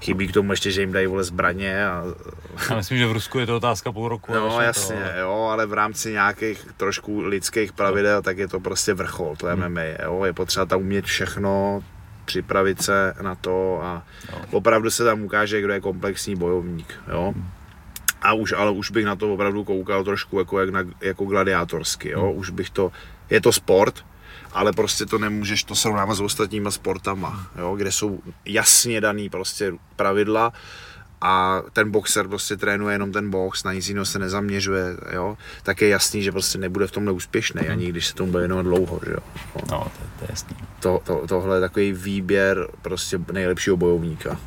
chybí 0.00 0.28
k 0.28 0.32
tomu 0.32 0.52
ještě, 0.52 0.70
že 0.70 0.80
jim 0.80 0.92
dají 0.92 1.06
vole 1.06 1.24
zbraně. 1.24 1.86
A... 1.86 2.04
Já 2.70 2.76
myslím, 2.76 2.98
že 2.98 3.06
v 3.06 3.12
Rusku 3.12 3.38
je 3.38 3.46
to 3.46 3.56
otázka 3.56 3.92
půl 3.92 4.08
roku. 4.08 4.34
No 4.34 4.60
jasně, 4.60 4.96
to, 4.96 5.02
ale... 5.02 5.20
jo, 5.20 5.48
ale 5.52 5.66
v 5.66 5.72
rámci 5.72 6.12
nějakých 6.12 6.66
trošku 6.76 7.20
lidských 7.20 7.72
pravidel, 7.72 8.22
tak 8.22 8.38
je 8.38 8.48
to 8.48 8.60
prostě 8.60 8.94
vrchol, 8.94 9.36
to 9.36 9.48
je 9.48 9.54
hmm. 9.54 9.68
MMA, 9.68 9.80
jo, 10.02 10.24
je 10.24 10.32
potřeba 10.32 10.66
tam 10.66 10.80
umět 10.80 11.04
všechno, 11.04 11.82
připravit 12.30 12.82
se 12.82 13.14
na 13.22 13.34
to 13.34 13.80
a 13.82 14.02
no. 14.32 14.38
opravdu 14.50 14.90
se 14.90 15.04
tam 15.04 15.22
ukáže, 15.22 15.60
kdo 15.60 15.72
je 15.72 15.80
komplexní 15.80 16.36
bojovník. 16.36 16.94
Jo? 17.12 17.34
A 18.22 18.32
už, 18.32 18.52
ale 18.52 18.70
už 18.70 18.90
bych 18.90 19.04
na 19.04 19.16
to 19.16 19.34
opravdu 19.34 19.64
koukal 19.64 20.04
trošku 20.04 20.38
jako, 20.38 20.60
jak 20.60 20.70
na, 20.70 20.84
jako 21.00 21.24
gladiátorsky. 21.24 22.08
Jo? 22.08 22.30
Hmm. 22.30 22.38
Už 22.38 22.50
bych 22.50 22.70
to, 22.70 22.92
je 23.30 23.40
to 23.40 23.52
sport, 23.52 24.04
ale 24.52 24.72
prostě 24.72 25.06
to 25.06 25.18
nemůžeš 25.18 25.64
to 25.64 25.74
srovnávat 25.74 26.14
s 26.14 26.20
ostatníma 26.20 26.70
sportama, 26.70 27.50
jo? 27.58 27.76
kde 27.76 27.92
jsou 27.92 28.22
jasně 28.44 29.00
daný 29.00 29.28
prostě 29.28 29.72
pravidla 29.96 30.52
a 31.20 31.62
ten 31.72 31.90
boxer 31.90 32.28
prostě 32.28 32.56
trénuje 32.56 32.94
jenom 32.94 33.12
ten 33.12 33.30
box, 33.30 33.64
na 33.64 33.72
nic 33.72 33.88
jiného 33.88 34.06
se 34.06 34.18
nezaměřuje, 34.18 34.96
jo, 35.12 35.38
tak 35.62 35.82
je 35.82 35.88
jasný, 35.88 36.22
že 36.22 36.32
prostě 36.32 36.58
nebude 36.58 36.86
v 36.86 36.90
tomhle 36.90 37.12
úspěšný, 37.12 37.68
ani 37.68 37.88
když 37.88 38.06
se 38.06 38.14
tomu 38.14 38.32
bude 38.32 38.44
jenom 38.44 38.62
dlouho, 38.62 39.00
že 39.06 39.12
jo. 39.12 39.18
No, 39.70 39.78
to, 39.78 39.90
to 40.18 40.24
je 40.24 40.28
jasný. 40.30 40.56
To, 40.80 41.00
to, 41.04 41.26
tohle 41.28 41.56
je 41.56 41.60
takový 41.60 41.92
výběr 41.92 42.68
prostě 42.82 43.18
nejlepšího 43.32 43.76
bojovníka. 43.76 44.40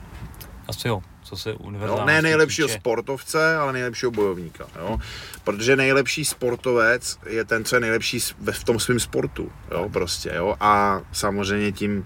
Asi 0.67 0.87
jo, 0.87 1.01
co 1.23 1.37
se 1.37 1.53
univerzálně 1.53 2.01
no, 2.01 2.07
Ne 2.07 2.21
nejlepšího 2.21 2.67
týče. 2.67 2.79
sportovce, 2.79 3.55
ale 3.55 3.73
nejlepšího 3.73 4.11
bojovníka, 4.11 4.65
jo. 4.79 4.99
Protože 5.43 5.75
nejlepší 5.75 6.25
sportovec 6.25 7.19
je 7.29 7.45
ten, 7.45 7.65
co 7.65 7.75
je 7.75 7.79
nejlepší 7.79 8.19
v 8.51 8.63
tom 8.63 8.79
svém 8.79 8.99
sportu, 8.99 9.51
jo, 9.71 9.89
prostě, 9.89 10.31
jo. 10.35 10.55
A 10.59 11.01
samozřejmě 11.11 11.71
tím, 11.71 12.05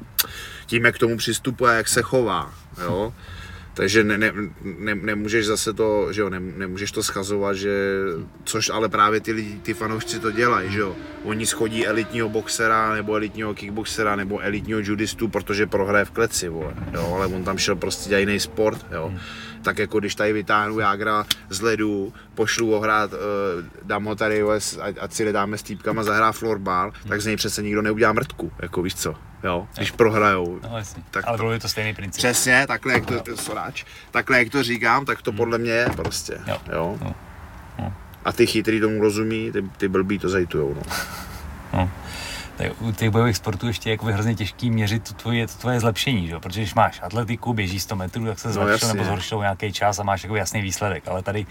tím, 0.65 0.85
jak 0.85 0.95
k 0.95 0.99
tomu 0.99 1.17
přistupuje, 1.17 1.75
jak 1.75 1.87
se 1.87 2.01
chová, 2.01 2.53
jo 2.81 3.13
Takže 3.77 4.03
ne, 4.03 4.17
ne, 4.17 4.33
ne, 4.63 4.95
nemůžeš 4.95 5.45
zase 5.45 5.73
to, 5.73 6.13
že 6.13 6.21
jo, 6.21 6.29
ne, 6.29 6.39
nemůžeš 6.39 6.91
to 6.91 7.03
schazovat, 7.03 7.55
že, 7.55 7.71
což 8.43 8.69
ale 8.69 8.89
právě 8.89 9.19
ty 9.19 9.31
lidi, 9.31 9.59
ty 9.63 9.73
fanoušci 9.73 10.19
to 10.19 10.31
dělají, 10.31 10.71
že 10.71 10.79
jo. 10.79 10.95
Oni 11.23 11.45
schodí 11.45 11.87
elitního 11.87 12.29
boxera, 12.29 12.93
nebo 12.93 13.15
elitního 13.15 13.53
kickboxera, 13.53 14.15
nebo 14.15 14.39
elitního 14.39 14.79
judistu, 14.79 15.27
protože 15.27 15.67
prohraje 15.67 16.05
v 16.05 16.11
kleci, 16.11 16.49
vole, 16.49 16.73
jo, 16.93 17.13
ale 17.15 17.27
on 17.27 17.43
tam 17.43 17.57
šel 17.57 17.75
prostě 17.75 18.09
dělat 18.09 18.19
jiný 18.19 18.39
sport, 18.39 18.85
jo. 18.91 19.07
Hmm 19.07 19.19
tak 19.67 19.79
jako 19.79 19.99
když 19.99 20.15
tady 20.15 20.33
vytáhnu 20.33 20.79
Jágra 20.79 21.25
z 21.49 21.61
ledu, 21.61 22.13
pošlu 22.35 22.71
ho 22.71 22.79
hrát, 22.79 23.13
uh, 23.13 23.19
dám 23.83 24.03
ho 24.03 24.15
tady, 24.15 24.43
ať, 24.81 24.95
ať 24.99 25.13
si 25.13 25.33
dáme 25.33 25.57
s 25.57 25.63
týpkama 25.63 26.03
zahrá 26.03 26.31
florbal, 26.31 26.91
hmm. 27.01 27.09
tak 27.09 27.21
z 27.21 27.25
něj 27.25 27.35
přece 27.35 27.63
nikdo 27.63 27.81
neudělá 27.81 28.13
mrtku, 28.13 28.51
jako 28.59 28.81
víš 28.81 28.95
co, 28.95 29.15
jo, 29.43 29.67
když 29.77 29.91
prohrajou. 29.91 30.59
No, 30.63 30.69
tak 31.11 31.27
Ale 31.27 31.37
bylo 31.37 31.49
by 31.51 31.59
to 31.59 31.69
stejný 31.69 31.93
princip. 31.93 32.17
Přesně, 32.17 32.65
takhle 32.67 32.93
jak 32.93 33.05
to, 33.05 33.37
soráč, 33.37 33.85
takhle 34.11 34.39
jak 34.39 34.49
to 34.49 34.63
říkám, 34.63 35.05
tak 35.05 35.21
to 35.21 35.31
hmm. 35.31 35.37
podle 35.37 35.57
mě 35.57 35.71
je 35.71 35.89
prostě, 35.95 36.37
jo. 36.47 36.57
jo. 36.71 36.97
No. 37.01 37.15
No. 37.79 37.93
A 38.25 38.31
ty 38.31 38.47
chytrý 38.47 38.79
tomu 38.79 39.01
rozumí, 39.01 39.51
ty, 39.51 39.61
ty 39.77 39.87
blbý 39.87 40.19
to 40.19 40.29
zajtujou, 40.29 40.73
no. 40.73 40.81
no 41.73 41.91
u 42.79 42.91
těch 42.91 43.09
bojových 43.09 43.37
sportů 43.37 43.67
ještě 43.67 43.89
jako 43.89 44.05
hrozně 44.05 44.35
těžký 44.35 44.71
měřit 44.71 45.03
to 45.07 45.13
tvoje, 45.13 45.47
to 45.47 45.53
tvoje 45.53 45.79
zlepšení, 45.79 46.27
že? 46.27 46.39
protože 46.39 46.61
když 46.61 46.73
máš 46.73 46.99
atletiku, 47.03 47.53
běží 47.53 47.79
100 47.79 47.95
metrů, 47.95 48.25
tak 48.25 48.39
se 48.39 48.53
zlepšil 48.53 48.87
no, 48.87 48.93
nebo 48.93 49.05
zhoršil 49.05 49.39
nějaký 49.39 49.73
čas 49.73 49.99
a 49.99 50.03
máš 50.03 50.23
jako 50.23 50.35
jasný 50.35 50.61
výsledek, 50.61 51.07
ale 51.07 51.23
tady 51.23 51.45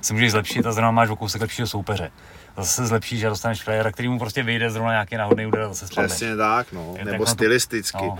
se 0.00 0.12
můžeš 0.12 0.30
zlepšit 0.30 0.66
a 0.66 0.72
zrovna 0.72 0.90
máš 0.90 1.08
o 1.08 1.16
kousek 1.16 1.40
lepšího 1.40 1.66
soupeře. 1.66 2.10
Zase 2.56 2.72
se 2.72 2.86
zlepšíš 2.86 3.24
a 3.24 3.28
dostaneš 3.28 3.62
frajera, 3.62 3.92
který 3.92 4.08
mu 4.08 4.18
prostě 4.18 4.42
vyjde 4.42 4.70
zrovna 4.70 4.92
nějaký 4.92 5.16
náhodný 5.16 5.46
úder 5.46 5.62
a 5.62 5.68
zase 5.68 5.86
spadne. 5.86 6.08
Přesně 6.08 6.36
tak, 6.36 6.72
no. 6.72 6.94
Je 6.98 7.04
nebo 7.04 7.26
stylisticky. 7.26 8.06
No 8.06 8.18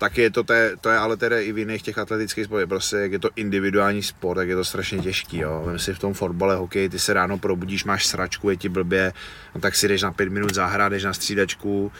tak 0.00 0.18
je 0.18 0.30
to, 0.30 0.42
te, 0.42 0.76
to 0.80 0.90
je 0.90 0.98
ale 0.98 1.16
tedy 1.16 1.42
i 1.42 1.52
v 1.52 1.58
jiných 1.58 1.82
těch 1.82 1.98
atletických 1.98 2.44
sportech, 2.44 2.68
prostě 2.68 2.96
jak 2.96 3.12
je 3.12 3.18
to 3.18 3.30
individuální 3.36 4.02
sport, 4.02 4.36
tak 4.36 4.48
je 4.48 4.56
to 4.56 4.64
strašně 4.64 4.98
těžký, 4.98 5.38
jo. 5.38 5.62
Vem 5.66 5.78
si 5.78 5.94
v 5.94 5.98
tom 5.98 6.14
fotbale, 6.14 6.56
hokej, 6.56 6.88
ty 6.88 6.98
se 6.98 7.12
ráno 7.12 7.38
probudíš, 7.38 7.84
máš 7.84 8.06
sračku, 8.06 8.50
je 8.50 8.56
ti 8.56 8.68
blbě, 8.68 9.12
no 9.54 9.60
tak 9.60 9.76
si 9.76 9.88
jdeš 9.88 10.02
na 10.02 10.12
pět 10.12 10.28
minut 10.28 10.54
zahrát, 10.54 10.92
jdeš 10.92 11.04
na 11.04 11.12
střídačku, 11.12 11.92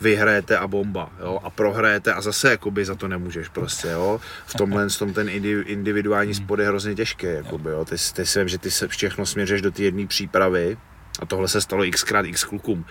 vyhrajete 0.00 0.58
a 0.58 0.66
bomba, 0.66 1.10
jo, 1.20 1.40
a 1.42 1.50
prohrajete 1.50 2.12
a 2.12 2.20
zase 2.20 2.50
jakoby 2.50 2.84
za 2.84 2.94
to 2.94 3.08
nemůžeš 3.08 3.48
prostě, 3.48 3.88
jo. 3.88 4.20
V 4.46 4.54
tomhle 4.54 4.88
v 4.88 4.98
tom 4.98 5.12
ten 5.12 5.28
individuální 5.66 6.34
sport 6.34 6.60
je 6.60 6.66
hrozně 6.66 6.94
těžký, 6.94 7.26
jakoby, 7.26 7.70
jo. 7.70 7.84
Ty, 7.84 7.96
ty 8.14 8.26
si 8.26 8.38
vím, 8.38 8.48
že 8.48 8.58
ty 8.58 8.70
se 8.70 8.88
všechno 8.88 9.26
směřeš 9.26 9.62
do 9.62 9.70
té 9.70 9.82
jedné 9.82 10.06
přípravy 10.06 10.76
a 11.20 11.26
tohle 11.26 11.48
se 11.48 11.60
stalo 11.60 11.84
xkrát 11.90 12.26
x 12.26 12.44
klukům 12.44 12.84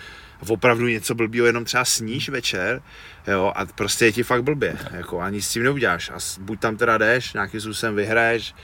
opravdu 0.47 0.87
něco 0.87 1.15
blbýho 1.15 1.45
jenom 1.45 1.65
třeba 1.65 1.85
sníš 1.85 2.29
večer, 2.29 2.81
jo, 3.27 3.53
a 3.55 3.65
prostě 3.65 4.05
je 4.05 4.11
ti 4.11 4.23
fakt 4.23 4.43
blbě, 4.43 4.77
jako 4.91 5.19
a 5.19 5.29
nic 5.29 5.47
s 5.47 5.51
tím 5.53 5.63
neuděláš. 5.63 6.09
A 6.09 6.17
buď 6.39 6.59
tam 6.59 6.77
teda 6.77 6.97
jdeš, 6.97 7.33
nějakým 7.33 7.61
způsobem 7.61 7.95
vyhraješ, 7.95 8.55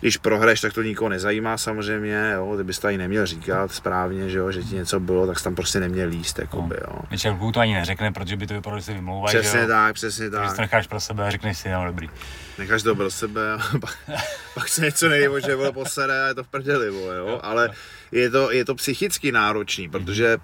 když 0.00 0.16
prohraješ, 0.16 0.60
tak 0.60 0.72
to 0.72 0.82
nikoho 0.82 1.08
nezajímá 1.08 1.58
samozřejmě, 1.58 2.32
jo, 2.34 2.56
ty 2.56 2.64
bys 2.64 2.78
to 2.78 2.88
ani 2.88 2.98
neměl 2.98 3.26
říkat 3.26 3.72
správně, 3.72 4.30
že, 4.30 4.38
jo, 4.38 4.50
že 4.50 4.62
ti 4.62 4.74
něco 4.74 5.00
bylo, 5.00 5.26
tak 5.26 5.38
jsi 5.38 5.44
tam 5.44 5.54
prostě 5.54 5.80
neměl 5.80 6.08
líst, 6.08 6.38
jako 6.38 6.62
by, 6.62 6.76
jo. 6.80 6.98
Většinou 7.10 7.52
to 7.52 7.60
ani 7.60 7.74
neřekne, 7.74 8.12
protože 8.12 8.36
by 8.36 8.46
to 8.46 8.54
vypadalo, 8.54 8.80
že 8.80 8.84
se 8.84 8.94
vymlouvají, 8.94 9.38
Přesně 9.38 9.60
jo? 9.60 9.66
tak, 9.66 9.94
přesně 9.94 10.30
tak. 10.30 10.40
Takže 10.40 10.56
to 10.56 10.62
necháš 10.62 10.86
pro 10.86 11.00
sebe 11.00 11.26
a 11.26 11.30
řekneš 11.30 11.58
si, 11.58 11.68
no 11.68 11.86
dobrý. 11.86 12.08
Necháš 12.58 12.82
to 12.82 12.94
pro 12.94 13.10
sebe 13.10 13.52
a 13.52 13.58
pak, 13.80 13.98
pak 14.54 14.68
se 14.68 14.80
něco 14.80 15.08
nejde, 15.08 15.40
že 15.46 15.54
vole 15.54 15.72
posere 15.72 16.24
a 16.24 16.26
je 16.26 16.34
to 16.34 16.44
v 16.44 16.48
prdeli, 16.48 16.86
jo, 16.86 17.40
ale 17.42 17.70
je 18.12 18.30
to, 18.30 18.52
je 18.52 18.64
to 18.64 18.74
psychicky 18.74 19.32
náročný, 19.32 19.88
protože 19.88 20.38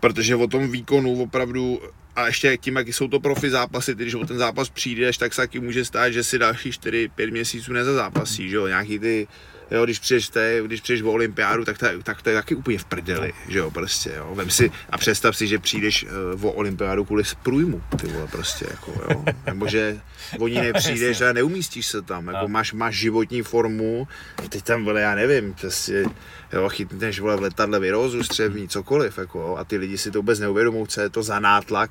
protože 0.00 0.36
o 0.36 0.46
tom 0.46 0.70
výkonu 0.70 1.22
opravdu 1.22 1.80
a 2.16 2.26
ještě 2.26 2.56
tím, 2.56 2.76
jak 2.76 2.88
jsou 2.88 3.08
to 3.08 3.20
profi 3.20 3.50
zápasy, 3.50 3.94
když 3.94 4.14
o 4.14 4.26
ten 4.26 4.38
zápas 4.38 4.68
přijdeš, 4.68 5.18
tak 5.18 5.34
se 5.34 5.42
taky 5.42 5.60
může 5.60 5.84
stát, 5.84 6.10
že 6.10 6.24
si 6.24 6.38
další 6.38 6.70
4-5 6.70 7.30
měsíců 7.30 7.72
nezazápasí, 7.72 8.48
že 8.48 8.56
jo, 8.56 8.66
nějaký 8.66 8.98
ty, 8.98 9.28
jo, 9.70 9.84
když 9.84 9.98
přijdeš, 9.98 10.28
te, 10.28 10.60
když 10.64 10.80
přijdeš 10.80 11.02
o 11.02 11.12
olympiádu, 11.12 11.64
tak 11.64 11.78
to, 11.78 11.86
tak 12.02 12.22
to 12.22 12.30
je 12.30 12.36
taky 12.36 12.54
úplně 12.54 12.78
v 12.78 12.84
prdeli, 12.84 13.32
že 13.48 13.58
jo, 13.58 13.70
prostě, 13.70 14.12
jo, 14.16 14.34
vem 14.34 14.50
si 14.50 14.70
a 14.90 14.98
představ 14.98 15.36
si, 15.36 15.46
že 15.46 15.58
přijdeš 15.58 16.06
uh, 16.34 16.46
o 16.46 16.52
olympiádu 16.52 17.04
kvůli 17.04 17.22
průjmu, 17.42 17.82
ty 18.00 18.06
vole, 18.06 18.26
prostě, 18.26 18.66
jako, 18.70 18.92
jo, 19.10 19.24
nebo 19.46 19.68
že 19.68 20.00
o 20.38 20.48
ní 20.48 20.60
nepřijdeš 20.60 21.20
a 21.20 21.32
neumístíš 21.32 21.86
se 21.86 22.02
tam, 22.02 22.28
jako 22.28 22.48
máš, 22.48 22.72
máš 22.72 22.96
životní 22.96 23.42
formu, 23.42 24.08
teď 24.48 24.62
tam, 24.62 24.84
vole, 24.84 25.00
já 25.00 25.14
nevím, 25.14 25.54
prostě, 25.54 26.04
jo, 26.52 26.68
chytneš 26.68 27.20
vole 27.20 27.36
v 27.36 27.42
letadle 27.42 27.80
virózu, 27.80 28.22
střevní, 28.22 28.68
cokoliv, 28.68 29.18
jako, 29.18 29.56
a 29.56 29.64
ty 29.64 29.76
lidi 29.76 29.98
si 29.98 30.10
to 30.10 30.18
vůbec 30.18 30.38
neuvědomují, 30.38 30.86
co 30.86 31.00
je 31.00 31.08
to 31.08 31.22
za 31.22 31.40
nátlak 31.40 31.90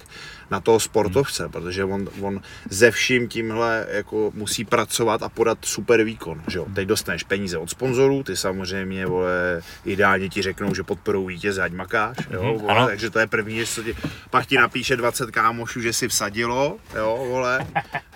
na 0.51 0.59
toho 0.59 0.79
sportovce, 0.79 1.49
protože 1.49 1.83
on, 1.83 2.09
on 2.21 2.41
ze 2.69 2.91
vším 2.91 3.27
tímhle 3.27 3.85
jako 3.89 4.31
musí 4.35 4.65
pracovat 4.65 5.23
a 5.23 5.29
podat 5.29 5.57
super 5.61 6.03
výkon, 6.03 6.43
že 6.47 6.57
jo. 6.57 6.67
Teď 6.75 6.87
dostaneš 6.87 7.23
peníze 7.23 7.57
od 7.57 7.69
sponzorů, 7.69 8.23
ty 8.23 8.35
samozřejmě, 8.35 9.05
vole, 9.05 9.61
ideálně 9.85 10.29
ti 10.29 10.41
řeknou, 10.41 10.75
že 10.75 10.83
podporou 10.83 11.25
vítěze, 11.25 11.61
ať 11.61 11.71
makáš, 11.71 12.17
jo, 12.31 12.43
mhm, 12.43 12.61
vole, 12.61 12.85
takže 12.85 13.09
to 13.09 13.19
je 13.19 13.27
první, 13.27 13.65
co 13.65 13.83
ti, 13.83 13.95
pak 14.29 14.45
ti 14.45 14.57
napíše 14.57 14.95
20 14.95 15.31
kámošů, 15.31 15.81
že 15.81 15.93
si 15.93 16.07
vsadilo, 16.07 16.77
jo, 16.95 17.25
vole, 17.29 17.67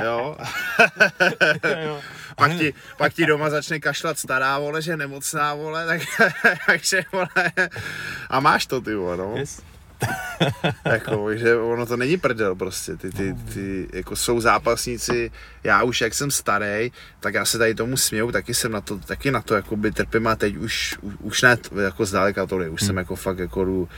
jo. 0.03 0.37
pak, 2.35 2.51
ti, 2.57 2.73
pak 2.97 3.13
ti 3.13 3.25
doma 3.25 3.49
začne 3.49 3.79
kašlat 3.79 4.19
stará, 4.19 4.59
vole, 4.59 4.81
že 4.81 4.97
nemocná, 4.97 5.53
vole, 5.53 5.85
tak, 5.91 6.01
takže, 6.65 7.03
vole, 7.11 7.51
a 8.29 8.39
máš 8.39 8.65
to, 8.65 8.81
ty, 8.81 8.95
vole, 8.95 9.17
no. 9.17 9.33
Yes. 9.37 9.61
jako, 10.85 11.35
že 11.35 11.55
ono 11.55 11.85
to 11.85 11.97
není 11.97 12.17
prdel 12.17 12.55
prostě, 12.55 12.97
ty, 12.97 13.11
ty, 13.11 13.33
ty, 13.53 13.87
jako 13.93 14.15
jsou 14.15 14.41
zápasníci, 14.41 15.31
já 15.63 15.83
už 15.83 16.01
jak 16.01 16.13
jsem 16.13 16.31
starý, 16.31 16.91
tak 17.19 17.33
já 17.33 17.45
se 17.45 17.57
tady 17.57 17.75
tomu 17.75 17.97
směju, 17.97 18.31
taky 18.31 18.53
jsem 18.53 18.71
na 18.71 18.81
to, 18.81 18.97
taky 18.97 19.31
na 19.31 19.41
to 19.41 19.55
jakoby 19.55 19.91
trpím 19.91 20.27
a 20.27 20.35
teď 20.35 20.55
už, 20.57 20.97
už 21.19 21.41
ne 21.41 21.57
jako 21.83 22.05
zdaleka 22.05 22.45
tolik, 22.45 22.71
už 22.71 22.81
hmm. 22.81 22.87
jsem 22.87 22.97
jako 22.97 23.15
fakt 23.15 23.39
jako 23.39 23.65
jdu, 23.65 23.89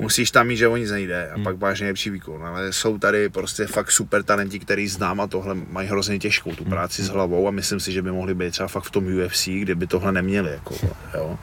musíš 0.00 0.30
tam 0.30 0.46
mít, 0.46 0.56
že 0.56 0.68
o 0.68 0.76
nic 0.76 0.90
nejde 0.90 1.30
a 1.30 1.34
hmm. 1.34 1.44
pak 1.44 1.58
máš 1.58 1.80
nejlepší 1.80 2.10
výkon, 2.10 2.46
ale 2.46 2.72
jsou 2.72 2.98
tady 2.98 3.28
prostě 3.28 3.66
fakt 3.66 3.90
super 3.90 4.22
talenti, 4.22 4.58
který 4.58 4.88
znám 4.88 5.20
a 5.20 5.26
tohle 5.26 5.54
mají 5.54 5.88
hrozně 5.88 6.18
těžkou 6.18 6.54
tu 6.54 6.64
hmm. 6.64 6.70
práci 6.70 7.02
hmm. 7.02 7.10
s 7.10 7.14
hlavou 7.14 7.48
a 7.48 7.50
myslím 7.50 7.80
si, 7.80 7.92
že 7.92 8.02
by 8.02 8.12
mohli 8.12 8.34
být 8.34 8.50
třeba 8.50 8.68
fakt 8.68 8.84
v 8.84 8.90
tom 8.90 9.04
UFC, 9.06 9.48
kde 9.48 9.74
by 9.74 9.86
tohle 9.86 10.12
neměli, 10.12 10.50
jako, 10.50 10.74
jo. 11.14 11.38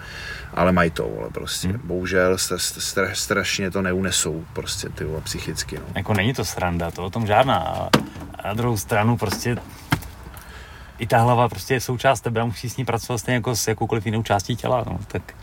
ale 0.53 0.72
mají 0.72 0.91
to, 0.91 1.18
ale 1.20 1.30
prostě, 1.30 1.68
hmm. 1.68 1.82
bohužel 1.84 2.38
stra, 2.38 3.10
strašně 3.14 3.72
to 3.72 3.82
neunesou 3.82 4.45
prostě 4.53 4.89
ty 4.89 5.03
vole, 5.03 5.22
psychicky. 5.22 5.76
No. 5.76 5.84
Jako 5.95 6.14
není 6.14 6.34
to 6.34 6.45
sranda, 6.45 6.91
to 6.91 7.06
o 7.06 7.10
tom 7.10 7.28
žádná. 7.28 7.58
A 7.58 7.89
na 8.47 8.53
druhou 8.53 8.78
stranu 8.78 9.18
prostě 9.18 9.58
i 10.99 11.08
ta 11.08 11.18
hlava 11.18 11.49
prostě 11.49 11.74
je 11.74 11.82
součást 11.82 12.22
tebe 12.22 12.41
a 12.41 12.45
musíš 12.45 12.72
s 12.72 12.78
ní 12.78 12.86
pracovat 12.86 13.18
stejně 13.18 13.36
jako 13.36 13.56
s 13.56 13.68
jakoukoliv 13.68 14.06
jinou 14.06 14.24
částí 14.24 14.56
těla. 14.56 14.84
No. 14.88 14.99
Tak 15.08 15.34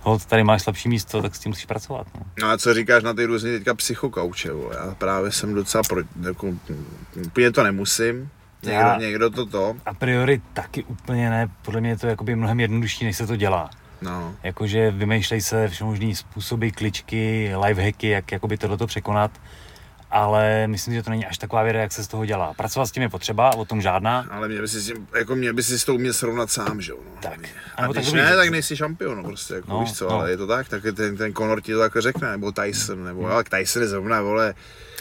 hold, 0.00 0.24
tady 0.24 0.44
máš 0.44 0.62
slabší 0.62 0.88
místo, 0.88 1.22
tak 1.22 1.34
s 1.34 1.38
tím 1.38 1.50
musíš 1.50 1.66
pracovat. 1.66 2.06
No. 2.14 2.26
no 2.42 2.50
a 2.50 2.58
co 2.58 2.74
říkáš 2.74 3.02
na 3.02 3.14
ty 3.14 3.24
různé 3.24 3.50
teďka 3.50 3.74
psychokauče, 3.74 4.48
já 4.72 4.94
právě 4.94 5.32
jsem 5.32 5.54
docela 5.54 5.82
pro, 5.88 6.00
jako, 6.20 6.54
úplně 7.26 7.52
to 7.52 7.62
nemusím, 7.62 8.30
Někdo, 8.62 8.80
já, 8.80 8.96
někdo 8.96 9.30
to 9.30 9.46
to. 9.46 9.76
A 9.86 9.94
priori 9.94 10.42
taky 10.52 10.84
úplně 10.84 11.30
ne, 11.30 11.48
podle 11.62 11.80
mě 11.80 11.90
je 11.90 11.96
to 11.96 12.06
jakoby 12.06 12.36
mnohem 12.36 12.60
jednodušší, 12.60 13.04
než 13.04 13.16
se 13.16 13.26
to 13.26 13.36
dělá. 13.36 13.70
No. 14.02 14.34
Jakože 14.42 14.90
vymýšlej 14.90 15.40
se 15.40 15.68
všemožný 15.68 16.14
způsoby, 16.14 16.68
kličky, 16.68 17.52
lifehacky, 17.64 18.08
jak 18.08 18.32
jakoby 18.32 18.58
tohleto 18.58 18.86
překonat 18.86 19.30
ale 20.10 20.66
myslím, 20.66 20.94
že 20.94 21.02
to 21.02 21.10
není 21.10 21.26
až 21.26 21.38
taková 21.38 21.62
věda, 21.62 21.80
jak 21.80 21.92
se 21.92 22.04
z 22.04 22.08
toho 22.08 22.26
dělá. 22.26 22.54
Pracovat 22.54 22.86
s 22.86 22.90
tím 22.90 23.02
je 23.02 23.08
potřeba, 23.08 23.56
o 23.56 23.64
tom 23.64 23.80
žádná. 23.80 24.26
Ale 24.30 24.48
mě 24.48 24.60
by 24.60 24.68
si 24.68 24.80
s 24.80 24.86
tím, 24.86 25.06
jako 25.18 25.36
mě 25.36 25.52
by 25.52 25.62
si 25.62 25.78
s 25.78 25.84
tou 25.84 25.94
uměl 25.94 26.12
srovnat 26.12 26.50
sám, 26.50 26.80
že 26.80 26.92
jo. 26.92 26.98
No. 27.04 27.20
Tak. 27.20 27.40
A 27.76 27.86
když 27.86 28.06
tak 28.06 28.14
ne, 28.14 28.36
tak 28.36 28.48
nejsi 28.48 28.76
šampion, 28.76 29.16
no, 29.16 29.24
prostě, 29.24 29.54
jako, 29.54 29.72
no, 29.72 29.80
víš 29.80 29.92
co, 29.92 30.08
no. 30.08 30.10
ale 30.10 30.30
je 30.30 30.36
to 30.36 30.46
tak, 30.46 30.68
tak 30.68 30.82
ten, 30.94 31.16
ten 31.16 31.34
Conor 31.34 31.60
ti 31.60 31.72
to 31.72 31.78
tak 31.78 31.96
řekne, 31.98 32.30
nebo 32.30 32.52
Tyson, 32.52 33.04
nebo 33.04 33.22
hmm. 33.22 33.32
ale 33.32 33.44
Tyson 33.44 33.82
je 33.82 33.88
zrovna, 33.88 34.22
vole. 34.22 34.54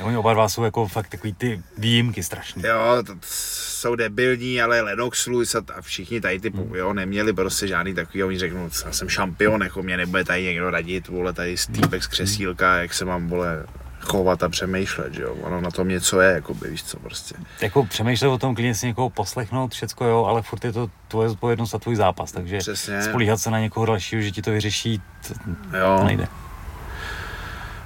Oni 0.04 0.18
oba 0.18 0.34
dva 0.34 0.50
jsou 0.50 0.64
jako 0.64 0.88
fakt 0.88 1.10
takový 1.10 1.34
ty 1.34 1.64
výjimky 1.78 2.24
strašný. 2.24 2.64
Jo, 2.66 3.04
to, 3.06 3.16
jsou 3.22 3.96
debilní, 3.96 4.62
ale 4.62 4.82
Lennox 4.82 5.28
Lewis 5.28 5.56
a, 5.56 5.62
a 5.76 5.82
všichni 5.82 6.22
tady 6.22 6.40
ty, 6.40 6.50
hmm. 6.50 6.76
jo, 6.76 6.94
neměli 6.94 7.34
prostě 7.34 7.68
žádný 7.68 7.94
takový, 7.94 8.24
oni 8.24 8.40
řeknou, 8.40 8.70
já 8.86 8.92
jsem 8.92 9.10
šampion, 9.10 9.64
jako 9.64 9.84
mě 9.84 9.98
nebude 9.98 10.24
tady 10.24 10.44
někdo 10.44 10.70
radit, 10.70 11.08
vole, 11.08 11.34
tady 11.34 11.56
týpek 11.72 12.04
z 12.04 12.08
křesílka, 12.08 12.78
jak 12.78 12.94
se 12.94 13.06
mám, 13.06 13.28
vole, 13.28 13.66
chovat 14.10 14.44
a 14.44 14.50
přemýšlet, 14.50 15.14
že 15.14 15.22
jo. 15.22 15.36
Ono 15.42 15.62
na 15.62 15.72
tom 15.72 15.88
něco 15.88 16.22
je, 16.22 16.34
jako 16.34 16.54
by, 16.54 16.70
víš 16.70 16.84
co, 16.84 17.00
prostě. 17.00 17.36
Jako 17.62 17.86
přemýšlet 17.86 18.28
o 18.28 18.38
tom, 18.38 18.56
klidně 18.56 18.76
si 18.76 18.88
někoho 18.88 19.10
poslechnout, 19.10 19.74
všecko 19.74 20.06
jo, 20.06 20.26
ale 20.26 20.42
furt 20.42 20.66
je 20.66 20.72
to 20.74 20.90
tvoje 21.08 21.30
zodpovědnost 21.30 21.74
a 21.74 21.80
tvůj 21.80 21.96
zápas, 21.96 22.32
takže 22.32 22.58
Přesně. 22.58 23.02
spolíhat 23.02 23.38
se 23.38 23.52
na 23.52 23.60
někoho 23.60 23.86
dalšího, 23.86 24.22
že 24.22 24.32
ti 24.32 24.42
to 24.42 24.52
vyřeší, 24.52 25.02
to, 25.28 25.34
jo. 25.78 25.98
to 26.00 26.04
nejde. 26.04 26.28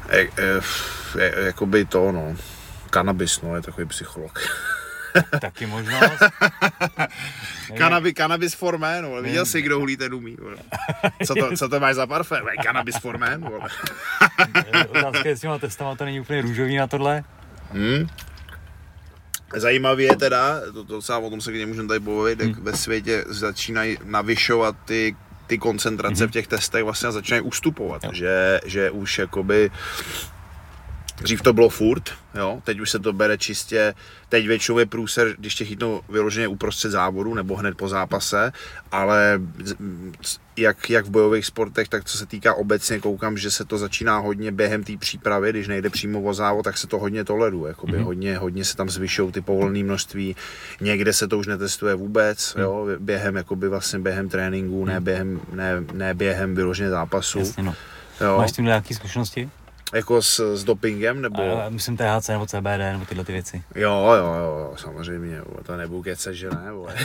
E, 0.09 0.19
e, 0.19 0.61
e, 1.19 1.45
jakoby 1.45 1.85
to, 1.85 2.11
no. 2.11 2.35
Kanabis, 2.89 3.41
no, 3.41 3.55
je 3.55 3.61
takový 3.61 3.87
psycholog. 3.87 4.39
Taky 5.41 5.65
možnost. 5.65 6.23
Kanabi, 7.77 8.13
cannabis 8.13 8.53
for 8.53 8.77
man, 8.77 9.05
vole. 9.05 9.21
Viděl 9.21 9.45
jsi, 9.45 9.61
kdo 9.61 9.79
hulí 9.79 9.97
ten 9.97 10.13
umí, 10.13 10.37
vole. 10.41 10.55
Co 11.25 11.35
to, 11.35 11.57
co 11.57 11.69
to 11.69 11.79
máš 11.79 11.95
za 11.95 12.07
parfém? 12.07 12.45
Cannabis 12.63 12.95
for 12.97 13.17
man, 13.17 13.41
vole. 13.41 13.69
Otázka 14.89 15.29
je, 15.29 15.35
s 15.37 15.41
těma 15.41 15.59
testama 15.59 15.95
to 15.95 16.05
není 16.05 16.19
úplně 16.19 16.41
růžový 16.41 16.75
na 16.77 16.87
tohle. 16.87 17.23
Hmm. 17.71 18.07
Zajímavé 19.55 20.03
je 20.03 20.15
teda, 20.15 20.59
to, 20.73 20.83
to 20.83 21.01
sám 21.01 21.23
o 21.23 21.29
tom 21.29 21.41
se 21.41 21.51
k 21.51 21.55
němu 21.55 21.67
můžeme 21.69 21.87
tady 21.87 21.99
pobavit, 21.99 22.39
jak 22.39 22.51
Hmm. 22.55 22.63
ve 22.65 22.77
světě 22.77 23.23
začínají 23.27 23.97
navyšovat 24.03 24.75
ty, 24.85 25.15
ty 25.47 25.57
koncentrace 25.57 26.23
Mhm. 26.23 26.29
v 26.29 26.33
těch 26.33 26.47
testech 26.47 26.83
vlastně 26.83 27.09
a 27.09 27.11
začínají 27.11 27.41
ustupovat, 27.41 28.03
Jo. 28.03 28.09
že, 28.13 28.59
že 28.65 28.91
už 28.91 29.17
jakoby 29.19 29.71
Dřív 31.21 31.41
to 31.41 31.53
bylo 31.53 31.69
furt, 31.69 32.09
jo, 32.35 32.61
teď 32.63 32.79
už 32.79 32.89
se 32.89 32.99
to 32.99 33.13
bere 33.13 33.37
čistě, 33.37 33.93
teď 34.29 34.47
většinou 34.47 34.79
je 34.79 34.85
průser, 34.85 35.35
když 35.37 35.55
tě 35.55 35.65
chytnou 35.65 36.01
vyloženě 36.09 36.47
uprostřed 36.47 36.91
závodu 36.91 37.33
nebo 37.33 37.55
hned 37.55 37.77
po 37.77 37.89
zápase, 37.89 38.51
ale 38.91 39.41
jak, 40.57 40.89
jak 40.89 41.05
v 41.05 41.09
bojových 41.09 41.45
sportech, 41.45 41.87
tak 41.89 42.05
co 42.05 42.17
se 42.17 42.25
týká 42.25 42.53
obecně, 42.53 42.99
koukám, 42.99 43.37
že 43.37 43.51
se 43.51 43.65
to 43.65 43.77
začíná 43.77 44.17
hodně 44.17 44.51
během 44.51 44.83
té 44.83 44.97
přípravy, 44.97 45.49
když 45.49 45.67
nejde 45.67 45.89
přímo 45.89 46.21
o 46.21 46.33
závod, 46.33 46.63
tak 46.65 46.77
se 46.77 46.87
to 46.87 46.99
hodně 46.99 47.23
toleruje, 47.23 47.69
jakoby 47.69 47.93
Mhm. 47.97 48.03
hodně, 48.05 48.37
hodně 48.37 48.65
se 48.65 48.77
tam 48.77 48.89
zvyšují 48.89 49.31
ty 49.31 49.41
povolené 49.41 49.83
množství, 49.83 50.35
někde 50.81 51.13
se 51.13 51.27
to 51.27 51.37
už 51.37 51.47
netestuje 51.47 51.95
vůbec, 51.95 52.55
Mhm. 52.55 52.63
jo, 52.63 52.87
během, 52.99 53.35
jakoby 53.35 53.69
vlastně 53.69 53.99
během 53.99 54.29
tréninku, 54.29 54.85
ne 54.85 54.99
během, 55.01 55.41
ne, 55.53 55.83
ne 55.93 56.13
během 56.13 56.55
vyloženě 56.55 56.89
zápasu, 56.89 57.39
Jasně, 57.39 57.63
no. 57.63 57.75
jo, 58.21 58.37
Máš 58.37 58.49
s 58.49 58.53
tím 58.53 58.65
nějaké 58.65 58.95
zkušenosti? 58.95 59.49
Jako 59.93 60.21
s, 60.21 60.55
s 60.55 60.63
dopingem, 60.63 61.21
nebo... 61.21 61.61
A, 61.61 61.69
myslím 61.69 61.97
THC 61.97 62.27
nebo 62.27 62.45
CBD 62.45 62.79
nebo 62.91 63.05
tyhle 63.05 63.23
ty 63.25 63.31
věci. 63.31 63.63
Jo, 63.75 64.13
jo, 64.17 64.33
jo, 64.33 64.73
samozřejmě, 64.77 65.41
vole, 65.45 65.63
to 65.63 65.77
nebudu 65.77 66.01
kecat, 66.01 66.33
že 66.33 66.49
ne, 66.49 66.71
vole. 66.71 66.95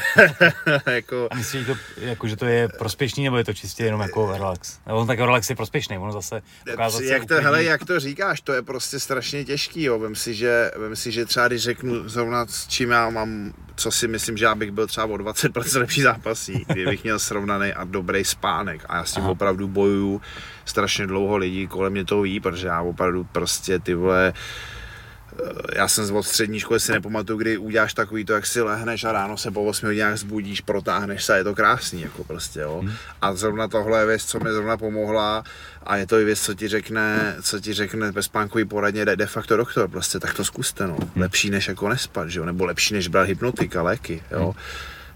jako, 0.86 1.28
A 1.30 1.34
myslíš, 1.34 1.66
že 1.66 1.74
to, 1.74 1.80
jako, 2.00 2.28
že 2.28 2.36
to 2.36 2.46
je 2.46 2.68
prospěšný, 2.68 3.24
nebo 3.24 3.36
je 3.36 3.44
to 3.44 3.54
čistě 3.54 3.84
jenom 3.84 4.00
jako 4.00 4.32
relax? 4.32 4.78
Nebo 4.86 4.98
on 4.98 5.06
tak 5.06 5.18
relax 5.18 5.50
je 5.50 5.56
prospěšný, 5.56 5.98
ono 5.98 6.12
zase 6.12 6.42
dokázat 6.66 6.98
se 6.98 7.04
jak 7.04 7.20
to, 7.20 7.24
uklidnit. 7.24 7.44
hele, 7.44 7.64
jak 7.64 7.84
to 7.84 8.00
říkáš, 8.00 8.40
to 8.40 8.52
je 8.52 8.62
prostě 8.62 9.00
strašně 9.00 9.44
těžký, 9.44 9.82
jo. 9.82 9.98
Vem 9.98 10.14
si, 10.14 10.34
že, 10.34 10.70
vem 10.76 10.96
si, 10.96 11.12
že 11.12 11.24
třeba 11.24 11.48
když 11.48 11.62
řeknu 11.62 12.08
zrovna 12.08 12.46
s 12.46 12.66
čím 12.66 12.90
já 12.90 13.10
mám, 13.10 13.52
co 13.76 13.90
si 13.90 14.08
myslím, 14.08 14.36
že 14.36 14.44
já 14.44 14.54
bych 14.54 14.70
byl 14.70 14.86
třeba 14.86 15.06
o 15.06 15.14
20% 15.16 15.78
lepší 15.78 16.02
zápasník, 16.02 16.68
kdybych 16.68 17.02
měl 17.02 17.18
srovnaný 17.18 17.72
a 17.72 17.84
dobrý 17.84 18.24
spánek 18.24 18.84
a 18.88 18.96
já 18.96 19.04
s 19.04 19.12
tím 19.12 19.22
Aha. 19.22 19.32
opravdu 19.32 19.68
bojuju 19.68 20.20
strašně 20.68 21.06
dlouho 21.06 21.36
lidí 21.36 21.66
kolem 21.66 21.92
mě 21.92 22.04
to 22.04 22.22
ví, 22.22 22.40
protože 22.40 22.66
já 22.66 22.80
opravdu 22.80 23.24
prostě 23.24 23.78
ty 23.78 23.94
vole, 23.94 24.32
eh, 24.32 25.52
já 25.76 25.88
jsem 25.88 26.16
od 26.16 26.22
střední 26.22 26.60
školy 26.60 26.80
si 26.80 26.92
nepamatuju, 26.92 27.38
kdy 27.38 27.58
uděláš 27.58 27.94
takový 27.94 28.24
to, 28.24 28.32
jak 28.32 28.46
si 28.46 28.62
lehneš 28.62 29.04
a 29.04 29.12
ráno 29.12 29.36
se 29.36 29.50
po 29.50 29.64
8 29.64 29.86
hodinách 29.86 30.16
zbudíš, 30.16 30.60
protáhneš 30.60 31.24
se 31.24 31.32
a 31.32 31.36
je 31.36 31.44
to 31.44 31.54
krásný, 31.54 32.02
jako 32.02 32.24
prostě, 32.24 32.60
jo. 32.60 32.80
Hmm. 32.80 32.92
A 33.22 33.34
zrovna 33.34 33.68
tohle 33.68 34.00
je 34.00 34.06
věc, 34.06 34.24
co 34.24 34.40
mi 34.40 34.52
zrovna 34.52 34.76
pomohla 34.76 35.44
a 35.82 35.96
je 35.96 36.06
to 36.06 36.18
i 36.18 36.24
věc, 36.24 36.40
co 36.40 36.54
ti 36.54 36.68
řekne, 36.68 37.36
co 37.42 37.60
ti 37.60 37.72
řekne 37.72 38.12
ve 38.12 38.22
spánkový 38.22 38.64
poradně 38.64 39.04
de, 39.04 39.16
de 39.16 39.26
facto 39.26 39.56
doktor, 39.56 39.88
prostě 39.88 40.20
tak 40.20 40.34
to 40.34 40.44
zkuste, 40.44 40.86
no. 40.86 40.98
Lepší 41.16 41.50
než 41.50 41.68
jako 41.68 41.88
nespat, 41.88 42.28
že 42.28 42.38
jo, 42.38 42.44
nebo 42.44 42.64
lepší 42.64 42.94
než 42.94 43.08
brát 43.08 43.28
hypnotika, 43.28 43.82
léky, 43.82 44.22
jo. 44.30 44.54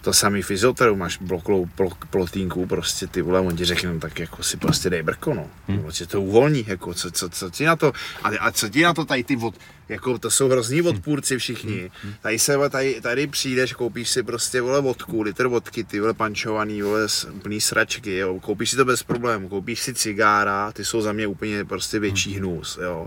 To 0.03 0.13
samý 0.13 0.43
fyzioterapeut, 0.43 0.99
máš 0.99 1.19
bloklou 1.19 1.69
blok, 1.77 2.07
plotínku, 2.07 2.67
prostě 2.67 3.07
ty 3.07 3.23
vole, 3.23 3.41
on 3.41 3.57
ti 3.57 3.65
řekne, 3.65 3.93
no, 3.93 4.01
tak 4.01 4.19
jako 4.19 4.43
si 4.43 4.57
prostě 4.57 4.91
dej 4.91 5.03
brko, 5.03 5.35
no. 5.35 5.51
Hmm. 5.69 5.91
tě 5.93 6.07
to 6.07 6.23
uvolní, 6.23 6.65
jako 6.67 6.95
co, 6.95 7.11
co, 7.11 7.29
co 7.29 7.51
ti 7.51 7.65
na 7.65 7.77
to, 7.77 7.93
a, 8.23 8.29
a 8.41 8.51
co 8.51 8.69
ti 8.69 8.83
na 8.83 8.95
to 8.95 9.05
tady 9.05 9.25
ty 9.25 9.37
od, 9.37 9.55
jako 9.89 10.19
to 10.19 10.31
jsou 10.31 10.49
hrozní 10.49 10.83
odpůrci 10.83 11.39
všichni. 11.39 11.91
Tady 12.21 12.39
se, 12.39 12.57
tady, 12.71 13.01
tady 13.01 13.27
přijdeš, 13.27 13.73
koupíš 13.73 14.09
si 14.09 14.23
prostě, 14.23 14.61
vole, 14.61 14.81
vodku, 14.81 15.23
litr 15.23 15.47
vodky, 15.47 15.85
ty 15.85 16.01
vole, 16.01 16.15
pančovaný, 16.15 16.83
vole, 16.83 17.07
plný 17.43 17.61
sračky, 17.61 18.17
jo. 18.17 18.41
Koupíš 18.41 18.71
si 18.71 18.77
to 18.77 18.85
bez 18.85 19.03
problémů, 19.03 19.49
koupíš 19.49 19.81
si 19.81 19.95
cigára, 19.95 20.73
ty 20.73 20.85
jsou 20.85 21.03
za 21.03 21.13
mě 21.13 21.27
úplně 21.27 21.65
prostě 21.65 21.99
větší 21.99 22.35
hnus, 22.35 22.79
jo. 22.83 23.07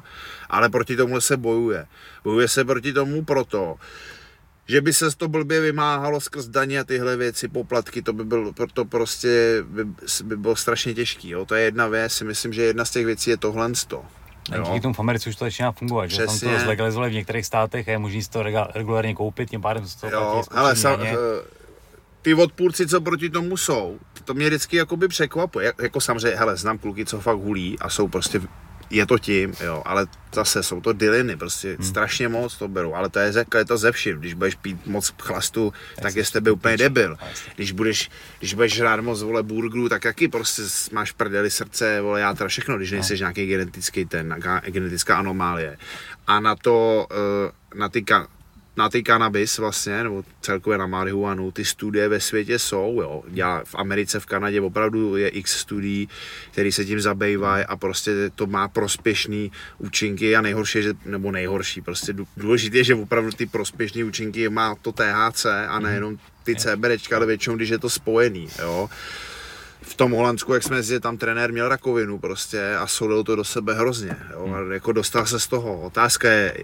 Ale 0.50 0.70
proti 0.70 0.96
tomu 0.96 1.22
se 1.22 1.38
bojuje. 1.38 1.86
Bojuje 2.24 2.48
se 2.48 2.66
proti 2.66 2.94
tomu 2.94 3.26
proto, 3.26 3.76
že 4.68 4.82
by 4.82 4.94
se 4.94 5.16
to 5.18 5.28
blbě 5.28 5.62
vymáhalo 5.62 6.22
skrz 6.22 6.48
daně 6.48 6.80
a 6.80 6.84
tyhle 6.84 7.18
věci, 7.18 7.48
poplatky, 7.48 8.02
to 8.02 8.14
by 8.14 8.24
bylo, 8.26 8.54
to 8.74 8.86
prostě 8.86 9.64
by, 9.64 9.86
by 10.24 10.38
bylo 10.38 10.56
strašně 10.56 10.94
těžký, 10.94 11.30
jo. 11.30 11.46
To 11.46 11.56
je 11.56 11.64
jedna 11.64 11.88
věc, 11.88 12.14
si 12.14 12.24
myslím, 12.24 12.54
že 12.54 12.62
jedna 12.64 12.86
z 12.86 12.92
těch 12.92 13.06
věcí 13.06 13.30
je 13.30 13.38
tohle. 13.38 13.72
A 14.52 14.58
díky 14.58 14.80
tomu 14.80 14.94
v 14.94 15.00
Americe 15.00 15.30
už 15.30 15.36
to 15.36 15.46
začíná 15.46 15.72
fungovat, 15.72 16.08
že 16.08 16.18
tam 16.18 16.28
Přesně. 16.28 16.54
to 16.54 16.60
zlegalizovali 16.60 17.12
v 17.12 17.14
některých 17.14 17.46
státech 17.46 17.88
a 17.88 17.92
je 17.92 17.98
možné 17.98 18.22
si 18.22 18.30
to 18.30 18.44
regulárně 18.76 19.16
koupit, 19.16 19.50
tím 19.50 19.62
pádem 19.62 19.88
se 19.88 20.00
to 20.00 20.10
Jo, 20.10 20.44
ale 20.52 20.76
sam, 20.76 21.02
eh, 21.02 21.16
ty 22.22 22.34
odpůrci, 22.34 22.88
co 22.88 23.02
proti 23.02 23.30
tomu 23.30 23.58
jsou, 23.58 24.00
to 24.26 24.34
mě 24.34 24.48
vždycky 24.48 24.78
jakoby 24.78 25.08
překvapuje. 25.08 25.66
Jak, 25.66 25.76
jako 25.82 26.02
samozřejmě, 26.02 26.38
hele, 26.38 26.58
znám 26.58 26.78
kluky, 26.78 27.06
co 27.06 27.22
fakt 27.22 27.38
hulí 27.38 27.80
a 27.80 27.90
jsou 27.90 28.08
prostě, 28.08 28.42
je 28.90 29.06
to 29.06 29.20
tím, 29.20 29.54
jo, 29.64 29.84
ale 29.86 30.08
zase 30.34 30.64
jsou 30.64 30.82
to 30.82 30.94
diliny, 30.94 31.36
prostě 31.36 31.76
hmm. 31.76 31.84
strašně 31.84 32.28
moc 32.28 32.56
to 32.56 32.68
berou, 32.68 32.94
ale 32.94 33.10
to 33.10 33.20
je, 33.20 33.32
ze, 33.32 33.46
je 33.58 33.66
to 33.66 33.78
ze 33.78 33.92
vším. 33.92 34.20
Když 34.20 34.34
budeš 34.34 34.56
pít 34.56 34.88
moc 34.88 35.14
chlastu, 35.22 35.74
tak, 35.96 36.04
tak 36.04 36.16
je 36.16 36.26
z 36.26 36.32
tebe 36.32 36.52
úplně 36.52 36.78
debil. 36.78 37.18
Když 37.56 37.72
budeš, 37.72 38.10
když 38.40 38.54
budeš 38.54 38.74
žrát 38.74 39.00
moc, 39.00 39.22
vole, 39.22 39.44
burgerů, 39.44 39.90
tak 39.90 40.06
jaký 40.06 40.28
prostě 40.28 40.62
máš 40.92 41.12
prdeli 41.12 41.52
srdce, 41.52 42.02
vole, 42.02 42.22
já 42.22 42.34
teda 42.34 42.48
všechno, 42.48 42.78
když 42.78 42.92
nejsi 42.92 43.18
nějaký 43.20 43.46
genetický 43.46 44.06
ten, 44.06 44.36
genetická 44.66 45.18
anomálie. 45.18 45.78
A 46.28 46.40
na 46.40 46.56
to, 46.56 47.08
eh, 47.12 47.52
na 47.76 47.90
ty, 47.90 48.04
na 48.78 48.90
ty 48.90 49.04
kanabis 49.04 49.58
vlastně, 49.58 50.04
nebo 50.04 50.24
celkově 50.42 50.78
na 50.78 50.88
marihuanu, 50.88 51.52
ty 51.52 51.66
studie 51.66 52.10
ve 52.10 52.20
světě 52.20 52.60
jsou, 52.60 53.00
jo. 53.02 53.24
Já 53.34 53.62
v 53.66 53.76
Americe, 53.76 54.20
v 54.20 54.26
Kanadě 54.26 54.62
opravdu 54.62 55.16
je 55.16 55.28
x 55.28 55.60
studií, 55.60 56.10
které 56.52 56.72
se 56.72 56.86
tím 56.86 57.02
zabývají 57.02 57.66
a 57.66 57.76
prostě 57.76 58.12
to 58.36 58.48
má 58.48 58.68
prospěšný 58.68 59.52
účinky 59.78 60.36
a 60.36 60.42
nejhorší, 60.42 60.78
je, 60.78 60.82
že, 60.82 60.94
nebo 61.06 61.32
nejhorší, 61.32 61.82
prostě 61.82 62.14
dů- 62.14 62.28
důležité 62.38 62.78
je, 62.78 62.84
že 62.84 62.96
opravdu 62.96 63.32
ty 63.32 63.46
prospěšné 63.46 64.04
účinky 64.04 64.50
má 64.50 64.76
to 64.82 64.92
THC 64.92 65.46
a 65.68 65.80
nejenom 65.80 66.18
ty 66.44 66.56
CBDčka, 66.56 67.16
ale 67.16 67.26
většinou, 67.26 67.56
když 67.56 67.70
je 67.70 67.80
to 67.80 67.90
spojený, 67.90 68.48
jo 68.60 68.90
v 69.82 69.96
tom 69.96 70.12
Holandsku, 70.12 70.54
jak 70.54 70.64
jsme 70.64 70.78
jezdili, 70.78 71.00
tam 71.00 71.18
trenér 71.18 71.52
měl 71.52 71.70
rakovinu 71.70 72.20
prostě 72.20 72.76
a 72.76 72.88
solil 72.88 73.24
to 73.24 73.36
do 73.36 73.44
sebe 73.44 73.74
hrozně, 73.74 74.16
jo, 74.32 74.54
a 74.56 74.74
jako 74.74 74.92
dostal 74.92 75.26
se 75.26 75.40
z 75.40 75.48
toho. 75.48 75.82
Otázka 75.82 76.30
je, 76.30 76.64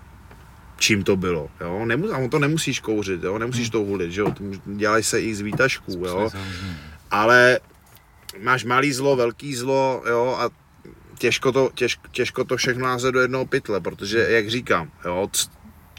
čím 0.82 1.04
to 1.04 1.16
bylo, 1.16 1.50
jo, 1.62 1.86
Nemus, 1.86 2.12
a 2.12 2.18
on 2.18 2.30
to 2.30 2.40
nemusíš 2.40 2.80
kouřit, 2.80 3.24
jo, 3.24 3.38
nemusíš 3.38 3.70
to 3.70 3.80
hulit, 3.80 4.12
že 4.12 4.22
jo, 4.22 4.34
dělají 4.66 5.04
se 5.04 5.22
i 5.22 5.36
z 5.36 5.42
výtažků, 5.42 5.92
jo, 5.92 6.30
ale 7.12 7.60
máš 8.40 8.64
malý 8.64 8.94
zlo, 8.94 9.16
velký 9.16 9.56
zlo, 9.56 10.04
jo, 10.10 10.38
a 10.40 10.50
těžko 11.18 11.52
to, 11.52 11.72
těž, 11.74 11.98
těžko 12.12 12.44
to 12.44 12.58
všechno 12.58 12.86
házet 12.86 13.12
do 13.12 13.22
jednoho 13.22 13.46
pytle, 13.46 13.82
protože, 13.82 14.28
jak 14.30 14.50
říkám, 14.50 14.92
jo, 15.06 15.30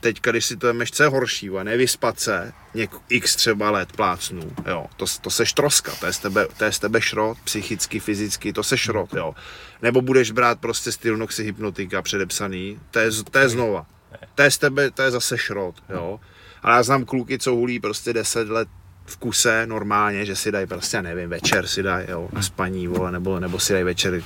teďka, 0.01 0.31
když 0.31 0.45
si 0.45 0.57
to 0.57 0.67
vemeš, 0.67 0.91
co 0.91 1.03
je 1.03 1.09
horší, 1.09 1.49
vole, 1.49 1.65
nevyspat 1.65 2.21
se, 2.21 2.53
něk, 2.75 2.91
x 3.09 3.37
třeba 3.37 3.71
let 3.71 3.93
plácnu, 3.93 4.53
jo, 4.67 4.87
to, 4.97 5.05
to 5.21 5.31
se 5.31 5.45
troska, 5.55 5.93
to 6.01 6.07
je, 6.07 6.13
z 6.13 6.19
tebe, 6.19 6.47
to 6.59 6.65
je 6.65 6.73
z 6.73 6.79
tebe 6.79 7.01
šrot, 7.01 7.39
psychicky, 7.45 8.01
fyzicky, 8.01 8.53
to 8.53 8.63
se 8.63 8.79
šrot, 8.79 9.15
jo. 9.15 9.35
Nebo 9.83 10.01
budeš 10.01 10.31
brát 10.31 10.61
prostě 10.61 10.93
stylnoxy 10.93 11.45
hypnotika 11.45 12.03
předepsaný, 12.03 12.81
to 12.91 12.99
je, 12.99 13.11
to 13.31 13.39
je 13.39 13.49
znova, 13.49 13.87
to 14.35 14.43
je 14.43 14.51
z 14.51 14.59
tebe, 14.59 14.91
to 14.91 15.03
je 15.03 15.11
zase 15.11 15.39
šrot, 15.39 15.75
jo. 15.89 16.21
Ale 16.63 16.77
já 16.77 16.83
znám 16.83 17.05
kluky, 17.05 17.39
co 17.39 17.51
hulí 17.51 17.81
prostě 17.81 18.13
10 18.13 18.49
let 18.49 18.69
v 19.07 19.17
kuse 19.17 19.67
normálně, 19.67 20.25
že 20.27 20.37
si 20.37 20.53
dají 20.53 20.67
prostě, 20.67 21.03
nevím, 21.03 21.31
večer 21.31 21.67
si 21.67 21.83
dají, 21.83 22.07
jo, 22.11 22.29
na 22.33 22.43
spaní, 22.43 22.89
vole, 22.89 23.13
nebo, 23.13 23.41
nebo 23.41 23.59
si 23.59 23.73
dají 23.73 23.85
večer 23.85 24.23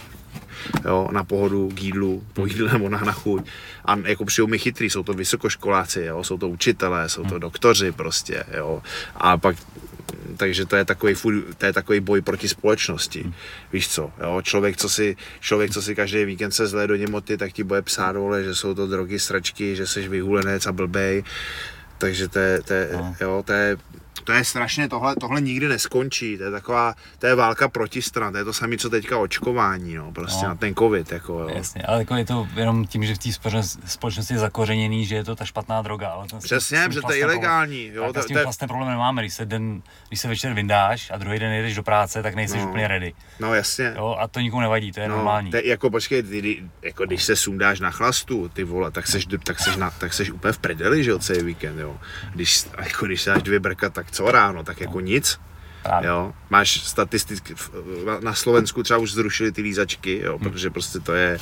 jo, 0.84 1.08
na 1.12 1.24
pohodu, 1.24 1.68
k 1.68 1.82
jídlu, 1.82 2.24
po 2.32 2.46
jídle 2.46 2.72
nebo 2.72 2.88
na, 2.88 3.00
na 3.00 3.12
chuť. 3.12 3.46
A 3.84 3.96
jako 3.96 4.24
přijou 4.24 4.46
mi 4.46 4.58
chytrý, 4.58 4.90
jsou 4.90 5.02
to 5.02 5.14
vysokoškoláci, 5.14 6.02
jo, 6.02 6.24
jsou 6.24 6.38
to 6.38 6.48
učitelé, 6.48 7.08
jsou 7.08 7.24
to 7.24 7.38
doktoři 7.38 7.92
prostě, 7.92 8.44
jo. 8.56 8.82
A 9.16 9.36
pak 9.36 9.56
takže 10.36 10.66
to 10.66 10.76
je 10.76 10.84
takový, 10.84 11.14
to 11.58 11.66
je 11.66 11.72
takový 11.72 12.00
boj 12.00 12.20
proti 12.20 12.48
společnosti. 12.48 13.32
Víš 13.72 13.88
co, 13.88 14.12
jo? 14.22 14.42
Člověk, 14.42 14.76
co 14.76 14.88
si, 14.88 15.16
člověk, 15.40 15.70
co 15.70 15.82
si 15.82 15.94
každý 15.94 16.24
víkend 16.24 16.50
se 16.50 16.66
zlé 16.66 16.86
do 16.86 16.96
němoty, 16.96 17.36
tak 17.36 17.52
ti 17.52 17.64
bude 17.64 17.82
psát, 17.82 18.16
vole, 18.16 18.44
že 18.44 18.54
jsou 18.54 18.74
to 18.74 18.86
drogy, 18.86 19.18
sračky, 19.18 19.76
že 19.76 19.86
jsi 19.86 20.08
vyhulenec 20.08 20.66
a 20.66 20.72
blbej. 20.72 21.24
Takže 21.98 22.28
to 22.28 22.38
je, 22.38 22.62
to 22.62 22.72
je, 22.72 22.88
No. 22.92 23.16
jo, 23.20 23.42
to 23.46 23.52
je, 23.52 23.76
to 24.24 24.32
je 24.32 24.44
strašně, 24.44 24.88
tohle, 24.88 25.16
tohle 25.20 25.40
nikdy 25.40 25.68
neskončí, 25.68 26.38
to 26.38 26.44
je 26.44 26.50
taková, 26.50 26.94
to 27.18 27.26
je 27.26 27.34
válka 27.34 27.68
protistran, 27.68 28.32
to 28.32 28.38
je 28.38 28.44
to 28.44 28.52
samé, 28.52 28.76
co 28.76 28.90
teďka 28.90 29.18
očkování, 29.18 29.94
no, 29.94 30.12
prostě 30.12 30.42
No. 30.42 30.48
na 30.48 30.54
ten 30.54 30.74
covid, 30.74 31.12
jako 31.12 31.32
jo. 31.40 31.48
Jasně, 31.54 31.82
ale 31.82 31.98
jako 31.98 32.14
je 32.16 32.24
to 32.24 32.48
jenom 32.56 32.86
tím, 32.86 33.04
že 33.04 33.14
v 33.14 33.18
té 33.18 33.28
společnosti- 33.32 33.80
společnosti 33.86 34.34
je 34.34 34.38
zakořeněný, 34.38 35.06
že 35.06 35.14
je 35.14 35.24
to 35.24 35.36
ta 35.36 35.44
špatná 35.44 35.82
droga. 35.82 36.08
Ale 36.08 36.26
ten, 36.28 36.38
Přesně, 36.38 36.78
tím 36.78 36.86
protože 36.86 37.00
to 37.00 37.06
vlastně 37.06 37.18
je 37.18 37.24
problém- 37.26 37.38
ilegální, 37.38 37.90
jo, 37.92 38.02
Tak 38.04 38.14
to, 38.14 38.22
s 38.22 38.26
tím 38.26 38.36
to 38.36 38.42
vlastně 38.42 38.68
problém 38.68 38.90
nemáme, 38.90 39.22
když 39.22 39.34
se, 39.34 39.46
den, 39.46 39.82
když 40.08 40.20
se 40.20 40.28
večer 40.28 40.52
vyndáš 40.52 41.10
a 41.10 41.16
druhý 41.18 41.38
den 41.38 41.52
jdeš 41.62 41.74
do 41.74 41.82
práce, 41.82 42.22
tak 42.22 42.34
nejsi 42.34 42.58
No. 42.58 42.68
úplně 42.68 42.88
ready. 42.88 43.12
no 43.40 43.54
jasně. 43.54 43.92
Jo, 43.96 44.16
a 44.20 44.28
to 44.28 44.40
nikomu 44.40 44.60
nevadí, 44.60 44.92
to 44.92 45.00
je 45.00 45.08
No, 45.08 45.16
normální. 45.16 45.50
te, 45.50 45.62
jako 45.64 45.90
počkej, 45.90 46.22
ty, 46.22 46.42
ty, 46.42 46.62
jako 46.82 47.06
když 47.06 47.22
se 47.24 47.36
sundáš 47.36 47.80
na 47.80 47.90
chlastu, 47.90 48.48
ty 48.48 48.64
vole, 48.64 48.90
tak 48.90 49.06
seš, 49.06 49.26
tak 49.44 49.60
seš, 49.60 49.76
na, 49.76 49.90
tak 49.90 50.12
seš 50.14 50.30
úplně 50.30 50.52
v 50.52 50.58
prdeli, 50.58 51.04
že 51.04 51.10
jo, 51.10 51.18
celý 51.18 51.42
víkend, 51.42 51.78
jo. 51.78 51.96
Když, 52.34 52.64
jako 52.84 53.06
když 53.06 53.22
se 53.22 53.30
dáš 53.30 53.42
dvě 53.42 53.60
brka, 53.60 53.90
tak 53.90 54.05
co 54.10 54.30
ráno, 54.30 54.64
tak 54.64 54.80
jako 54.80 55.00
nic. 55.00 55.40
Právě. 55.82 56.08
Jo? 56.08 56.32
Máš 56.50 56.80
statisticky, 56.80 57.54
na 58.20 58.34
Slovensku 58.34 58.82
třeba 58.82 58.98
už 58.98 59.12
zrušili 59.12 59.52
ty 59.52 59.62
lízačky, 59.62 60.20
jo? 60.24 60.38
protože 60.38 60.70
prostě 60.70 61.00
to 61.00 61.12
je 61.12 61.38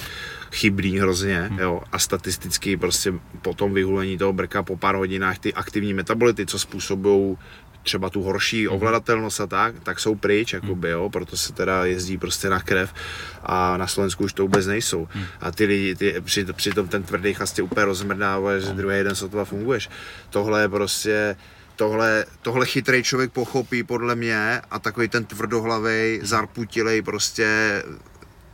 chybný 0.53 0.99
hrozně, 0.99 1.51
jo? 1.59 1.81
a 1.93 1.99
statisticky 1.99 2.77
prostě 2.77 3.12
po 3.43 3.55
tom 3.55 3.74
vyhulení 3.74 4.19
toho 4.19 4.32
brka 4.32 4.62
po 4.62 4.77
pár 4.77 4.95
hodinách 4.95 5.39
ty 5.39 5.55
aktivní 5.55 5.95
metabolity, 5.95 6.47
co 6.47 6.59
způsobují 6.59 7.36
třeba 7.85 8.11
tu 8.11 8.23
horší 8.23 8.69
ovladatelnost 8.69 9.41
a 9.41 9.47
tak, 9.47 9.74
tak 9.82 10.01
jsou 10.01 10.15
pryč, 10.15 10.53
jakoby, 10.53 10.91
jo, 10.91 11.11
proto 11.11 11.36
se 11.36 11.53
teda 11.53 11.85
jezdí 11.85 12.19
prostě 12.19 12.49
na 12.51 12.61
krev 12.61 12.95
a 13.43 13.77
na 13.77 13.86
Slovensku 13.86 14.24
už 14.24 14.32
to 14.32 14.43
vůbec 14.43 14.66
nejsou. 14.66 15.09
A 15.41 15.51
ty 15.51 15.65
lidi, 15.65 15.95
ty, 15.95 16.15
při, 16.20 16.47
přitom 16.53 16.89
ten 16.89 17.03
tvrdý 17.03 17.35
chast 17.35 17.57
tě 17.57 17.62
úplně 17.62 17.85
rozmrdává, 17.85 18.59
že 18.59 18.73
druhý 18.73 19.05
den 19.05 19.15
sotva 19.15 19.45
funguješ. 19.45 19.91
Tohle 20.31 20.61
je 20.61 20.69
prostě, 20.69 21.36
tohle, 21.77 22.25
tohle 22.43 22.67
chytrý 22.67 23.03
člověk 23.03 23.33
pochopí 23.33 23.83
podle 23.83 24.15
mě 24.15 24.61
a 24.71 24.79
takový 24.79 25.09
ten 25.09 25.25
tvrdohlavej, 25.25 26.21
zarputilej 26.23 27.03
prostě 27.03 27.83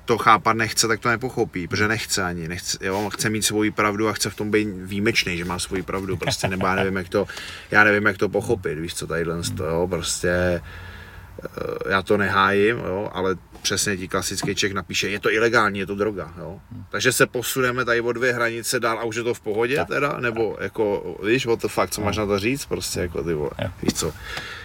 to 0.04 0.18
chápat 0.18 0.52
nechce, 0.52 0.88
tak 0.88 1.00
to 1.00 1.08
nepochopí, 1.08 1.68
protože 1.68 1.88
nechce 1.88 2.22
ani, 2.22 2.48
nechce, 2.48 2.78
jo, 2.80 3.10
chce 3.14 3.30
mít 3.30 3.42
svoji 3.42 3.70
pravdu 3.70 4.08
a 4.08 4.12
chce 4.12 4.30
v 4.30 4.36
tom 4.36 4.50
být 4.50 4.68
výjimečný, 4.74 5.38
že 5.38 5.44
má 5.44 5.58
svoji 5.58 5.82
pravdu, 5.82 6.16
prostě, 6.16 6.48
nebo 6.48 6.66
já 6.66 6.74
nevím, 6.74 6.96
jak 6.96 7.08
to, 7.08 7.26
já 7.70 7.84
nevím, 7.84 8.06
jak 8.06 8.18
to 8.18 8.28
pochopit, 8.28 8.78
víš 8.78 8.94
co, 8.94 9.06
tadyhle, 9.06 9.42
to, 9.56 9.64
jo, 9.64 9.86
prostě, 9.90 10.30
eh, 10.30 11.90
já 11.90 12.02
to 12.02 12.16
nehájím, 12.16 12.76
jo, 12.76 13.10
ale 13.12 13.36
přesně 13.62 13.96
ti 13.96 14.08
klasický 14.08 14.54
Čech 14.54 14.72
napíše, 14.72 15.08
je 15.08 15.20
to 15.20 15.32
ilegální, 15.32 15.78
je 15.78 15.86
to 15.86 15.94
droga, 15.94 16.34
jo. 16.38 16.60
Takže 16.90 17.12
se 17.12 17.26
posuneme 17.26 17.84
tady 17.84 18.00
o 18.00 18.12
dvě 18.12 18.32
hranice 18.32 18.80
dál 18.80 18.98
a 18.98 19.04
už 19.04 19.16
je 19.16 19.22
to 19.22 19.34
v 19.34 19.40
pohodě 19.40 19.76
Tak. 19.76 19.88
teda, 19.88 20.16
nebo 20.20 20.56
jako, 20.60 21.16
víš, 21.26 21.46
what 21.46 21.62
the 21.62 21.68
fuck, 21.68 21.90
co 21.90 22.00
máš 22.00 22.16
na 22.16 22.26
to 22.26 22.38
říct, 22.38 22.66
prostě 22.66 23.00
jako 23.00 23.22
ty 23.24 23.34
vole, 23.34 23.50
Jo. 23.62 23.68
víš 23.82 23.92
co. 23.94 24.12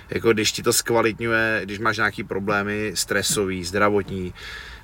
Jako 0.09 0.33
když 0.33 0.51
ti 0.51 0.63
to 0.63 0.73
zkvalitňuje, 0.73 1.61
když 1.63 1.79
máš 1.79 1.97
nějaký 1.97 2.23
problémy 2.23 2.91
stresový, 2.95 3.63
zdravotní, 3.63 4.33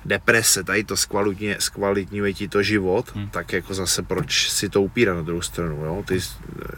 deprese, 0.06 0.64
tady 0.64 0.84
to 0.84 0.98
zkvalitňuje, 0.98 1.56
zkvalitňuje 1.60 2.34
ti 2.34 2.48
to 2.48 2.64
život, 2.64 3.11
hmm. 3.15 3.30
tak 3.30 3.53
jako 3.53 3.73
zase 3.73 4.02
proč 4.03 4.49
si 4.49 4.69
to 4.69 4.82
upírat 4.82 5.15
na 5.18 5.22
druhou 5.22 5.41
stranu, 5.41 5.86
jo? 5.86 6.03
Ty 6.07 6.19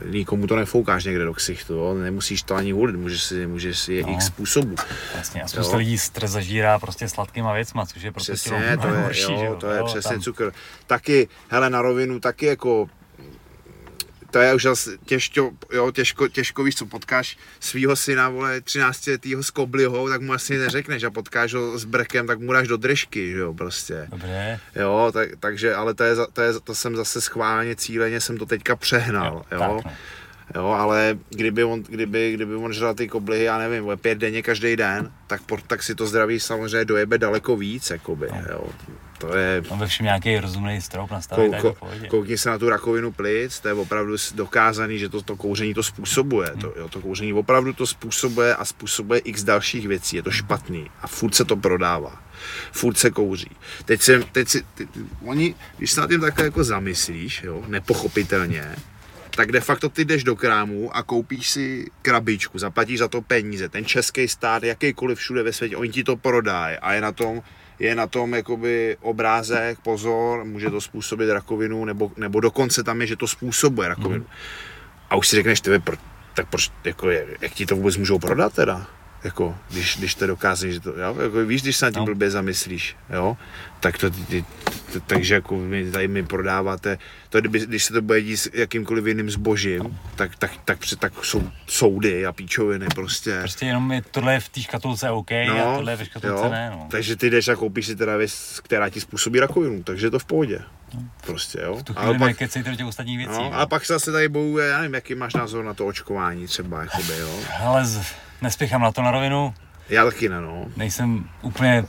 nikomu 0.10 0.48
to 0.48 0.56
nefoukáš 0.56 1.04
někde 1.04 1.24
do 1.26 1.34
ksichtu, 1.34 1.74
jo? 1.74 1.94
Nemusíš 1.94 2.44
to 2.44 2.56
ani 2.56 2.72
hulit, 2.72 2.95
můžeš 2.95 3.24
si, 3.24 3.48
můžeš 3.48 3.80
si 3.80 3.94
je 3.94 4.04
No. 4.04 4.14
x 4.14 4.26
způsobů. 4.26 4.76
Jasně, 5.16 5.41
a 5.41 5.48
spousta 5.48 5.78
lidí 5.78 5.98
stres 5.98 6.32
zažírá 6.32 6.80
prostě 6.80 7.10
sladkýma 7.10 7.54
věcma, 7.54 7.86
což 7.86 8.02
je 8.04 8.12
pro 8.12 8.20
to 8.24 8.26
tělo 8.26 8.36
Přesně, 8.60 8.78
to 8.78 8.88
je, 8.88 9.02
horší, 9.02 9.22
jo, 9.34 9.56
to 9.60 9.68
je 9.72 9.78
Jo, 9.80 9.86
přesně 9.86 10.12
tam- 10.12 10.22
cukr. 10.22 10.52
Taky, 10.88 11.28
hele, 11.50 11.70
na 11.70 11.82
rovinu, 11.82 12.20
taky 12.20 12.45
jako 12.45 12.90
to 14.34 14.39
je 14.39 14.53
už 14.53 14.64
zase 14.64 14.97
těžko, 15.05 15.51
jo, 15.73 15.91
těžko, 15.91 16.27
těžko 16.27 16.64
víš 16.64 16.76
co, 16.76 16.85
potkáš 16.85 17.38
svýho 17.60 17.95
syna, 17.95 18.30
vole, 18.30 18.61
13 18.61 19.07
letýho 19.07 19.43
s 19.43 19.49
kobliho, 19.49 20.10
tak 20.10 20.22
mu 20.22 20.34
asi 20.34 20.57
neřekneš 20.57 21.03
a 21.03 21.10
potkáš 21.10 21.53
ho 21.53 21.77
s 21.77 21.85
brkem, 21.85 22.27
tak 22.27 22.39
mu 22.39 22.53
dáš 22.53 22.68
do 22.68 22.77
držky, 22.77 23.31
že 23.31 23.38
jo, 23.38 23.53
prostě. 23.53 24.07
Dobře, 24.10 24.60
Jo, 24.76 25.11
tak, 25.14 25.30
takže, 25.39 25.76
ale 25.76 25.93
to, 25.93 26.03
je, 26.03 26.15
to, 26.34 26.41
je, 26.41 26.53
to 26.64 26.76
jsem 26.76 26.95
zase 26.95 27.22
schválně, 27.22 27.76
cíleně 27.76 28.22
jsem 28.22 28.38
to 28.38 28.45
teďka 28.45 28.76
přehnal, 28.76 29.45
jo. 29.51 29.60
tak, 29.60 29.69
no. 29.69 29.81
Jo, 30.55 30.65
ale 30.67 31.17
kdyby 31.30 31.63
on, 31.63 31.84
kdyby, 31.84 32.34
kdyby 32.34 32.55
on 32.55 32.73
žral 32.73 32.93
ty 32.93 33.07
koblihy, 33.07 33.43
já 33.43 33.57
nevím, 33.57 33.85
pět 34.01 34.17
denně 34.17 34.41
každý 34.41 34.75
den, 34.75 35.11
tak, 35.27 35.41
por, 35.41 35.61
tak 35.61 35.84
si 35.84 35.95
to 35.95 36.07
zdraví 36.07 36.39
samozřejmě 36.39 36.85
dojebe 36.85 37.17
daleko 37.17 37.57
víc, 37.57 37.89
jakoby, 37.89 38.27
No. 38.31 38.41
jo. 38.51 38.63
To 39.17 39.38
je, 39.38 39.61
Tam 39.61 39.80
ve 39.80 39.88
všem 39.88 40.03
nějaký 40.03 40.39
rozumný 40.39 40.81
strop 40.81 41.11
nastavit, 41.11 41.51
kou, 41.61 41.73
kou, 41.73 41.88
koukni 42.09 42.38
se 42.38 42.49
na 42.49 42.57
tu 42.57 42.69
rakovinu 42.69 43.11
plic, 43.11 43.59
to 43.59 43.67
je 43.67 43.73
opravdu 43.73 44.15
dokázaný, 44.35 44.99
že 44.99 45.09
to, 45.09 45.21
to 45.21 45.35
kouření 45.35 45.73
to 45.73 45.84
způsobuje. 45.84 46.49
Hmm. 46.49 46.61
To, 46.61 46.73
jo, 46.77 46.89
to 46.89 47.01
kouření 47.01 47.34
opravdu 47.34 47.73
to 47.73 47.88
způsobuje 47.88 48.55
a 48.55 48.65
způsobuje 48.65 49.19
x 49.19 49.43
dalších 49.43 49.88
věcí. 49.88 50.15
Je 50.15 50.23
to 50.23 50.31
špatný 50.31 50.89
a 51.01 51.07
furt 51.07 51.35
se 51.35 51.45
to 51.45 51.55
prodává. 51.55 52.21
Furt 52.71 52.97
se 52.97 53.11
kouří. 53.11 53.49
Teď, 53.85 54.01
jsem, 54.01 54.23
teď 54.31 54.47
si, 54.47 54.63
ty, 54.73 54.85
ty, 54.85 54.99
oni, 55.25 55.55
když 55.77 55.91
se 55.91 56.01
nad 56.01 56.09
tím 56.09 56.21
takhle 56.21 56.45
jako 56.45 56.63
zamyslíš, 56.63 57.43
jo, 57.43 57.63
nepochopitelně, 57.67 58.75
tak 59.35 59.51
de 59.51 59.61
facto 59.61 59.89
ty 59.89 60.05
jdeš 60.05 60.23
do 60.23 60.35
krámu 60.35 60.95
a 60.95 61.03
koupíš 61.03 61.49
si 61.49 61.85
krabičku, 62.01 62.60
zaplatíš 62.60 62.99
za 62.99 63.07
to 63.07 63.22
peníze. 63.22 63.69
Ten 63.69 63.85
český 63.85 64.27
stát, 64.27 64.64
jakýkoliv 64.64 65.18
všude 65.18 65.43
ve 65.43 65.53
světě, 65.53 65.77
oni 65.77 65.89
ti 65.89 66.03
to 66.03 66.15
prodají 66.15 66.77
a 66.77 66.93
je 66.93 67.01
na 67.01 67.11
tom, 67.11 67.41
je 67.80 67.95
na 67.95 68.07
tom 68.07 68.34
jakoby 68.34 68.97
obrázek, 69.01 69.80
pozor, 69.80 70.43
může 70.43 70.69
to 70.69 70.81
způsobit 70.81 71.30
rakovinu, 71.30 71.85
nebo, 71.85 72.11
nebo 72.18 72.39
dokonce 72.39 72.84
tam 72.84 73.01
je, 73.01 73.07
že 73.07 73.15
to 73.15 73.27
způsobuje 73.27 73.89
rakovinu. 73.89 74.26
A 75.10 75.15
už 75.15 75.27
si 75.27 75.35
řekneš, 75.35 75.61
ty, 75.61 75.81
tak 76.34 76.47
proč, 76.49 76.72
jako, 76.84 77.10
jak 77.41 77.51
ti 77.53 77.65
to 77.65 77.76
vůbec 77.76 77.97
můžou 77.97 78.19
prodat 78.19 78.53
teda? 78.53 78.88
Jako, 79.24 79.56
když, 79.72 79.98
když 79.98 80.16
to 80.16 80.28
dokáže, 80.28 80.72
že 80.74 80.80
to, 80.80 80.90
jo? 80.90 81.16
Jako, 81.24 81.45
víš, 81.45 81.62
když 81.62 81.76
se 81.78 81.86
na 81.86 81.91
tím 81.91 82.00
No. 82.00 82.06
blbě 82.06 82.32
zamyslíš, 82.32 82.95
jo? 83.14 83.38
tak 83.80 83.98
to, 83.98 84.10
ty, 84.10 84.22
ty, 84.26 84.45
t- 84.94 85.00
takže 85.08 85.34
jako 85.34 85.58
vy 85.60 85.91
tady 85.91 86.08
mi 86.08 86.24
prodáváte, 86.24 86.98
to 87.30 87.40
kdyby, 87.40 87.60
když 87.60 87.84
se 87.84 87.94
to 87.94 88.02
bude 88.02 88.22
dít 88.22 88.38
s 88.38 88.50
jakýmkoliv 88.54 89.06
jiným 89.06 89.30
zbožím, 89.30 90.00
tak, 90.16 90.36
tak, 90.36 90.52
tak, 90.66 90.80
tak, 90.90 91.00
tak 91.00 91.26
jsou 91.26 91.50
soudy 91.68 92.26
a 92.26 92.32
píčoviny 92.32 92.86
prostě. 92.95 93.38
Prostě 93.40 93.66
jenom 93.66 93.91
je, 93.91 94.02
tohle 94.12 94.34
je 94.34 94.40
v 94.40 94.50
té 94.50 94.62
škatulce 94.62 95.10
OK 95.10 95.32
a 95.32 95.74
tohle 95.76 95.91
je 95.91 95.95
ve 95.95 96.06
škatulce 96.06 96.50
ne, 96.50 96.70
no. 96.72 96.88
Takže 96.91 97.16
ty 97.16 97.30
jdeš 97.30 97.48
a 97.48 97.56
koupíš 97.56 97.86
si 97.86 97.95
teda 97.95 98.18
věc, 98.18 98.60
která 98.64 98.90
ti 98.90 99.02
způsobí 99.02 99.40
rakovinu, 99.40 99.84
takže 99.84 100.10
to 100.10 100.20
v 100.20 100.26
pohodě. 100.26 100.60
Prostě, 101.26 101.60
jo. 101.64 101.76
V 101.76 101.84
tu 101.84 101.94
Ale 101.95 102.06
chvíli 102.06 102.20
pak, 102.20 102.28
nekecejte 102.28 102.70
do 102.70 102.76
těch 102.76 102.86
ostatních 102.86 103.18
věcí. 103.18 103.34
no, 103.34 103.44
no. 103.50 103.60
a 103.60 103.66
pak 103.66 103.86
se 103.86 103.94
zase 103.94 104.12
tady 104.12 104.30
bojuje, 104.30 104.68
já 104.68 104.78
nevím, 104.78 104.94
jaký 104.94 105.16
máš 105.16 105.34
názor 105.34 105.66
na 105.66 105.74
to 105.74 105.88
očkování 105.88 106.48
třeba, 106.48 106.82
jakoby, 106.82 107.18
jo. 107.20 107.40
Ale 107.60 107.86
z, 107.86 108.02
nespěchám 108.44 108.82
na 108.82 108.91
to 108.91 109.02
na 109.02 109.11
rovinu, 109.11 109.53
Já 109.90 110.06
taky 110.06 110.30
ne, 110.30 110.41
no. 110.41 110.65
nejsem 110.78 111.30
úplně, 111.41 111.84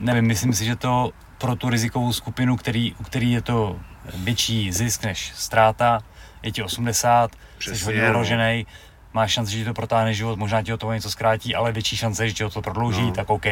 nevím, 0.00 0.24
myslím 0.24 0.52
si, 0.54 0.64
že 0.64 0.76
to 0.76 1.10
pro 1.38 1.56
tu 1.56 1.70
rizikovou 1.70 2.12
skupinu, 2.12 2.56
který, 2.56 2.94
u 2.94 3.02
který 3.02 3.32
je 3.32 3.42
to 3.42 3.80
větší 4.14 4.72
zisk 4.72 5.04
než 5.04 5.32
ztráta, 5.34 6.00
je 6.42 6.52
ti 6.52 6.62
80, 6.62 7.30
Přesně, 7.58 7.78
jsi 7.78 7.84
hodně 7.84 8.02
no. 8.02 8.08
ohrožený, 8.08 8.66
máš 9.12 9.32
šanci, 9.32 9.52
že 9.52 9.58
ti 9.58 9.64
to 9.64 9.74
protáhne 9.74 10.14
život, 10.14 10.38
možná 10.38 10.62
ti 10.62 10.72
o 10.72 10.76
toho 10.76 10.92
něco 10.92 11.10
zkrátí, 11.10 11.54
ale 11.54 11.72
větší 11.72 11.96
šance, 11.96 12.28
že 12.28 12.34
ti 12.34 12.44
o 12.44 12.50
to 12.50 12.62
prodlouží, 12.62 13.02
No. 13.02 13.12
tak 13.12 13.30
OK. 13.30 13.46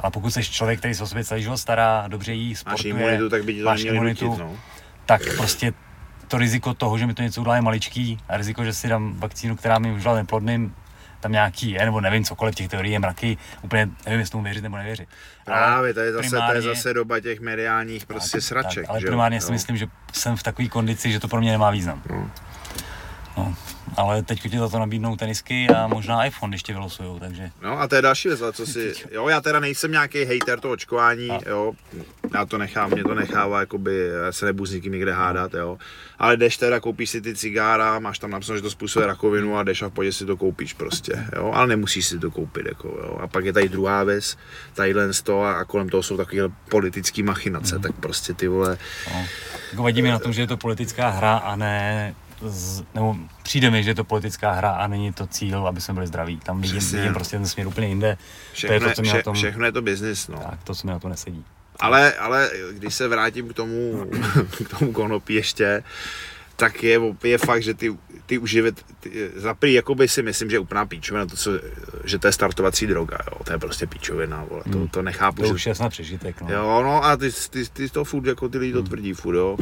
Ale 0.00 0.10
pokud 0.12 0.30
jsi 0.30 0.44
člověk, 0.44 0.78
který 0.78 0.94
se 0.94 1.02
o 1.02 1.06
sobě 1.06 1.24
celý 1.24 1.42
život 1.42 1.56
stará, 1.56 2.04
dobře 2.08 2.32
jí, 2.32 2.48
Máš 2.50 2.58
sportuje, 2.58 2.90
imunitu, 2.94 3.28
tak 3.30 3.44
by 3.44 3.54
ti 3.54 3.60
to 3.60 3.64
máš 3.64 3.80
imunitu, 3.84 4.24
nutit, 4.26 4.40
no. 4.40 4.50
tak 5.06 5.20
prostě 5.36 5.72
to 6.28 6.38
riziko 6.38 6.74
toho, 6.74 6.98
že 6.98 7.06
mi 7.06 7.14
to 7.14 7.22
něco 7.22 7.40
udělá 7.40 7.56
je 7.56 7.62
maličký 7.62 8.18
a 8.28 8.36
riziko, 8.36 8.64
že 8.64 8.72
si 8.72 8.88
dám 8.88 9.14
vakcínu, 9.18 9.56
která 9.56 9.78
mi 9.78 9.92
udělá 9.92 10.14
neplodným, 10.14 10.74
tam 11.26 11.32
nějaký 11.32 11.70
je, 11.70 11.84
nebo 11.84 12.00
nevím, 12.00 12.24
cokoliv 12.24 12.54
těch 12.54 12.68
teorií 12.68 12.92
je 12.92 12.98
mraky, 12.98 13.36
úplně 13.62 13.88
nevím, 14.06 14.20
jestli 14.20 14.32
tomu 14.32 14.44
věřit 14.44 14.62
nebo 14.62 14.76
nevěřit. 14.76 15.08
Právě, 15.44 15.94
to 15.94 16.00
je 16.00 16.12
zase, 16.12 16.30
to 16.30 16.36
je 16.36 16.40
primárně- 16.40 16.62
zase 16.62 16.94
doba 16.94 17.20
těch 17.20 17.40
mediálních 17.40 18.06
prostě 18.06 18.40
sraček, 18.40 18.84
tak, 18.84 18.90
ale 18.90 19.00
že 19.00 19.06
jo, 19.06 19.10
primárně 19.10 19.40
si 19.40 19.46
jo. 19.50 19.52
myslím, 19.52 19.76
že 19.76 19.86
jsem 20.12 20.36
v 20.36 20.42
takové 20.42 20.68
kondici, 20.68 21.12
že 21.12 21.20
to 21.20 21.28
pro 21.28 21.40
mě 21.40 21.52
nemá 21.52 21.70
význam. 21.70 22.02
No. 22.10 22.30
No, 23.36 23.54
ale 23.96 24.22
teď 24.22 24.42
ti 24.42 24.58
za 24.58 24.68
to 24.68 24.78
nabídnou 24.78 25.16
tenisky 25.16 25.68
a 25.68 25.86
možná 25.86 26.24
iPhone, 26.24 26.50
když 26.50 26.62
tě 26.62 26.72
vylosujou, 26.72 27.18
takže 27.18 27.50
No 27.62 27.80
a 27.80 27.88
to 27.88 27.94
je 27.94 28.02
další 28.02 28.28
věc, 28.28 28.42
co 28.52 28.66
si, 28.66 28.92
jo, 29.10 29.28
já 29.28 29.40
teda 29.40 29.60
nejsem 29.60 29.92
nějaký 29.92 30.24
hater 30.24 30.60
toho 30.60 30.72
očkování, 30.72 31.30
A. 31.30 31.48
jo, 31.48 31.72
já 32.34 32.46
to 32.46 32.58
nechám, 32.58 32.90
mě 32.90 33.04
to 33.04 33.14
nechává, 33.14 33.60
jakoby, 33.60 34.08
já 34.24 34.32
se 34.32 34.46
nebudu 34.46 34.66
s 34.66 34.72
nikým 34.72 34.92
nikde 34.92 35.12
hádat, 35.12 35.54
jo, 35.54 35.78
ale 36.18 36.36
jdeš 36.36 36.56
teda, 36.56 36.80
koupíš 36.80 37.10
si 37.10 37.20
ty 37.20 37.34
cigára, 37.34 37.98
máš 37.98 38.18
tam 38.18 38.30
napsáno, 38.30 38.56
že 38.56 38.62
to 38.62 38.70
způsobuje 38.70 39.06
rakovinu 39.06 39.56
a 39.56 39.62
jdeš 39.62 39.82
a 39.82 39.86
v 39.86 39.90
pohodě 39.90 40.12
si 40.12 40.26
to 40.26 40.36
koupíš 40.36 40.72
prostě, 40.72 41.26
jo, 41.36 41.50
ale 41.54 41.66
nemusíš 41.66 42.06
si 42.06 42.18
to 42.18 42.30
koupit, 42.30 42.66
jako, 42.66 42.88
jo, 42.88 43.18
a 43.20 43.26
pak 43.26 43.44
je 43.44 43.52
tady 43.52 43.68
druhá 43.68 44.04
věc, 44.04 44.36
tadyhle 44.74 45.12
z 45.12 45.22
toho 45.22 45.44
a 45.44 45.64
kolem 45.64 45.88
toho 45.88 46.02
jsou 46.02 46.16
takové 46.16 46.42
politické 46.70 47.22
machinace, 47.22 47.78
tak 47.78 47.92
prostě 47.92 48.34
ty 48.34 48.48
vole, 48.48 48.78
no. 49.14 49.24
Jako 49.70 49.82
vadí 49.82 50.02
mi 50.02 50.10
na 50.10 50.18
tom, 50.18 50.32
že 50.32 50.42
je 50.42 50.46
to 50.46 50.56
politická 50.56 51.08
hra 51.08 51.36
a 51.36 51.56
ne 51.56 52.14
z, 52.42 52.82
nebo 52.94 53.16
přijde 53.42 53.70
mi, 53.70 53.82
že 53.82 53.90
je 53.90 53.94
to 53.94 54.04
politická 54.04 54.50
hra 54.52 54.70
a 54.70 54.86
není 54.86 55.12
to 55.12 55.26
cíl, 55.26 55.66
aby 55.66 55.80
jsme 55.80 55.94
byli 55.94 56.06
zdraví. 56.06 56.36
Tam 56.36 56.60
vidím, 56.60 56.78
Přesně. 56.78 56.98
vidím 56.98 57.14
prostě 57.14 57.36
ten 57.36 57.46
směr 57.46 57.66
úplně 57.66 57.86
jinde. 57.88 58.18
všechno, 58.52 58.78
to 58.78 58.84
je 58.84 58.90
to, 58.90 58.96
co 58.96 59.02
vše, 59.02 59.16
na 59.16 59.22
tom, 59.22 59.34
všechno 59.34 59.64
je 59.66 59.72
to 59.72 59.82
business, 59.82 60.28
no. 60.28 60.38
tak, 60.50 60.62
to, 60.64 60.74
co 60.74 60.86
mi 60.86 60.92
na 60.92 60.98
to 60.98 61.08
nesedí. 61.08 61.44
Ale, 61.80 62.12
ale 62.12 62.50
když 62.72 62.94
se 62.94 63.08
vrátím 63.08 63.48
k 63.48 63.52
tomu, 63.52 64.06
k 64.66 64.78
tomu 64.78 64.92
konopí 64.92 65.34
ještě, 65.34 65.82
tak 66.56 66.82
je, 66.82 67.00
je 67.24 67.38
fakt, 67.38 67.62
že 67.62 67.74
ty, 67.74 67.96
ty 68.26 68.38
uživit, 68.38 68.84
ty, 69.00 69.30
za 69.34 69.54
prý, 69.54 69.72
jakoby 69.72 70.08
si 70.08 70.22
myslím, 70.22 70.50
že 70.50 70.56
je 70.56 70.60
úplná 70.60 70.86
píčovina, 70.86 71.26
to, 71.26 71.36
co, 71.36 71.50
že 72.04 72.18
to 72.18 72.26
je 72.26 72.32
startovací 72.32 72.86
droga, 72.86 73.18
jo, 73.32 73.38
to 73.44 73.52
je 73.52 73.58
prostě 73.58 73.86
píčovina, 73.86 74.44
vole, 74.50 74.62
to, 74.72 74.78
Hmm. 74.78 74.88
to 74.88 75.02
nechápu, 75.02 75.42
To 75.42 75.48
už 75.48 75.66
je 75.66 75.74
snad 75.74 75.88
přežitek. 75.88 76.40
No. 76.42 76.52
jo, 76.52 76.82
no 76.82 77.04
a 77.04 77.16
ty, 77.16 77.30
ty, 77.50 77.64
ty 77.72 77.88
to 77.88 78.04
furt, 78.04 78.26
jako 78.26 78.48
ty 78.48 78.58
lidi 78.58 78.72
to 78.72 78.82
tvrdí 78.82 79.12
furt, 79.14 79.36
jo, 79.36 79.56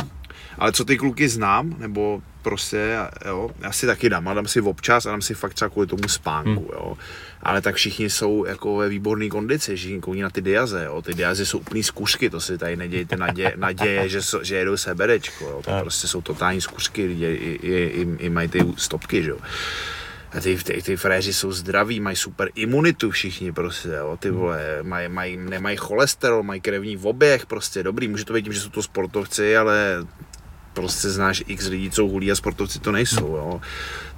ale 0.59 0.73
co 0.73 0.85
ty 0.85 0.99
kluky 0.99 1.29
znám, 1.29 1.77
nebo 1.79 2.23
prostě, 2.43 2.97
jo, 3.27 3.51
já 3.61 3.73
si 3.73 3.87
taky 3.87 4.09
dám, 4.09 4.29
a 4.29 4.35
dám 4.35 4.47
si 4.47 4.61
občas 4.61 5.07
a 5.07 5.11
dám 5.11 5.23
si 5.23 5.35
fakt 5.35 5.55
třeba 5.55 5.69
kvůli 5.69 5.87
tomu 5.87 6.09
spánku, 6.09 6.71
jo. 6.73 6.97
Ale 7.43 7.61
tak 7.61 7.75
všichni 7.75 8.11
jsou 8.11 8.45
jako 8.45 8.77
ve 8.77 8.89
výborné 8.89 9.29
kondici, 9.29 9.77
všichni 9.77 10.01
kouní 10.01 10.23
na 10.23 10.31
ty 10.31 10.43
diaze, 10.43 10.85
jo. 10.85 11.03
Ty 11.03 11.15
diazy 11.15 11.47
jsou 11.47 11.59
úplný 11.59 11.83
zkušky, 11.83 12.31
to 12.31 12.41
si 12.41 12.59
tady 12.59 12.77
nedějte 12.77 13.17
naděje, 13.17 13.53
naděje 13.57 14.09
že, 14.09 14.23
so, 14.23 14.45
že 14.45 14.57
jedou 14.57 14.77
seberečko, 14.77 15.45
jo. 15.45 15.63
To 15.65 15.81
prostě 15.81 16.09
jsou 16.09 16.23
totální 16.23 16.61
zkušky, 16.61 17.07
lidi 17.07 17.27
i, 17.27 17.59
i, 17.63 17.73
i, 17.73 18.07
i 18.19 18.31
mají 18.31 18.49
ty 18.49 18.61
stopky, 18.77 19.23
že 19.23 19.31
jo. 19.31 19.39
A 20.33 20.41
ty, 20.41 20.57
ty, 20.57 20.83
ty 20.83 20.97
fréři 20.97 21.33
jsou 21.35 21.53
zdraví, 21.53 22.01
mají 22.01 22.17
super 22.17 22.51
imunitu 22.55 23.11
všichni 23.11 23.53
prostě, 23.53 23.89
jo, 23.89 24.17
ty 24.21 24.31
vole, 24.31 24.79
mají, 24.83 25.09
mají, 25.09 25.37
nemají 25.37 25.77
cholesterol, 25.77 26.43
mají 26.43 26.61
krevní 26.61 26.99
oběh, 26.99 27.47
prostě 27.47 27.83
dobrý, 27.83 28.09
může 28.09 28.25
to 28.25 28.33
být 28.33 28.43
tím, 28.43 28.53
že 28.53 28.61
jsou 28.61 28.69
to 28.69 28.83
sportovci, 28.83 29.57
ale 29.57 30.07
prostě 30.75 31.11
znáš 31.11 31.43
x 31.47 31.69
lidí, 31.69 31.91
co 31.91 32.03
hulí 32.03 32.33
a 32.33 32.35
sportovci 32.35 32.79
to 32.79 32.93
nejsou, 32.93 33.37
jo. 33.37 33.61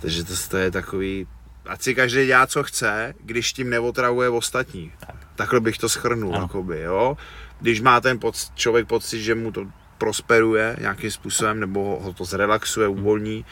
Takže 0.01 0.25
to, 0.25 0.33
to 0.49 0.57
je 0.57 0.71
takový, 0.71 1.27
ať 1.67 1.83
si 1.83 1.95
každý 1.95 2.27
dělá, 2.27 2.47
co 2.47 2.63
chce, 2.63 3.15
když 3.25 3.53
tím 3.53 3.71
neotravuje 3.71 4.29
ostatní. 4.29 4.93
Takhle 5.37 5.61
bych 5.61 5.79
to 5.79 5.89
schrnul, 5.89 6.35
Ano. 6.35 6.43
jakoby, 6.45 6.81
jo. 6.81 7.17
Když 7.61 7.81
má 7.81 8.01
ten 8.01 8.19
poc, 8.19 8.53
člověk 8.55 8.87
pocit, 8.87 9.23
že 9.23 9.35
mu 9.35 9.53
to 9.53 9.67
prosperuje 9.99 10.77
nějakým 10.81 11.11
způsobem, 11.11 11.61
nebo 11.61 11.99
ho 12.03 12.13
to 12.13 12.25
zrelaxuje, 12.25 12.89
uvolní, 12.89 13.45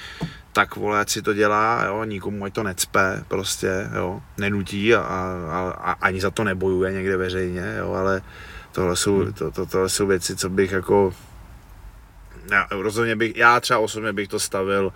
tak 0.53 0.77
vole, 0.77 1.01
ať 1.01 1.11
si 1.11 1.23
to 1.23 1.35
dělá, 1.35 1.85
jo, 1.85 2.05
nikomu 2.05 2.45
ať 2.45 2.53
to 2.53 2.63
necpe, 2.63 3.25
prostě, 3.29 3.91
jo, 3.97 4.23
nenutí 4.39 4.95
a, 4.95 5.01
a, 5.01 5.71
a 5.71 5.93
ani 5.93 6.21
za 6.21 6.31
to 6.31 6.45
nebojuje 6.45 6.93
někde 6.93 7.17
veřejně, 7.17 7.75
jo, 7.79 7.93
ale 7.93 8.23
tohle 8.73 8.97
jsou, 8.97 9.33
to, 9.33 9.51
to, 9.51 9.67
tohle 9.67 9.89
jsou 9.89 10.07
věci, 10.07 10.37
co 10.37 10.51
bych 10.51 10.73
jako, 10.73 11.15
já, 12.51 12.67
rozhodně 12.71 13.17
bych, 13.17 13.37
já 13.37 13.61
třeba 13.61 13.79
osobně 13.81 14.13
bych 14.13 14.29
to 14.29 14.41
stavil 14.41 14.93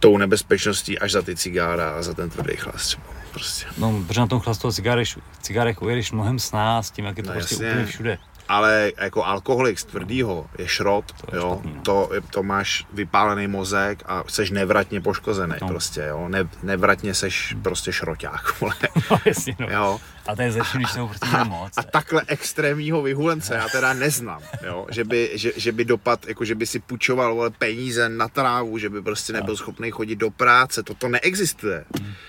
tou 0.00 0.18
nebezpečností 0.18 0.98
až 0.98 1.12
za 1.12 1.22
ty 1.22 1.36
cigára 1.36 1.90
a 1.90 2.02
za 2.02 2.14
ten 2.14 2.30
tvrdý 2.30 2.56
chlast 2.56 2.86
třeba, 2.86 3.02
prostě. 3.32 3.66
No, 3.78 4.04
protože 4.06 4.20
na 4.20 4.26
tom 4.26 4.40
chlastu 4.40 4.72
cigárech, 4.72 5.08
cigárech 5.42 5.82
ujedeš 5.82 6.12
mnohem 6.12 6.38
s 6.38 6.52
nás, 6.52 6.90
tím, 6.90 7.04
jak 7.04 7.16
je 7.16 7.22
to 7.22 7.28
No, 7.28 7.34
prostě 7.34 7.54
jasně. 7.54 7.68
úplně 7.70 7.86
všude. 7.86 8.18
ale 8.48 8.92
jako 8.98 9.24
alkoholik 9.24 9.78
z 9.78 9.84
tvrdýho 9.84 10.46
je 10.58 10.68
šrot, 10.68 11.12
To 11.12 11.36
je 11.36 11.42
jo, 11.42 11.52
špatný, 11.54 11.72
no. 11.76 11.82
to, 11.82 12.10
to 12.30 12.42
máš 12.42 12.86
vypálený 12.92 13.46
mozek 13.46 14.02
a 14.06 14.22
seš 14.28 14.50
nevratně 14.50 15.00
poškozený 15.00 15.54
No. 15.60 15.68
prostě, 15.68 16.00
jo, 16.08 16.28
ne, 16.28 16.48
nevratně 16.62 17.14
seš 17.14 17.56
prostě 17.62 17.92
šroťák, 17.92 18.60
vole, 18.60 18.74
No, 19.10 19.18
jasně, 19.24 19.56
no. 19.58 19.66
jo. 19.70 20.00
A 20.28 20.36
to 20.36 20.42
je 20.42 20.52
ze 20.52 20.62
vším, 20.62 20.80
když 20.80 20.96
ho 20.96 21.08
prostě 21.08 21.26
jde 21.26 21.44
moc. 21.44 21.72
A 21.76 21.82
takhle 21.82 22.22
extrémního 22.26 23.02
vyhulence 23.02 23.54
já 23.54 23.68
teda 23.68 23.92
neznám, 23.92 24.42
jo, 24.66 24.86
že 24.90 25.04
by, 25.04 25.30
že, 25.34 25.52
že 25.56 25.72
by 25.72 25.84
dopad, 25.84 26.26
jako 26.28 26.44
že 26.44 26.54
by 26.54 26.66
si 26.66 26.78
půjčoval 26.78 27.34
vole, 27.34 27.50
peníze 27.50 28.08
na 28.08 28.28
trávu, 28.28 28.78
že 28.78 28.88
by 28.88 29.02
prostě 29.02 29.32
nebyl 29.32 29.56
schopný 29.56 29.90
chodit 29.90 30.16
do 30.16 30.30
práce, 30.30 30.82
to 30.82 30.94
to 30.94 31.08
neexistuje. 31.08 31.84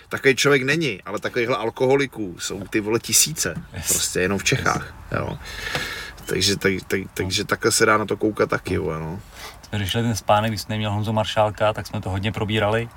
Takový 0.10 0.36
člověk 0.36 0.64
není, 0.64 1.04
ale 1.04 1.20
takovýchhle 1.20 1.58
alkoholiků 1.58 2.36
jsou 2.40 2.68
ty 2.68 2.80
vole 2.80 3.00
tisíce, 3.00 3.56
prostě 3.88 4.20
jenom 4.20 4.40
v 4.40 4.44
Čechách, 4.44 4.96
jo. 5.12 5.38
Takže, 6.26 6.58
tak, 6.58 6.74
tak, 6.88 7.00
takže 7.14 7.46
takhle 7.46 7.72
se 7.72 7.86
dá 7.86 7.98
na 7.98 8.06
to 8.06 8.18
koukat 8.18 8.50
taky, 8.50 8.78
vole, 8.78 9.00
no. 9.00 9.22
jsme 9.70 9.80
řešili 9.80 10.04
ten 10.04 10.16
spánek, 10.16 10.52
když 10.52 10.62
jsme 10.62 10.74
neměl 10.74 10.92
Honzo 10.92 11.14
Maršálka, 11.14 11.74
tak 11.74 11.88
jsme 11.88 12.02
to 12.02 12.10
hodně 12.10 12.32
probírali. 12.32 12.90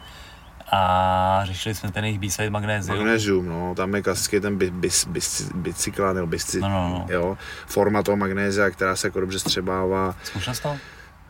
A 0.74 1.40
řešili 1.44 1.74
jsme 1.74 1.92
ten 1.92 2.04
jejich 2.04 2.18
B-side 2.18 2.50
Magnézium. 2.50 2.96
Magnézium, 2.98 3.46
no, 3.48 3.74
tam 3.74 3.94
je 3.94 4.02
klasický 4.02 4.40
ten 4.40 4.56
bi, 4.58 4.70
bis, 4.70 5.04
bis, 5.04 5.50
bicyklán, 5.54 6.14
nebo 6.14 6.26
bisci, 6.26 6.60
No, 6.60 6.68
no, 6.68 6.88
no. 6.88 7.06
jo, 7.08 7.38
forma 7.66 8.02
toho 8.02 8.16
magnézia, 8.16 8.70
která 8.70 8.96
se 8.96 9.06
jako 9.06 9.20
dobře 9.20 9.38
střebává. 9.38 10.14
Zkoušel 10.22 10.54
jsi 10.54 10.62
to? 10.62 10.76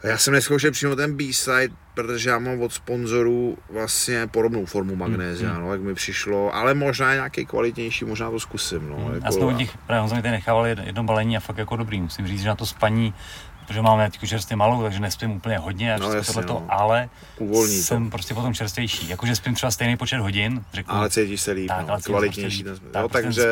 Já 0.02 0.18
jsem 0.18 0.34
neskoušel 0.34 0.70
přímo 0.70 0.96
ten 0.96 1.16
B-side, 1.16 1.74
protože 1.94 2.30
já 2.30 2.38
mám 2.38 2.60
od 2.60 2.72
sponzorů 2.72 3.58
vlastně 3.72 4.26
podobnou 4.26 4.66
formu 4.66 4.96
magnézia, 4.96 5.50
Hmm, 5.52 5.60
no, 5.62 5.72
jak 5.72 5.80
mi 5.80 5.94
přišlo, 5.94 6.54
ale 6.54 6.74
možná 6.74 7.14
nějaký 7.14 7.46
kvalitnější, 7.46 8.04
možná 8.04 8.30
to 8.30 8.40
zkusím, 8.40 8.88
no. 8.90 8.96
Hmm. 8.96 9.14
jako, 9.14 9.24
Já 9.26 9.32
jsem 9.32 9.42
od 9.42 9.50
nich, 9.50 9.76
právě 9.86 10.00
Honzo 10.00 10.14
mi 10.16 10.22
tady 10.22 10.32
nechával 10.32 10.66
jedno, 10.66 10.84
jedno 10.84 11.04
balení 11.04 11.36
a 11.36 11.40
fakt 11.40 11.58
jako 11.58 11.76
dobrý. 11.76 12.00
Musím 12.00 12.26
říct, 12.26 12.40
že 12.42 12.48
na 12.48 12.54
to 12.56 12.66
spaní, 12.66 13.14
protože 13.66 13.82
máme 13.82 14.10
teď 14.10 14.28
čerstvě 14.28 14.56
malou, 14.56 14.82
takže 14.82 15.00
nespím 15.00 15.30
úplně 15.30 15.58
hodně 15.58 15.94
a 15.94 15.98
No, 15.98 16.08
no, 16.08 16.14
jasně, 16.14 16.34
tohleto, 16.34 16.52
no. 16.52 16.66
ale 16.68 17.08
Uvolní 17.38 17.76
to. 17.76 17.82
jsem 17.82 18.10
prostě 18.10 18.34
potom 18.34 18.54
čerstvější. 18.54 19.08
Jakože 19.08 19.36
spím 19.36 19.54
třeba 19.54 19.70
stejný 19.70 19.96
počet 19.96 20.18
hodin, 20.20 20.64
řeknu, 20.72 20.94
ale 20.94 21.10
cítíš 21.10 21.40
se 21.40 21.52
líp, 21.52 21.68
Tak, 21.68 21.86
no, 21.86 21.96
kvalitnější. 22.04 22.62
prostě 22.64 22.84
líp. 22.84 22.92
Tak, 22.92 23.12
ten 23.12 23.22
takže 23.22 23.42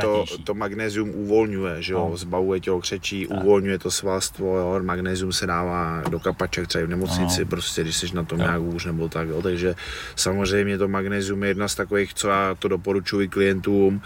to, 0.00 0.24
to 0.44 0.54
magnézium 0.54 1.10
uvolňuje, 1.14 1.82
že 1.82 1.92
jo, 1.92 2.08
No. 2.10 2.16
zbavuje 2.16 2.60
tělo 2.60 2.80
křečí, 2.80 3.26
uvolňuje 3.26 3.78
to 3.78 3.90
svalstvo, 3.90 4.56
jo, 4.56 4.80
magnézium 4.82 5.32
se 5.32 5.46
dává 5.46 6.02
do 6.10 6.20
kapaček 6.20 6.66
třeba 6.68 6.84
v 6.84 6.88
nemocnici, 6.88 7.40
No. 7.40 7.46
prostě 7.46 7.82
když 7.82 7.96
jsi 7.96 8.14
na 8.14 8.22
tom 8.24 8.38
Jo. 8.38 8.44
nějak 8.46 8.60
hůř 8.60 8.84
nebo 8.84 9.08
tak, 9.08 9.28
jo, 9.28 9.42
takže 9.42 9.74
samozřejmě 10.16 10.78
to 10.78 10.88
magnézium 10.88 11.42
je 11.42 11.48
jedna 11.48 11.68
z 11.68 11.74
takových, 11.74 12.14
co 12.14 12.28
já 12.28 12.54
to 12.58 12.68
doporučuji 12.68 13.28
klientům, 13.28 14.02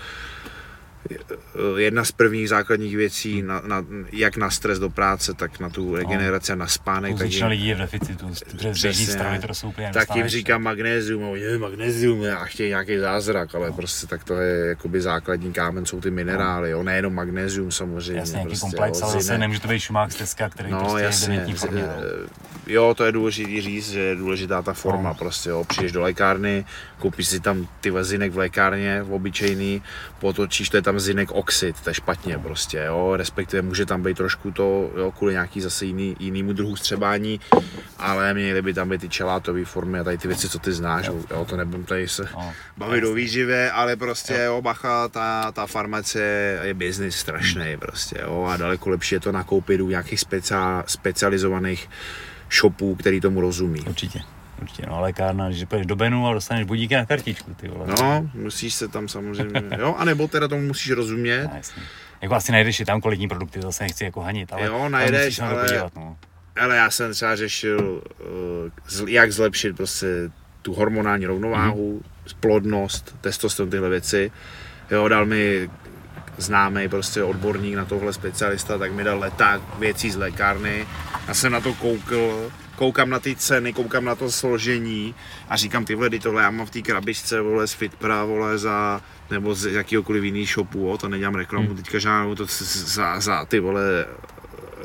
jedna 1.76 2.05
z 2.05 2.12
prvních 2.12 2.48
základních 2.48 2.97
věcí, 2.97 3.43
na, 3.43 3.62
na, 3.66 3.85
jak 4.12 4.36
na 4.36 4.51
stres 4.51 4.78
do 4.78 4.90
práce, 4.90 5.35
tak 5.35 5.60
na 5.60 5.68
tu 5.70 5.97
regeneraci 5.97 6.52
a 6.52 6.55
na 6.55 6.66
spánek. 6.66 7.16
většina 7.16 7.48
lidí 7.48 7.66
je 7.66 7.74
v 7.74 7.78
deficitu, 7.78 8.31
protože 8.51 8.94
stravy 8.94 9.39
to 9.39 9.55
jsou 9.55 9.68
úplně 9.68 9.90
tak 9.94 10.16
jim 10.16 10.28
říkám 10.28 10.62
magnézium, 10.62 11.24
a 11.24 11.28
oni, 11.28 11.40
je 11.43 11.59
magnézium 11.59 12.24
a 12.39 12.44
chtějí 12.44 12.68
nějaký 12.68 12.98
zázrak, 12.98 13.55
ale 13.55 13.72
prostě 13.72 14.06
tak 14.06 14.24
to 14.24 14.35
je 14.35 14.66
jakoby 14.66 15.01
základní 15.01 15.52
kámen, 15.52 15.86
jsou 15.86 16.01
ty 16.01 16.10
minerály, 16.10 16.70
jo, 16.70 16.82
nejenom 16.82 17.14
magnézium 17.14 17.72
samozřejmě. 17.72 18.18
Jasně, 18.20 18.32
nějaký 18.32 18.48
prostě, 18.48 18.60
komplex, 18.60 19.01
jo, 19.01 19.05
ale 19.06 19.12
zase 19.12 19.39
nemůže 19.39 19.60
to 19.60 19.68
být 19.68 19.81
šumák 19.81 20.12
z 20.12 20.14
Teska, 20.16 20.48
který 20.48 20.70
No 20.70 20.78
prostě 20.78 20.97
je 20.98 21.02
v 21.02 21.05
jasně, 21.05 21.47
z- 21.56 21.60
formě. 21.60 21.82
no. 21.82 21.89
Jo, 22.66 22.95
to 22.95 23.05
je 23.05 23.12
důležité 23.12 23.61
říct, 23.62 23.91
že 23.91 24.01
je 24.01 24.16
důležitá 24.16 24.62
ta 24.62 24.73
forma 24.73 25.09
No. 25.09 25.15
prostě, 25.15 25.51
jo, 25.51 25.65
přijdeš 25.65 25.93
do 25.93 26.01
lékárny, 26.01 26.65
koupíš 26.99 27.27
si 27.28 27.41
tam 27.41 27.69
ty 27.81 27.93
zinek 28.01 28.32
v 28.32 28.39
lékárně, 28.39 29.03
v 29.03 29.12
obyčejný, 29.12 29.82
potočíš, 30.20 30.69
to 30.69 30.77
je 30.77 30.82
tam 30.82 31.01
zinek 31.01 31.31
oxid, 31.32 31.81
to 31.81 31.91
je 31.91 31.95
špatně 31.95 32.39
prostě, 32.39 32.82
jo, 32.86 33.16
respektive 33.16 33.62
může 33.62 33.86
tam 33.86 34.03
být 34.03 34.16
trošku 34.16 34.51
to, 34.51 34.91
jo, 34.97 35.12
kvůli 35.19 35.32
nějaký 35.32 35.61
zase 35.61 35.85
jiný, 35.85 36.16
jinýmu 36.19 36.53
druhu 36.53 36.77
střebání, 36.77 37.41
ale 37.99 38.35
měly 38.35 38.62
by 38.62 38.74
tam 38.74 38.89
být 38.89 39.01
ty 39.01 39.09
čelátové 39.09 39.65
formy 39.65 39.99
a 39.99 40.05
tady 40.05 40.19
ty 40.19 40.28
věci, 40.28 40.49
co 40.49 40.59
ty 40.59 40.73
znáš, 40.73 41.07
jo, 41.07 41.20
jo 41.31 41.45
to 41.49 41.57
nebudu 41.57 41.82
tady 41.82 42.09
se 42.09 42.28
No, 42.35 42.53
bavit 42.77 43.01
do 43.01 43.12
výživě, 43.15 43.70
ale 43.70 43.97
prostě 43.97 44.35
jo, 44.45 44.62
bacha, 44.62 45.09
ta, 45.09 45.53
ta 45.53 45.66
farmacie 45.66 46.61
je 46.62 46.74
biznis 46.74 47.16
strašný 47.16 47.77
prostě, 47.77 48.16
jo, 48.23 48.47
a 48.51 48.57
daleko 48.57 48.91
lepší 48.91 49.15
je 49.15 49.20
to 49.20 49.32
nakoupit 49.32 49.81
u 49.81 49.89
nějakých 49.89 50.20
speciál, 50.20 50.82
specializovaných 50.86 51.91
shopů, 52.52 52.94
který 52.94 53.20
tomu 53.20 53.40
rozumí. 53.40 53.80
určitě. 53.80 54.20
Určitě, 54.62 54.82
no, 54.88 55.00
lékárna, 55.00 55.48
když 55.48 55.64
půjdeš 55.64 55.86
do 55.86 55.96
Benu 55.96 56.28
a 56.28 56.34
dostaneš 56.34 56.64
budíky 56.64 56.94
na 56.94 57.06
kartičku, 57.06 57.54
ty 57.54 57.68
vole. 57.68 57.86
No, 58.00 58.30
musíš 58.34 58.74
se 58.74 58.88
tam 58.88 59.08
samozřejmě, 59.08 59.62
jo, 59.78 59.94
anebo 59.98 60.28
teda 60.28 60.48
tomu 60.48 60.62
musíš 60.62 60.90
rozumět, 60.92 61.44
No, 61.44 61.56
jasně. 61.56 61.82
Jako 62.20 62.34
asi 62.34 62.52
najdeš 62.52 62.80
i 62.80 62.84
tam 62.84 63.00
kvalitní 63.00 63.28
produkty, 63.28 63.60
zase 63.62 63.84
nechci 63.84 64.04
jako 64.04 64.20
hanit, 64.20 64.52
ale, 64.52 64.66
Jo, 64.66 64.88
najdeš, 64.88 65.38
ale- 65.40 65.62
podívat, 65.64 65.96
no. 65.96 66.16
ale 66.60 66.76
já 66.76 66.90
jsem 66.90 67.12
třeba 67.12 67.36
řešil, 67.36 68.02
eh, 68.20 69.10
jak 69.10 69.32
zlepšit 69.32 69.76
prostě 69.76 70.06
tu 70.62 70.74
hormonální 70.74 71.26
rovnováhu, 71.26 72.02
plodnost, 72.40 73.16
testosteron, 73.20 73.70
tyhle 73.70 73.88
věci. 73.88 74.30
Jo, 74.90 75.08
dal 75.08 75.26
mi 75.26 75.70
známý 76.39 76.89
prostě 76.89 77.23
odborník 77.23 77.74
na 77.74 77.85
tohle 77.85 78.12
specialista, 78.12 78.78
tak 78.78 78.93
mi 78.93 79.05
dal 79.05 79.19
leták 79.19 79.61
věcí 79.78 80.11
z 80.11 80.16
lékárny. 80.16 80.86
Já 81.28 81.35
jsem 81.35 81.52
na 81.52 81.61
to 81.61 81.74
koukl, 81.74 82.51
koukám 82.77 83.11
na 83.11 83.19
ty 83.19 83.36
ceny, 83.36 83.73
koukám 83.73 84.05
na 84.05 84.15
to 84.15 84.31
složení 84.31 85.15
a 85.48 85.56
říkám, 85.56 85.85
ty 85.85 85.94
vole, 85.94 86.11
ty 86.11 86.19
tohle 86.20 86.43
já 86.43 86.51
mám 86.51 86.66
v 86.66 86.70
té 86.70 86.82
krabičce, 86.82 87.40
vole, 87.40 87.66
z 87.66 87.73
Fitpra, 87.73 88.24
vole, 88.24 88.59
za, 88.59 89.01
nebo 89.31 89.55
z 89.55 89.73
jakýhokoliv 89.73 90.24
jiný 90.24 90.47
shopu, 90.47 90.78
jo, 90.78 90.98
to 90.98 91.09
nedělám 91.09 91.35
reklamu, 91.35 91.66
Hmm. 91.66 91.77
teďka 91.77 91.98
žádnou, 91.98 92.35
to 92.35 92.47
za, 92.47 93.20
za 93.20 93.44
ty 93.44 93.61
vole, 93.61 94.06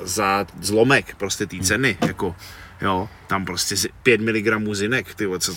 za 0.02 0.46
zlomek 0.62 1.16
prostě 1.16 1.46
té 1.46 1.58
ceny, 1.60 1.98
jako, 2.08 2.36
jo, 2.82 3.10
tam 3.28 3.46
prostě 3.46 3.76
zi- 3.76 3.90
5 4.04 4.22
mg 4.22 4.76
zinek, 4.76 5.16
ty 5.16 5.28
co, 5.40 5.54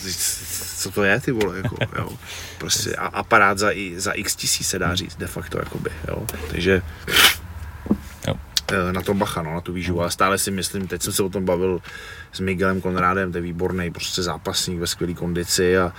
co 0.77 0.91
to 0.91 1.03
je, 1.05 1.21
ty 1.21 1.33
vole, 1.33 1.57
jako, 1.57 1.77
jo, 1.99 2.09
prostě 2.59 2.97
a 2.97 3.07
aparát 3.07 3.59
za, 3.59 3.71
i- 3.73 4.01
za 4.01 4.13
x 4.13 4.37
tisíc 4.37 4.69
se 4.69 4.79
dá 4.79 4.95
říct, 4.95 5.17
de 5.17 5.27
facto, 5.27 5.59
jakoby, 5.59 5.91
jo, 6.09 6.27
takže 6.51 6.83
Jo. 8.29 8.35
eh, 8.73 8.93
na 8.93 9.03
to 9.03 9.15
bacha, 9.15 9.43
no, 9.43 9.55
na 9.55 9.61
tu 9.61 9.73
výživu, 9.73 10.03
a 10.03 10.11
stále 10.11 10.39
si 10.39 10.51
myslím, 10.51 10.87
teď 10.89 11.03
jsem 11.03 11.13
se 11.13 11.23
o 11.23 11.29
tom 11.29 11.45
bavil 11.45 11.81
s 12.33 12.41
Miguelem 12.41 12.81
Konrádem, 12.81 13.33
to 13.33 13.39
je 13.39 13.43
výborný 13.43 13.91
prostě 13.91 14.23
zápasník 14.23 14.79
ve 14.81 14.87
skvělé 14.87 15.15
kondici 15.15 15.79
a 15.79 15.93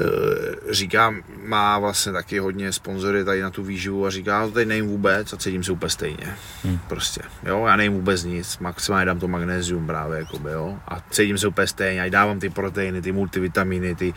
eh, 0.00 0.74
říkám, 0.74 1.22
má 1.44 1.78
vlastně 1.78 2.12
taky 2.12 2.38
hodně 2.38 2.72
sponzory 2.72 3.24
tady 3.24 3.42
na 3.42 3.50
tu 3.50 3.62
výživu 3.62 4.06
a 4.06 4.10
říká, 4.10 4.46
to 4.46 4.52
tady 4.52 4.66
nejím 4.66 4.86
vůbec 4.86 5.32
a 5.32 5.36
cítím 5.36 5.64
se 5.64 5.72
úplně 5.72 5.90
stejně. 5.90 6.36
Hmm. 6.64 6.78
Prostě, 6.88 7.20
jo, 7.46 7.64
já 7.66 7.76
nejím 7.76 7.92
vůbec 7.92 8.24
nic, 8.24 8.58
maximálně 8.58 9.06
dám 9.06 9.18
to 9.18 9.28
magnézium 9.28 9.86
právě, 9.86 10.18
jakoby, 10.18 10.50
jo, 10.50 10.78
a 10.88 11.00
cítím 11.10 11.38
se 11.38 11.46
úplně 11.46 11.66
stejně, 11.66 12.02
a 12.02 12.10
dávám 12.10 12.40
ty 12.40 12.50
proteiny, 12.50 13.02
ty 13.02 13.12
multivitamíny, 13.12 13.94
ty, 13.94 14.14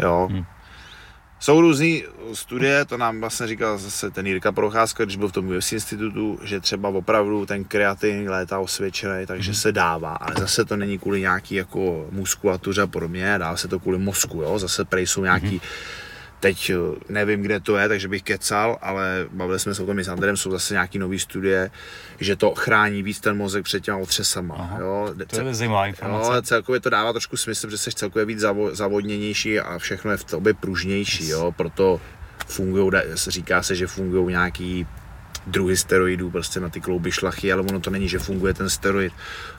jo. 0.00 0.28
Hmm. 0.30 0.44
Jsou 1.40 1.60
různý 1.60 2.04
studie, 2.32 2.84
to 2.84 2.96
nám 2.96 3.20
vlastně 3.20 3.46
říkal 3.46 3.78
zase 3.78 4.10
ten 4.10 4.26
Jirka 4.26 4.52
Procházka, 4.52 5.04
když 5.04 5.16
byl 5.16 5.28
v 5.28 5.32
tom 5.32 5.48
UFC 5.48 5.72
institutu, 5.72 6.38
že 6.44 6.60
třeba 6.60 6.88
opravdu 6.88 7.46
ten 7.46 7.64
kreatin 7.64 8.30
létá 8.30 8.58
osvědčený, 8.58 9.26
takže 9.26 9.54
se 9.54 9.72
dává, 9.72 10.14
ale 10.14 10.34
zase 10.38 10.64
to 10.64 10.76
není 10.76 10.98
kvůli 10.98 11.20
nějaký 11.20 11.54
jako 11.54 12.06
muskulatuře 12.10 12.82
a 12.82 12.86
podobně, 12.86 13.34
dá 13.38 13.56
se 13.56 13.68
to 13.68 13.78
kvůli 13.78 13.98
mozku, 13.98 14.42
jo, 14.42 14.58
zase 14.58 14.84
prej 14.84 15.06
jsou 15.06 15.22
nějaký 15.22 15.60
Teď 16.40 16.70
eh, 16.70 16.98
nevím, 17.08 17.42
kde 17.42 17.60
to 17.60 17.76
je, 17.76 17.88
takže 17.88 18.08
bych 18.08 18.22
kecal, 18.22 18.78
ale 18.82 19.26
bavili 19.30 19.58
jsme 19.58 19.74
se 19.74 19.82
o 19.82 19.86
tom 19.86 19.98
i 19.98 20.04
s 20.04 20.08
Andrem, 20.08 20.36
jsou 20.36 20.50
zase 20.50 20.74
nějaký 20.74 20.98
nový 20.98 21.18
studie, 21.18 21.70
že 22.20 22.36
to 22.36 22.54
chrání 22.54 23.02
víc 23.02 23.20
ten 23.20 23.36
mozek 23.36 23.64
před 23.64 23.80
těma 23.80 23.98
otřesama. 23.98 24.54
Aha, 24.58 24.78
jo. 24.80 25.14
To 25.26 25.40
je 25.40 25.54
zajímavá 25.54 25.86
informace. 25.86 26.34
Jo, 26.34 26.42
celkově 26.42 26.80
to 26.80 26.90
dává 26.90 27.12
trošku 27.12 27.36
smysl, 27.36 27.70
že 27.70 27.78
jsi 27.78 27.92
celkově 27.92 28.24
víc 28.24 28.38
zavo, 28.38 28.74
zavodněnější 28.74 29.60
a 29.60 29.78
všechno 29.78 30.10
je 30.10 30.16
v 30.16 30.24
tobě 30.24 30.54
pružnější, 30.54 31.28
jo, 31.28 31.52
proto 31.56 32.00
fungují, 32.46 32.90
říká 33.14 33.62
se, 33.62 33.74
že 33.76 33.86
fungují 33.86 34.26
nějaký 34.26 34.86
druhy 35.46 35.76
steroidů 35.76 36.30
prostě 36.30 36.60
na 36.60 36.68
ty 36.68 36.80
klouby 36.80 37.12
šlachy, 37.12 37.52
ale 37.52 37.62
ono 37.62 37.80
to 37.80 37.90
není, 37.90 38.08
že 38.08 38.18
funguje 38.18 38.54
ten 38.54 38.70
steroid. 38.70 39.12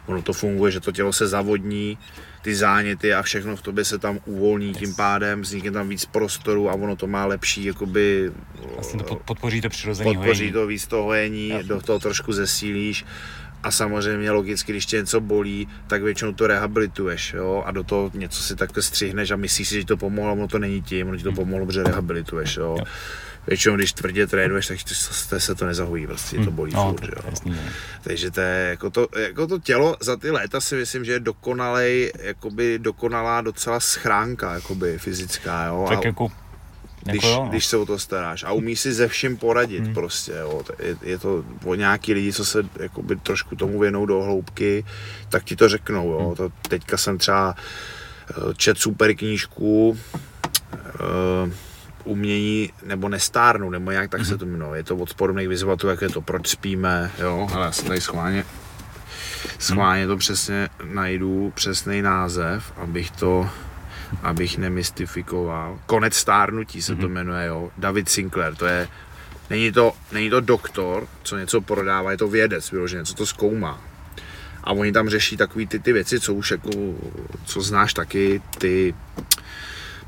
Ono 0.05 0.21
to 0.21 0.33
funguje, 0.33 0.71
že 0.71 0.79
to 0.79 0.91
tělo 0.91 1.13
se 1.13 1.27
zavodní, 1.27 1.97
ty 2.41 2.55
záněty 2.55 3.13
a 3.13 3.21
všechno 3.21 3.55
v 3.55 3.61
tobě 3.61 3.85
se 3.85 3.97
tam 3.97 4.19
uvolní 4.25 4.73
tím 4.73 4.95
pádem, 4.95 5.41
vznikne 5.41 5.71
tam 5.71 5.89
víc 5.89 6.05
prostoru 6.05 6.69
a 6.69 6.73
ono 6.73 6.95
to 6.95 7.07
má 7.07 7.25
lepší, 7.25 7.65
jakoby... 7.65 8.31
Vlastně 8.75 9.03
to 9.03 9.15
podpoří 9.15 9.61
to 9.61 9.69
přirozené 9.69 10.13
Podpoří 10.13 10.39
hojení. 10.39 10.51
to 10.53 10.67
víc 10.67 10.87
to 10.87 11.03
hojení, 11.03 11.49
Jasně. 11.49 11.67
do 11.67 11.81
toho 11.81 11.99
trošku 11.99 12.33
zesílíš 12.33 13.05
a 13.63 13.71
samozřejmě 13.71 14.31
logicky, 14.31 14.71
když 14.71 14.85
tě 14.85 14.97
něco 14.97 15.21
bolí, 15.21 15.67
tak 15.87 16.03
většinou 16.03 16.33
to 16.33 16.47
rehabilituješ, 16.47 17.33
jo, 17.33 17.63
a 17.65 17.71
do 17.71 17.83
toho 17.83 18.11
něco 18.13 18.43
si 18.43 18.55
takhle 18.55 18.83
střihneš 18.83 19.31
a 19.31 19.35
myslíš 19.35 19.67
si, 19.69 19.75
že 19.75 19.85
to 19.85 19.97
pomohlo, 19.97 20.33
ono 20.33 20.47
to 20.47 20.59
není 20.59 20.81
tím, 20.81 21.07
ono 21.07 21.17
ti 21.17 21.23
to 21.23 21.31
pomohlo, 21.31 21.65
protože 21.65 21.83
rehabilituješ, 21.83 22.57
jo. 22.57 22.75
Jo. 22.79 22.85
Většinou, 23.47 23.76
když 23.76 23.93
tvrdě 23.93 24.27
trénuješ, 24.27 24.68
tak 24.68 24.77
to, 25.30 25.39
se 25.39 25.55
to 25.55 25.65
nezahojí, 25.65 26.07
prostě 26.07 26.38
to 26.38 26.51
bolí 26.51 26.73
no, 26.73 26.89
furt, 26.89 27.09
jo. 27.09 27.30
jasný, 27.30 27.51
no. 27.51 27.72
Takže 28.03 28.31
to 28.31 28.41
je, 28.41 28.68
jako 28.69 28.89
to, 28.89 29.07
jako 29.18 29.47
to 29.47 29.59
tělo 29.59 29.97
za 29.99 30.15
ty 30.15 30.31
léta 30.31 30.61
si 30.61 30.76
myslím, 30.76 31.05
že 31.05 31.11
je 31.11 31.19
dokonalej, 31.19 32.11
jakoby 32.19 32.80
dokonalá 32.80 33.41
docela 33.41 33.80
schránka, 33.80 34.53
jakoby 34.53 34.97
fyzická, 34.97 35.65
jo. 35.65 35.85
Tak 35.89 35.97
a 35.97 36.07
jako, 36.07 36.31
když, 37.03 37.15
jako 37.15 37.27
jo, 37.27 37.43
no. 37.43 37.49
když 37.49 37.65
se 37.65 37.77
o 37.77 37.85
to 37.85 37.99
staráš 37.99 38.43
a 38.43 38.51
umíš 38.51 38.80
si 38.80 38.93
ze 38.93 39.07
vším 39.07 39.38
poradit 39.38 39.84
Hmm. 39.84 39.93
prostě, 39.93 40.31
jo. 40.39 40.63
Je, 40.80 40.95
je, 41.01 41.18
to 41.18 41.43
o 41.65 41.76
nějaký 41.76 42.13
lidi, 42.13 42.34
co 42.34 42.45
se 42.45 42.63
jakoby 42.80 43.15
trošku 43.15 43.55
tomu 43.55 43.80
věnou 43.80 44.05
do 44.05 44.22
hloubky, 44.22 44.85
tak 45.30 45.43
ti 45.43 45.55
to 45.55 45.69
řeknou, 45.69 46.11
jo. 46.11 46.27
Hmm. 46.27 46.35
To, 46.35 46.51
teďka 46.68 46.97
jsem 46.97 47.18
třeba 47.18 47.55
eh, 48.30 48.34
čet 48.57 48.77
super 48.77 49.15
knížku, 49.15 49.97
eh, 50.76 51.70
umění 52.03 52.72
nebo 52.86 53.10
nestárnu, 53.10 53.69
nebo 53.69 53.91
nějak 53.91 54.10
tak 54.10 54.26
se 54.26 54.38
to 54.38 54.45
jmenuje. 54.45 54.80
Je 54.80 54.84
to 54.84 54.95
od 54.95 55.10
spodobných 55.10 55.48
vyzvatelů, 55.48 55.91
jak 55.91 56.02
je 56.02 56.10
to 56.10 56.22
Proč 56.22 56.48
spíme, 56.48 57.11
jo, 57.19 57.48
ale 57.53 57.65
já 57.65 57.72
se 57.72 57.86
tady 57.86 58.02
schválně 58.02 58.45
schválně 59.60 60.07
to 60.07 60.18
přesně 60.18 60.69
najdu, 60.84 61.52
přesný 61.56 62.02
název, 62.02 62.73
abych 62.78 63.11
to 63.11 63.49
abych 64.23 64.57
nemystifikoval. 64.57 65.80
Konec 65.86 66.14
stárnutí 66.15 66.82
se 66.82 66.95
to 66.95 67.10
jmenuje, 67.10 67.45
jo. 67.45 67.72
David 67.78 68.10
Sinclair, 68.10 68.56
to 68.56 68.65
je, 68.65 68.88
není 69.49 69.72
to, 69.72 69.94
není 70.11 70.30
to 70.30 70.41
doktor, 70.41 71.07
co 71.23 71.38
něco 71.38 71.61
prodává, 71.61 72.11
je 72.11 72.18
to 72.18 72.28
vědec, 72.28 72.72
vyloženě, 72.72 73.06
co 73.06 73.14
to 73.14 73.26
zkoumá. 73.26 73.82
A 74.64 74.72
oni 74.72 74.91
tam 74.91 75.10
řeší 75.10 75.38
takové 75.38 75.65
ty, 75.65 75.80
ty 75.80 75.94
věci, 75.94 76.19
co 76.19 76.34
už 76.34 76.52
jako, 76.52 76.69
co 77.45 77.61
znáš 77.61 77.94
taky, 77.94 78.41
ty 78.57 78.95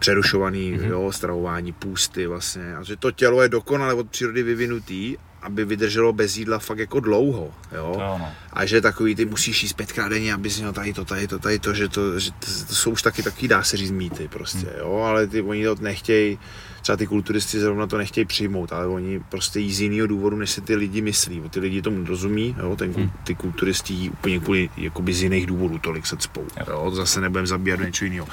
přerušovaný, 0.04 0.74
mm-hmm. 0.74 0.90
jo, 0.90 1.12
stravování, 1.12 1.72
půsty 1.72 2.28
vlastně. 2.28 2.76
A 2.76 2.84
že 2.84 2.96
to 2.96 3.12
tělo 3.12 3.42
je 3.42 3.50
dokonale 3.50 3.94
od 3.94 4.10
přírody 4.10 4.44
vyvinutý, 4.44 5.18
aby 5.42 5.66
vydrželo 5.66 6.14
bez 6.14 6.38
jídla 6.38 6.60
fakt 6.60 6.78
jako 6.78 7.00
dlouho, 7.00 7.54
jo. 7.72 7.92
To 7.96 8.02
jo, 8.02 8.18
no. 8.20 8.30
A 8.54 8.66
že 8.66 8.82
takový 8.82 9.16
ty 9.16 9.26
musíš 9.26 9.64
jíst 9.64 9.74
pětkrát 9.74 10.12
denně, 10.12 10.34
abys 10.34 10.60
měl 10.60 10.74
tady 10.74 10.94
to, 10.94 11.06
tady 11.06 11.28
to, 11.28 11.40
tady 11.40 11.60
to, 11.60 11.74
že 11.74 11.88
to, 11.88 12.20
že 12.20 12.32
to, 12.32 12.48
to 12.68 12.76
jsou 12.76 12.92
už 12.92 13.02
taky 13.02 13.24
taky 13.24 13.48
dá 13.48 13.64
se 13.64 13.78
říct 13.78 13.92
mýty 13.92 14.28
prostě, 14.28 14.68
jo, 14.80 14.96
ale 14.96 15.28
ty 15.28 15.42
oni 15.42 15.66
to 15.66 15.76
nechtějí, 15.76 16.40
třeba 16.84 16.98
ty 16.98 17.08
kulturisti 17.08 17.60
zrovna 17.60 17.88
to 17.88 17.98
nechtějí 17.98 18.26
přijmout, 18.26 18.74
ale 18.74 18.88
oni 18.88 19.20
prostě 19.20 19.60
jí 19.60 19.74
z 19.74 19.82
jiného 19.82 20.08
důvodu, 20.08 20.38
než 20.38 20.52
si 20.52 20.62
ty 20.62 20.76
lidi 20.76 21.02
myslí, 21.02 21.42
ty 21.50 21.60
lidi 21.60 21.82
tomu 21.82 22.06
rozumí, 22.06 22.56
jo, 22.60 22.76
ten, 22.76 22.94
Hmm. 22.94 23.12
ty 23.24 23.36
kulturisti 23.36 23.94
jí 23.94 24.10
úplně 24.10 24.40
kvůli, 24.40 24.70
jakoby 24.78 25.14
z 25.14 25.24
jiných 25.24 25.46
důvodů 25.46 25.78
tolik 25.80 26.06
se 26.06 26.18
cpou, 26.18 26.46
jo, 26.70 26.90
to 26.90 26.96
zase 26.96 27.22
nebudem 27.22 27.48
zabíjat 27.48 27.80
do 27.80 27.86
něčeho 27.86 28.06
jiného. 28.06 28.28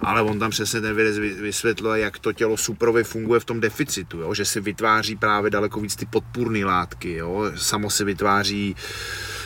Ale 0.00 0.22
on 0.22 0.38
tam 0.38 0.50
přesně 0.50 0.80
ten 0.80 0.94
vědec 0.96 1.18
vy- 1.18 1.34
vysvětluje, 1.34 2.00
jak 2.00 2.18
to 2.18 2.32
tělo 2.32 2.56
suprově 2.56 3.04
funguje 3.04 3.40
v 3.40 3.44
tom 3.44 3.60
deficitu, 3.60 4.18
jo, 4.20 4.34
že 4.34 4.44
si 4.44 4.60
vytváří 4.60 5.16
právě 5.16 5.50
daleko 5.50 5.80
víc 5.80 5.96
ty 5.96 6.06
podpůrné 6.06 6.64
látky, 6.64 7.12
jo, 7.14 7.50
samo 7.56 7.90
si 7.90 8.04
vytváří 8.04 8.76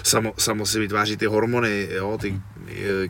samo, 0.02 0.32
samo 0.38 0.66
si 0.66 0.78
vytváří 0.80 1.16
ty 1.16 1.26
hormony, 1.26 1.88
jo, 1.90 2.18
ty 2.20 2.34
eh, 2.36 2.59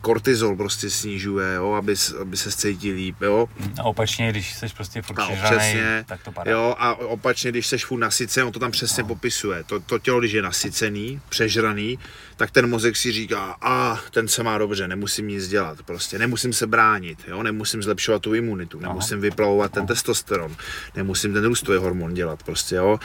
kortizol 0.01 0.57
prostě 0.57 0.91
snižuje, 0.91 1.55
jo, 1.55 1.73
aby, 1.73 1.95
aby 2.21 2.37
se 2.37 2.53
cítil 2.53 2.95
líp, 2.95 3.17
jo. 3.21 3.49
A 3.79 3.83
opačně, 3.83 4.31
když 4.31 4.55
jsi 4.55 4.67
prostě 4.77 5.03
furt 5.03 5.17
přesně, 5.45 6.05
tak 6.09 6.23
to 6.23 6.33
padá. 6.33 6.51
jo, 6.51 6.75
a 6.79 6.95
opačně, 6.95 7.51
když 7.51 7.67
seš 7.67 7.85
furt 7.85 7.99
nasycený, 7.99 8.47
on 8.47 8.53
to 8.53 8.59
tam 8.59 8.71
přesně 8.71 9.05
popisuje. 9.05 9.65
To, 9.65 9.81
to 9.81 9.99
tělo, 9.99 10.21
když 10.21 10.33
je 10.33 10.43
nasycený, 10.43 11.21
přežraný, 11.29 11.99
tak 12.37 12.51
ten 12.51 12.71
mozek 12.71 12.97
si 12.97 13.13
říká, 13.13 13.57
a 13.61 14.01
ten 14.11 14.29
se 14.29 14.43
má 14.43 14.59
dobře, 14.59 14.89
nemusím 14.89 15.29
nic 15.29 15.49
dělat, 15.49 15.83
prostě 15.83 16.19
nemusím 16.19 16.53
se 16.53 16.67
bránit, 16.67 17.19
jo, 17.29 17.43
nemusím 17.43 17.83
zlepšovat 17.83 18.23
tu 18.23 18.35
imunitu, 18.35 18.81
nemusím 18.81 19.21
vyplavovat 19.21 19.73
ten 19.73 19.87
testosteron, 19.87 20.57
nemusím 20.97 21.33
ten 21.33 21.45
růstový 21.45 21.79
hormon 21.79 22.15
dělat, 22.15 22.43
prostě, 22.43 22.75
jo, 22.75 22.99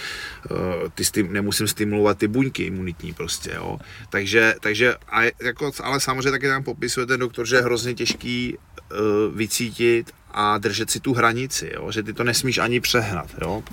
Eh, 0.51 0.89
ty 0.95 1.05
stim, 1.05 1.33
nemusím 1.33 1.67
stimulovat 1.67 2.17
ty 2.17 2.27
buňky 2.27 2.63
imunitní, 2.63 3.13
prostě, 3.13 3.51
jo. 3.55 3.79
Takže, 4.09 4.55
takže 4.59 4.95
a 5.09 5.21
jako, 5.41 5.71
ale 5.83 5.99
samozřejmě 5.99 6.31
taky 6.45 6.53
tam 6.53 6.63
popisuje 6.63 7.05
ten 7.05 7.19
doktor, 7.19 7.45
že 7.47 7.55
je 7.55 7.61
hrozně 7.61 7.93
těžký 7.93 8.57
eh, 8.57 8.95
vycítit 9.35 10.11
a 10.31 10.57
držet 10.57 10.89
si 10.89 10.99
tu 10.99 11.13
hranici, 11.13 11.71
jo? 11.73 11.91
že 11.91 12.03
ty 12.03 12.13
to 12.13 12.23
nesmíš 12.23 12.57
ani 12.57 12.79
přehnat. 12.79 13.27
Jo? 13.41 13.63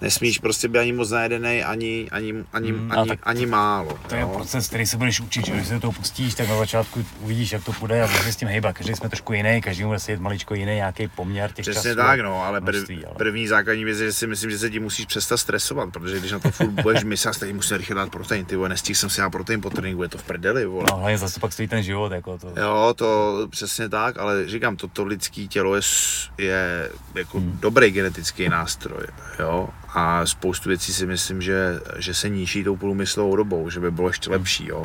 Nesmíš 0.00 0.38
prostě 0.38 0.68
být 0.68 0.78
ani 0.78 0.92
moc 0.92 1.10
najedený, 1.10 1.64
ani, 1.64 2.08
ani, 2.10 2.34
ani, 2.52 2.72
Mm, 2.72 2.78
mm, 2.84 2.92
a 2.92 2.94
ani, 2.94 3.08
tak 3.08 3.18
ani 3.22 3.46
málo. 3.46 3.98
To 4.08 4.14
je 4.14 4.20
jo? 4.20 4.32
proces, 4.34 4.68
který 4.68 4.86
se 4.86 4.96
budeš 4.96 5.20
učit, 5.20 5.46
že 5.46 5.52
když 5.52 5.68
se 5.68 5.74
do 5.74 5.80
toho 5.80 5.92
pustíš, 5.92 6.34
tak 6.34 6.48
na 6.48 6.58
začátku 6.58 7.04
uvidíš, 7.20 7.52
jak 7.52 7.64
to 7.64 7.72
půjde 7.72 8.02
a 8.02 8.06
budeš 8.06 8.22
se 8.24 8.32
s 8.32 8.36
tím 8.36 8.48
hejbat. 8.48 8.76
Každý 8.76 8.94
jsme 8.94 9.08
trošku 9.08 9.32
jiný, 9.32 9.60
každý 9.60 9.84
bude 9.84 9.98
sedět 9.98 10.20
maličko 10.20 10.54
jiný, 10.54 10.74
nějaký 10.74 11.08
poměr 11.08 11.52
těch 11.52 11.62
Přesně 11.62 11.82
časů. 11.82 11.96
tak, 11.96 12.20
no, 12.20 12.42
ale, 12.44 12.60
prv, 12.60 12.74
množství, 12.74 13.04
ale- 13.04 13.14
první 13.14 13.48
základní 13.48 13.84
věc 13.84 13.98
je, 14.00 14.06
že 14.06 14.12
si 14.12 14.26
myslím, 14.26 14.50
že 14.50 14.58
se 14.58 14.70
ti 14.70 14.80
musíš 14.80 15.06
přestat 15.06 15.36
stresovat, 15.36 15.92
protože 15.92 16.18
když 16.20 16.32
na 16.32 16.38
to 16.38 16.50
furt 16.50 16.70
budeš 16.70 17.04
myslet, 17.04 17.38
teď 17.38 17.54
musím 17.54 17.76
rychle 17.76 17.96
dát 17.96 18.10
protein, 18.10 18.44
ty 18.44 18.56
vole, 18.56 18.68
nestihl 18.68 18.96
jsem 18.96 19.10
si 19.10 19.20
dát 19.20 19.30
protein 19.30 19.60
po 19.60 19.70
tréninku, 19.70 20.02
je 20.02 20.08
to 20.08 20.18
v 20.18 20.22
prdeli, 20.22 20.66
vole. 20.66 20.84
No, 20.90 20.96
hlavně 20.96 21.18
zase 21.18 21.40
pak 21.40 21.52
stojí 21.52 21.68
ten 21.68 21.82
život, 21.82 22.12
jako 22.12 22.38
to. 22.38 22.52
Jo, 22.60 22.94
to 22.96 23.38
přesně 23.50 23.88
tak, 23.88 24.18
ale 24.18 24.48
říkám, 24.48 24.76
toto 24.76 25.04
lidský 25.04 25.48
tělo 25.48 25.74
je, 25.74 25.80
je 26.38 26.90
jako 27.14 27.38
Hmm. 27.38 27.50
hmm. 27.50 27.58
dobrý 27.60 27.90
genetický 27.90 28.48
nástroj, 28.48 29.04
jo, 29.38 29.68
a 29.94 30.26
spoustu 30.26 30.68
věcí 30.68 30.92
si 30.92 31.06
myslím, 31.06 31.42
že, 31.42 31.80
že 31.96 32.14
se 32.14 32.28
níží 32.28 32.64
tou 32.64 32.76
průmyslovou 32.76 33.36
dobou, 33.36 33.70
že 33.70 33.80
by 33.80 33.90
bylo 33.90 34.08
ještě 34.08 34.30
lepší, 34.30 34.66
jo. 34.68 34.84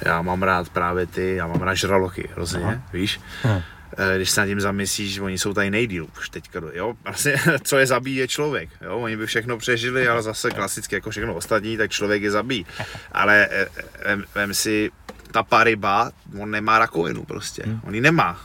Já 0.00 0.22
mám 0.22 0.42
rád 0.42 0.68
právě 0.68 1.06
ty, 1.06 1.34
já 1.36 1.46
mám 1.46 1.62
rád 1.62 1.74
žralochy, 1.74 2.28
hrozně, 2.34 2.64
Aha. 2.64 2.82
víš. 2.92 3.20
Hm. 3.44 3.60
Eh, 3.98 4.16
Když 4.16 4.30
se 4.30 4.40
nad 4.40 4.46
tím 4.46 4.60
zamyslíš, 4.60 5.18
oni 5.18 5.38
jsou 5.38 5.54
tady 5.54 5.70
nejdíl 5.70 6.06
už 6.18 6.28
teďka, 6.28 6.60
jo, 6.72 6.94
vlastně, 7.04 7.34
co 7.62 7.78
je 7.78 7.86
zabíjí 7.86 8.16
je 8.16 8.28
člověk, 8.28 8.70
jo, 8.82 8.98
oni 8.98 9.16
by 9.16 9.26
všechno 9.26 9.58
přežili, 9.58 10.08
ale 10.08 10.22
zase 10.22 10.50
klasicky 10.50 10.94
jako 10.94 11.10
všechno 11.10 11.34
ostatní, 11.34 11.76
tak 11.76 11.90
člověk 11.90 12.22
je 12.22 12.30
zabíjí, 12.30 12.66
ale 13.12 13.48
eh, 13.50 13.66
eh, 13.76 13.82
vem, 14.08 14.24
vem 14.34 14.54
si, 14.54 14.90
ta 15.30 15.42
paryba, 15.42 16.12
on 16.38 16.50
nemá 16.50 16.78
rakovinu 16.78 17.24
prostě, 17.24 17.62
Hmm. 17.66 17.80
on 17.84 17.94
ji 17.94 18.00
nemá, 18.00 18.40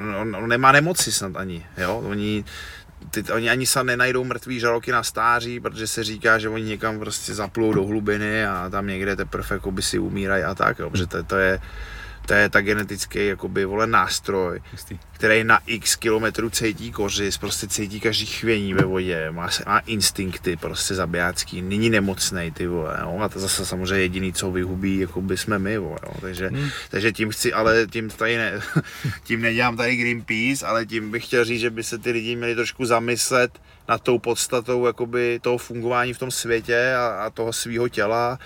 on, 0.00 0.14
on, 0.14 0.36
on 0.36 0.48
nemá 0.48 0.72
nemoci 0.72 1.12
snad 1.12 1.36
ani, 1.36 1.66
jo, 1.78 2.02
oni, 2.06 2.44
ty, 3.22 3.32
oni 3.32 3.50
ani 3.50 3.66
se 3.66 3.84
nenajdou 3.84 4.24
mrtvý 4.24 4.60
žraloky 4.60 4.92
na 4.92 5.02
stáří, 5.02 5.60
protože 5.60 5.86
se 5.86 6.04
říká, 6.04 6.38
že 6.38 6.48
oni 6.48 6.64
někam 6.64 6.98
prostě 6.98 7.34
zaplou 7.34 7.72
do 7.72 7.84
hlubiny 7.84 8.46
a 8.46 8.70
tam 8.70 8.86
někde 8.86 9.16
teprve 9.16 9.46
jakoby 9.50 9.82
si 9.82 9.98
umírají 9.98 10.44
a 10.44 10.54
tak, 10.54 10.78
jo, 10.78 10.90
protože 10.90 11.06
to, 11.06 11.22
to 11.22 11.36
je 11.36 11.60
to 12.26 12.34
je 12.34 12.48
ta 12.48 12.60
genetický 12.60 13.26
jakoby, 13.26 13.64
vole, 13.64 13.86
nástroj, 13.86 14.60
Hustý. 14.72 14.98
který 15.12 15.44
na 15.44 15.60
x 15.66 15.96
kilometrů 15.96 16.50
cítí 16.50 16.92
kořist, 16.92 17.38
prostě 17.38 17.68
cítí 17.68 18.00
každý 18.00 18.26
chvění 18.26 18.74
ve 18.74 18.84
vodě, 18.84 19.30
má, 19.30 19.48
má 19.66 19.78
instinkty 19.78 20.56
prostě 20.56 20.94
zabijácký, 20.94 21.62
není 21.62 21.90
nemocnej 21.90 22.50
ty 22.50 22.66
vole, 22.66 22.98
no, 23.00 23.22
a 23.22 23.28
to 23.28 23.40
zase 23.40 23.66
samozřejmě 23.66 24.02
jediný, 24.02 24.32
co 24.32 24.50
vyhubí, 24.50 24.98
jako 24.98 25.20
by 25.20 25.36
jsme 25.36 25.58
my, 25.58 25.78
vole, 25.78 25.98
no, 26.06 26.12
takže, 26.20 26.48
hmm. 26.48 26.68
takže 26.90 27.12
tím 27.12 27.30
chci, 27.30 27.52
ale 27.52 27.86
tím 27.86 28.10
tady 28.10 28.36
ne, 28.36 28.60
tím 29.24 29.40
nedělám 29.42 29.76
tady 29.76 29.96
Greenpeace, 29.96 30.66
ale 30.66 30.86
tím 30.86 31.10
bych 31.10 31.26
chtěl 31.26 31.44
říct, 31.44 31.60
že 31.60 31.70
by 31.70 31.82
se 31.82 31.98
ty 31.98 32.10
lidi 32.10 32.36
měli 32.36 32.54
trošku 32.54 32.84
zamyslet 32.84 33.60
nad 33.88 34.02
tou 34.02 34.18
podstatou 34.18 34.86
jakoby 34.86 35.38
toho 35.42 35.58
fungování 35.58 36.12
v 36.12 36.18
tom 36.18 36.30
světě 36.30 36.94
a, 36.94 37.06
a 37.06 37.30
toho 37.30 37.52
svého 37.52 37.88
těla 37.88 38.38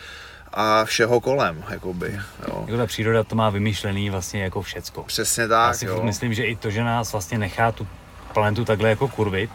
a 0.61 0.85
všeho 0.85 1.21
kolem, 1.21 1.65
jakoby, 1.71 2.21
jo. 2.49 2.65
Jako 2.67 2.77
ta 2.77 2.87
příroda 2.87 3.25
to 3.25 3.37
má 3.37 3.51
vymyšlený 3.51 4.11
vlastně 4.11 4.43
jako 4.43 4.63
všecko. 4.63 5.03
Přesně 5.03 5.43
Já 5.43 5.49
tak, 5.49 5.75
si 5.75 5.87
jo. 5.87 6.03
myslím, 6.03 6.35
že 6.35 6.45
i 6.45 6.57
to, 6.57 6.71
že 6.71 6.85
nás 6.85 7.13
vlastně 7.13 7.39
nechá 7.39 7.73
tu 7.73 7.87
planetu 8.35 8.65
takhle 8.65 8.89
jako 8.89 9.09
kurvit, 9.09 9.51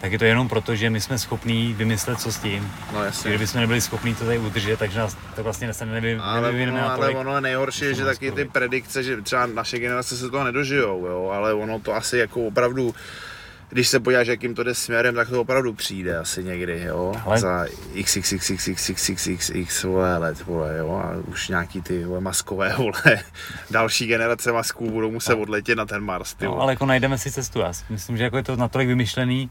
tak 0.00 0.12
je 0.12 0.18
to 0.18 0.24
jenom 0.24 0.48
proto, 0.48 0.76
že 0.76 0.90
my 0.90 1.00
jsme 1.00 1.18
schopní 1.18 1.74
vymyslet, 1.74 2.20
co 2.20 2.32
s 2.32 2.38
tím. 2.38 2.72
No 2.92 3.04
jasně. 3.04 3.30
kdybychom 3.30 3.60
nebyli 3.60 3.80
schopní 3.80 4.14
to 4.14 4.24
tady 4.24 4.38
udržet, 4.38 4.78
takže 4.78 4.98
nás 4.98 5.16
tak 5.34 5.44
vlastně 5.44 5.74
se 5.74 5.86
nevy, 5.86 6.18
Ale, 6.20 6.40
nevyvineme 6.40 6.84
ono, 6.84 6.92
ale 6.92 7.10
ono 7.10 7.34
je 7.34 7.40
nejhorší, 7.40 7.84
je, 7.84 7.94
že 7.94 8.02
jsme 8.02 8.04
taky 8.04 8.32
ty 8.32 8.44
predikce, 8.44 9.02
že 9.02 9.22
třeba 9.22 9.46
naše 9.46 9.78
generace 9.78 10.16
se 10.16 10.30
toho 10.30 10.44
nedožijou, 10.44 11.06
jo, 11.06 11.30
ale 11.34 11.54
ono 11.54 11.80
to 11.80 11.94
asi 11.94 12.18
jako 12.18 12.46
opravdu 12.46 12.94
když 13.74 13.88
se 13.88 14.00
podíváš, 14.00 14.26
jakým 14.26 14.54
to 14.54 14.62
jde 14.62 14.74
směrem, 14.74 15.14
tak 15.14 15.28
to 15.28 15.40
opravdu 15.40 15.72
přijde 15.74 16.18
asi 16.18 16.44
někdy, 16.44 16.82
jo. 16.86 17.14
Ale- 17.24 17.38
Za 17.38 17.66
xxxxxxxxx 18.04 19.84
vole, 19.84 20.18
let, 20.18 20.44
vole, 20.46 20.76
jo. 20.78 20.90
A 21.04 21.12
už 21.28 21.48
nějaký 21.48 21.82
ty 21.82 22.04
vole, 22.04 22.20
maskové, 22.20 22.74
vole, 22.78 23.20
další 23.70 24.06
generace 24.06 24.52
masků 24.52 24.90
budou 24.90 25.10
muset 25.10 25.34
odletět 25.34 25.78
na 25.78 25.86
ten 25.86 26.00
Mars, 26.02 26.34
ty 26.34 26.44
No, 26.44 26.60
ale 26.60 26.72
jako 26.72 26.86
najdeme 26.86 27.18
si 27.18 27.30
cestu. 27.30 27.58
Já 27.60 27.72
si 27.72 27.84
myslím, 27.88 28.16
že 28.16 28.24
jako 28.24 28.36
je 28.36 28.42
to 28.42 28.56
natolik 28.56 28.88
vymyšlený, 28.88 29.50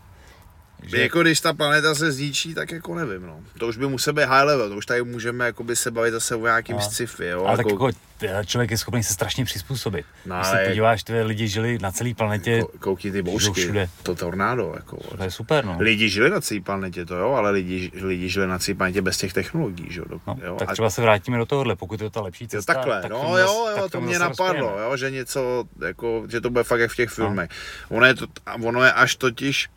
že 0.85 1.01
Jako 1.01 1.22
když 1.22 1.41
ta 1.41 1.53
planeta 1.53 1.95
se 1.95 2.11
zničí, 2.11 2.53
tak 2.53 2.72
jako 2.72 2.95
nevím, 2.95 3.27
no. 3.27 3.39
To 3.60 3.68
už 3.68 3.77
by 3.77 3.88
musel 3.88 4.14
být 4.14 4.26
high 4.26 4.43
level, 4.45 4.69
to 4.69 4.76
už 4.76 4.85
tady 4.85 5.03
můžeme 5.03 5.45
jakoby 5.45 5.76
se 5.76 5.91
bavit 5.91 6.11
zase 6.11 6.35
o 6.35 6.43
nějakým 6.45 6.76
No. 6.76 6.81
sci-fi, 6.81 7.26
jo. 7.26 7.45
ale 7.45 7.57
tak 7.57 7.65
jako 7.69 7.89
t- 7.91 8.43
člověk 8.45 8.72
je 8.72 8.77
schopný 8.77 9.03
se 9.03 9.14
strašně 9.14 9.45
přizpůsobit. 9.45 10.05
No, 10.26 10.35
Když 10.35 10.47
se 10.47 10.57
ale- 10.57 10.68
podíváš, 10.68 11.03
ty 11.03 11.22
lidi 11.22 11.47
žili 11.47 11.77
na 11.81 11.91
celé 11.91 12.14
planetě, 12.14 12.60
Ko- 12.61 12.80
koukni 12.80 13.11
ty 13.11 13.22
bouřky, 13.22 13.61
všude. 13.61 13.89
to 14.03 14.15
tornádo, 14.15 14.72
jako. 14.76 14.97
to 15.18 15.23
je 15.23 15.31
super, 15.31 15.65
no. 15.65 15.76
Lidi 15.80 16.10
žili 16.10 16.30
na 16.30 16.41
celé 16.41 16.61
planetě, 16.61 17.05
to 17.05 17.15
jo, 17.15 17.31
ale 17.34 17.51
lidi, 17.51 17.91
lidi 18.01 18.30
žili 18.30 18.47
na 18.47 18.60
celé 18.60 18.76
planetě 18.76 19.01
bez 19.01 19.18
těch 19.18 19.34
technologií, 19.34 19.88
že 19.89 19.99
jo. 19.99 20.05
no 20.27 20.38
jo? 20.45 20.55
tak 20.60 20.69
A- 20.69 20.73
třeba 20.73 20.89
se 20.89 21.01
vrátíme 21.01 21.38
do 21.38 21.45
tohohle, 21.45 21.76
pokud 21.76 22.01
je 22.01 22.10
to 22.10 22.14
ta 22.14 22.22
lepší 22.22 22.43
Jo, 22.43 22.47
cesta. 22.47 22.73
takhle, 22.73 23.01
tak 23.01 23.11
no 23.11 23.38
jo, 23.38 23.38
jo, 23.38 23.69
tak 23.81 23.91
to 23.91 24.01
mě 24.01 24.19
napadlo, 24.19 24.80
jo, 24.80 24.97
že 24.97 25.11
něco, 25.11 25.64
jako, 25.85 26.23
že 26.30 26.41
to 26.41 26.49
bude 26.49 26.64
fakt 26.64 26.80
jak 26.80 26.91
v 26.91 26.95
těch 26.95 27.10
No. 27.10 27.15
filmech. 27.15 27.49
Ono 27.89 28.05
je, 28.05 28.14
to, 28.15 28.26
a 28.45 28.53
ono 28.55 28.84
je 28.84 28.91
až 28.91 29.15
totiž, 29.15 29.69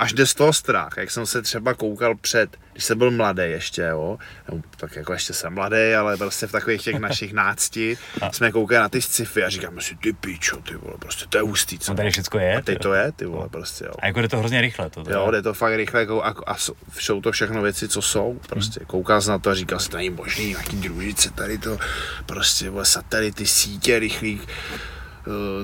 až 0.00 0.12
jde 0.12 0.26
z 0.26 0.34
toho 0.34 0.52
strach, 0.52 0.92
jak 0.96 1.10
jsem 1.10 1.26
se 1.26 1.42
třeba 1.42 1.74
koukal 1.74 2.14
před, 2.14 2.56
když 2.72 2.84
jsem 2.84 2.98
byl 2.98 3.10
mladý 3.10 3.42
ještě, 3.42 3.82
jo, 3.82 4.18
no, 4.52 4.62
tak 4.76 4.96
jako 4.96 5.12
ještě 5.12 5.32
jsem 5.32 5.54
mladý, 5.54 5.94
ale 5.98 6.16
prostě 6.16 6.46
v 6.46 6.52
takových 6.52 6.82
těch 6.82 6.98
našich 6.98 7.32
nácti 7.32 7.98
jsme 8.32 8.52
koukali 8.52 8.80
na 8.80 8.88
ty 8.88 9.02
sci-fi 9.02 9.44
a 9.44 9.48
říkáme 9.48 9.82
si, 9.82 9.96
ty 9.96 10.12
pičo, 10.12 10.56
ty 10.56 10.74
vole, 10.74 10.96
prostě 10.98 11.26
to 11.28 11.38
je 11.38 11.42
hustý, 11.42 11.78
co? 11.78 11.92
No 11.92 11.96
tady 11.96 12.10
všecko 12.10 12.38
je. 12.38 12.56
A 12.56 12.60
teď 12.60 12.78
to 12.78 12.94
je, 12.94 13.12
ty 13.12 13.24
vole, 13.24 13.48
prostě, 13.48 13.84
jo. 13.84 13.92
A 14.02 14.06
jako 14.06 14.20
jde 14.22 14.28
to 14.28 14.38
hrozně 14.38 14.60
rychle. 14.60 14.90
To, 14.90 15.04
to 15.04 15.10
Jo, 15.12 15.30
jde 15.30 15.42
to 15.42 15.54
fakt 15.54 15.74
rychle 15.74 16.00
jako, 16.00 16.24
a, 16.24 16.34
a 16.46 16.56
jsou- 16.56 17.20
to 17.22 17.32
všechno 17.32 17.62
věci, 17.62 17.88
co 17.88 18.02
jsou. 18.02 18.40
Prostě 18.48 18.80
koukal 18.86 19.20
jsi 19.20 19.28
na 19.28 19.38
to 19.38 19.50
a 19.50 19.54
říkal 19.54 19.78
jsi, 19.78 19.88
to 19.88 19.96
není 19.96 20.10
možný, 20.10 20.48
nějaký 20.48 20.76
družice, 20.76 21.30
tady 21.30 21.58
to, 21.58 21.78
prostě 22.26 22.70
vole, 22.70 22.84
satelity, 22.84 23.46
sítě 23.46 23.98
rychlých, 23.98 24.42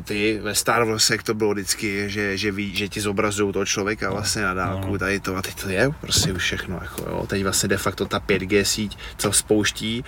ty 0.04 0.38
ve 0.42 0.54
Star 0.54 0.84
Warsech 0.84 1.22
to 1.22 1.34
bylo 1.34 1.52
vždycky, 1.52 2.10
že, 2.10 2.36
že, 2.36 2.52
ví, 2.52 2.76
že 2.76 2.88
ti 2.88 3.00
zobrazují 3.00 3.52
toho 3.52 3.66
člověka 3.66 4.10
vlastně 4.10 4.42
na 4.42 4.54
dálku, 4.54 4.98
tady 4.98 5.20
to 5.20 5.36
a 5.36 5.42
teď 5.42 5.62
to 5.62 5.68
je 5.68 5.90
prostě 6.00 6.32
už 6.32 6.42
všechno, 6.42 6.78
jako 6.82 7.02
jo. 7.10 7.26
Teď 7.26 7.42
vlastně 7.42 7.68
de 7.68 7.76
facto 7.76 8.06
ta 8.06 8.20
5G 8.20 8.62
síť, 8.62 8.98
co 9.16 9.32
spouští, 9.32 10.04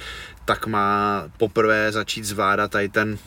tak 0.48 0.66
má 0.66 1.24
poprvé 1.36 1.92
začít 1.92 2.24
zvládat 2.24 2.70
tady 2.70 2.88
ten, 2.88 3.18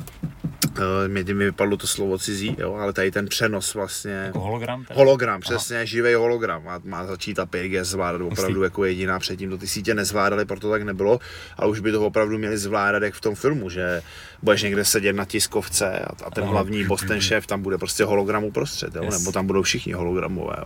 eh, 0.78 1.08
mě 1.08 1.34
mi 1.34 1.46
vypadlo 1.46 1.78
to 1.78 1.88
slovo 1.88 2.18
cizí, 2.18 2.56
jo, 2.60 2.74
ale 2.74 2.94
tady 2.94 3.12
ten 3.12 3.28
přenos 3.28 3.74
vlastně, 3.74 4.12
Jako 4.12 4.40
hologram? 4.40 4.86
Teda? 4.86 4.98
Hologram, 4.98 5.42
přesně, 5.42 5.86
živý 5.86 6.14
hologram. 6.14 6.64
Má, 6.64 6.82
má 6.84 7.06
začít 7.06 7.34
ta 7.34 7.46
5G 7.46 7.84
zvládat 7.84 8.22
opravdu 8.22 8.64
jako 8.64 8.86
jediná. 8.86 9.20
Předtím 9.20 9.50
to 9.50 9.58
ty 9.58 9.68
sítě 9.68 9.94
nezvládaly, 9.94 10.46
proto 10.46 10.72
tak 10.72 10.84
nebylo. 10.84 11.20
Ale 11.58 11.70
už 11.70 11.80
by 11.80 11.92
to 11.92 12.06
opravdu 12.06 12.38
měli 12.38 12.58
zvládat, 12.58 13.04
jak 13.04 13.14
v 13.14 13.22
tom 13.22 13.36
filmu, 13.36 13.70
že 13.70 14.02
budeš 14.44 14.62
někde 14.62 14.86
sedět 14.86 15.14
na 15.14 15.26
tiskovce 15.26 16.00
a, 16.00 16.10
a 16.26 16.32
ten 16.32 16.44
Ano. 16.44 16.52
hlavní 16.54 16.84
boss, 16.84 17.04
ten 17.08 17.22
šéf, 17.22 17.48
tam 17.48 17.62
bude 17.62 17.78
prostě 17.78 18.04
hologram 18.04 18.44
uprostřed, 18.44 18.96
jo? 18.96 19.04
Yes. 19.04 19.20
nebo 19.20 19.32
tam 19.32 19.48
budou 19.48 19.62
všichni 19.62 19.94
hologramové. 19.94 20.56
Jo? 20.60 20.66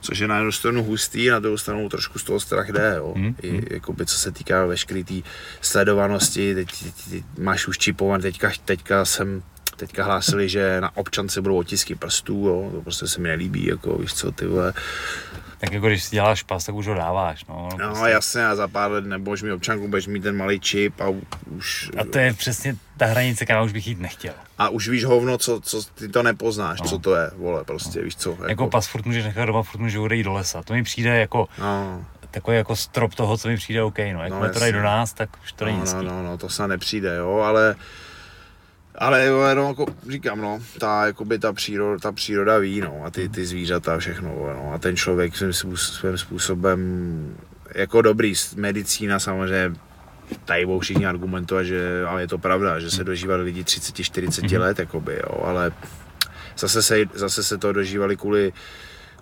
Což 0.00 0.18
je 0.18 0.28
na 0.28 0.36
jednu 0.36 0.52
stranu 0.52 0.84
hustý, 0.84 1.28
na 1.28 1.38
druhou 1.38 1.56
stranu 1.58 1.88
trošku 1.88 2.18
z 2.18 2.24
toho 2.24 2.40
strach 2.40 2.68
jde. 2.68 2.94
Jo? 2.96 3.12
Hmm, 3.16 3.34
I, 3.42 3.74
jakoby, 3.74 4.06
co 4.06 4.18
se 4.18 4.32
týká 4.32 4.66
veškeré 4.66 5.04
té 5.04 5.14
sledovanosti, 5.60 6.54
teď, 6.54 6.68
teď, 6.82 6.94
teď, 7.10 7.24
máš 7.38 7.68
už 7.68 7.78
čipovat, 7.78 8.22
teďka, 8.22 8.52
teďka 8.64 9.04
jsem 9.04 9.42
Teďka 9.76 10.04
hlásili, 10.04 10.48
že 10.48 10.80
na 10.80 10.96
občance 10.96 11.42
budou 11.42 11.56
otisky 11.58 11.94
prstů, 11.94 12.46
jo, 12.46 12.70
to 12.74 12.82
prostě 12.82 13.06
se 13.06 13.20
mi 13.20 13.28
nelíbí, 13.28 13.66
jako 13.66 13.98
víš 13.98 14.14
co, 14.14 14.32
ty 14.32 14.46
vole. 14.46 14.72
Tak 15.58 15.72
jako 15.72 15.86
když 15.86 16.04
si 16.04 16.10
děláš 16.16 16.42
pas, 16.42 16.64
tak 16.64 16.74
už 16.74 16.86
ho 16.86 16.94
dáváš. 16.94 17.44
No, 17.48 17.68
No 17.72 17.76
prostě. 17.88 18.08
jasně, 18.10 18.46
a 18.46 18.54
za 18.56 18.68
pár 18.68 18.90
let 18.90 19.04
nebudeš 19.06 19.42
mít 19.42 19.52
občanku, 19.52 19.88
budeš 19.88 20.06
mít 20.06 20.20
ten 20.22 20.36
malý 20.36 20.60
čip 20.60 21.00
a 21.00 21.04
už, 21.56 21.90
A 22.00 22.04
to 22.04 22.18
je 22.18 22.32
přesně 22.34 22.76
ta 22.96 23.06
hranice, 23.06 23.46
kam 23.46 23.64
už 23.64 23.72
bych 23.72 23.86
jít 23.86 24.00
nechtěl. 24.00 24.32
a 24.58 24.68
už 24.68 24.88
víš 24.88 25.04
hovno, 25.04 25.38
co, 25.38 25.60
co 25.60 25.82
ty 25.94 26.08
to 26.08 26.22
nepoznáš, 26.22 26.80
No. 26.80 26.88
co 26.88 26.98
to 26.98 27.14
je, 27.14 27.30
vole, 27.36 27.64
prostě, 27.64 28.02
víš 28.02 28.16
co. 28.16 28.30
Jako, 28.30 28.44
Jako 28.48 28.66
pas 28.68 28.86
furt 28.86 29.06
můžeš 29.06 29.24
nechat 29.24 29.44
doma, 29.46 29.62
furt 29.62 29.80
můžeš 29.80 29.96
odejít 29.98 30.22
do 30.24 30.32
lesa. 30.32 30.62
To 30.62 30.72
mi 30.72 30.82
přijde 30.82 31.18
jako 31.20 31.48
no, 31.58 32.04
takový 32.30 32.56
jako 32.56 32.76
strop 32.76 33.14
toho, 33.14 33.36
co 33.38 33.48
mi 33.48 33.56
přijde 33.56 33.82
OK. 33.82 33.98
No, 33.98 34.22
jakmile 34.22 34.50
to 34.50 34.58
dají 34.60 34.72
do 34.72 34.82
nás, 34.82 35.12
tak 35.12 35.28
už 35.44 35.52
to 35.52 35.64
není 35.64 35.78
no, 35.78 35.84
no, 35.84 35.90
hezký. 35.92 36.06
no, 36.06 36.22
no, 36.22 36.38
to 36.38 36.48
se 36.48 36.68
nepřijde, 36.68 37.16
jo, 37.16 37.38
ale 37.38 37.76
ale 38.98 39.26
jo, 39.26 39.42
no, 39.54 39.68
jako 39.68 39.86
říkám, 40.10 40.40
no, 40.40 40.60
ta, 40.78 41.06
jakoby 41.06 41.38
ta, 41.38 41.52
příroda, 41.52 41.98
ta 41.98 42.12
příroda 42.12 42.58
ví, 42.58 42.80
no, 42.80 43.00
a 43.04 43.10
ty, 43.10 43.28
ty 43.28 43.46
zvířata 43.46 43.94
a 43.94 43.98
všechno, 43.98 44.28
no, 44.28 44.70
a 44.74 44.78
ten 44.78 44.96
člověk 44.96 45.36
svým, 45.36 45.52
svým 45.76 46.18
způsobem, 46.18 47.36
jako 47.74 48.02
dobrý, 48.02 48.34
medicína 48.56 49.18
samozřejmě, 49.18 49.72
tady 50.44 50.66
budou 50.66 50.78
všichni 50.80 51.06
argumentovat, 51.06 51.62
že, 51.62 52.04
ale 52.08 52.20
je 52.20 52.28
to 52.28 52.38
pravda, 52.38 52.80
že 52.80 52.90
se 52.90 53.04
dožívali 53.04 53.42
lidi 53.42 53.62
30-40 53.62 54.42
Mhm. 54.44 54.60
let, 54.60 54.78
jakoby, 54.78 55.14
jo, 55.14 55.44
ale 55.44 55.72
zase 56.58 56.82
se, 56.82 56.96
zase 57.14 57.42
se 57.42 57.58
to 57.58 57.72
dožívali 57.72 58.16
kvůli 58.16 58.52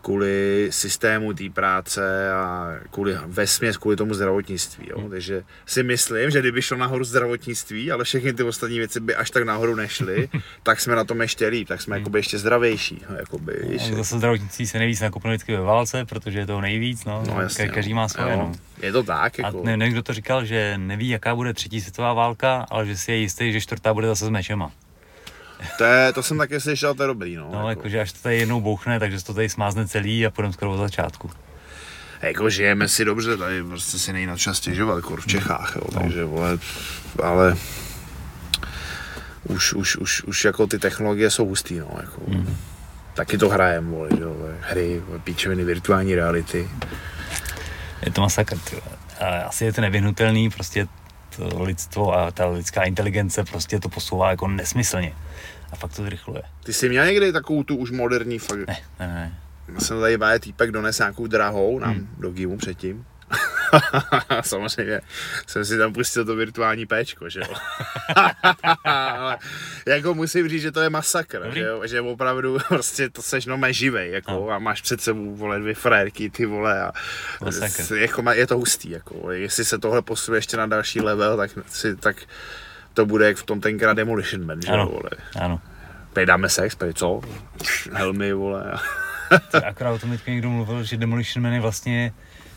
kvůli 0.04 0.66
systému 0.70 1.32
té 1.32 1.50
práce 1.50 2.30
a 2.32 2.70
kvůli 2.90 3.16
vesměs 3.26 3.76
kvůli 3.76 3.96
tomu 3.96 4.14
zdravotnictví. 4.14 4.86
Jo? 4.90 5.08
Takže 5.10 5.42
si 5.66 5.82
myslím, 5.82 6.30
že 6.30 6.40
kdyby 6.40 6.62
šlo 6.62 6.76
nahoru 6.76 7.04
zdravotnictví, 7.04 7.92
ale 7.92 8.04
všechny 8.04 8.32
ty 8.32 8.42
ostatní 8.42 8.78
věci 8.78 9.00
by 9.00 9.14
až 9.14 9.30
tak 9.30 9.44
nahoru 9.44 9.74
nešly, 9.74 10.28
tak 10.62 10.80
jsme 10.80 10.96
na 10.96 11.04
tom 11.04 11.20
ještě 11.20 11.46
líp, 11.48 11.68
tak 11.68 11.82
jsme 11.82 11.98
jakoby 11.98 12.18
ještě 12.18 12.38
zdravější. 12.38 13.02
no, 13.10 13.16
Jakoby, 13.16 13.78
A 13.92 13.96
zase 13.96 14.16
zdravotnictví 14.18 14.66
se 14.66 14.78
nejvíc 14.78 15.00
nakupne 15.00 15.30
vždycky 15.30 15.52
ve 15.56 15.62
válce, 15.62 16.04
protože 16.04 16.38
je 16.38 16.46
toho 16.46 16.60
nejvíc, 16.60 17.04
no, 17.04 17.22
no, 17.26 17.40
jasně, 17.40 17.64
Ka- 17.66 17.74
každý 17.74 17.90
no. 17.92 17.96
má 17.96 18.08
svoje, 18.08 18.36
no. 18.36 18.52
Je 18.82 18.92
to 18.92 19.02
tak, 19.02 19.40
A 19.40 19.46
jako. 19.46 19.62
ne, 19.64 19.76
nevím, 19.76 19.92
kdo 19.92 20.02
to 20.02 20.12
říkal, 20.14 20.44
že 20.44 20.78
neví, 20.78 21.08
jaká 21.08 21.34
bude 21.34 21.52
třetí 21.54 21.80
světová 21.80 22.12
válka, 22.12 22.66
ale 22.70 22.86
že 22.86 22.96
si 22.96 23.12
je 23.12 23.16
jistý, 23.18 23.52
že 23.52 23.60
čtvrtá 23.60 23.94
bude 23.94 24.06
zase 24.06 24.24
s 24.26 24.28
mečema. 24.28 24.70
To, 25.78 25.84
je, 25.84 26.12
to 26.12 26.22
jsem 26.22 26.38
taky 26.38 26.60
slyšel, 26.60 26.94
to 26.94 27.02
je 27.02 27.06
dobrý. 27.06 27.36
No, 27.36 27.50
No, 27.52 27.58
jako. 27.58 27.68
jakože 27.68 28.00
až 28.00 28.12
to 28.12 28.18
tady 28.22 28.38
jednou 28.38 28.60
bouchne, 28.60 29.00
takže 29.00 29.20
se 29.20 29.26
to 29.26 29.34
tady 29.34 29.48
smázne 29.48 29.88
celý 29.88 30.26
a 30.26 30.30
půjdeme 30.30 30.52
skoro 30.52 30.72
od 30.72 30.76
začátku. 30.76 31.30
jako 32.22 32.50
žijeme 32.50 32.88
si 32.88 33.04
dobře, 33.04 33.36
tady 33.36 33.62
prostě 33.62 33.98
si 33.98 34.12
nejde 34.12 34.30
na 34.32 34.38
čas 34.38 34.56
stěžovat, 34.56 34.96
jako 34.96 35.16
v 35.16 35.26
Čechách, 35.26 35.72
jo, 35.76 35.82
takže 36.02 36.24
vole, 36.24 36.58
ale 37.22 37.56
už, 39.44 39.72
už, 39.72 39.96
už, 39.96 40.22
už 40.22 40.44
jako 40.44 40.66
ty 40.66 40.78
technologie 40.78 41.30
jsou 41.30 41.46
hustý, 41.46 41.78
no, 41.78 41.90
jako. 42.00 42.20
Mm. 42.28 42.56
Taky 43.14 43.38
to 43.38 43.48
hrajeme, 43.48 43.90
vole, 43.90 44.08
že 44.16 44.22
jo, 44.22 44.36
hry, 44.60 45.02
píčoviny, 45.24 45.64
virtuální 45.64 46.14
reality. 46.14 46.68
Je 48.06 48.12
to 48.12 48.20
masakr, 48.20 48.58
ty 48.58 48.76
Asi 49.46 49.64
je 49.64 49.72
to 49.72 49.80
nevyhnutelný, 49.80 50.50
prostě 50.50 50.86
lidstvo 51.38 52.14
a 52.18 52.30
ta 52.30 52.46
lidská 52.46 52.82
inteligence 52.82 53.44
prostě 53.44 53.80
to 53.80 53.88
posouvá 53.88 54.30
jako 54.30 54.48
nesmyslně. 54.48 55.14
A 55.72 55.76
fakt 55.76 55.96
to 55.96 56.02
zrychluje. 56.02 56.42
Ty 56.64 56.72
jsi 56.72 56.88
měl 56.88 57.06
někdy 57.06 57.32
takovou 57.32 57.62
tu 57.62 57.76
už 57.76 57.90
moderní 57.90 58.38
fakt, 58.38 58.58
Ne, 58.68 58.76
ne, 59.00 59.06
ne. 59.06 59.34
Já 59.74 59.80
jsem 59.80 60.00
tady 60.00 60.18
právě 60.18 60.38
týpek 60.40 60.70
dones 60.70 60.98
nějakou 60.98 61.26
drahou 61.26 61.78
nám 61.78 61.94
Hmm. 61.94 62.08
do 62.18 62.30
Gimu 62.30 62.56
předtím. 62.56 63.04
Samozřejmě 64.40 65.00
jsem 65.46 65.64
si 65.64 65.78
tam 65.78 65.92
pustil 65.92 66.24
to 66.24 66.36
virtuální 66.36 66.86
péčko, 66.86 67.28
že 67.28 67.40
jo. 67.40 67.54
Ale 68.84 69.38
jako 69.86 70.14
musím 70.14 70.48
říct, 70.48 70.62
že 70.62 70.72
to 70.72 70.80
je 70.80 70.90
masakr, 70.90 71.42
Dobrý. 71.44 71.60
že, 71.60 71.66
jo? 71.66 71.82
že 71.86 72.00
opravdu 72.00 72.58
prostě 72.68 73.10
to 73.10 73.22
seš 73.22 73.46
no 73.46 73.58
živej, 73.70 74.10
jako, 74.12 74.32
No. 74.32 74.50
a 74.50 74.58
máš 74.58 74.80
před 74.82 75.00
sebou, 75.00 75.34
vole, 75.34 75.60
dvě 75.60 75.74
frérky, 75.74 76.30
ty 76.30 76.46
vole, 76.46 76.82
a 76.82 76.92
Masakr. 77.44 77.94
jako, 77.94 78.30
je 78.30 78.46
to 78.46 78.56
hustý, 78.58 78.90
jako, 78.90 79.30
jestli 79.30 79.64
se 79.64 79.78
tohle 79.78 80.02
posune 80.02 80.38
ještě 80.38 80.56
na 80.56 80.66
další 80.66 81.00
level, 81.00 81.36
tak, 81.36 81.50
si, 81.68 81.96
tak 81.96 82.16
to 82.94 83.06
bude 83.06 83.26
jak 83.26 83.36
v 83.36 83.42
tom 83.42 83.60
tenkrát 83.60 83.92
Demolition 83.92 84.46
Man, 84.46 84.62
že 84.62 84.72
jo, 84.72 84.86
vole. 84.86 85.10
Ano. 85.40 85.60
Pej 86.12 86.26
dáme 86.26 86.48
sex, 86.48 86.74
pej 86.74 86.94
co? 86.94 87.20
Helmy, 87.92 88.32
vole, 88.32 88.72
a... 88.72 88.78
Akorát 89.66 89.92
o 89.92 89.98
tom 89.98 90.10
teďka 90.10 90.30
někdo 90.30 90.50
mluvil, 90.50 90.84
že 90.84 90.96
Demolition 90.96 91.42
Man 91.42 91.52
je 91.52 91.60
vlastně 91.60 92.12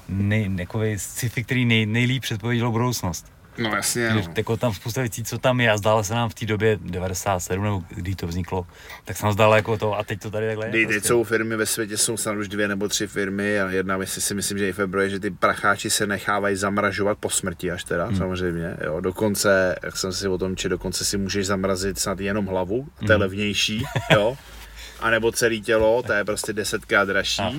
nej, 0.10 0.56
takový 0.58 1.00
sci-fi, 1.00 1.44
který 1.44 1.66
nej, 1.66 1.86
nejlíp 1.86 2.24
předpověděl 2.24 2.72
budoucnost. 2.72 3.26
No 3.58 3.76
jasně, 3.76 4.08
Že 4.08 4.14
no. 4.14 4.34
jako 4.38 4.58
tam 4.58 4.74
spousta 4.74 5.02
věcí, 5.02 5.24
co 5.24 5.38
tam 5.38 5.62
je 5.62 5.72
a 5.72 5.78
zdálo 5.78 6.04
se 6.04 6.14
nám 6.14 6.30
v 6.30 6.34
té 6.34 6.46
době 6.46 6.80
97 6.82 7.64
nebo 7.64 7.84
kdy 7.90 8.16
to 8.16 8.28
vzniklo, 8.28 8.68
tak 9.06 9.18
se 9.18 9.26
nám 9.26 9.34
zdálo 9.34 9.56
jako 9.56 9.78
to 9.78 9.94
a 9.98 10.04
teď 10.04 10.20
to 10.20 10.32
tady 10.32 10.48
takhle 10.48 10.66
je. 10.68 10.72
Teď, 10.72 10.84
prostě. 10.84 11.00
teď 11.00 11.08
jsou 11.08 11.24
firmy 11.24 11.56
ve 11.56 11.66
světě, 11.66 11.98
jsou 11.98 12.18
snad 12.18 12.38
už 12.38 12.48
dvě 12.48 12.68
nebo 12.68 12.88
tři 12.88 13.08
firmy 13.08 13.60
a 13.60 13.70
jedna 13.70 13.98
věc 13.98 14.10
si 14.10 14.34
myslím, 14.34 14.58
že 14.58 14.70
i 14.70 14.74
februáře, 14.74 15.10
že 15.10 15.20
ty 15.20 15.32
pracháči 15.32 15.90
se 15.90 16.08
nechávají 16.08 16.56
zamražovat 16.56 17.18
po 17.18 17.30
smrti 17.30 17.72
až 17.72 17.84
teda, 17.84 18.06
hmm. 18.06 18.18
samozřejmě. 18.18 18.78
Jo. 18.86 19.02
Dokonce, 19.02 19.76
jak 19.84 19.98
jsem 19.98 20.14
si 20.14 20.28
o 20.28 20.38
tom 20.38 20.56
četl, 20.56 20.70
dokonce 20.70 21.06
si 21.06 21.18
můžeš 21.18 21.46
zamrazit 21.48 22.00
snad 22.00 22.20
jenom 22.20 22.46
hlavu, 22.46 22.88
to 23.00 23.06
je 23.12 23.16
Hmm. 23.16 23.22
levnější, 23.22 23.84
jo. 24.14 24.38
A 25.00 25.10
nebo 25.10 25.32
celé 25.32 25.58
tělo, 25.58 26.04
to 26.04 26.14
je 26.14 26.26
prostě 26.26 26.54
desetkrát 26.54 27.08
dražší. 27.08 27.42
A. 27.42 27.52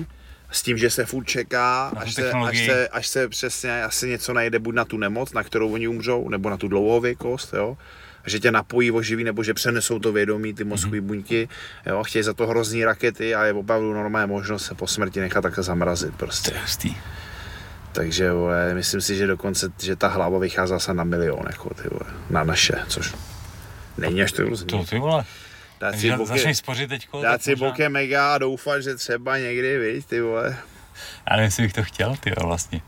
S 0.51 0.61
tím, 0.61 0.77
že 0.77 0.89
se 0.89 1.05
furt 1.05 1.25
čeká, 1.25 1.93
až 1.97 2.13
se, 2.13 2.31
až, 2.31 2.65
se, 2.65 2.87
až 2.87 3.07
se 3.07 3.27
přesně 3.27 3.83
asi 3.83 4.09
něco 4.09 4.33
najde 4.33 4.59
buď 4.59 4.75
na 4.75 4.85
tu 4.85 4.97
nemoc, 4.97 5.33
na 5.33 5.43
kterou 5.43 5.73
oni 5.73 5.87
umřou, 5.87 6.29
nebo 6.29 6.49
na 6.49 6.57
tu 6.57 6.67
dlouhověkost, 6.67 7.53
jo. 7.53 7.77
že 8.25 8.39
tě 8.39 8.51
napojí, 8.51 8.91
oživí, 8.91 9.23
nebo 9.23 9.43
že 9.43 9.53
přenesou 9.53 9.99
to 9.99 10.11
vědomí, 10.11 10.53
ty 10.53 10.63
mozkové 10.63 11.01
buňky, 11.01 11.49
jo, 11.85 12.03
chtějí 12.03 12.23
za 12.23 12.33
to 12.33 12.47
hrozný 12.47 12.85
rakety 12.85 13.35
a 13.35 13.45
je 13.45 13.53
opravdu 13.53 13.93
normálně 13.93 14.27
možnost 14.27 14.65
se 14.65 14.75
po 14.75 14.87
smrti 14.87 15.19
nechat 15.19 15.41
takhle 15.41 15.63
zamrazit 15.63 16.15
prostě. 16.15 16.51
Hustý. 16.61 16.95
Takže 17.91 18.31
vole, 18.31 18.73
myslím 18.73 19.01
si, 19.01 19.15
že 19.15 19.27
dokonce, 19.27 19.71
že 19.79 19.95
ta 19.95 20.07
hlava 20.07 20.39
vychází 20.39 20.69
zase 20.69 20.93
na 20.93 21.03
milion, 21.03 21.45
jako 21.49 21.73
ty 21.73 21.89
vole, 21.91 22.13
na 22.29 22.43
naše, 22.43 22.75
což 22.87 23.15
není 23.97 24.23
až 24.23 24.31
to 24.31 24.45
hrozný. 24.45 24.67
To 24.67 24.83
ty 24.83 24.99
vole. 24.99 25.23
Dát 25.79 25.95
si 25.99 26.11
boky, 26.11 26.25
začneš 26.25 26.57
spořit 26.57 26.89
teďko. 26.89 27.21
dát 27.21 27.41
si 27.43 27.49
možná- 27.51 27.67
bokem 27.67 27.91
mega 27.91 28.33
a 28.33 28.37
doufat, 28.37 28.81
že 28.81 28.95
třeba 28.95 29.37
někdy, 29.37 29.79
víš, 29.93 30.05
ty 30.05 30.21
vole. 30.21 30.57
Já 31.29 31.35
nevím, 31.35 31.45
jestli 31.45 31.63
bych 31.63 31.73
to 31.73 31.83
chtěl, 31.83 32.15
ty 32.19 32.29
jo, 32.29 32.35
vlastně. 32.47 32.81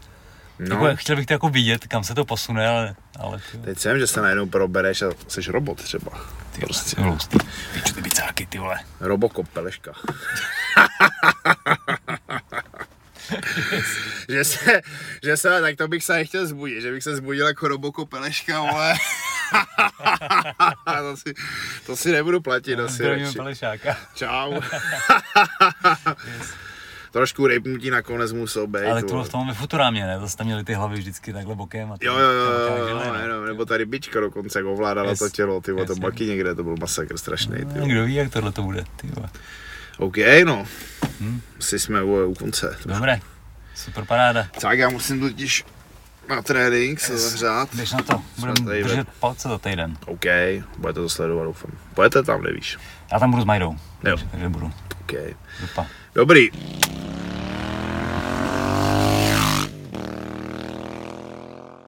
No, 0.59 0.85
Jako, 0.87 0.95
chtěl 0.97 1.15
bych 1.15 1.25
to 1.25 1.33
jako 1.33 1.49
vidět, 1.49 1.87
kam 1.87 2.03
se 2.03 2.15
to 2.15 2.25
posune, 2.25 2.67
ale, 2.67 2.95
ale 3.19 3.41
ty, 3.51 3.57
teď 3.57 3.79
jsem, 3.79 3.99
že 3.99 4.07
se 4.07 4.21
najednou 4.21 4.45
probereš 4.45 5.01
a 5.01 5.05
jsi 5.27 5.51
robot 5.51 5.81
třeba. 5.83 6.11
ty 6.51 6.61
prostě. 6.61 6.95
prostě. 6.95 7.01
hustý. 7.01 7.37
Piču 7.73 7.93
ty 7.93 8.01
bicáky, 8.01 8.45
ty 8.45 8.57
vole. 8.57 8.79
Robokop 8.99 9.47
Peleška. 9.49 9.91
že 14.29 14.43
se, 14.45 14.81
že 15.23 15.37
se, 15.37 15.61
tak 15.61 15.75
to 15.75 15.87
bych 15.87 16.03
se 16.03 16.13
nechtěl 16.13 16.45
zbudit, 16.47 16.81
že 16.81 16.91
bych 16.91 17.03
se 17.03 17.15
zbudil 17.15 17.47
jako 17.47 17.67
Robokop 17.67 18.09
Peleška, 18.09 18.59
ale 18.59 18.93
to, 21.01 21.17
si, 21.17 21.33
to 21.85 21.95
si 21.95 22.11
nebudu 22.11 22.41
platit 22.41 22.79
asi 22.79 22.95
Zdravíme 22.95 23.25
radši. 23.25 23.37
Pelešáka. 23.37 23.97
Čau. 24.15 24.53
Trošku 27.11 27.47
rejpnutí 27.47 27.89
nakonec 27.89 28.33
musel 28.33 28.67
být. 28.67 28.85
Ale 28.85 29.01
to 29.01 29.07
bylo 29.07 29.23
v 29.23 29.29
tom 29.29 29.47
ve 29.47 29.53
Futurámě, 29.53 30.05
ne? 30.07 30.19
Zase 30.19 30.37
tam 30.37 30.47
měli 30.47 30.63
ty 30.63 30.73
hlavy 30.73 30.95
vždycky 30.97 31.33
takhle 31.33 31.55
bokem. 31.55 31.91
A 31.91 31.97
ty, 31.97 32.05
Jo, 32.05 32.13
jo, 32.17 32.29
jo, 32.31 32.51
jo, 32.51 32.77
jo, 32.77 32.87
žily, 32.87 33.27
no. 33.29 33.45
nebo 33.45 33.65
ta 33.65 33.77
rybička 33.77 34.19
dokonce, 34.19 34.59
jak 34.59 34.65
ovládala 34.65 35.09
Yes. 35.09 35.19
to 35.19 35.29
tělo, 35.29 35.61
ty 35.61 35.71
vole, 35.71 35.85
to 35.85 35.91
Yes, 35.93 35.99
baky 35.99 36.25
někde, 36.25 36.55
to 36.55 36.63
byl 36.63 36.75
masakr 36.79 37.17
strašný, 37.17 37.55
No. 37.75 37.85
Kdo 37.85 38.05
ví, 38.05 38.13
jak 38.15 38.31
tohle 38.33 38.51
to 38.51 38.61
bude, 38.63 38.83
ty. 38.95 39.07
OK, 39.97 40.15
no. 40.45 40.65
Hm. 41.19 41.41
Asi 41.59 41.79
jsme 41.79 42.01
vole, 42.03 42.25
u 42.25 42.33
konce. 42.33 42.77
Dobré, 42.85 43.19
super 43.75 44.05
paráda. 44.05 44.47
Tak 44.61 44.79
já 44.79 44.89
musím 44.89 45.19
totiž 45.19 45.65
na 46.29 46.41
trénink 46.41 46.99
se 46.99 47.17
zahřát. 47.17 47.75
Jdeš 47.75 47.91
na 47.91 47.99
to, 48.03 48.21
budeme 48.37 48.65
tady 48.65 48.83
ve- 48.83 48.89
držet 48.89 49.07
palce 49.19 49.49
za 49.49 49.57
týden. 49.57 49.97
OK, 50.05 50.25
budete 50.77 50.99
to 50.99 51.09
sledovat, 51.09 51.43
doufám. 51.43 51.71
Budete 51.95 52.23
tam, 52.23 52.41
nevíš. 52.43 52.77
Já 53.11 53.19
tam 53.19 53.31
budu 53.31 53.41
s 53.43 53.45
Majdou. 53.45 53.75
Jo. 54.03 54.17
Takže 54.31 54.49
budu. 54.49 54.71
OK. 55.01 55.11
Dupa. 55.61 55.87
Dobrý, 56.15 56.49